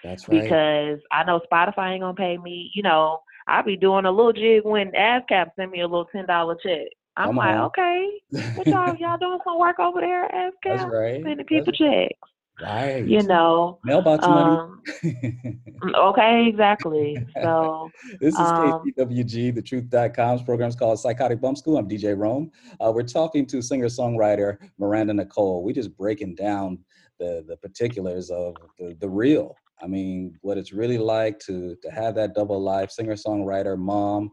That's 0.03 0.27
right. 0.27 0.41
because 0.41 0.99
I 1.11 1.23
know 1.23 1.41
Spotify 1.51 1.93
ain't 1.93 2.01
gonna 2.01 2.13
pay 2.13 2.37
me. 2.37 2.71
You 2.73 2.83
know, 2.83 3.19
I'll 3.47 3.63
be 3.63 3.77
doing 3.77 4.05
a 4.05 4.11
little 4.11 4.33
jig 4.33 4.63
when 4.63 4.91
ASCAP 4.91 5.51
send 5.55 5.71
me 5.71 5.81
a 5.81 5.87
little 5.87 6.05
ten 6.05 6.25
dollar 6.25 6.55
check. 6.63 6.87
I'm 7.17 7.35
like, 7.35 7.55
on. 7.55 7.61
okay, 7.65 8.09
what 8.55 8.67
y'all 8.67 8.95
y'all 8.95 9.17
doing 9.17 9.39
some 9.43 9.59
work 9.59 9.79
over 9.79 9.99
there 9.99 10.25
at 10.25 10.53
That's 10.63 10.83
ASCAP? 10.83 10.91
right. 10.91 11.13
Sending 11.15 11.37
That's 11.37 11.49
people 11.49 11.73
checks. 11.73 12.13
right. 12.61 13.05
You 13.05 13.23
know. 13.23 13.79
Mailbox 13.83 14.25
money. 14.25 14.57
Um, 14.57 14.81
mm, 15.03 15.95
okay, 15.95 16.47
exactly. 16.47 17.17
So 17.41 17.89
This 18.21 18.35
is 18.35 18.39
um, 18.39 18.83
KCWG, 18.97 19.53
the 19.53 19.61
truth.com's 19.61 20.43
program 20.43 20.69
is 20.69 20.75
called 20.75 20.99
Psychotic 20.99 21.41
Bump 21.41 21.57
School. 21.57 21.77
I'm 21.77 21.89
DJ 21.89 22.17
Rome. 22.17 22.51
Uh, 22.79 22.91
we're 22.93 23.03
talking 23.03 23.45
to 23.47 23.61
singer 23.61 23.87
songwriter 23.87 24.57
Miranda 24.77 25.13
Nicole. 25.13 25.63
We're 25.63 25.73
just 25.73 25.97
breaking 25.97 26.35
down 26.35 26.79
the, 27.19 27.43
the 27.47 27.57
particulars 27.57 28.29
of 28.29 28.55
the, 28.77 28.95
the 28.99 29.09
real. 29.09 29.55
I 29.81 29.87
mean, 29.87 30.37
what 30.41 30.57
it's 30.57 30.73
really 30.73 30.97
like 30.97 31.39
to, 31.39 31.75
to 31.81 31.91
have 31.91 32.15
that 32.15 32.33
double 32.33 32.61
life 32.61 32.91
singer 32.91 33.15
songwriter, 33.15 33.77
mom, 33.77 34.29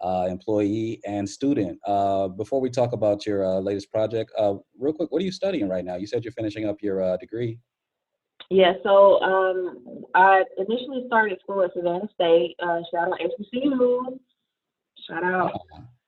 uh, 0.00 0.26
employee, 0.30 1.00
and 1.06 1.28
student. 1.28 1.78
Uh, 1.86 2.28
before 2.28 2.60
we 2.60 2.70
talk 2.70 2.92
about 2.92 3.26
your 3.26 3.44
uh, 3.44 3.60
latest 3.60 3.90
project, 3.90 4.30
uh, 4.38 4.54
real 4.78 4.92
quick, 4.92 5.10
what 5.10 5.22
are 5.22 5.24
you 5.24 5.32
studying 5.32 5.68
right 5.68 5.84
now? 5.84 5.96
You 5.96 6.06
said 6.06 6.24
you're 6.24 6.32
finishing 6.32 6.66
up 6.66 6.76
your 6.82 7.02
uh, 7.02 7.16
degree. 7.16 7.58
yeah, 8.50 8.74
so 8.82 9.20
um, 9.20 10.04
I 10.14 10.42
initially 10.58 11.04
started 11.06 11.38
school 11.40 11.62
at 11.62 11.72
Savannah 11.74 12.08
State. 12.14 12.56
Uh, 12.62 12.80
shout 12.92 13.08
out 13.12 13.20
HBCU. 13.20 14.18
Shout 15.08 15.24
out. 15.24 15.60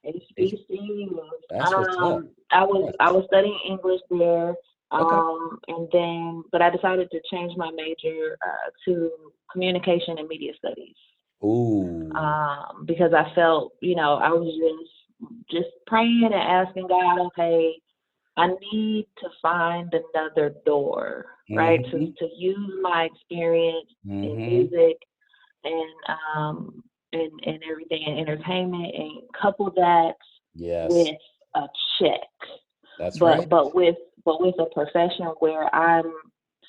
HBCU. 0.05 1.19
Up. 1.55 1.74
Um, 2.01 2.31
I 2.51 2.64
was 2.64 2.93
I 2.98 3.12
was 3.12 3.24
studying 3.27 3.59
English 3.69 4.01
there, 4.10 4.55
um, 4.93 5.59
and 5.69 5.89
then 5.93 6.44
but 6.52 6.62
I 6.62 6.70
decided 6.70 7.10
to 7.10 7.20
change 7.31 7.52
my 7.56 7.70
major 7.70 8.36
uh, 8.47 8.70
to 8.86 9.10
communication 9.52 10.19
and 10.19 10.28
media 10.28 10.52
studies 10.59 10.97
Ooh. 11.44 12.10
um, 12.14 12.85
because 12.86 13.12
I 13.14 13.32
felt, 13.35 13.73
you 13.81 13.94
know, 13.94 14.14
I 14.14 14.28
was 14.31 14.52
just 14.59 14.90
just 15.51 15.69
praying 15.86 16.23
and 16.24 16.35
asking 16.35 16.89
God, 16.89 17.19
okay, 17.27 17.74
I 18.36 18.48
need 18.73 19.06
to 19.20 19.28
find 19.40 19.93
another 20.14 20.55
door, 20.66 21.27
right? 21.51 21.81
To 21.90 21.97
Mhm. 21.97 22.16
to 22.16 22.28
use 22.36 22.73
my 22.82 23.05
experience 23.05 23.89
in 24.05 24.36
Mhm. 24.36 24.47
music 24.47 24.98
and 25.64 25.94
um 26.36 26.85
and 27.12 27.31
and 27.44 27.62
everything 27.70 28.02
in 28.02 28.19
entertainment 28.19 28.94
and 28.94 29.23
couple 29.40 29.70
that 29.70 30.14
Yes. 30.55 30.90
with 30.90 31.16
a 31.55 31.69
check. 31.98 32.28
That's 32.98 33.19
but 33.19 33.39
right. 33.39 33.48
but 33.48 33.74
with 33.74 33.97
but 34.24 34.40
with 34.40 34.54
a 34.58 34.66
profession 34.66 35.26
where 35.40 35.72
I'm 35.74 36.12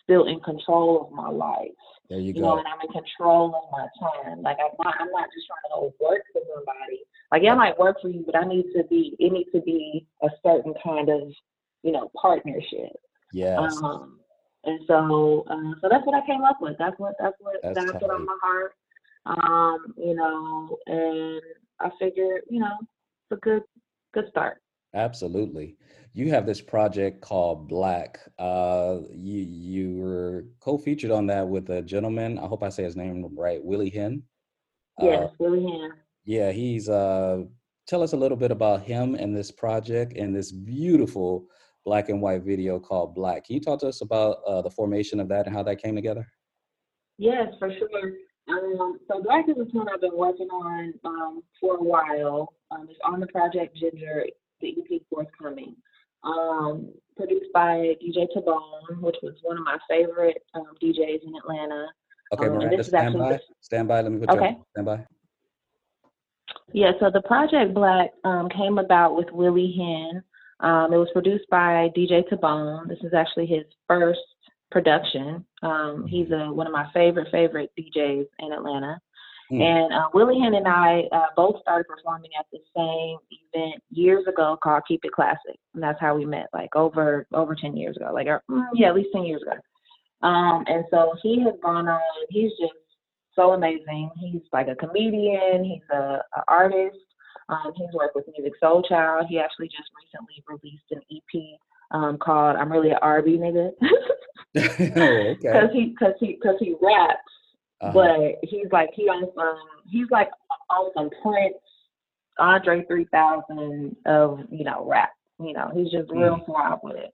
still 0.03 0.25
in 0.25 0.39
control 0.41 1.05
of 1.05 1.11
my 1.11 1.29
life 1.29 1.69
There 2.09 2.19
you 2.19 2.33
you 2.33 2.41
know, 2.41 2.55
go. 2.55 2.57
and 2.59 2.67
I'm 2.67 2.79
in 2.85 2.91
control 2.91 3.55
of 3.55 3.71
my 3.71 3.87
time. 3.99 4.41
Like 4.41 4.57
I'm 4.59 4.75
not, 4.83 4.95
I'm 4.99 5.11
not 5.11 5.29
just 5.33 5.47
trying 5.47 5.63
to 5.63 5.75
go 5.75 5.93
work 5.99 6.21
for 6.33 6.41
somebody. 6.53 6.99
Like 7.31 7.43
yeah, 7.43 7.53
I 7.53 7.55
might 7.55 7.79
work 7.79 7.97
for 8.01 8.09
you, 8.09 8.23
but 8.25 8.35
I 8.35 8.45
need 8.45 8.65
to 8.75 8.83
be, 8.89 9.15
it 9.19 9.31
needs 9.31 9.51
to 9.53 9.61
be 9.61 10.05
a 10.21 10.29
certain 10.45 10.73
kind 10.83 11.09
of, 11.09 11.31
you 11.83 11.91
know, 11.91 12.11
partnership. 12.19 12.95
Yes. 13.31 13.59
Um, 13.59 14.19
and 14.65 14.79
so, 14.87 15.45
uh, 15.49 15.73
so 15.81 15.89
that's 15.89 16.05
what 16.05 16.15
I 16.15 16.25
came 16.25 16.43
up 16.43 16.57
with. 16.61 16.77
That's 16.77 16.97
what, 16.97 17.15
that's 17.19 17.35
what 17.39 17.55
That's 17.63 17.91
God 17.91 17.99
put 17.99 18.09
on 18.09 18.25
my 18.25 18.37
heart. 18.41 18.73
Um, 19.25 19.93
you 19.97 20.15
know, 20.15 20.77
and 20.85 21.41
I 21.79 21.89
figured, 21.99 22.41
you 22.49 22.59
know, 22.59 22.77
it's 22.81 23.37
a 23.37 23.41
good, 23.41 23.63
good 24.13 24.25
start. 24.29 24.61
Absolutely. 24.93 25.75
You 26.13 26.29
have 26.29 26.45
this 26.45 26.61
project 26.61 27.21
called 27.21 27.67
Black. 27.67 28.19
Uh, 28.37 28.99
you 29.11 29.39
you 29.41 29.95
were 29.97 30.45
co-featured 30.59 31.09
on 31.09 31.25
that 31.27 31.47
with 31.47 31.69
a 31.71 31.81
gentleman. 31.81 32.37
I 32.37 32.45
hope 32.45 32.61
I 32.63 32.69
say 32.69 32.83
his 32.83 32.95
name 32.95 33.27
right, 33.35 33.63
Willie 33.63 33.89
Hen. 33.89 34.21
Uh, 35.01 35.05
Yes, 35.05 35.29
Willie 35.39 35.63
Hand. 35.63 35.93
yeah, 36.25 36.51
he's 36.51 36.87
uh 36.89 37.43
tell 37.87 38.03
us 38.03 38.13
a 38.13 38.17
little 38.17 38.37
bit 38.37 38.51
about 38.51 38.83
him 38.83 39.15
and 39.15 39.35
this 39.35 39.51
project 39.51 40.13
and 40.15 40.35
this 40.35 40.51
beautiful 40.51 41.47
black 41.83 42.09
and 42.09 42.21
white 42.21 42.43
video 42.43 42.79
called 42.79 43.13
Black. 43.15 43.45
Can 43.45 43.55
you 43.55 43.59
talk 43.61 43.79
to 43.79 43.87
us 43.87 44.01
about 44.01 44.37
uh, 44.47 44.61
the 44.61 44.69
formation 44.69 45.19
of 45.19 45.27
that 45.29 45.47
and 45.47 45.55
how 45.55 45.63
that 45.63 45.81
came 45.81 45.95
together? 45.95 46.25
Yes, 47.17 47.47
for 47.59 47.69
sure. 47.73 48.13
Um, 48.47 48.99
so 49.09 49.21
Black 49.21 49.49
is 49.49 49.55
a 49.59 49.65
tune 49.69 49.87
I've 49.93 49.99
been 49.99 50.15
working 50.15 50.47
on 50.47 50.93
um, 51.03 51.43
for 51.59 51.75
a 51.77 51.83
while. 51.83 52.53
Um, 52.71 52.87
it's 52.89 52.99
on 53.03 53.19
the 53.19 53.27
project 53.27 53.75
Ginger, 53.75 54.25
the 54.63 54.75
EP 54.95 55.01
forthcoming. 55.09 55.75
Um, 56.23 56.89
produced 57.17 57.51
by 57.53 57.95
DJ 58.01 58.27
Tabone, 58.35 59.01
which 59.01 59.17
was 59.21 59.33
one 59.43 59.57
of 59.57 59.63
my 59.63 59.77
favorite 59.89 60.41
um, 60.55 60.67
DJs 60.81 61.21
in 61.23 61.35
Atlanta. 61.35 61.87
Okay, 62.31 62.45
Um, 62.47 62.53
and 62.53 62.63
Miranda, 62.63 62.83
stand 62.83 63.17
by. 63.19 63.39
Stand 63.59 63.87
by. 63.89 64.01
Let 64.01 64.11
me 64.11 64.19
put 64.19 64.31
you 64.31 64.37
Okay. 64.37 64.55
on 64.55 64.65
stand 64.71 64.85
by. 64.85 65.05
Yeah, 66.71 66.91
so 66.99 67.11
the 67.11 67.21
Project 67.21 67.73
Black 67.73 68.11
um, 68.23 68.49
came 68.49 68.77
about 68.77 69.15
with 69.15 69.29
Willie 69.31 69.75
Hen. 69.77 70.23
Um, 70.61 70.93
it 70.93 70.97
was 70.97 71.09
produced 71.11 71.45
by 71.49 71.91
DJ 71.95 72.23
Tabone. 72.31 72.87
This 72.87 72.99
is 73.03 73.13
actually 73.13 73.45
his 73.45 73.65
first 73.87 74.21
production. 74.71 75.45
Um, 75.61 76.07
he's 76.07 76.31
a, 76.31 76.51
one 76.51 76.67
of 76.67 76.73
my 76.73 76.89
favorite, 76.93 77.27
favorite 77.31 77.69
DJs 77.77 78.25
in 78.39 78.51
Atlanta. 78.53 78.99
Hmm. 79.49 79.61
And 79.61 79.93
uh, 79.93 80.07
Willie 80.13 80.39
Hen 80.39 80.55
and 80.55 80.67
I 80.67 81.03
uh, 81.11 81.27
both 81.35 81.61
started 81.61 81.87
performing 81.87 82.31
at 82.39 82.45
the 82.51 82.59
same 82.75 83.17
event 83.53 83.81
years 83.89 84.25
ago 84.27 84.57
called 84.63 84.83
Keep 84.87 85.05
It 85.05 85.11
Classic. 85.11 85.59
And 85.73 85.83
that's 85.83 85.99
how 85.99 86.15
we 86.15 86.25
met, 86.25 86.47
like 86.53 86.75
over 86.75 87.27
over 87.33 87.55
10 87.55 87.75
years 87.75 87.97
ago, 87.97 88.11
like, 88.13 88.27
mm, 88.27 88.63
yeah, 88.73 88.89
at 88.89 88.95
least 88.95 89.09
10 89.13 89.25
years 89.25 89.41
ago. 89.41 89.57
Um, 90.27 90.63
and 90.67 90.85
so 90.89 91.13
he 91.21 91.41
has 91.41 91.53
gone 91.61 91.87
on, 91.87 91.99
he's 92.29 92.51
just 92.59 92.73
so 93.35 93.51
amazing. 93.51 94.09
He's 94.19 94.41
like 94.53 94.67
a 94.67 94.75
comedian, 94.75 95.63
he's 95.63 95.83
a, 95.91 96.21
a 96.37 96.43
artist. 96.47 96.97
Um, 97.49 97.73
he's 97.75 97.93
worked 97.93 98.15
with 98.15 98.25
Musiq 98.27 98.51
Soulchild. 98.63 99.27
He 99.27 99.37
actually 99.37 99.67
just 99.67 99.89
recently 100.01 100.43
released 100.47 100.85
an 100.91 101.01
EP 101.11 101.59
um, 101.91 102.17
called 102.17 102.55
"I'm 102.55 102.71
Really 102.71 102.91
a 102.91 102.99
R&B 102.99 103.37
Nigga" 103.37 103.71
okay. 104.57 105.35
because 105.41 105.69
he 105.73 105.87
because 105.87 106.13
he 106.19 106.37
because 106.41 106.55
he 106.59 106.75
raps, 106.81 107.32
Uh-huh. 107.83 107.91
but 107.93 108.49
he's 108.49 108.67
like 108.71 108.89
he 108.93 109.03
on 109.09 109.23
some 109.35 109.57
he's 109.89 110.09
like 110.11 110.29
on 110.69 110.91
some 110.95 111.09
Prince, 111.21 111.55
Andre 112.39 112.85
3000 112.85 113.95
of 114.05 114.39
you 114.51 114.63
know 114.63 114.85
rap. 114.89 115.11
You 115.39 115.53
know 115.53 115.69
he's 115.73 115.91
just 115.91 116.09
real 116.11 116.37
Mm. 116.47 116.79
with 116.83 116.95
it. 116.95 117.13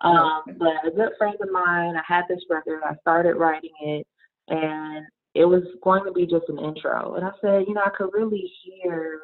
Um, 0.00 0.42
but 0.58 0.86
a 0.86 0.90
good 0.90 1.12
friend 1.16 1.36
of 1.40 1.50
mine, 1.50 1.96
I 1.96 2.02
had 2.06 2.24
this 2.28 2.42
record. 2.50 2.82
I 2.84 2.94
started 3.00 3.36
writing 3.36 3.70
it, 3.80 4.06
and 4.48 5.06
it 5.34 5.46
was 5.46 5.62
going 5.82 6.04
to 6.04 6.12
be 6.12 6.26
just 6.26 6.48
an 6.48 6.58
intro. 6.58 7.14
And 7.14 7.24
I 7.24 7.30
said, 7.40 7.64
you 7.66 7.72
know, 7.74 7.80
I 7.84 7.90
could 7.96 8.12
really 8.12 8.50
hear, 8.62 9.20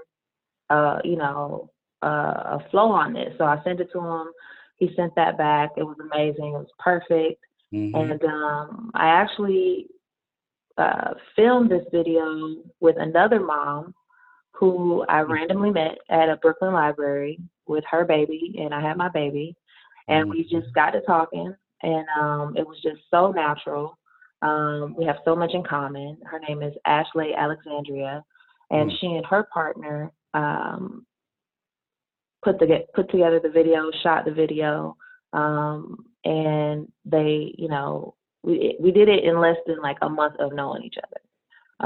uh, 0.70 1.00
you 1.04 1.16
know, 1.16 1.68
uh, 2.02 2.56
a 2.58 2.66
flow 2.70 2.90
on 2.92 3.12
this. 3.12 3.34
So 3.36 3.44
I 3.44 3.62
sent 3.62 3.80
it 3.80 3.90
to 3.92 4.00
him. 4.00 4.28
He 4.76 4.90
sent 4.96 5.14
that 5.16 5.36
back. 5.36 5.70
It 5.76 5.82
was 5.82 5.98
amazing. 6.00 6.46
It 6.54 6.58
was 6.58 6.72
perfect. 6.78 7.44
Mhm. 7.74 7.94
And 8.12 8.24
um, 8.24 8.90
I 8.94 9.08
actually 9.08 9.88
uh, 10.80 11.14
filmed 11.36 11.70
this 11.70 11.84
video 11.92 12.56
with 12.80 12.96
another 12.98 13.40
mom 13.40 13.94
who 14.52 15.04
I 15.08 15.20
randomly 15.20 15.70
met 15.70 15.98
at 16.10 16.28
a 16.28 16.36
Brooklyn 16.36 16.72
library 16.72 17.38
with 17.66 17.84
her 17.90 18.04
baby, 18.04 18.56
and 18.58 18.74
I 18.74 18.80
had 18.80 18.96
my 18.96 19.08
baby, 19.08 19.54
and 20.08 20.28
we 20.28 20.42
just 20.42 20.74
got 20.74 20.90
to 20.90 21.00
talking, 21.02 21.54
and 21.82 22.06
um, 22.20 22.56
it 22.56 22.66
was 22.66 22.78
just 22.82 23.00
so 23.10 23.30
natural. 23.30 23.96
Um, 24.42 24.94
we 24.98 25.04
have 25.04 25.18
so 25.24 25.36
much 25.36 25.52
in 25.54 25.62
common. 25.62 26.18
Her 26.24 26.40
name 26.40 26.62
is 26.62 26.74
Ashley 26.84 27.34
Alexandria, 27.34 28.24
and 28.70 28.90
Mm. 28.90 28.98
she 28.98 29.06
and 29.06 29.26
her 29.26 29.44
partner 29.52 30.10
um, 30.34 31.06
put 32.42 32.58
the 32.58 32.86
put 32.94 33.10
together 33.10 33.40
the 33.40 33.50
video, 33.50 33.90
shot 34.02 34.24
the 34.24 34.32
video, 34.32 34.96
um, 35.32 36.04
and 36.24 36.90
they, 37.04 37.54
you 37.56 37.68
know, 37.68 38.14
we 38.42 38.76
we 38.80 38.90
did 38.90 39.08
it 39.08 39.24
in 39.24 39.40
less 39.40 39.56
than 39.66 39.80
like 39.80 39.98
a 40.02 40.08
month 40.08 40.36
of 40.38 40.52
knowing 40.52 40.82
each 40.82 40.96
other. 40.98 41.20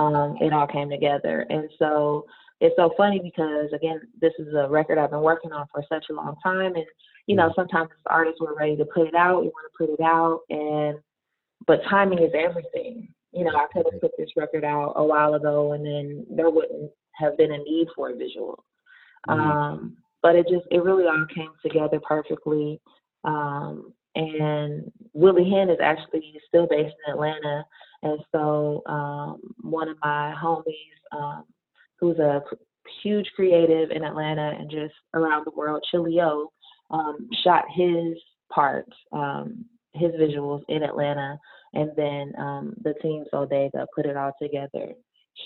Um, 0.00 0.36
it 0.40 0.52
all 0.52 0.66
came 0.66 0.90
together, 0.90 1.46
and 1.50 1.68
so 1.78 2.26
it's 2.60 2.76
so 2.76 2.92
funny 2.96 3.20
because 3.22 3.72
again, 3.74 4.00
this 4.20 4.32
is 4.38 4.54
a 4.54 4.68
record 4.68 4.98
I've 4.98 5.10
been 5.10 5.22
working 5.22 5.52
on 5.52 5.66
for 5.72 5.84
such 5.88 6.06
a 6.10 6.14
long 6.14 6.36
time, 6.42 6.74
and 6.74 6.86
you 7.26 7.36
know, 7.36 7.52
sometimes 7.56 7.90
as 7.92 7.98
artists 8.06 8.40
we're 8.40 8.56
ready 8.56 8.76
to 8.76 8.84
put 8.84 9.08
it 9.08 9.14
out, 9.14 9.42
we 9.42 9.48
want 9.48 9.72
to 9.72 9.86
put 9.86 9.92
it 9.92 10.02
out, 10.02 10.40
and 10.50 10.98
but 11.66 11.80
timing 11.88 12.18
is 12.18 12.32
everything. 12.34 13.08
You 13.32 13.44
know, 13.44 13.56
I 13.56 13.66
could 13.72 13.86
have 13.90 14.00
put 14.00 14.12
this 14.16 14.30
record 14.36 14.64
out 14.64 14.92
a 14.96 15.04
while 15.04 15.34
ago, 15.34 15.72
and 15.72 15.84
then 15.84 16.26
there 16.30 16.50
wouldn't 16.50 16.90
have 17.14 17.36
been 17.36 17.52
a 17.52 17.58
need 17.58 17.88
for 17.94 18.10
a 18.10 18.16
visual. 18.16 18.64
Um, 19.28 19.96
but 20.22 20.36
it 20.36 20.46
just 20.48 20.66
it 20.70 20.82
really 20.82 21.04
all 21.04 21.26
came 21.34 21.50
together 21.62 22.00
perfectly. 22.06 22.80
Um, 23.24 23.92
and 24.14 24.90
Willie 25.12 25.50
Hen 25.50 25.70
is 25.70 25.78
actually 25.82 26.34
still 26.48 26.66
based 26.66 26.94
in 27.06 27.12
Atlanta, 27.12 27.64
and 28.02 28.20
so 28.32 28.82
um, 28.86 29.40
one 29.60 29.88
of 29.88 29.96
my 30.02 30.34
homies, 30.40 31.16
um, 31.16 31.44
who's 31.98 32.18
a 32.18 32.42
huge 33.02 33.26
creative 33.34 33.90
in 33.90 34.04
Atlanta 34.04 34.54
and 34.58 34.70
just 34.70 34.94
around 35.14 35.44
the 35.44 35.52
world, 35.56 35.84
Chilio, 35.92 36.46
um, 36.90 37.28
shot 37.42 37.64
his 37.74 38.14
part, 38.52 38.86
um, 39.12 39.64
his 39.94 40.12
visuals 40.12 40.62
in 40.68 40.82
Atlanta, 40.82 41.38
and 41.72 41.90
then 41.96 42.32
um, 42.38 42.74
the 42.82 42.94
team 43.02 43.24
Sodega 43.32 43.86
put 43.94 44.06
it 44.06 44.16
all 44.16 44.32
together 44.40 44.92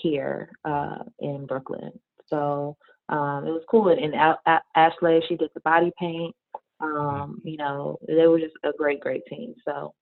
here 0.01 0.51
uh, 0.65 0.99
in 1.19 1.45
Brooklyn. 1.45 1.91
So 2.27 2.77
um, 3.09 3.47
it 3.47 3.51
was 3.51 3.63
cool. 3.69 3.89
And, 3.89 4.13
and 4.13 4.59
Ashley, 4.75 5.21
she 5.27 5.35
did 5.35 5.49
the 5.53 5.61
body 5.61 5.91
paint. 5.99 6.35
Um, 6.81 7.41
you 7.43 7.57
know, 7.57 7.99
they 8.07 8.27
were 8.27 8.39
just 8.39 8.55
a 8.63 8.71
great, 8.77 8.99
great 9.01 9.25
team. 9.25 9.53
So 9.65 9.93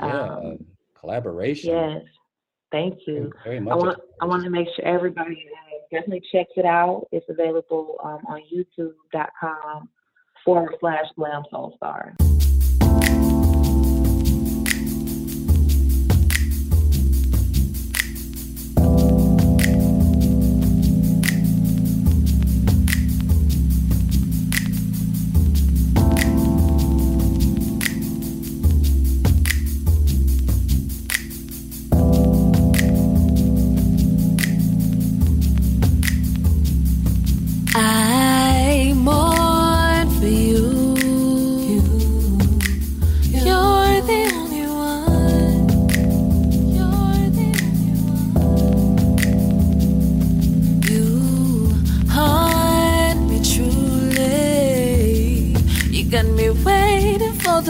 Yeah, 0.00 0.22
um, 0.22 0.64
collaboration. 0.98 1.70
yes, 1.70 2.02
thank 2.72 2.98
you. 3.06 3.32
Very 3.44 3.56
I 3.56 3.60
much. 3.60 3.76
want 3.76 3.98
I 4.20 4.24
want 4.26 4.42
to 4.44 4.50
make 4.50 4.66
sure 4.76 4.84
everybody 4.84 5.46
definitely 5.92 6.22
checks 6.32 6.52
it 6.56 6.64
out. 6.64 7.06
It's 7.12 7.26
available 7.28 7.96
um, 8.02 8.20
on 8.26 8.40
YouTube.com 8.52 9.88
forward 10.44 10.74
slash 10.80 11.04
Glam 11.16 11.42
Soul 11.50 11.74
Star. 11.76 12.14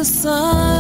Sun. 0.05 0.74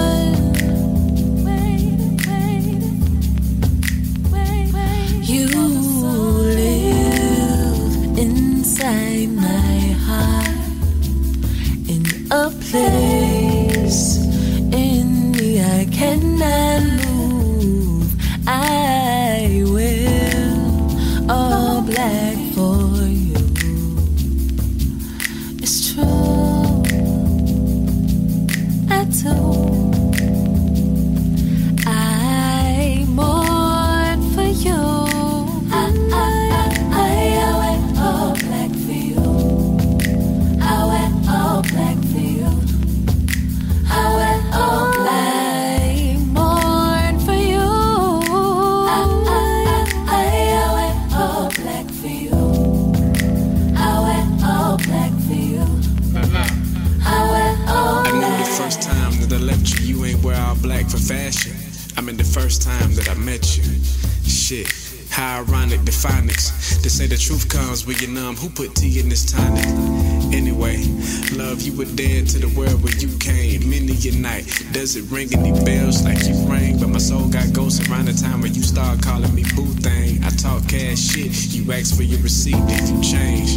Dead 71.97 72.27
to 72.29 72.39
the 72.39 72.51
world 72.59 72.83
where 72.83 72.97
you 72.97 73.09
came. 73.19 73.69
Many 73.71 73.95
a 74.09 74.12
night, 74.19 74.45
does 74.73 74.97
it 74.97 75.05
ring 75.11 75.33
any 75.33 75.53
bells 75.65 76.05
like 76.05 76.27
you 76.27 76.35
rang? 76.47 76.79
But 76.79 76.89
my 76.89 76.99
soul 76.99 77.29
got 77.29 77.53
ghosts 77.53 77.89
around 77.89 78.07
the 78.07 78.12
time 78.12 78.41
when 78.43 78.55
you 78.55 78.62
start 78.62 79.03
calling 79.03 79.33
me 79.35 79.45
boo 79.55 79.66
thing. 79.81 80.23
I 80.25 80.31
talk 80.31 80.66
cash 80.69 80.99
shit, 80.99 81.33
you 81.55 81.71
asked 81.73 81.97
for 81.97 82.03
your 82.03 82.21
receipt, 82.21 82.59
then 82.66 82.83
you 82.91 83.03
change. 83.03 83.57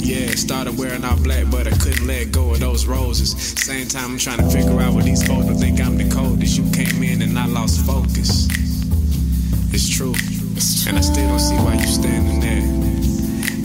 Yeah, 0.00 0.34
started 0.34 0.78
wearing 0.78 1.04
all 1.04 1.16
black, 1.22 1.50
but 1.50 1.66
I 1.66 1.76
couldn't 1.76 2.06
let 2.06 2.32
go 2.32 2.52
of 2.52 2.60
those 2.60 2.86
roses. 2.86 3.32
Same 3.60 3.86
time, 3.88 4.12
I'm 4.12 4.18
trying 4.18 4.38
to 4.38 4.48
figure 4.50 4.80
out 4.80 4.94
what 4.94 5.04
these 5.04 5.26
folks 5.26 5.60
think 5.60 5.80
I'm 5.80 5.96
the 5.96 6.08
coldest. 6.14 6.58
You 6.58 6.70
came 6.72 7.02
in 7.02 7.22
and 7.22 7.38
I 7.38 7.46
lost 7.46 7.84
focus. 7.84 8.48
It's 9.72 9.88
true. 9.88 10.14
And 10.88 10.96
I 10.96 11.00
still 11.00 11.28
don't 11.28 11.38
see 11.40 11.56
why 11.56 11.74
you 11.74 11.86
standing 11.86 12.40
there. 12.40 12.84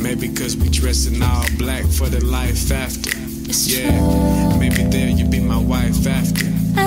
Maybe 0.01 0.29
cause 0.29 0.55
we 0.57 0.69
dressing 0.69 1.21
all 1.21 1.45
black 1.57 1.85
for 1.85 2.09
the 2.09 2.23
life 2.25 2.71
after. 2.71 3.08
Yeah, 3.69 4.57
maybe 4.57 4.83
there 4.83 5.09
you 5.09 5.25
be 5.25 5.39
my 5.39 5.57
wife 5.57 6.07
after. 6.07 6.45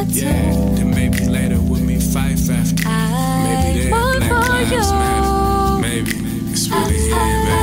Yeah, 0.09 0.53
then 0.75 0.91
maybe 0.91 1.27
later 1.27 1.61
with 1.61 1.83
me 1.83 2.01
fife 2.01 2.51
after. 2.51 2.89
Maybe 2.89 3.81
there 3.81 3.91
black 3.91 4.49
lives 4.49 4.91
matter. 4.93 5.81
Maybe 5.81 6.13
it's 6.51 6.69
really 6.69 6.99
here, 6.99 7.15
man. 7.15 7.62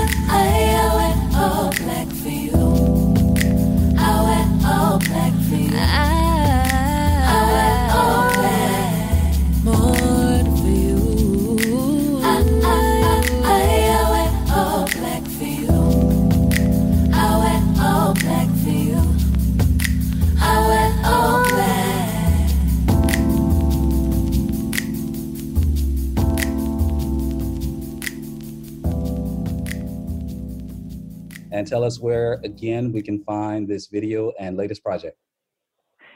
And 31.60 31.68
tell 31.68 31.84
us 31.84 32.00
where, 32.00 32.40
again, 32.46 32.94
we 32.94 33.02
can 33.02 33.22
find 33.26 33.68
this 33.68 33.88
video 33.88 34.32
and 34.40 34.56
latest 34.56 34.82
project. 34.82 35.18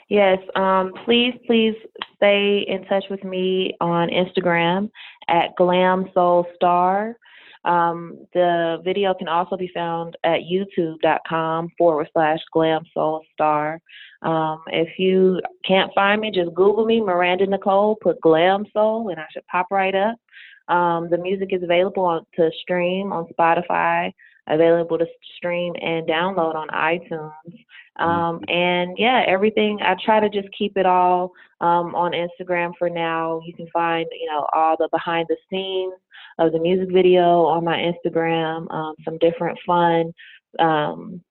Yes, 0.07 0.37
um, 0.55 0.93
please, 1.03 1.33
please 1.45 1.75
stay 2.15 2.65
in 2.65 2.85
touch 2.85 3.03
with 3.09 3.25
me 3.25 3.75
on 3.81 4.07
Instagram 4.07 4.89
at 5.27 5.53
Glam 5.57 6.05
Soul 6.13 6.47
Star. 6.55 7.17
Um, 7.65 8.25
the 8.33 8.77
video 8.85 9.13
can 9.13 9.27
also 9.27 9.57
be 9.57 9.69
found 9.73 10.15
at 10.23 10.39
youtube.com 10.49 11.67
forward 11.77 12.07
slash 12.13 12.39
Glam 12.53 12.83
Soul 12.93 13.25
Star. 13.33 13.81
Um, 14.21 14.61
if 14.67 14.97
you 14.97 15.41
can't 15.67 15.91
find 15.93 16.21
me, 16.21 16.31
just 16.31 16.53
Google 16.53 16.85
me, 16.85 17.01
Miranda 17.01 17.47
Nicole, 17.47 17.97
put 18.01 18.21
Glam 18.21 18.63
Soul, 18.71 19.09
and 19.09 19.19
I 19.19 19.25
should 19.33 19.45
pop 19.47 19.67
right 19.71 19.93
up. 19.93 20.15
Um, 20.73 21.09
the 21.09 21.17
music 21.17 21.49
is 21.51 21.63
available 21.63 22.05
on, 22.05 22.25
to 22.35 22.49
stream 22.61 23.11
on 23.11 23.27
Spotify, 23.37 24.13
available 24.47 24.97
to 24.97 25.05
stream 25.37 25.73
and 25.81 26.07
download 26.07 26.55
on 26.55 26.67
iTunes. 26.69 27.31
Um, 27.97 28.41
and 28.47 28.95
yeah, 28.97 29.23
everything, 29.27 29.79
I 29.81 29.95
try 30.03 30.19
to 30.19 30.29
just 30.29 30.47
keep 30.57 30.77
it 30.77 30.85
all 30.85 31.31
um, 31.61 31.95
on 31.95 32.11
Instagram 32.11 32.73
for 32.77 32.89
now. 32.89 33.39
You 33.45 33.53
can 33.53 33.67
find, 33.71 34.07
you 34.11 34.27
know, 34.27 34.47
all 34.53 34.75
the 34.77 34.89
behind 34.91 35.27
the 35.29 35.37
scenes 35.49 35.93
of 36.39 36.51
the 36.51 36.59
music 36.59 36.93
video 36.93 37.45
on 37.45 37.63
my 37.63 37.77
Instagram, 37.77 38.71
um, 38.73 38.95
some 39.05 39.17
different 39.19 39.57
fun 39.65 40.11
um, 40.59 41.21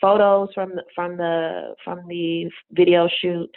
photos 0.00 0.50
from 0.54 0.70
the, 0.70 0.82
from 0.94 1.16
the 1.16 1.74
from 1.84 2.06
the 2.08 2.50
video 2.72 3.08
shoot, 3.20 3.50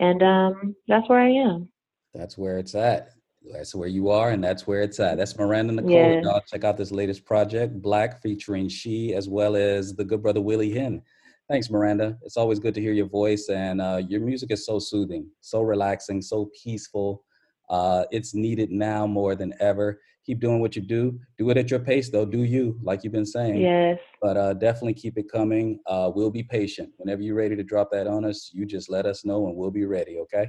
and 0.00 0.22
um, 0.22 0.76
that's 0.88 1.08
where 1.08 1.20
I 1.20 1.30
am. 1.30 1.68
That's 2.14 2.36
where 2.36 2.58
it's 2.58 2.74
at. 2.74 3.12
That's 3.50 3.74
where 3.74 3.88
you 3.88 4.10
are, 4.10 4.30
and 4.30 4.42
that's 4.42 4.66
where 4.66 4.82
it's 4.82 5.00
at. 5.00 5.18
That's 5.18 5.36
Miranda 5.36 5.72
Nicole. 5.72 5.90
Yeah. 5.90 6.20
Y'all 6.22 6.42
check 6.46 6.64
out 6.64 6.76
this 6.76 6.90
latest 6.92 7.24
project, 7.24 7.80
Black, 7.82 8.22
featuring 8.22 8.68
she 8.68 9.14
as 9.14 9.28
well 9.28 9.56
as 9.56 9.94
the 9.94 10.04
good 10.04 10.22
brother 10.22 10.40
Willie 10.40 10.72
Hen. 10.72 11.02
Thanks, 11.48 11.68
Miranda. 11.68 12.16
It's 12.22 12.36
always 12.36 12.58
good 12.58 12.74
to 12.74 12.80
hear 12.80 12.92
your 12.92 13.08
voice, 13.08 13.48
and 13.48 13.80
uh, 13.80 14.00
your 14.08 14.20
music 14.20 14.50
is 14.52 14.64
so 14.64 14.78
soothing, 14.78 15.26
so 15.40 15.62
relaxing, 15.62 16.22
so 16.22 16.50
peaceful. 16.62 17.24
Uh, 17.68 18.04
it's 18.10 18.34
needed 18.34 18.70
now 18.70 19.06
more 19.06 19.34
than 19.34 19.52
ever. 19.60 20.00
Keep 20.24 20.38
doing 20.38 20.60
what 20.60 20.76
you 20.76 20.82
do. 20.82 21.18
Do 21.36 21.50
it 21.50 21.56
at 21.56 21.70
your 21.70 21.80
pace, 21.80 22.10
though. 22.10 22.24
Do 22.24 22.44
you, 22.44 22.78
like 22.82 23.02
you've 23.02 23.12
been 23.12 23.26
saying. 23.26 23.60
Yes. 23.60 23.98
But 24.20 24.36
uh, 24.36 24.54
definitely 24.54 24.94
keep 24.94 25.18
it 25.18 25.30
coming. 25.30 25.80
Uh, 25.86 26.12
we'll 26.14 26.30
be 26.30 26.44
patient. 26.44 26.90
Whenever 26.96 27.22
you're 27.22 27.34
ready 27.34 27.56
to 27.56 27.64
drop 27.64 27.90
that 27.90 28.06
on 28.06 28.24
us, 28.24 28.50
you 28.54 28.64
just 28.64 28.88
let 28.88 29.04
us 29.04 29.24
know, 29.24 29.46
and 29.48 29.56
we'll 29.56 29.72
be 29.72 29.84
ready. 29.84 30.18
Okay. 30.18 30.48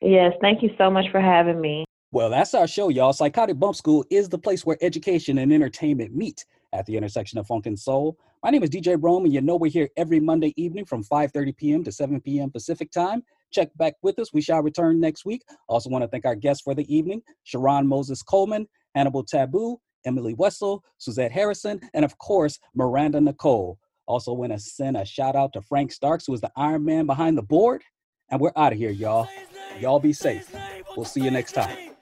Yes, 0.00 0.34
thank 0.40 0.62
you 0.62 0.70
so 0.78 0.90
much 0.90 1.06
for 1.10 1.20
having 1.20 1.60
me. 1.60 1.84
Well, 2.14 2.28
that's 2.28 2.52
our 2.52 2.66
show, 2.66 2.90
y'all. 2.90 3.14
Psychotic 3.14 3.58
Bump 3.58 3.74
School 3.74 4.04
is 4.10 4.28
the 4.28 4.36
place 4.38 4.66
where 4.66 4.76
education 4.82 5.38
and 5.38 5.50
entertainment 5.50 6.14
meet 6.14 6.44
at 6.74 6.84
the 6.84 6.94
intersection 6.94 7.38
of 7.38 7.46
funk 7.46 7.64
and 7.64 7.78
soul. 7.78 8.18
My 8.42 8.50
name 8.50 8.62
is 8.62 8.68
DJ 8.68 8.98
Rome, 9.02 9.24
and 9.24 9.32
you 9.32 9.40
know 9.40 9.56
we're 9.56 9.70
here 9.70 9.88
every 9.96 10.20
Monday 10.20 10.52
evening 10.58 10.84
from 10.84 11.02
5:30 11.02 11.56
p.m. 11.56 11.82
to 11.84 11.90
7 11.90 12.20
p.m. 12.20 12.50
Pacific 12.50 12.90
time. 12.90 13.22
Check 13.50 13.70
back 13.78 13.94
with 14.02 14.18
us. 14.18 14.30
We 14.30 14.42
shall 14.42 14.62
return 14.62 15.00
next 15.00 15.24
week. 15.24 15.40
Also 15.68 15.88
want 15.88 16.02
to 16.02 16.08
thank 16.08 16.26
our 16.26 16.34
guests 16.34 16.62
for 16.62 16.74
the 16.74 16.84
evening, 16.94 17.22
Sharon 17.44 17.86
Moses 17.86 18.22
Coleman, 18.22 18.68
Hannibal 18.94 19.24
Tabu, 19.24 19.78
Emily 20.04 20.34
Wessel, 20.34 20.84
Suzette 20.98 21.32
Harrison, 21.32 21.80
and 21.94 22.04
of 22.04 22.18
course, 22.18 22.58
Miranda 22.74 23.22
Nicole. 23.22 23.78
Also 24.04 24.34
want 24.34 24.52
to 24.52 24.58
send 24.58 24.98
a 24.98 25.06
shout 25.06 25.34
out 25.34 25.54
to 25.54 25.62
Frank 25.62 25.90
Starks, 25.90 26.26
who 26.26 26.34
is 26.34 26.42
the 26.42 26.52
Iron 26.56 26.84
Man 26.84 27.06
behind 27.06 27.38
the 27.38 27.42
board. 27.42 27.82
And 28.30 28.38
we're 28.38 28.52
out 28.54 28.74
of 28.74 28.78
here, 28.78 28.90
y'all. 28.90 29.28
Y'all 29.80 29.98
be 29.98 30.12
safe. 30.12 30.54
We'll 30.94 31.06
see 31.06 31.22
you 31.22 31.30
next 31.30 31.52
time. 31.52 31.92